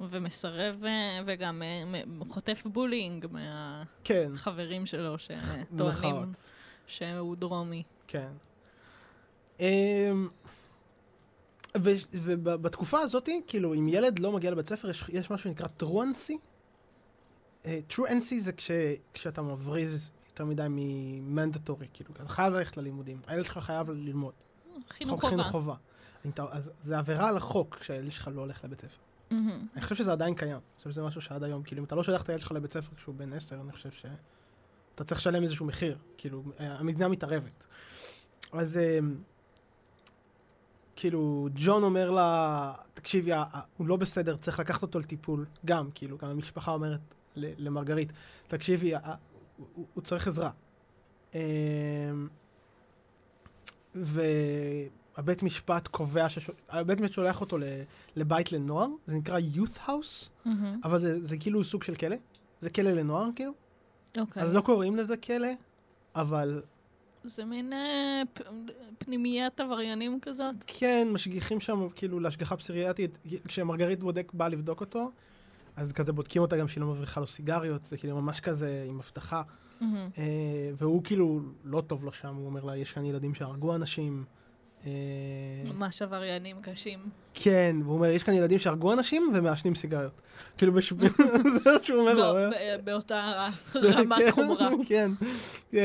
ומסרב, 0.10 0.84
אה, 0.86 1.22
וגם 1.26 1.62
אה, 1.64 2.02
חוטף 2.30 2.66
בולינג 2.66 3.26
כן, 4.04 4.32
מהחברים 4.32 4.86
שלו 4.86 5.20
שטוענים 5.20 5.66
במרכאות. 5.72 6.44
שהוא 6.88 7.36
דרומי. 7.36 7.84
כן. 8.08 8.32
אמ, 9.60 10.30
ו- 11.78 11.92
ובתקופה 12.14 13.00
הזאת, 13.00 13.30
כאילו, 13.48 13.74
אם 13.74 13.88
ילד 13.88 14.20
לא 14.20 14.32
מגיע 14.32 14.52
לבית 14.52 14.68
ספר, 14.68 14.90
יש, 14.90 15.04
יש 15.10 15.32
משהו 15.32 15.50
שנקרא 15.50 15.68
truancy. 15.84 16.34
אה, 17.66 17.80
truancy 17.90 18.38
זה 18.38 18.54
כש, 18.54 18.72
כשאתה 19.14 19.42
מבריז 19.42 20.12
יותר 20.30 20.46
מדי 20.46 20.68
ממנדטורי, 20.70 21.88
כאילו, 21.94 22.12
אתה 22.16 22.28
חייב 22.28 22.54
ללכת 22.54 22.78
ללימודים. 22.78 23.22
הילד 23.28 23.46
שלך 23.46 23.58
חייב 23.58 23.90
ללמוד. 23.90 24.34
חינוך 24.90 25.22
חוק 25.22 25.30
חינוך 25.30 25.48
חובה. 25.48 25.76
חובה. 26.24 26.52
אז 26.52 26.72
זה 26.82 26.98
עבירה 26.98 27.30
על 27.30 27.38
החוק 27.38 27.76
כשהילד 27.76 28.12
שלך 28.12 28.30
לא 28.36 28.42
הולך 28.42 28.64
לבית 28.64 28.82
ספר. 28.82 28.98
מהמם. 29.34 29.68
אני 29.74 29.82
חושב 29.82 29.96
שזה 29.96 30.12
עדיין 30.12 30.36
קיים. 30.36 30.52
אני 30.52 30.78
חושב 30.78 30.92
שזה 30.92 31.04
משהו 31.04 31.22
שעד 31.22 31.44
היום, 31.44 31.64
כאילו, 31.64 31.80
אם 31.80 31.86
אתה 31.86 31.96
לא 31.96 32.04
שולח 32.04 32.22
את 32.22 32.30
הילד 32.30 32.42
שלך 32.42 32.52
לבית 32.52 32.72
ספר 32.72 32.96
כשהוא 32.96 33.16
בן 33.16 33.34
עשר, 33.34 33.62
אני 33.62 33.72
חושב 33.72 33.92
שאתה 33.92 35.04
צריך 35.04 35.22
לשלם 35.22 35.44
איזשהו 35.44 35.66
מחיר. 35.66 35.98
כאילו, 36.18 36.44
המדינה 36.60 37.08
מתערבת. 37.08 37.66
אז 38.52 38.78
אה, 38.78 39.00
כאילו, 40.96 41.50
ג'ון 41.56 41.84
אומר 41.84 42.12
לה, 42.12 42.74
תקשיבי, 42.94 43.32
הוא 43.78 43.88
לא 43.88 43.96
בסדר, 43.96 44.38
צריך 44.38 44.60
לקחת 44.60 44.82
אותו 44.82 45.00
לטיפול. 45.00 45.46
גם, 45.66 45.90
כאילו, 45.96 46.18
גם 46.18 46.30
המשפחה 46.30 46.72
אומרת 46.72 47.00
למרגרית, 47.36 48.14
תקשיבי, 48.48 48.94
הוא, 49.74 50.04
צריך 50.04 50.28
עזרה. 50.28 50.50
אה, 51.36 51.42
והבית 55.18 55.44
משפט 55.44 55.88
קובע, 55.88 56.30
שש... 56.30 56.50
הבית 56.70 57.02
משפט 57.02 57.16
שולח 57.16 57.42
אותו. 57.42 57.58
לבית 58.16 58.52
לנוער, 58.52 58.88
זה 59.08 59.16
נקרא 59.16 59.40
youth 59.56 59.88
house, 59.88 60.30
מהמם. 60.46 60.80
אבל 60.84 61.00
זה, 61.00 61.26
זה 61.26 61.38
כאילו 61.38 61.64
סוג 61.64 61.84
של 61.84 61.96
כלא, 61.96 62.16
זה 62.62 62.70
כלא 62.70 62.92
לנוער 62.92 63.30
כאילו, 63.36 63.52
אוקיי. 64.18 64.44
אז 64.44 64.56
לא 64.56 64.62
קוראים 64.62 64.96
לזה 64.96 65.18
כלא, 65.18 65.48
אבל 66.16 66.62
זה 67.24 67.46
מין 67.46 67.74
אה, 67.74 68.22
פ- 68.34 68.42
פנימיית 68.98 69.60
עבריינים 69.60 70.20
כזאת. 70.22 70.56
כן, 70.68 71.08
משגיחים 71.12 71.60
שם 71.60 71.88
כאילו 71.96 72.20
להשגחה 72.20 72.58
פסיכיאטרית, 72.58 73.18
כשמרגרית 73.48 74.00
בודק, 74.00 74.32
בא 74.34 74.48
לבדוק 74.48 74.82
אותו, 74.82 75.12
אז 75.76 75.94
כזה 75.94 76.14
בודקים 76.14 76.42
אותה 76.42 76.58
גם 76.58 76.68
שהיא 76.68 76.82
לא 76.82 76.88
מבריחה 76.88 77.22
לו 77.22 77.28
סיגריות, 77.28 77.86
זה 77.86 77.98
כאילו 77.98 78.22
ממש 78.22 78.40
כזה 78.40 78.86
עם 78.90 79.00
הבטחה, 79.00 79.42
מהמם. 79.82 80.10
אה, 80.18 80.24
והוא 80.78 81.04
כאילו 81.04 81.42
לא 81.64 81.82
טוב 81.88 82.06
לו 82.06 82.12
שם, 82.14 82.36
הוא 82.36 82.46
אומר 82.46 82.64
לה, 82.64 82.78
יש 82.78 82.92
כאן 82.92 83.06
ילדים 83.06 83.36
שהרגו 83.36 83.76
אנשים. 83.76 84.26
אה, 84.86 84.92
ממש 85.74 86.02
עבריינים 86.02 86.62
קשים. 86.62 87.00
כן, 87.34 87.76
והוא 87.84 87.94
אומר, 87.96 88.08
יש 88.10 88.24
כאן 88.24 88.34
ילדים 88.34 88.60
שהרגו 88.60 88.94
אנשים 88.94 89.32
ומעשנים 89.36 89.76
סיגריות. 89.76 90.22
כאילו. 90.58 90.74
זה 91.54 91.72
מה 91.72 91.84
שהוא 91.84 92.00
אומר 92.02 92.14
לו. 92.14 92.34
בא- 92.34 92.50
ב- 92.78 92.86
באותה 92.86 93.50
רמת 93.76 94.20
כן, 94.26 94.32
חומרה. 94.32 94.70
כן. 94.88 95.12
אמ, 95.74 95.80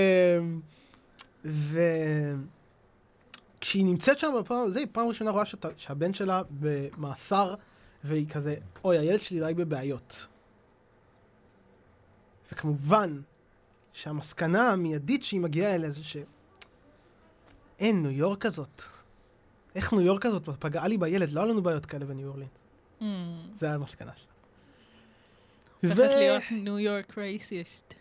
וכשהיא 3.60 3.84
נמצאת 3.84 4.18
שם 4.18 4.28
בפעם, 4.40 4.68
זה 4.70 4.78
היא 4.78 4.86
פעם 4.92 5.08
ראשונה 5.08 5.30
רואה 5.30 5.44
שהבן 5.76 6.14
שלה 6.14 6.42
במאסר, 6.50 7.54
והיא 8.04 8.28
כזה, 8.28 8.54
אוי, 8.84 8.98
הילד 8.98 9.20
שלי 9.20 9.40
אולי 9.40 9.54
בבעיות. 9.54 10.26
וכמובן, 12.52 13.20
שהמסקנה 13.92 14.70
המיידית 14.70 15.22
שהיא 15.22 15.40
מגיעה 15.40 15.74
אליה 15.74 15.90
זה 15.90 16.04
ש... 16.04 16.16
אין, 17.78 18.02
ניו 18.02 18.10
יורק 18.10 18.46
הזאת. 18.46 18.82
איך 19.74 19.92
ניו 19.92 20.00
יורק 20.00 20.26
הזאת 20.26 20.48
פגעה 20.58 20.88
לי 20.88 20.98
בילד? 20.98 21.30
לא 21.30 21.40
היה 21.40 21.52
לנו 21.52 21.62
בעיות 21.62 21.86
כאלה 21.86 22.04
בניו 22.04 22.28
אורלין. 22.28 22.48
מהמם. 23.00 23.36
זה 23.54 23.70
המסקנה 23.70 24.12
שלה. 24.16 24.32
הופכת 25.82 26.14
להיות 26.16 26.42
ניו 26.50 26.78
יורק 26.78 27.18
רייסיסט. 27.18 27.94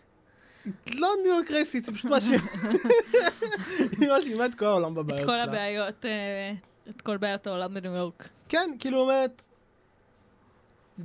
לא 0.86 1.08
ניו 1.22 1.32
יורק 1.34 1.50
רייסית, 1.50 1.84
זה 1.84 1.92
פשוט 1.92 2.10
משהו... 2.10 2.34
היא 4.00 4.08
מאשימה 4.08 4.46
את 4.46 4.54
כל 4.54 4.64
העולם 4.64 4.94
בבעיות 4.94 5.20
את 5.20 5.26
שלה. 5.26 5.44
כל 5.44 5.50
הבעיות, 5.50 6.04
אה, 6.04 6.52
את 6.90 7.00
כל 7.00 7.16
בעיות 7.16 7.46
העולם 7.46 7.74
בניו 7.74 7.94
יורק. 7.94 8.28
כן, 8.48 8.70
כאילו 8.78 9.00
אומרת, 9.00 9.48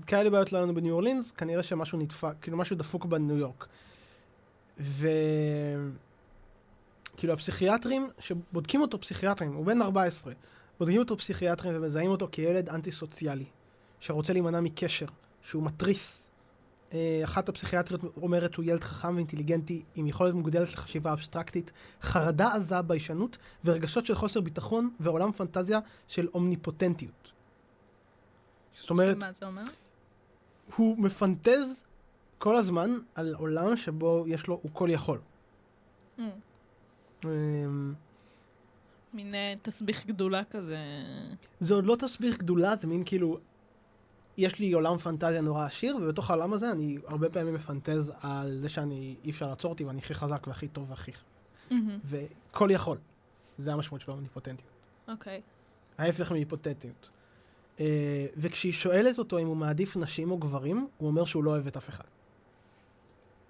כאלה 0.07 0.29
בעיות 0.29 0.51
לא 0.51 0.57
היו 0.57 0.65
לנו 0.65 0.75
בניו 0.75 0.93
אורלינס, 0.93 1.31
כנראה 1.31 1.63
שמשהו 1.63 1.97
נדפק, 1.97 2.33
כאילו 2.41 2.57
משהו 2.57 2.75
דפוק 2.75 3.05
בניו 3.05 3.37
יורק. 3.37 3.67
ו... 4.79 5.07
כאילו 7.17 7.33
הפסיכיאטרים, 7.33 8.09
שבודקים 8.19 8.81
אותו 8.81 9.01
פסיכיאטרים, 9.01 9.53
הוא 9.53 9.65
בן 9.65 9.81
14, 9.81 10.33
בודקים 10.79 10.99
אותו 10.99 11.17
פסיכיאטרים 11.17 11.75
ומזהים 11.75 12.11
אותו 12.11 12.27
כילד 12.31 12.69
אנטי 12.69 12.91
סוציאלי, 12.91 13.45
שרוצה 13.99 14.33
להימנע 14.33 14.59
מקשר, 14.59 15.05
שהוא 15.41 15.63
מתריס. 15.63 16.29
אה, 16.93 17.21
אחת 17.23 17.49
הפסיכיאטריות 17.49 18.01
אומרת 18.21 18.55
הוא 18.55 18.65
ילד 18.65 18.83
חכם 18.83 19.15
ואינטליגנטי 19.15 19.83
עם 19.95 20.07
יכולת 20.07 20.33
מוגדלת 20.33 20.73
לחשיבה 20.73 21.13
אבסטרקטית, 21.13 21.71
חרדה 22.01 22.53
עזה, 22.53 22.81
ביישנות 22.81 23.37
ורגשות 23.65 24.05
של 24.05 24.15
חוסר 24.15 24.41
ביטחון 24.41 24.89
ועולם 24.99 25.31
פנטזיה 25.31 25.79
של 26.07 26.27
אומניפוטנטיות. 26.33 27.31
זאת 28.75 28.89
אומרת, 28.89 29.15
שמה 29.15 29.31
זה 29.31 29.45
אומר? 29.45 29.63
הוא 30.75 30.97
מפנטז 30.97 31.83
כל 32.37 32.55
הזמן 32.55 32.97
על 33.15 33.33
עולם 33.33 33.77
שבו 33.77 34.25
יש 34.27 34.47
לו, 34.47 34.59
הוא 34.63 34.71
כל 34.73 34.89
יכול. 34.91 35.19
מהמם. 36.17 36.52
אמ, 37.25 37.93
מין 39.13 39.35
אה, 39.35 39.53
תסביך 39.61 40.05
גדולה 40.05 40.43
כזה. 40.43 40.77
זה 41.59 41.73
עוד 41.73 41.85
לא 41.85 41.95
תסביך 41.99 42.37
גדולה, 42.37 42.75
זה 42.75 42.87
מין 42.87 43.03
כאילו, 43.05 43.39
יש 44.37 44.59
לי 44.59 44.73
עולם 44.73 44.97
פנטזיה 44.97 45.41
נורא 45.41 45.65
עשיר, 45.65 45.95
ובתוך 45.95 46.29
העולם 46.29 46.53
הזה 46.53 46.71
אני 46.71 46.97
הרבה 47.07 47.29
פעמים 47.29 47.53
מפנטז 47.53 48.11
על 48.21 48.57
זה 48.57 48.69
שאני, 48.69 49.15
אי 49.23 49.29
אפשר 49.29 49.47
לעצור 49.47 49.71
אותי 49.71 49.83
ואני 49.83 49.99
הכי 49.99 50.13
חזק 50.13 50.47
והכי 50.47 50.67
טוב 50.67 50.89
והכי... 50.89 51.11
וכל 52.05 52.69
יכול. 52.71 52.97
זה 53.57 53.73
המשמעות 53.73 54.01
של 54.01 54.11
אומניפוטנטיות. 54.11 54.69
אוקיי. 55.07 55.41
ההפך 55.97 56.31
מהיפותטיות. 56.31 57.09
Uh, 57.77 57.81
וכשהיא 58.37 58.71
שואלת 58.71 59.19
אותו 59.19 59.39
אם 59.39 59.47
הוא 59.47 59.57
מעדיף 59.57 59.97
נשים 59.97 60.31
או 60.31 60.37
גברים, 60.37 60.87
הוא 60.97 61.07
אומר 61.07 61.25
שהוא 61.25 61.43
לא 61.43 61.51
אוהב 61.51 61.67
את 61.67 61.77
אף 61.77 61.89
אחד. 61.89 62.03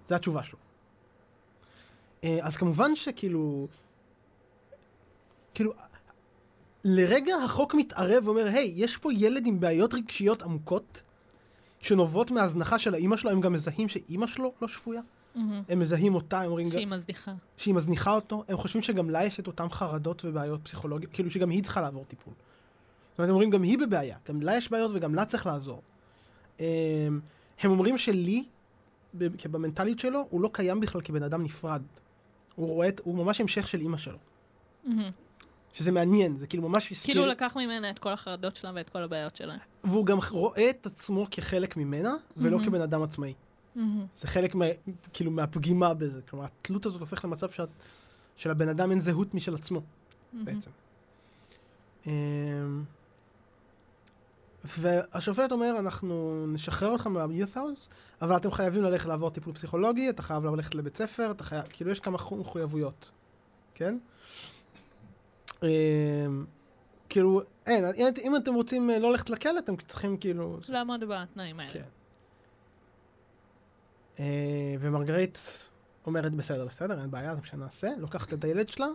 זו 0.08 0.14
התשובה 0.14 0.42
שלו. 0.42 0.58
Uh, 2.24 2.26
אז 2.42 2.56
כמובן 2.56 2.96
שכאילו... 2.96 3.68
כאילו, 5.54 5.72
לרגע 6.84 7.36
החוק 7.36 7.74
מתערב 7.74 8.22
ואומר, 8.26 8.46
היי, 8.46 8.72
יש 8.76 8.96
פה 8.96 9.12
ילד 9.12 9.46
עם 9.46 9.60
בעיות 9.60 9.94
רגשיות 9.94 10.42
עמוקות, 10.42 11.02
שנובעות 11.80 12.30
מהזנחה 12.30 12.78
של 12.78 12.94
האימא 12.94 13.16
שלו, 13.16 13.30
הם 13.30 13.40
גם 13.40 13.52
מזהים 13.52 13.88
שאימא 13.88 14.26
שלו 14.26 14.52
לא 14.62 14.68
שפויה. 14.68 15.00
מהמם. 15.34 15.62
הם 15.68 15.78
מזהים 15.78 16.14
אותה, 16.14 16.40
הם 16.40 16.46
אומרים... 16.46 16.66
שהיא 16.66 16.86
מזדיחה. 16.86 17.32
שהיא 17.56 17.74
מזניחה 17.74 18.14
אותו, 18.14 18.44
הם 18.48 18.56
חושבים 18.56 18.82
שגם 18.82 19.10
לה 19.10 19.24
יש 19.24 19.40
את 19.40 19.46
אותן 19.46 19.68
חרדות 19.68 20.24
ובעיות 20.24 20.60
פסיכולוגיות, 20.64 21.12
כאילו 21.12 21.30
שגם 21.30 21.50
היא 21.50 21.62
צריכה 21.62 21.80
לעבור 21.80 22.04
טיפול. 22.04 22.34
זאת 23.10 23.18
אומרת, 23.18 23.28
הם 23.28 23.34
אומרים, 23.34 23.50
גם 23.50 23.62
היא 23.62 23.78
בבעיה, 23.78 24.16
גם 24.28 24.42
לה 24.42 24.56
יש 24.56 24.70
בעיות 24.70 24.90
וגם 24.94 25.14
לה 25.14 25.24
צריך 25.24 25.46
לעזור. 25.46 25.82
אמ, 26.60 26.64
הם 27.60 27.70
אומרים 27.70 27.98
שלי, 27.98 28.44
במנטליות 29.50 29.98
שלו, 29.98 30.26
הוא 30.30 30.40
לא 30.40 30.50
קיים 30.52 30.80
בכלל 30.80 31.00
כבן 31.00 31.22
אדם 31.22 31.42
נפרד. 31.42 31.82
הוא 32.56 32.68
רואה 32.68 32.88
הוא 33.02 33.14
ממש 33.14 33.40
המשך 33.40 33.68
של 33.68 33.80
אימא 33.80 33.96
שלו. 33.96 34.18
שזה 35.72 35.92
מעניין, 35.92 36.36
זה 36.36 36.46
כאילו 36.46 36.68
ממש 36.68 36.92
הזכיר, 36.92 37.14
כאילו 37.14 37.26
לקח 37.26 37.56
ממנה 37.56 37.90
את 37.90 37.98
כל 37.98 38.12
החרדות 38.12 38.56
שלה 38.56 38.70
ואת 38.74 38.90
כל 38.90 39.02
הבעיות 39.02 39.36
שלה. 39.36 39.56
והוא 39.84 40.06
גם 40.06 40.18
רואה 40.30 40.70
את 40.70 40.86
עצמו 40.86 41.26
כחלק 41.30 41.76
ממנה, 41.76 42.14
ולא. 42.36 42.58
כבן 42.64 42.80
אדם 42.80 43.02
עצמאי. 43.02 43.34
זה 44.14 44.28
חלק 44.28 44.54
מה, 44.54 44.64
כאילו 45.12 45.30
מהפגימה 45.30 45.94
בזה. 45.94 46.20
כלומר, 46.30 46.44
התלות 46.44 46.86
הזאת 46.86 47.00
הופכת 47.00 47.24
למצב 47.24 47.50
שאת, 47.50 47.68
שלבן 48.36 48.68
אדם 48.68 48.90
אין 48.90 49.00
זהות 49.00 49.34
משל 49.34 49.54
עצמו. 49.54 49.80
בעצם. 50.32 50.70
אמ, 52.06 52.12
והשופט 54.64 55.52
אומר, 55.52 55.74
אנחנו 55.78 56.44
נשחרר 56.48 56.94
אתכם 56.94 57.12
מה-youth 57.12 57.56
house, 57.56 57.88
אבל 58.22 58.36
אתם 58.36 58.50
חייבים 58.50 58.82
ללכת 58.82 59.06
לעבור 59.06 59.30
טיפול 59.30 59.54
פסיכולוגי, 59.54 60.10
אתה 60.10 60.22
חייב 60.22 60.44
ללכת 60.46 60.74
לבית 60.74 60.96
ספר, 60.96 61.30
אתה 61.30 61.44
חייב, 61.44 61.62
כאילו 61.70 61.90
יש 61.90 62.00
כמה 62.00 62.18
חו- 62.18 62.36
מחויבויות, 62.36 63.10
כן? 63.74 63.98
אמ, 65.62 65.68
כאילו, 67.08 67.42
אין, 67.66 67.84
אם- 67.84 68.06
אם 68.24 68.36
אתם 68.36 68.54
רוצים 68.54 68.90
אה, 68.90 68.98
לא 68.98 69.10
ללכת 69.10 69.30
לכלא, 69.30 69.58
אתם 69.58 69.76
צריכים 69.76 70.16
כאילו... 70.16 70.58
לעמוד 70.68 71.04
בתנאים 71.04 71.60
האלה. 71.60 71.72
כן. 71.72 71.82
אה, 74.20 74.24
ומרגרית 74.80 75.38
אומרת, 76.06 76.34
בסדר, 76.34 76.66
בסדר, 76.66 77.00
אין 77.00 77.10
בעיה, 77.10 77.34
זה 77.34 77.40
מה 77.40 77.46
שנעשה, 77.46 77.88
לוקחת 77.98 78.34
את 78.34 78.44
הילד 78.44 78.68
שלה, 78.68 78.86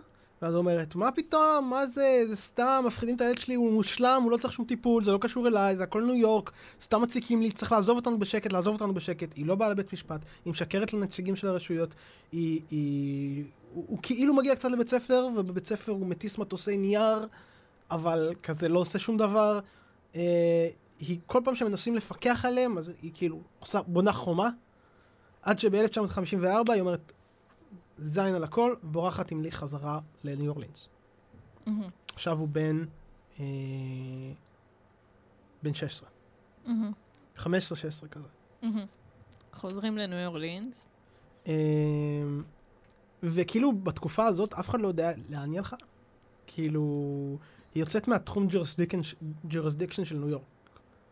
ואז 0.42 0.54
אומרת, 0.54 0.94
מה 0.94 1.12
פתאום, 1.12 1.70
מה 1.70 1.86
זה, 1.86 2.22
זה 2.28 2.36
סתם, 2.36 2.84
מפחידים 2.86 3.16
את 3.16 3.20
הילד 3.20 3.38
שלי, 3.38 3.54
הוא 3.54 3.72
מושלם, 3.72 4.20
הוא 4.24 4.30
לא 4.30 4.36
צריך 4.36 4.52
שום 4.52 4.64
טיפול, 4.64 5.04
זה 5.04 5.12
לא 5.12 5.18
קשור 5.18 5.48
אליי, 5.48 5.76
זה 5.76 5.82
הכל 5.82 6.04
ניו 6.04 6.14
יורק, 6.14 6.50
סתם 6.82 7.02
מציקים 7.02 7.42
לי, 7.42 7.50
צריך 7.50 7.72
לעזוב 7.72 7.96
אותנו 7.96 8.18
בשקט, 8.18 8.52
לעזוב 8.52 8.74
אותנו 8.74 8.94
בשקט. 8.94 9.36
היא 9.36 9.46
לא 9.46 9.54
באה 9.54 9.70
לבית 9.70 9.92
משפט, 9.92 10.20
היא 10.44 10.50
משקרת 10.50 10.92
לנציגים 10.92 11.36
של 11.36 11.48
הרשויות, 11.48 11.94
היא... 12.32 12.60
היא... 12.70 13.44
הוא, 13.74 13.84
הוא 13.88 13.98
כאילו 14.02 14.34
מגיע 14.34 14.56
קצת 14.56 14.70
לבית 14.70 14.88
ספר, 14.88 15.28
ובבית 15.36 15.66
ספר 15.66 15.92
הוא 15.92 16.06
מטיס 16.06 16.38
מטוסי 16.38 16.76
נייר, 16.76 17.26
אבל 17.90 18.34
כזה 18.42 18.68
לא 18.68 18.78
עושה 18.78 18.98
שום 18.98 19.16
דבר. 19.16 19.60
אה, 20.14 20.68
היא, 20.98 21.18
כל 21.26 21.40
פעם 21.44 21.56
שמנסים 21.56 21.96
לפקח 21.96 22.44
עליהם, 22.44 22.78
אז 22.78 22.92
היא 23.02 23.10
כאילו 23.14 23.40
עושה, 23.58 23.82
בונה 23.82 24.12
חומה, 24.12 24.50
עד 25.42 25.58
שב-1954 25.58 26.72
היא 26.72 26.80
אומרת, 26.80 27.12
זין 28.00 28.34
על 28.34 28.44
הכל, 28.44 28.74
בורחת 28.82 29.30
עם 29.30 29.42
לי 29.42 29.52
חזרה 29.52 29.98
לניו 30.24 30.50
אורלינס. 30.50 30.88
מהמם, 31.66 31.88
עכשיו 32.14 32.38
הוא 32.38 32.48
בן... 32.48 32.84
אה, 33.40 33.44
בן 35.62 35.74
16. 35.74 36.08
מהמם, 36.66 36.92
15-16 37.38 37.46
כזה. 38.10 38.28
מהמם. 38.62 38.84
חוזרים 39.52 39.98
לניו 39.98 40.26
אורלינס. 40.26 40.88
אה, 41.46 41.52
וכאילו 43.22 43.72
בתקופה 43.72 44.26
הזאת 44.26 44.52
אף 44.54 44.68
אחד 44.70 44.80
לא 44.80 44.88
יודע 44.88 45.12
לאן 45.28 45.50
היא 45.50 45.58
הלכה. 45.58 45.76
כאילו, 46.46 46.82
היא 47.74 47.80
יוצאת 47.80 48.08
מהתחום 48.08 48.48
jurisdiction 49.48 50.04
של 50.04 50.16
ניו 50.18 50.28
יורק. 50.28 50.42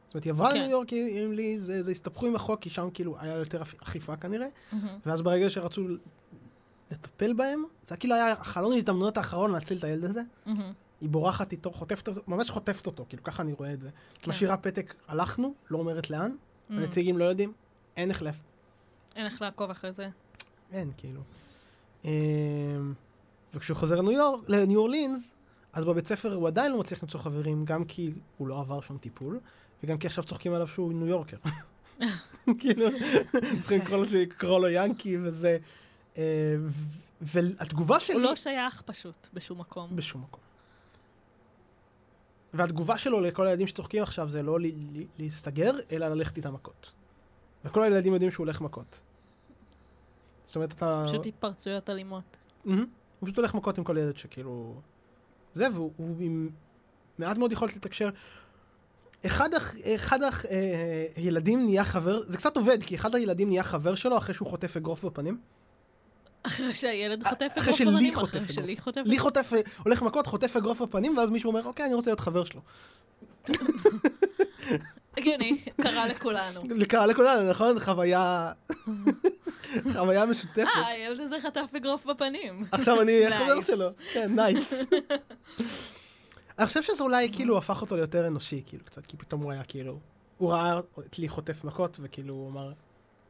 זאת 0.07 0.15
אומרת, 0.15 0.25
היא 0.25 0.31
עברה 0.31 0.51
כן. 0.51 0.57
לניו 0.57 0.71
יורק 0.71 0.93
עם 0.93 1.33
לי, 1.33 1.61
זה, 1.61 1.83
זה 1.83 1.91
הסתבכו 1.91 2.27
עם 2.27 2.37
החוק, 2.37 2.61
כי 2.61 2.71
שם 2.71 2.89
כאילו 2.95 3.17
היה 3.21 3.35
יותר 3.35 3.63
אכ- 3.63 3.83
אכיפה 3.83 4.17
כנראה. 4.17 4.47
ואז 5.07 5.23
ברגע 5.23 5.51
שרצו 5.51 5.83
לטפל 6.91 7.33
בהם, 7.33 7.65
זה 7.83 7.97
כאילו 7.97 8.15
היה 8.15 8.35
חלון 8.45 8.73
ההזדמנויות 8.73 9.17
האחרון 9.17 9.53
להציל 9.53 9.79
את 9.79 9.85
הילד 9.85 10.05
הזה. 10.05 10.23
מהמם. 10.47 10.73
היא 11.01 11.09
בורחת 11.09 11.53
איתו, 11.53 11.71
חוטפת 11.71 12.09
אותו, 12.09 12.21
ממש 12.29 12.51
חוטפת 12.51 12.87
אותו, 12.87 13.05
כאילו 13.09 13.23
ככה 13.23 13.43
אני 13.43 13.53
רואה 13.53 13.73
את 13.73 13.81
זה. 13.81 13.89
כן. 14.19 14.31
משאירה 14.31 14.57
פתק, 14.57 14.95
הלכנו, 15.09 15.55
לא 15.71 15.79
אומרת 15.79 16.11
לאן, 16.11 16.37
מהמם. 16.69 16.83
הנציגים 16.83 17.19
לא 17.19 17.25
יודעים, 17.25 17.53
אין 17.97 18.11
החלף. 18.11 18.41
אין 19.17 19.27
איך 19.27 19.43
לעקוב 19.43 19.71
אחרי 19.71 19.93
זה. 19.93 20.09
אין, 20.73 20.91
כאילו. 20.97 21.21
אמ, 22.05 22.11
וכשהוא 23.55 23.77
חוזר 23.77 24.01
לניו 24.01 24.13
יורק, 24.13 24.41
לניו 24.49 24.81
אורלינס, 24.81 25.33
אז 25.73 25.85
בבית 25.85 26.07
ספר 26.07 26.35
הוא 26.35 26.49
עדיין 26.49 26.73
לא 26.73 26.79
מצליח 26.79 27.03
למצוא 27.03 27.21
חברים, 27.21 27.65
גם 27.65 27.85
כי 27.85 28.13
הוא 28.37 28.49
לא 28.49 28.61
עבר 28.61 28.81
שום 28.81 28.99
טיפול, 28.99 29.41
וגם 29.83 29.99
כי 29.99 30.07
עכשיו 30.07 30.25
צוחקים 30.25 30.55
עליו 30.55 30.67
שהוא 30.67 30.93
ניו 30.93 31.07
יורקר. 31.07 31.37
כאילו, 32.59 32.87
צריכים 33.61 33.81
לקרוא 34.15 34.61
לו 34.61 34.69
ינקי 34.69 35.17
וזה. 35.23 35.59
אה, 36.19 36.25
והתגובה 37.21 38.01
שלי... 38.01 38.15
הוא 38.17 38.23
לא 38.23 38.37
שייך 38.37 38.83
פשוט 38.83 39.29
בשום 39.35 39.61
מקום. 39.61 39.97
בשום 39.97 40.23
מקום. 40.23 40.41
והתגובה 42.55 42.99
שלו 42.99 43.21
לכל 43.21 43.47
הילדים 43.47 43.67
שצוחקים 43.67 44.03
עכשיו 44.03 44.29
זה 44.31 44.43
לא 44.43 44.59
להסתגר, 45.19 45.73
אלא 45.93 46.09
ללכת 46.09 46.37
איתם 46.37 46.55
מכות. 46.55 46.91
וכל 47.65 47.83
הילדים 47.83 48.13
יודעים 48.13 48.31
שהוא 48.31 48.45
הולך 48.45 48.61
מכות. 48.61 49.01
זאת 50.45 50.57
אומרת, 50.57 50.73
אתה... 50.73 51.03
פשוט 51.07 51.27
התפרצויות 51.27 51.91
אלימות. 51.91 52.37
מהמם. 52.65 52.87
הוא 53.21 53.27
פשוט 53.27 53.39
הולך 53.39 53.55
מכות 53.55 53.79
עם 53.79 53.85
כל 53.85 53.97
ילד 53.97 54.17
שכאילו... 54.17 54.81
זה, 55.55 55.67
והוא 55.73 55.93
הוא 55.97 56.17
עם 56.21 56.51
מעט 57.19 57.39
מאוד 57.39 57.53
יכולת 57.53 57.77
לתקשר. 57.77 58.11
אחד, 59.27 59.49
אחד 59.95 60.23
הח- 60.23 60.45
אה, 60.47 61.07
הילדים 61.17 61.65
נהיה 61.65 61.85
חבר, 61.85 62.23
זה 62.23 62.37
קצת 62.37 62.57
עובד, 62.57 62.83
כי 62.83 62.95
אחד 62.95 63.15
הילדים 63.15 63.49
נהיה 63.49 63.63
חבר 63.63 63.95
שלו 63.95 64.19
אחרי 64.19 64.35
שהוא 64.35 64.49
חוטף 64.49 64.77
אגרוף 64.77 65.05
בפנים. 65.05 65.41
אחרי 66.43 66.75
שהילד 66.75 67.25
אה, 67.25 67.31
חוטף 67.31 67.53
אגרוף 67.57 67.81
בפנים, 67.81 68.15
אחרי 68.15 68.41
אגרוף. 68.41 68.51
שלי 68.51 68.77
חוטף 68.77 69.03
לי 69.05 69.19
חוטף, 69.19 69.53
הולך 69.85 70.03
מכות, 70.03 70.27
חוטף 70.27 70.57
אגרוף 70.57 70.83
בפנים, 70.83 71.19
ואז 71.19 71.31
מישהו 71.31 71.49
אומר, 71.49 71.65
אוקיי, 71.65 71.87
אני 71.87 71.95
רוצה 71.95 72.11
להיות 72.11 72.21
חבר 72.21 72.45
שלו. 72.45 72.61
הגיוני, 75.17 75.61
קרה 75.83 76.07
לכולנו. 76.07 76.63
קרה 76.89 77.07
לכולנו, 77.07 77.51
נכון? 77.51 77.81
חוויה... 77.81 78.53
חוויה 79.93 80.27
משותפת. 80.27 80.67
אה, 80.77 80.87
הילד 80.87 81.21
הזה 81.21 81.41
חטף 81.41 81.71
אגרוף 81.77 82.07
בפנים. 82.07 82.65
עכשיו 82.73 83.03
אני 83.03 83.13
אהיה 83.13 83.39
חבר. 83.39 83.61
שלו. 83.61 83.89
כן, 84.13 84.35
נייס. 84.37 84.75
אני 86.59 86.67
חושב 86.67 86.83
שזה 86.83 87.03
אולי 87.03 87.33
כאילו 87.33 87.59
הפך 87.59 87.83
אותו 87.83 87.97
ליותר 87.97 88.27
אנושי, 88.27 88.63
כאילו 88.67 88.85
קצת, 88.85 89.07
כי 89.07 89.17
פתאום 89.17 89.43
הוא 89.43 89.53
היה 89.53 89.65
כאילו... 89.65 89.99
הוא 90.39 90.53
ראה 90.53 90.81
את 91.07 91.19
לי 91.19 91.29
חוטף 91.29 91.65
מכות, 91.65 91.97
וכאילו 92.01 92.35
הוא 92.35 92.51
אמר, 92.51 92.73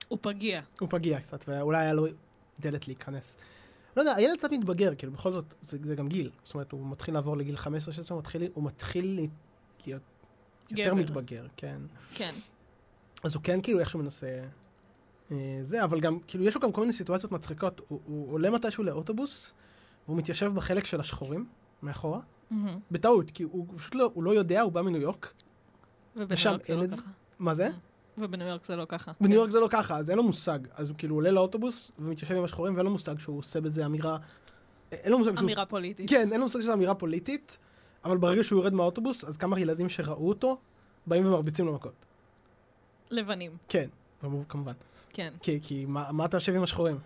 הוא 0.09 0.19
פגיע. 0.21 0.61
הוא 0.81 0.89
פגיע 0.91 1.21
קצת, 1.21 1.45
ואולי 1.49 1.79
היה 1.79 1.95
לו 1.95 2.07
דלת 2.61 2.89
להיכנס. 2.89 3.37
לא 3.97 4.03
יודע, 4.03 4.15
הילד 4.15 4.39
קצת 4.39 4.51
מתבגר, 4.53 4.95
כאילו, 4.95 5.13
בכל 5.13 5.33
זאת, 5.33 5.55
זה, 5.63 5.79
זה 5.85 5.95
גם 5.95 6.09
גיל. 6.09 6.31
זאת 6.45 6.55
אומרת, 6.55 6.73
הוא 6.73 6.87
מתחיל 6.91 7.15
לעבור 7.15 7.37
לגיל 7.37 7.57
15-16, 7.57 7.59
הוא 8.11 8.19
מתחיל, 8.19 8.43
הוא 8.55 8.65
מתחיל 8.65 9.29
להיות 9.87 10.03
יותר 10.71 10.85
גבר. 10.85 10.95
מתבגר, 10.95 11.47
כן. 11.57 11.81
כן. 12.15 12.33
אז 13.25 13.35
הוא 13.35 13.43
כן 13.43 13.61
כאילו 13.63 13.81
איכשהו 13.81 13.99
מנסה... 13.99 14.45
אה, 15.33 15.61
זה, 15.63 15.85
אבל 15.85 16.01
גם, 16.01 16.19
כאילו, 16.27 16.45
יש 16.45 16.55
לו 16.55 16.61
גם 16.61 16.73
כל 16.73 16.81
מיני 16.81 16.93
סיטואציות 16.93 17.33
מצחיקות. 17.33 17.81
הוא, 17.89 18.01
הוא 18.07 18.33
עולה 18.33 18.51
מתישהו 18.51 18.85
לאוטובוס, 18.85 19.53
והוא 20.07 20.17
מתיישב 20.19 20.53
בחלק 20.55 20.85
של 20.85 21.01
השחורים, 21.01 21.47
מאחורה, 21.83 22.21
מהמם. 22.51 22.79
בטעות, 22.91 23.31
כי 23.31 23.43
הוא 23.43 23.67
פשוט 23.77 23.95
לא, 23.95 24.11
הוא 24.15 24.25
לא 24.25 24.31
יודע, 24.31 24.61
הוא 24.61 24.73
בא 24.73 24.83
מניו 24.83 25.01
יורק. 25.01 25.33
ושם 26.17 26.57
זה 26.63 26.73
אין 26.73 26.79
לא 26.79 26.85
את 26.85 26.91
זה? 26.91 26.97
מה 27.39 27.55
זה? 27.55 27.71
ובניו 28.21 28.47
יורק 28.47 28.65
זה 28.65 28.77
לא 28.77 28.85
ככה. 28.89 29.13
בניו 29.21 29.31
כן. 29.31 29.37
יורק 29.37 29.51
זה 29.51 29.61
לא 29.61 29.69
ככה, 29.71 29.97
אז 29.97 30.11
אין 30.11 30.17
לו 30.19 30.25
מושג. 30.25 30.59
אז 30.75 30.89
הוא 30.89 30.99
כאילו 30.99 31.15
עולה 31.15 31.31
לאוטובוס, 31.31 31.91
ומתיישב 31.99 32.35
עם 32.35 32.45
השחורים, 32.45 32.75
ואין 32.75 32.87
לו 32.87 32.93
מושג 32.93 33.19
שהוא 33.19 33.39
עושה 33.39 33.61
בזה 33.61 33.87
אמירה... 33.87 34.19
אין 34.93 35.13
לו 35.13 35.19
מושג 35.19 35.35
שהוא... 35.35 35.45
אמירה 35.45 35.67
פוליטית. 35.67 36.11
כן, 36.11 36.29
אין 36.33 36.41
לו 36.41 36.47
מושג 36.47 36.61
שזו 36.61 36.73
אמירה 36.73 36.95
פוליטית, 36.95 37.59
אבל 38.05 38.17
ברגע 38.17 38.45
שהוא 38.45 38.59
יורד 38.59 38.75
מהאוטובוס, 38.75 39.25
אז 39.25 39.37
כמה 39.37 39.61
ילדים 39.61 39.89
שראו 39.89 40.29
אותו, 40.29 40.59
באים 41.07 41.27
ומרביצים 41.27 41.67
לו 41.67 41.73
מכות. 41.73 41.95
לבנים. 43.11 43.57
כן, 43.69 43.89
כמובן. 44.49 44.73
כן. 45.13 45.35
כי, 45.43 45.59
כי 45.63 45.85
מה, 45.89 46.13
מה 46.13 46.25
אתה 46.25 46.37
יושב 46.37 46.55
עם 46.55 46.63
השחורים? 46.63 46.99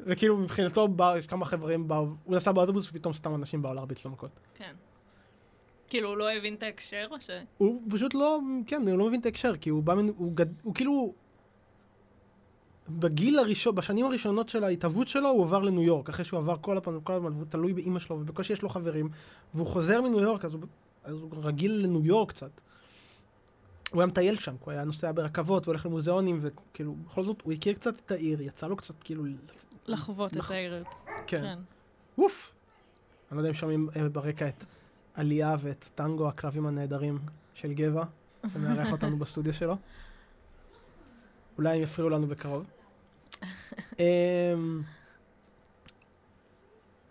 וכאילו 0.00 0.36
מבחינתו 0.36 0.88
בא, 0.88 1.20
כמה 1.28 1.44
חברים 1.44 1.88
באו, 1.88 2.08
הוא 2.24 2.36
נסע 2.36 2.52
באוטובוס 2.52 2.88
ופתאום 2.88 3.14
סתם 3.14 3.34
אנשים 3.34 3.62
באו 3.62 3.74
להרביץ 3.74 4.04
לו 4.04 4.10
מכות. 4.10 4.30
כן. 4.54 4.72
כאילו, 5.92 6.08
הוא 6.08 6.16
לא 6.16 6.32
הבין 6.32 6.54
את 6.54 6.62
ההקשר, 6.62 7.06
או 7.10 7.20
ש... 7.20 7.30
הוא 7.58 7.82
פשוט 7.90 8.14
לא, 8.14 8.38
כן, 8.66 8.88
הוא 8.88 8.98
לא 8.98 9.06
מבין 9.06 9.20
את 9.20 9.26
ההקשר, 9.26 9.56
כי 9.56 9.70
הוא 9.70 9.82
בא, 9.82 9.94
מן- 9.94 10.08
הוא, 10.16 10.32
גד, 10.36 10.46
הוא 10.62 10.74
כאילו, 10.74 11.14
בגיל 12.88 13.38
הראשון, 13.38 13.74
בשנים 13.74 14.06
הראשונות 14.06 14.48
של 14.48 14.64
ההתהוות 14.64 15.08
שלו, 15.08 15.28
הוא 15.28 15.44
עבר 15.44 15.58
לניו 15.58 15.82
יורק, 15.82 16.08
אחרי 16.08 16.24
שהוא 16.24 16.38
עבר 16.38 16.56
כל 16.60 16.76
הפעם, 16.76 17.00
כל 17.00 17.12
הזמן, 17.12 17.32
והוא 17.32 17.44
תלוי 17.48 17.72
באימא 17.72 17.98
שלו, 17.98 18.16
ובקושי 18.20 18.52
יש 18.52 18.62
לו 18.62 18.68
חברים, 18.68 19.08
והוא 19.54 19.66
חוזר 19.66 20.02
מניו 20.02 20.20
יורק, 20.20 20.44
אז 20.44 20.54
הוא, 20.54 20.62
אז 21.04 21.14
הוא 21.14 21.30
רגיל 21.42 21.72
לניו 21.72 22.06
יורק 22.06 22.28
קצת. 22.28 22.50
הוא 23.92 24.00
היה 24.00 24.06
מטייל 24.06 24.38
שם, 24.38 24.54
הוא 24.64 24.72
היה 24.72 24.84
נוסע 24.84 25.12
ברכבות, 25.12 25.68
והולך 25.68 25.86
למוזיאונים, 25.86 26.38
וכאילו, 26.40 26.94
בכל 26.94 27.24
זאת, 27.24 27.42
הוא 27.42 27.52
הכיר 27.52 27.74
קצת 27.74 28.00
את 28.06 28.10
העיר, 28.10 28.42
יצא 28.42 28.68
לו 28.68 28.76
קצת, 28.76 29.02
כאילו, 29.02 29.24
לחוות 29.86 30.32
את 30.32 30.36
נכון. 30.36 30.56
העיר. 30.56 30.84
כן. 31.06 31.40
כן. 31.42 31.58
ווף. 32.18 32.52
אני 33.30 33.36
לא 33.36 33.40
יודע 33.40 33.48
אם 33.48 33.54
שומעים 33.54 33.88
אה, 33.96 34.08
ברקע 34.08 34.48
את 34.48 34.64
עלייה 35.14 35.56
ואת 35.60 35.90
טנגו, 35.94 36.28
הכלבים 36.28 36.66
הנהדרים 36.66 37.18
של 37.54 37.72
גבע, 37.72 38.04
שמארח 38.52 38.92
אותנו 38.92 39.18
בסטודיו 39.18 39.54
שלו. 39.54 39.76
אולי 41.58 41.76
הם 41.76 41.82
יפריעו 41.82 42.10
לנו 42.10 42.26
בקרוב. 42.26 42.64
אמ, 43.98 44.82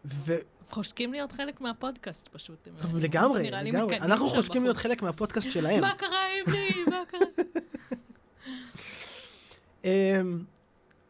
ו- 0.06 0.40
חושקים 0.70 1.12
להיות 1.12 1.32
חלק 1.32 1.62
מהפודקאסט 1.62 2.28
פשוט. 2.28 2.68
לגמרי, 2.94 3.52
לגמרי. 3.52 3.98
אנחנו 3.98 4.30
חושקים 4.30 4.64
להיות. 4.64 4.78
חלק 4.78 5.02
מהפודקאסט 5.02 5.52
שלהם. 5.52 5.82
מה 5.88 5.94
קרה 5.98 6.20
עם 6.48 6.54
לי? 6.54 6.86
מה 6.90 7.04
קרה? 7.08 7.46
אמ, 9.84 10.44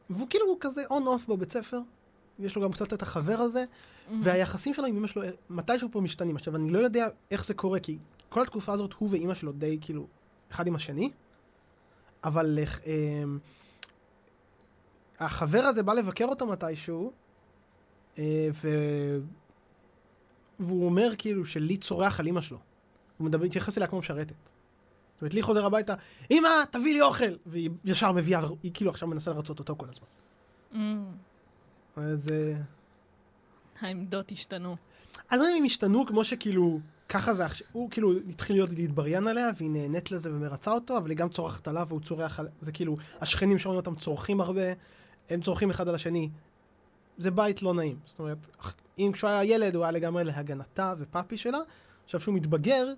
והוא 0.09 0.27
כאילו 0.29 0.57
כזה 0.59 0.81
און 0.89 1.07
אוף 1.07 1.27
בבית 1.27 1.51
ספר, 1.53 1.79
ויש 2.39 2.55
לו 2.55 2.61
גם 2.61 2.71
קצת 2.71 2.93
את 2.93 3.01
החבר 3.01 3.37
הזה, 3.39 3.65
והיחסים 4.23 4.73
שלו 4.73 4.85
עם 4.85 4.97
אמא 4.97 5.07
שלו, 5.07 5.21
מתישהו 5.49 5.89
פה 5.91 6.01
משתנים. 6.01 6.35
עכשיו, 6.35 6.55
אני 6.55 6.69
לא 6.69 6.79
יודע 6.79 7.07
איך 7.31 7.45
זה 7.45 7.53
קורה, 7.53 7.79
כי 7.79 7.97
כל 8.29 8.41
התקופה 8.41 8.73
הזאת 8.73 8.93
הוא 8.93 9.09
ואימא 9.11 9.33
שלו 9.33 9.51
די 9.51 9.77
כאילו, 9.81 10.07
אחד 10.51 10.67
עם 10.67 10.75
השני, 10.75 11.11
אבל 12.23 12.59
איך, 12.59 12.81
אמ, 12.85 13.39
החבר 15.19 15.61
הזה 15.61 15.83
בא 15.83 15.93
לבקר 15.93 16.25
אותו 16.25 16.47
מתישהו, 16.47 17.11
אה, 18.17 18.49
ו... 18.63 18.67
והוא 20.59 20.85
אומר 20.85 21.11
כאילו 21.17 21.45
שלי 21.45 21.77
צורח 21.77 22.19
על 22.19 22.27
אמא 22.27 22.41
שלו. 22.41 22.57
הוא 23.17 23.25
מדבר, 23.25 23.45
מתייחס 23.45 23.77
אליה 23.77 23.87
כמו 23.87 23.99
משרתת. 23.99 24.35
זאת 25.13 25.21
אומרת, 25.21 25.33
לי 25.33 25.41
חוזר 25.41 25.65
הביתה, 25.65 25.93
אמא, 26.31 26.49
תביא 26.71 26.93
לי 26.93 27.01
אוכל! 27.01 27.35
והיא 27.45 27.69
ישר 27.85 28.11
מביאה, 28.11 28.41
והיא 28.61 28.71
כאילו 28.73 28.91
עכשיו 28.91 29.07
מנסה 29.07 29.31
לרצות 29.31 29.59
אותו 29.59 29.75
כל 29.75 29.85
הזמן. 29.89 30.07
אמ, 30.75 31.05
אז... 31.95 32.29
העמדות 33.81 34.31
השתנו. 34.31 34.75
אני 35.31 35.39
לא 35.39 35.43
יודע 35.43 35.53
אם 35.53 35.59
הם 35.59 35.65
השתנו 35.65 36.05
כמו 36.05 36.23
שכאילו 36.23 36.79
ככה 37.09 37.33
זה 37.33 37.45
עכשיו, 37.45 37.67
הוא 37.71 37.89
כאילו 37.89 38.13
התחיל 38.29 38.55
להיות 38.55 38.69
להתבריין 38.69 39.27
עליה, 39.27 39.49
והיא 39.57 39.69
נהנית 39.69 40.11
לזה 40.11 40.33
ומרצה 40.33 40.71
אותו, 40.71 40.97
אבל 40.97 41.09
היא 41.09 41.17
גם 41.17 41.29
צורחת 41.29 41.67
עליו 41.67 41.85
והוא 41.87 42.01
צורח 42.01 42.39
על... 42.39 42.47
זה 42.61 42.71
כאילו, 42.71 42.97
השכנים 43.21 43.59
שומעים 43.59 43.77
אותם 43.77 43.95
צורכים 43.95 44.41
הרבה, 44.41 44.61
הם 45.29 45.41
צורכים 45.41 45.69
אחד 45.69 45.87
על 45.87 45.95
השני. 45.95 46.29
זה 47.17 47.31
בית 47.31 47.61
לא 47.61 47.73
נעים. 47.73 47.99
זאת 48.05 48.19
אומרת, 48.19 48.37
אם 48.99 49.11
כשהוא 49.13 49.29
היה 49.29 49.43
ילד 49.43 49.75
הוא 49.75 49.83
היה 49.83 49.91
לגמרי 49.91 50.23
להגנתה 50.23 50.93
ופאפי 50.97 51.37
שלה, 51.37 51.59
עכשיו 52.03 52.19
שהוא 52.19 52.35
מתבגר, 52.35 52.93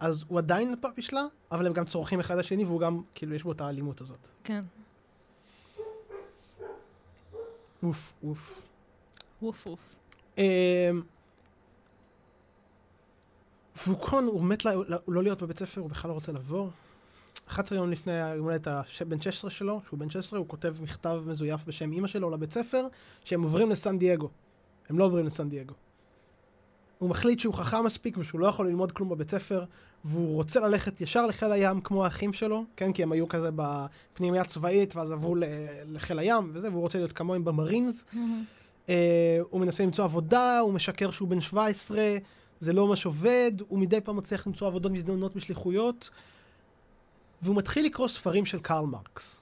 אז 0.00 0.24
הוא 0.28 0.38
עדיין 0.38 0.74
פאפי 0.80 1.02
שלה, 1.02 1.24
אבל 1.52 1.66
הם 1.66 1.72
גם 1.72 1.84
צורכים 1.84 2.20
אחד 2.20 2.34
על 2.34 2.40
השני, 2.40 2.64
והוא 2.64 2.80
גם, 2.80 3.02
כאילו, 3.14 3.34
יש 3.34 3.42
בו 3.42 3.52
את 3.52 3.60
האלימות 3.60 4.00
הזאת. 4.00 4.28
כן. 4.44 4.64
אוף, 7.82 8.12
אוף. 8.24 8.62
ווף 9.42 9.66
ווף. 9.66 9.96
אמ, 10.38 10.42
והוא 13.86 13.98
קון, 13.98 14.24
הוא 14.24 14.42
מת 14.44 14.64
לא 15.08 15.22
להיות 15.22 15.42
בבית 15.42 15.58
ספר, 15.58 15.80
הוא 15.80 15.90
בכלל 15.90 16.08
לא 16.08 16.14
רוצה 16.14 16.32
לבוא. 16.32 16.68
11 17.48 17.78
יום 17.78 17.90
לפני 17.90 18.22
היום 18.22 18.44
הולדת 18.44 18.66
הש- 18.66 19.02
בן 19.02 19.20
16 19.20 19.50
שלו, 19.50 19.80
שהוא 19.86 19.98
בן 19.98 20.10
16, 20.10 20.38
הוא 20.38 20.48
כותב 20.48 20.74
מכתב 20.82 21.22
מזויף 21.26 21.64
בשם 21.66 21.92
אימא 21.92 22.08
שלו 22.08 22.30
לבית 22.30 22.52
ספר, 22.52 22.86
שהם 23.24 23.42
עוברים 23.42 23.70
לסן 23.70 23.98
דייגו. 23.98 24.28
הם 24.88 24.98
לא 24.98 25.04
עוברים 25.04 25.26
לסן 25.26 25.48
דייגו. 25.48 25.74
הוא 26.98 27.10
מחליט 27.10 27.38
שהוא 27.38 27.54
חכם 27.54 27.84
מספיק 27.84 28.18
ושהוא 28.18 28.40
לא 28.40 28.46
יכול 28.46 28.66
ללמוד 28.68 28.92
כלום 28.92 29.08
בבית 29.08 29.30
ספר, 29.30 29.64
והוא 30.04 30.34
רוצה 30.34 30.60
ללכת 30.60 31.00
ישר 31.00 31.26
לחיל 31.26 31.52
הים 31.52 31.80
כמו 31.80 32.04
האחים 32.04 32.32
שלו, 32.32 32.64
כן? 32.76 32.92
כי 32.92 33.02
הם 33.02 33.12
היו 33.12 33.28
כזה 33.28 33.50
בפנימייה 33.56 34.44
צבאית, 34.44 34.96
ואז 34.96 35.10
עברו 35.12 35.34
לחיל 35.86 36.18
הים 36.18 36.50
וזה, 36.52 36.70
והוא 36.70 36.80
רוצה 36.80 36.98
להיות 36.98 37.12
כמוהם 37.12 37.44
במרינס. 37.44 38.04
אה, 38.88 39.38
הוא 39.50 39.60
מנסה 39.60 39.82
למצוא 39.82 40.04
עבודה, 40.04 40.58
הוא 40.58 40.72
משקר 40.72 41.10
שהוא 41.10 41.28
בן 41.28 41.40
17, 41.40 42.16
זה 42.60 42.72
לא 42.72 42.86
ממש 42.86 43.06
עובד, 43.06 43.52
הוא 43.68 43.78
מדי 43.78 44.00
פעם 44.00 44.16
מצליח 44.16 44.46
למצוא 44.46 44.66
עבודות 44.66 44.92
מזדמנות 44.92 45.36
בשליחויות, 45.36 46.10
והוא 47.42 47.56
מתחיל 47.56 47.86
לקרוא 47.86 48.08
ספרים 48.08 48.46
של 48.46 48.60
קרל 48.60 48.84
מרקס, 48.84 49.40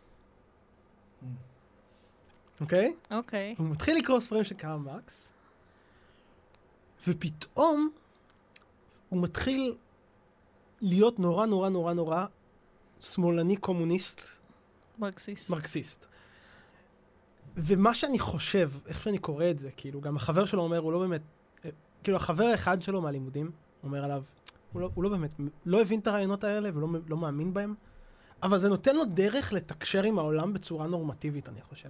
אוקיי? 2.60 2.94
אוקיי. 3.10 3.55
הוא 3.59 3.66
מתחיל 3.69 3.97
לקרוא 3.97 4.20
ספרים 4.20 4.44
של 4.44 4.55
קרל 4.55 4.77
מרקס, 4.77 5.32
ופתאום 7.09 7.90
הוא 9.09 9.23
מתחיל 9.23 9.74
להיות 10.81 11.19
נורא 11.19 11.47
נורא 11.47 11.69
נורא 11.69 11.93
נורא 11.93 12.24
שמאלני 13.01 13.56
קומוניסט 13.56 14.28
מרקסיסט. 14.98 15.51
מרקסיסט. 15.51 16.06
ומה 17.57 17.95
שאני 17.95 18.19
חושב, 18.19 18.70
איך 18.87 19.03
שאני 19.03 19.19
קורא 19.19 19.51
את 19.51 19.59
זה, 19.59 19.70
כאילו, 19.77 20.01
גם 20.01 20.16
החבר 20.16 20.45
שלו 20.45 20.62
אומר, 20.62 20.79
הוא 20.79 20.93
לא 20.93 20.99
באמת, 20.99 21.20
אה, 21.65 21.70
כאילו, 22.03 22.16
החבר 22.16 22.45
האחד 22.45 22.83
שלו 22.83 23.03
מהלימודים 23.03 23.51
אומר 23.83 24.05
עליו, 24.05 24.23
הוא 24.73 24.81
לא, 24.81 24.91
הוא 24.95 25.05
לא 25.05 25.11
באמת, 25.11 25.31
לא 25.66 25.81
הבין 25.81 26.01
את 26.01 26.07
הרעיונות 26.07 26.45
האלה 26.45 26.70
ולא 26.74 26.89
לא 27.09 27.16
מאמין 27.16 27.55
בהם, 27.55 27.74
אבל 28.43 28.59
זה 28.59 28.69
נותן 28.69 28.97
לו 28.97 29.05
דרך 29.05 29.53
לתקשר 29.53 30.03
עם 30.03 30.19
העולם 30.19 30.53
בצורה 30.53 30.87
נורמטיבית, 30.87 31.49
אני 31.49 31.62
חושב. 31.62 31.89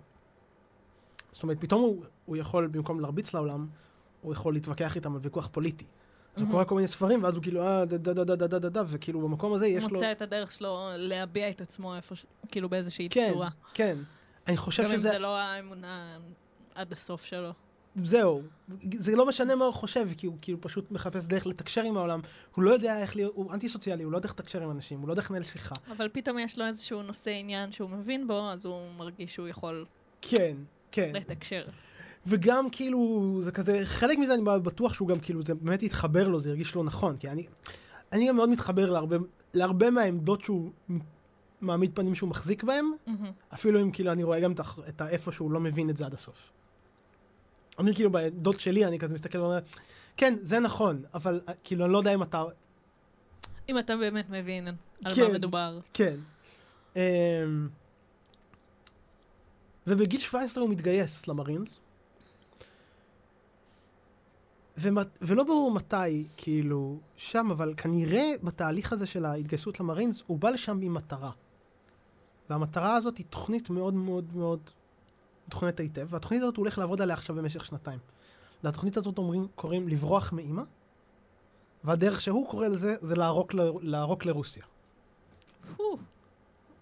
זאת 1.33 1.43
אומרת, 1.43 1.61
פתאום 1.61 1.81
הוא, 1.81 2.05
הוא 2.25 2.37
יכול, 2.37 2.67
במקום 2.67 3.01
להרביץ 3.01 3.35
לעולם, 3.35 3.67
הוא 4.23 4.33
יכול 4.33 4.53
להתווכח 4.53 4.97
איתם 4.97 5.15
על 5.15 5.21
ויכוח 5.23 5.49
פוליטי. 5.53 5.85
אז 6.37 6.43
הוא 6.43 6.49
mhm. 6.49 6.53
קורא 6.53 6.65
כל 6.65 6.75
מיני 6.75 6.89
ספרים, 6.89 7.25
ואז 7.25 7.35
הוא 7.35 7.43
כאילו, 7.43 7.63
אה, 7.63 7.85
דה 7.85 7.97
דה 7.99 8.13
דה 8.13 8.25
דה 8.25 8.47
דה 8.47 8.59
דה 8.59 8.69
דה, 8.69 8.83
וכאילו 8.87 9.21
במקום 9.21 9.53
הזה 9.53 9.67
יש 9.67 9.83
לו... 9.83 9.89
הוא 9.89 9.95
מוצא 9.95 10.13
את 10.13 10.23
הדרך 10.23 10.53
שלו 10.53 10.89
להביע 10.97 11.51
את 11.51 11.61
עצמו 11.61 11.97
איפה, 11.97 12.15
כאילו 12.49 12.69
באיזושהי 12.69 13.09
כן, 13.11 13.25
צורה. 13.33 13.49
כן, 13.75 13.97
כן. 13.97 14.03
אני 14.47 14.57
חושב 14.57 14.83
גם 14.83 14.91
אם 14.91 14.99
שזה... 14.99 15.09
זה 15.09 15.19
לא 15.19 15.37
האמונה 15.37 16.19
עד 16.75 16.93
הסוף 16.93 17.25
שלו. 17.25 17.53
זהו, 17.97 18.43
זה 18.99 19.17
לא 19.17 19.27
משנה 19.27 19.57
מה 19.57 19.65
הוא 19.65 19.75
חושב, 19.75 20.09
כי 20.17 20.27
הוא 20.27 20.37
כאילו 20.43 20.61
פשוט 20.61 20.91
מחפש 20.91 21.25
דרך 21.25 21.47
לתקשר 21.47 21.83
עם 21.83 21.97
העולם. 21.97 22.21
הוא 22.55 22.65
לא 22.65 22.71
יודע 22.71 22.99
איך 22.99 23.17
להיות, 23.17 23.33
הוא 23.35 23.53
אנטי 23.53 23.69
סוציאלי, 23.69 24.03
הוא 24.03 24.13
לא 24.13 24.17
יודע 24.17 24.27
איך 24.29 24.35
לתקשר 24.35 24.63
עם 24.63 24.71
אנשים, 24.71 25.01
הוא 25.01 25.09
לא 25.09 25.13
יודע 25.13 25.23
איך 25.23 25.31
לנהל 25.31 25.43
שיחה. 25.43 25.75
אבל 25.97 26.09
פתאום 26.13 26.39
יש 26.39 26.59
לו 26.59 26.67
איזשהו 26.67 27.03
נושא 27.03 27.31
עניין 27.31 27.73
שהוא 27.73 27.91
מבין 27.91 28.27
בו, 28.27 28.51
אז 28.51 28.65
הוא 28.65 28.93
מרגיש 28.99 29.35
שהוא 29.35 29.49
יכול 29.49 29.85
כן, 30.21 30.57
כן. 30.91 31.11
לתקשר. 31.15 31.65
וגם 32.27 32.71
כאילו, 32.71 33.39
זה 33.41 33.53
כזה, 33.53 33.81
חלק 33.85 34.19
מזה 34.19 34.35
אני 34.35 34.43
בטוח 34.45 34.95
שהוא 34.95 35.09
גם 35.09 35.21
כאילו, 35.21 35.43
זה 35.43 35.55
באמת 35.55 35.83
התחבר 35.83 36.29
לו, 36.29 36.41
זה 36.41 36.49
הרגיש 36.49 36.75
לו 36.75 36.83
נכון, 36.85 37.17
כי 37.17 37.29
אני, 37.29 37.47
אני 38.13 38.29
גם 38.29 38.37
מאוד 38.37 38.49
מתחבר 38.49 38.91
להרבה, 38.91 39.17
להרבה 39.55 39.91
מהעמדות 39.91 40.41
שהוא 40.41 40.71
מעמיד 41.63 41.91
פנים 41.95 42.15
שהוא 42.15 42.31
מחזיק 42.31 42.65
בהם, 42.65 42.93
מהמם. 43.07 43.31
אפילו 43.55 43.83
אם 43.83 43.91
כאילו 43.91 44.13
אני 44.13 44.23
רואה 44.23 44.41
גם 44.41 44.53
את 44.89 45.01
האיפה 45.01 45.33
שהוא 45.33 45.51
לא 45.51 45.61
מבין 45.61 45.91
את 45.91 45.97
זה 45.97 46.07
עד 46.07 46.15
הסוף. 46.15 46.53
אני 47.79 47.95
כאילו 47.95 48.11
בעמדות 48.11 48.61
שלי, 48.61 48.85
אני 48.85 48.99
כזה 48.99 49.15
מסתכל 49.15 49.39
ואומר, 49.39 49.59
כן, 50.17 50.35
זה 50.43 50.61
נכון, 50.61 51.03
אבל 51.15 51.41
אה, 51.49 51.55
כאילו 51.65 51.85
אני 51.85 51.93
לא 51.93 51.99
יודע 51.99 52.15
אם 52.15 52.23
אתה 52.23 52.45
אם 53.69 53.79
אתה 53.79 53.97
באמת 53.97 54.31
מבין 54.31 54.69
על 55.05 55.15
כן. 55.15 55.23
מה 55.23 55.33
מדובר. 55.33 55.79
כן. 55.95 56.15
Um, 56.95 56.99
ובגיל 59.87 60.21
17 60.21 60.63
הוא 60.63 60.71
מתגייס 60.71 61.29
למרינס. 61.29 61.79
ומת, 64.79 65.07
ולא 65.23 65.45
ברור 65.45 65.71
מתי, 65.71 66.27
כאילו, 66.37 66.99
שם, 67.17 67.49
אבל 67.51 67.75
כנראה 67.77 68.33
בתהליך 68.43 68.93
הזה 68.93 69.07
של 69.07 69.25
ההתגייסות 69.25 69.81
למרינס, 69.81 70.23
הוא 70.27 70.39
בא 70.39 70.51
לשם 70.51 70.79
עם 70.83 70.95
מטרה. 70.95 71.31
והמטרה 72.53 72.97
הזאת 72.97 73.19
היא 73.19 73.27
תוכנית 73.31 73.71
מאוד 73.71 73.95
מאוד 73.95 74.37
מאוד 74.37 74.61
מתוכננת 75.47 75.81
היטב, 75.81 76.07
והתוכנית 76.11 76.43
הזאת 76.43 76.57
הוא 76.57 76.63
הולך 76.63 76.79
לעבוד 76.79 77.01
עליה 77.01 77.15
עכשיו 77.15 77.37
במשך 77.37 77.65
שנתיים. 77.65 77.99
לתוכנית 78.65 78.97
הזאת 78.97 79.19
אומרים, 79.19 79.49
קוראים 79.55 79.89
לברוח 79.89 80.33
מאימא, 80.33 80.63
והדרך 81.85 82.21
שהוא 82.21 82.49
קורא 82.49 82.69
לזה, 82.69 82.95
זה 83.03 83.15
לערוק, 83.15 83.55
ל- 83.55 83.61
לערוק 83.81 84.25
לרוסיה. 84.25 84.65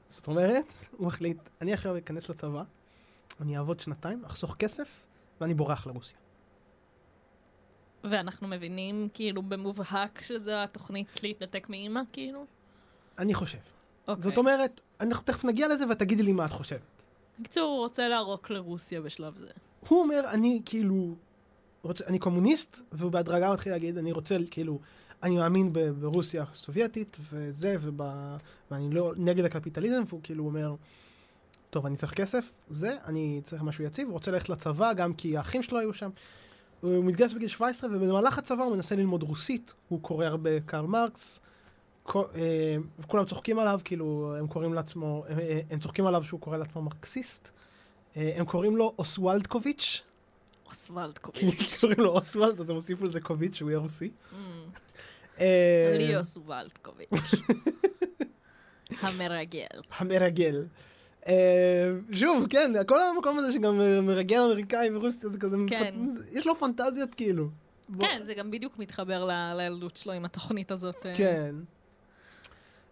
זאת 0.09 0.27
אומרת, 0.27 0.65
הוא 0.97 1.07
מחליט, 1.07 1.39
אני 1.61 1.73
עכשיו 1.73 1.99
אכנס 1.99 2.29
לצבא, 2.29 2.63
אני 3.41 3.59
אעבוד 3.59 3.81
שנתיים, 3.81 4.25
אחסוך 4.25 4.57
כסף, 4.59 5.03
ואני 5.41 5.55
בורח 5.55 5.87
לרוסיה. 5.87 6.19
ואנחנו 8.05 8.49
מבינים 8.49 9.09
כאילו 9.15 9.43
במובהק 9.43 10.21
שזו 10.21 10.53
התוכנית 10.53 11.23
להתנתק 11.23 11.69
מאימא, 11.69 12.01
כאילו? 12.13 12.45
אני 13.19 13.35
חושב. 13.35 13.59
אוקיי. 14.11 14.23
זאת 14.23 14.39
אומרת, 14.39 14.81
אנחנו 15.01 15.25
תכף 15.25 15.45
נגיע 15.45 15.69
לזה 15.69 15.85
ותגידי 15.91 16.23
לי 16.23 16.33
מה 16.33 16.45
את 16.45 16.51
חושבת. 16.51 16.81
בקיצור, 17.41 17.71
הוא 17.71 17.79
רוצה 17.79 18.09
לערוק 18.09 18.51
לרוסיה 18.51 19.01
בשלב 19.01 19.37
זה. 19.37 19.51
הוא 19.89 20.01
אומר, 20.01 20.21
אני 20.29 20.63
כאילו, 20.65 21.15
רוצה, 21.83 22.05
אני 22.07 22.19
קומוניסט, 22.19 22.81
והוא 22.93 23.13
בהדרגה 23.13 23.53
מתחיל 23.53 23.73
להגיד, 23.73 23.99
אני 23.99 24.13
רוצה, 24.13 24.37
כאילו, 24.51 24.79
אני 25.23 25.37
מאמין 25.37 25.73
ב- 25.73 25.91
ברוסיה 25.91 26.45
הסובייטית, 26.53 27.17
וזה, 27.33 27.77
וב, 27.81 28.01
ואני 28.71 28.91
לא 28.91 29.13
נגד 29.17 29.45
הקפיטליזם, 29.45 30.03
והוא 30.07 30.21
כאילו 30.23 30.45
אומר, 30.45 30.75
טוב, 31.71 31.87
אני 31.87 31.97
צריך 31.97 32.15
כסף, 32.15 32.53
זה, 32.71 32.97
אני 33.05 33.41
צריך 33.45 33.63
משהו 33.63 33.85
יציב, 33.85 34.07
הוא 34.07 34.13
רוצה 34.13 34.31
ללכת 34.31 34.49
לצבא, 34.49 34.93
גם 34.93 35.15
כי 35.15 35.37
האחים 35.37 35.63
שלו 35.63 35.79
היו 35.79 35.95
שם. 35.95 36.11
הוא 36.81 37.05
מתגייס 37.05 37.33
בגיל 37.33 37.49
17, 37.49 37.91
ובמהלך 37.93 38.39
הצבא 38.39 38.63
הוא 38.63 38.77
מנסה 38.77 38.97
ללמוד 38.97 39.23
רוסית, 39.23 39.75
הוא 39.89 40.01
קורא 40.03 40.25
הרבה 40.25 40.61
קרל 40.61 40.87
מרקס, 40.87 41.41
כל- 42.11 42.25
אה, 42.35 42.77
וכולם 42.99 43.25
צוחקים 43.25 43.59
עליו, 43.59 43.81
כאילו, 43.85 44.35
הם 44.39 44.47
קוראים 44.47 44.75
לעצמו, 44.75 45.25
אה, 45.29 45.39
אה, 45.39 45.61
הם 45.71 45.79
צוחקים 45.81 46.07
עליו 46.07 46.25
שהוא 46.25 46.41
קורא 46.41 46.57
לעצמו 46.57 46.83
מרקסיסט. 46.83 47.51
אה, 48.17 48.33
הם 48.37 48.45
קוראים 48.45 48.77
לו 48.77 48.95
אוסוולדקוביץ', 48.99 50.03
אוסוולד 50.69 51.19
כי 51.19 51.23
קוביץ'. 51.23 51.77
קוראים 51.81 52.01
לו 52.01 52.11
אוסוולד, 52.11 52.61
אז 52.61 52.71
הם 52.71 52.77
הוסיפו 52.77 53.05
לזה 53.05 53.21
קוביץ' 53.21 53.55
שהוא 53.55 53.71
יהיה 53.71 53.79
רוסי. 53.79 54.11
Mm, 54.33 54.35
לי 55.99 56.17
אוסוולד 56.17 56.79
קוביץ'. 56.83 57.35
המרגל. 59.03 59.67
המרגל. 59.99 60.65
שוב, 62.13 62.47
כן, 62.51 62.73
כל 62.87 62.99
המקום 63.03 63.39
הזה 63.39 63.53
שגם 63.53 63.79
מרגל 64.07 64.39
אמריקאי 64.41 64.91
ברוסיה, 64.91 65.31
זה 65.31 65.39
כזה, 65.39 65.57
כן. 65.67 65.95
יש 66.33 66.47
לו 66.47 66.55
פנטזיות 66.57 67.15
כאילו. 67.15 67.49
כן, 68.01 68.21
זה 68.25 68.35
גם 68.35 68.51
בדיוק 68.51 68.79
מתחבר 68.79 69.29
לילדות 69.55 69.97
שלו 69.97 70.13
עם 70.13 70.25
התוכנית 70.25 70.71
הזאת. 70.71 71.07
כן. 71.15 71.55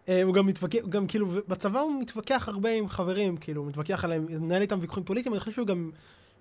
אה, 0.08 0.22
הוא 0.22 0.34
גם 0.34 0.46
מתווכח, 0.46 0.78
גם 0.88 1.06
כאילו, 1.06 1.26
בצבא 1.48 1.80
הוא 1.80 2.02
מתווכח 2.02 2.48
הרבה 2.48 2.70
עם 2.70 2.88
חברים, 2.88 3.36
כאילו, 3.36 3.60
הוא 3.60 3.68
מתווכח 3.68 4.04
עליהם, 4.04 4.26
מנהל 4.28 4.62
איתם 4.62 4.78
ויכוחים 4.80 5.04
פוליטיים, 5.04 5.32
אני 5.32 5.40
חושב 5.40 5.52
שהוא 5.52 5.66
גם 5.66 5.90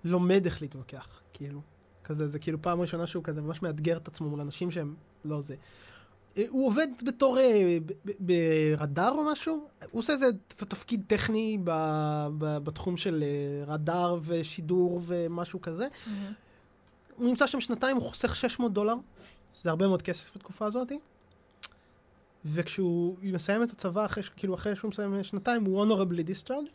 לומד 0.04 0.44
איך 0.44 0.62
להתווכח, 0.62 1.20
כאילו. 1.32 1.60
כזה, 2.04 2.26
זה 2.26 2.38
כאילו 2.38 2.62
פעם 2.62 2.80
ראשונה 2.80 3.06
שהוא 3.06 3.24
כזה 3.24 3.40
ממש 3.40 3.62
מאתגר 3.62 3.96
את 3.96 4.08
עצמו 4.08 4.28
מול 4.28 4.40
אנשים 4.40 4.70
שהם 4.70 4.94
לא 5.24 5.40
זה. 5.40 5.54
אה, 6.36 6.44
הוא 6.48 6.66
עובד 6.66 6.88
בתור 7.02 7.38
אה, 7.38 7.78
ברדאר 8.20 9.12
או 9.12 9.24
משהו, 9.32 9.68
הוא 9.90 9.98
עושה 9.98 10.12
איזה 10.12 10.26
תפקיד 10.46 11.02
טכני 11.06 11.58
ב- 11.64 12.28
ב- 12.38 12.58
בתחום 12.58 12.96
של 12.96 13.24
רדאר 13.66 14.18
ושידור 14.22 15.00
ומשהו 15.06 15.60
כזה. 15.60 15.86
מהמם. 16.06 16.32
הוא 17.16 17.28
נמצא 17.28 17.46
שם 17.46 17.60
שנתיים, 17.60 17.96
הוא 17.96 18.04
חוסך 18.04 18.36
600 18.36 18.72
דולר, 18.72 18.94
זה 19.62 19.70
הרבה 19.70 19.86
מאוד 19.88 20.02
כסף 20.02 20.36
בתקופה 20.36 20.66
הזאת. 20.66 20.92
וכשהוא 22.44 23.16
מסיים 23.22 23.62
את 23.62 23.70
הצבא, 23.70 24.04
אחרי, 24.04 24.22
כאילו 24.36 24.54
אחרי 24.54 24.76
שהוא 24.76 24.88
מסיים 24.88 25.22
שנתיים, 25.22 25.64
הוא 25.64 25.86
honorably 25.86 26.22
discharge, 26.30 26.70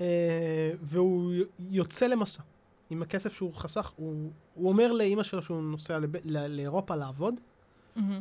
אה, 0.00 0.72
והוא 0.82 1.32
יוצא 1.58 2.06
למסע. 2.06 2.42
עם 2.90 3.02
הכסף 3.02 3.32
שהוא 3.32 3.54
חסך, 3.54 3.92
הוא, 3.96 4.30
הוא 4.54 4.68
אומר 4.68 4.92
לאימא 4.92 5.22
שלו 5.22 5.42
שהוא 5.42 5.62
נוסע 5.62 5.98
לב, 5.98 6.16
ל, 6.24 6.46
לאירופה 6.46 6.96
לעבוד, 6.96 7.34
מהמם. 7.96 8.20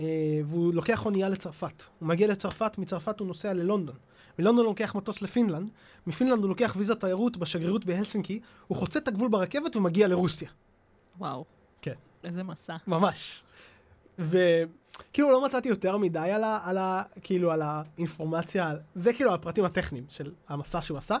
אה, 0.00 0.40
והוא 0.44 0.74
לוקח 0.74 1.06
אונייה 1.06 1.28
לצרפת. 1.28 1.82
הוא 1.98 2.08
מגיע 2.08 2.28
לצרפת, 2.28 2.78
מצרפת 2.78 3.20
הוא 3.20 3.28
נוסע 3.28 3.52
ללונדון. 3.52 3.96
מלונדון 4.38 4.64
הוא 4.64 4.70
לוקח 4.70 4.94
מטוס 4.94 5.22
לפינלנד, 5.22 5.70
מפינלנד 6.06 6.40
הוא 6.42 6.48
לוקח 6.48 6.74
ויזת 6.78 7.00
תיירות 7.00 7.36
בשגרירות 7.36 7.84
בהלסינקי, 7.84 8.40
הוא 8.66 8.76
חוצה 8.78 8.98
את 8.98 9.08
הגבול 9.08 9.28
ברכבת 9.28 9.76
ומגיע 9.76 10.08
לרוסיה. 10.08 10.50
וואו. 11.18 11.44
כן. 11.82 11.94
איזה 12.24 12.42
מסע. 12.42 12.76
ממש. 12.86 13.44
וכאילו 14.18 15.30
לא 15.32 15.44
מצאתי 15.44 15.68
יותר 15.68 15.96
מדי 15.96 16.18
על 16.18 16.44
ה... 16.44 16.58
על 16.64 16.78
ה 16.78 17.02
כאילו 17.22 17.52
על 17.52 17.62
האינפורמציה, 17.62 18.68
על- 18.70 18.80
זה 18.94 19.12
כאילו 19.12 19.34
הפרטים 19.34 19.64
הטכניים 19.64 20.04
של 20.08 20.32
המסע 20.48 20.82
שהוא 20.82 20.98
עשה. 20.98 21.16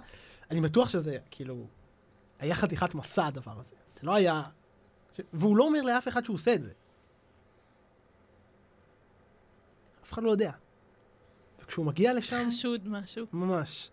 אני 0.50 0.60
בטוח 0.60 0.88
שזה 0.88 1.18
כאילו, 1.30 1.66
היה 2.38 2.54
חתיכת 2.54 2.94
מסע 2.94 3.26
הדבר 3.26 3.60
הזה. 3.60 3.74
זה 3.94 4.00
לא 4.02 4.14
היה... 4.14 4.42
ש... 5.16 5.20
והוא 5.32 5.56
לא 5.56 5.64
אומר 5.64 5.82
לאף 5.82 6.08
אחד 6.08 6.24
שהוא 6.24 6.34
עושה 6.34 6.54
את 6.54 6.62
זה. 6.62 6.70
אף 10.04 10.12
אחד 10.12 10.22
לא 10.22 10.30
יודע. 10.30 10.52
וכשהוא 11.62 11.86
מגיע 11.86 12.14
לשם, 12.14 12.36
חשוד 12.48 12.88
משהו. 12.88 13.26
ממש. 13.32 13.90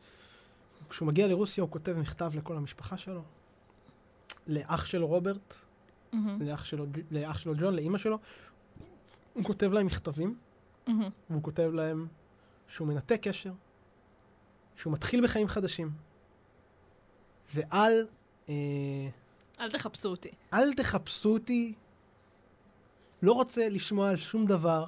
כשהוא 0.89 1.07
מגיע 1.07 1.27
לרוסיה 1.27 1.61
הוא 1.61 1.71
כותב 1.71 1.95
מכתב 1.97 2.31
לכל 2.35 2.57
המשפחה 2.57 2.97
שלו, 2.97 3.21
לאח 4.47 4.85
שלו 4.85 5.07
רוברט, 5.07 5.53
מהמם, 6.13 6.41
לאח 6.41 6.65
שלו, 6.65 6.85
לאח 7.11 7.37
שלו 7.39 7.53
ג'ון, 7.57 7.73
לאימא 7.75 7.97
שלו. 7.97 8.19
הוא 9.39 9.45
כותב 9.45 9.71
להם 9.71 9.85
מכתבים. 9.85 10.37
והוא 11.29 11.43
כותב 11.43 11.71
להם 11.73 12.07
שהוא 12.67 12.87
מנתק 12.87 13.19
קשר, 13.21 13.51
שהוא 14.75 14.93
מתחיל 14.93 15.23
בחיים 15.23 15.47
חדשים, 15.47 15.91
ואל, 17.53 18.07
אה, 18.49 18.53
אל 19.59 19.71
תחפשו 19.71 20.09
אותי. 20.09 20.29
אל 20.53 20.73
תחפשו 20.73 21.33
אותי, 21.33 21.73
לא 23.21 23.33
רוצה 23.33 23.69
לשמוע 23.69 24.09
על 24.09 24.17
שום 24.17 24.45
דבר, 24.45 24.85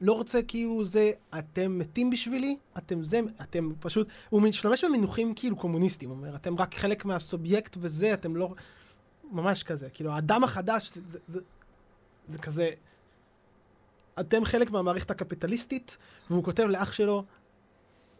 לא 0.00 0.12
רוצה 0.12 0.42
כאילו 0.42 0.84
זה, 0.84 1.10
אתם 1.38 1.78
מתים 1.78 2.10
בשבילי, 2.10 2.56
אתם 2.78 3.04
זה, 3.04 3.20
אתם 3.40 3.72
פשוט, 3.80 4.08
הוא 4.30 4.42
משתמש 4.42 4.84
במינוחים 4.84 5.34
כאילו 5.34 5.56
קומוניסטיים, 5.56 6.10
הוא 6.10 6.18
אומר, 6.18 6.36
אתם 6.36 6.58
רק 6.58 6.74
חלק 6.74 7.04
מהסובייקט 7.04 7.76
וזה, 7.80 8.14
אתם 8.14 8.36
לא, 8.36 8.54
ממש 9.30 9.62
כזה, 9.62 9.90
כאילו, 9.90 10.12
האדם 10.12 10.44
החדש, 10.44 10.92
זה, 10.94 11.00
זה, 11.06 11.18
זה, 11.28 11.40
זה 12.28 12.38
כזה, 12.38 12.70
אתם 14.20 14.44
חלק 14.44 14.70
מהמערכת 14.70 15.10
הקפיטליסטית, 15.10 15.96
והוא 16.30 16.44
כותב 16.44 16.62
לאח 16.62 16.92
שלו, 16.92 17.24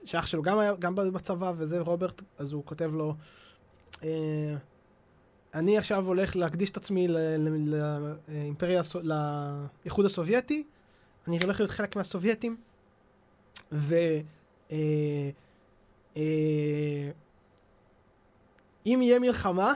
שאח 0.05 0.27
שלו 0.27 0.43
גם 0.43 0.59
היה, 0.59 0.75
גם 0.75 0.95
בצבא, 0.95 1.53
וזה 1.57 1.81
רוברט, 1.81 2.23
אז 2.39 2.53
הוא 2.53 2.65
כותב 2.65 2.91
לו, 2.95 3.15
אה, 4.03 4.55
אני 5.55 5.79
עכשיו 5.79 6.07
הולך 6.07 6.37
להקדיש 6.37 6.71
את 6.71 6.77
עצמי 6.77 7.09
לאימפריה, 8.29 8.83
לאיחוד 9.03 10.05
הסובייטי, 10.05 10.65
אני 11.29 11.39
הולך 11.43 11.61
להיות 11.61 11.71
חלק 11.71 11.97
מהסובייטים, 11.97 12.57
ו... 13.73 13.95
אה, 14.71 15.31
אה, 16.17 17.11
אם 18.87 19.01
יהיה 19.03 19.19
מלחמה, 19.19 19.73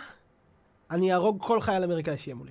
אני 0.91 1.13
אהרוג 1.13 1.43
כל 1.43 1.61
חייל 1.61 1.85
אמריקאי 1.85 2.19
שיהיה 2.19 2.35
מולי. 2.35 2.51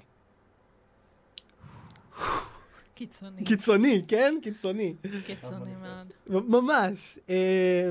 קיצוני. 3.00 3.44
קיצוני, 3.44 4.02
כן? 4.08 4.36
קיצוני. 4.42 4.94
קיצוני 5.26 5.72
מאוד. 5.76 6.50
ממש. 6.50 7.20
אה, 7.30 7.90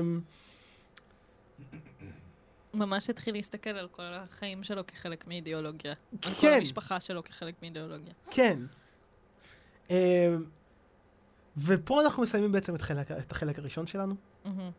ממש 2.73 3.09
התחיל 3.09 3.35
להסתכל 3.35 3.69
על 3.69 3.87
כל 3.87 4.01
החיים 4.03 4.63
שלו 4.63 4.87
כחלק 4.87 5.27
מאידיאולוגיה. 5.27 5.93
על 6.23 6.31
כל 6.33 6.41
כן. 6.41 6.57
המשפחה 6.57 6.99
שלו 6.99 7.23
כחלק 7.23 7.55
מאידיאולוגיה. 7.61 8.13
כן. 8.31 8.59
אה, 9.91 10.35
ופה 11.57 12.01
אנחנו 12.01 12.23
מסיימים 12.23 12.51
בעצם 12.51 12.75
את, 12.75 12.81
חלק, 12.81 13.11
את 13.11 13.31
החלק 13.31 13.59
הראשון 13.59 13.87
שלנו, 13.87 14.15
מהמם, 14.45 14.71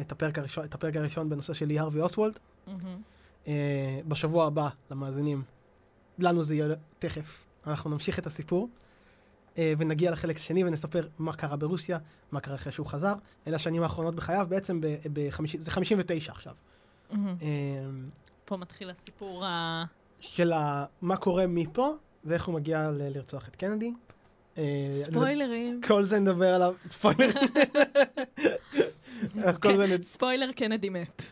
את 0.00 0.12
הפרק 0.12 0.38
הראשון, 0.38 0.64
את 0.64 0.74
הפרק 0.74 0.96
הראשון 0.96 1.28
בנושא 1.28 1.54
של 1.54 1.66
לי 1.66 1.78
הרווי 1.78 2.00
אוסוולד. 2.00 2.38
מהמם. 2.66 3.02
אה, 3.46 4.00
בשבוע 4.08 4.46
הבא, 4.46 4.68
למאזינים, 4.90 5.42
לנו 6.18 6.44
זה 6.44 6.54
יהיה 6.54 6.74
תכף, 6.98 7.44
אנחנו 7.66 7.90
נמשיך 7.90 8.18
את 8.18 8.26
הסיפור, 8.26 8.68
ונגיע 9.78 10.10
לחלק 10.10 10.36
השני 10.36 10.64
ונספר 10.64 11.08
מה 11.18 11.32
קרה 11.32 11.56
ברוסיה, 11.56 11.98
מה 12.32 12.40
קרה 12.40 12.54
אחרי 12.54 12.72
שהוא 12.72 12.86
חזר. 12.86 13.14
אלה 13.46 13.56
השנים 13.56 13.82
האחרונות 13.82 14.14
בחייו, 14.14 14.46
בעצם 14.50 14.80
ב- 14.80 14.86
בחמיש- 15.12 15.56
זה 15.58 15.70
59 15.70 16.32
עכשיו. 16.32 16.54
אה, 17.12 17.16
פה 18.44 18.56
מתחיל 18.56 18.90
הסיפור 18.90 19.44
ה... 19.44 19.84
של 20.20 20.52
ה- 20.52 20.84
מה 21.02 21.16
קורה 21.16 21.46
מפה, 21.46 21.90
ואיך 22.24 22.44
הוא 22.46 22.54
מגיע 22.54 22.90
ל- 22.90 23.08
לרצוח 23.16 23.48
את 23.48 23.56
קנדי. 23.56 23.92
אה, 24.58 24.86
ספוילרים. 24.90 25.80
כל 25.86 26.02
זה 26.02 26.18
נדבר 26.18 26.54
עליו, 26.54 26.74
ספוילר. 26.90 27.28
איך 29.44 29.56
כל 29.62 29.76
זה 29.76 29.86
נד... 29.86 30.02
ספוילר, 30.02 30.52
קנדי 30.52 30.88
מת. 30.88 31.22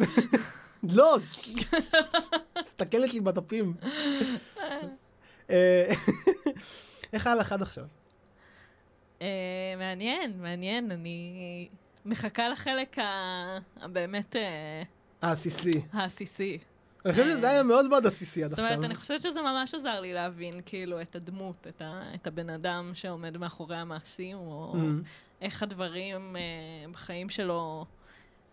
לא! 0.96 1.16
מסתכלת 2.60 3.12
לי 3.14 3.20
בדפים. 3.20 3.74
אה, 5.50 5.92
איך 7.12 7.26
היה 7.26 7.36
לך 7.36 7.52
עד 7.52 7.62
עכשיו? 7.62 7.84
אה, 9.24 9.28
מעניין, 9.78 10.42
מעניין. 10.42 10.90
אני 10.92 11.68
מחכה 12.04 12.48
לחלק 12.48 12.96
הבאמת 13.80 14.36
אה, 14.36 14.82
העסיסי. 15.22 15.70
העסיסי. 15.92 16.58
אני 17.04 17.12
חושב 17.12 17.30
שזה 17.30 17.50
היה 17.50 17.62
מאוד 17.62 17.88
מאוד 17.88 18.06
עסיסי 18.06 18.44
עד 18.44 18.50
זאת 18.50 18.58
עכשיו. 18.58 18.72
אומרת, 18.72 18.84
אני 18.84 18.94
חושבת 18.94 19.22
שזה 19.22 19.42
ממש 19.42 19.74
עזר 19.74 20.00
לי 20.00 20.12
להבין, 20.12 20.60
כאילו, 20.66 21.00
את 21.00 21.16
הדמות, 21.16 21.66
את, 21.68 21.82
ה, 21.82 22.02
את 22.14 22.26
הבן 22.26 22.50
אדם 22.50 22.90
שעומד 22.94 23.38
מאחורי 23.38 23.76
המעשים, 23.76 24.36
או 24.36 24.74
Mm. 24.74 24.78
איך 25.40 25.62
הדברים 25.62 26.36
אה, 26.36 26.40
בחיים 26.92 27.28
שלו 27.28 27.84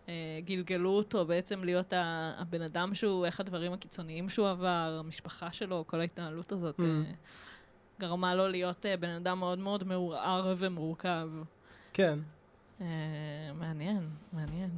אה, 0.08 0.14
גלגלו 0.44 0.90
אותו 0.90 1.24
בעצם 1.26 1.64
להיות 1.64 1.92
ה, 1.92 2.32
הבן 2.38 2.62
אדם 2.62 2.94
שהוא, 2.94 3.26
איך 3.26 3.40
הדברים 3.40 3.72
הקיצוניים 3.72 4.28
שהוא 4.28 4.48
עבר, 4.50 4.96
המשפחה 5.04 5.52
שלו, 5.52 5.84
כל 5.86 6.00
ההתנהלות 6.00 6.52
הזאת, 6.52 6.80
Mm. 6.80 6.84
אה, 6.84 7.12
גרמה 8.02 8.34
לו 8.34 8.48
להיות 8.48 8.86
אה, 8.86 8.96
בן 8.96 9.08
אדם 9.08 9.38
מאוד 9.38 9.58
מאוד 9.58 9.84
מעורער 9.84 10.54
ומורכב. 10.58 11.30
כן. 11.92 12.18
אה, 12.80 12.86
מעניין, 13.58 14.08
מעניין. 14.32 14.70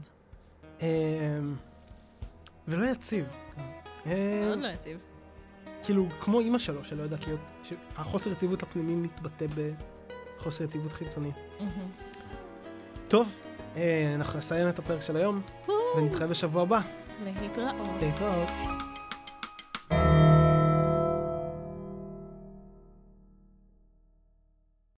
אה, 0.82 1.38
ולא 2.68 2.84
יציב. 2.84 3.26
מאוד 4.06 4.58
לא 4.58 4.68
יציב. 4.68 4.98
כאילו, 5.82 6.06
כמו 6.20 6.40
אימא 6.40 6.58
שלו, 6.58 6.84
שלא 6.84 7.02
יודעת 7.02 7.26
להיות... 7.26 7.40
שהחוסר 7.62 8.32
יציבות 8.32 8.62
הפנימי 8.62 8.94
מתבטא 8.94 9.46
בחוסר 10.36 10.64
יציבות 10.64 10.92
חיצוני. 10.92 11.30
מהמם. 11.60 11.90
טוב, 13.08 13.40
אנחנו 14.14 14.38
נסיים 14.38 14.68
את 14.68 14.78
הפרק 14.78 15.00
של 15.00 15.16
היום, 15.16 15.42
ונתראה 15.96 16.26
בשבוע 16.26 16.62
הבא. 16.62 16.80
להתראות. 17.24 18.02
להתראות. 18.02 18.83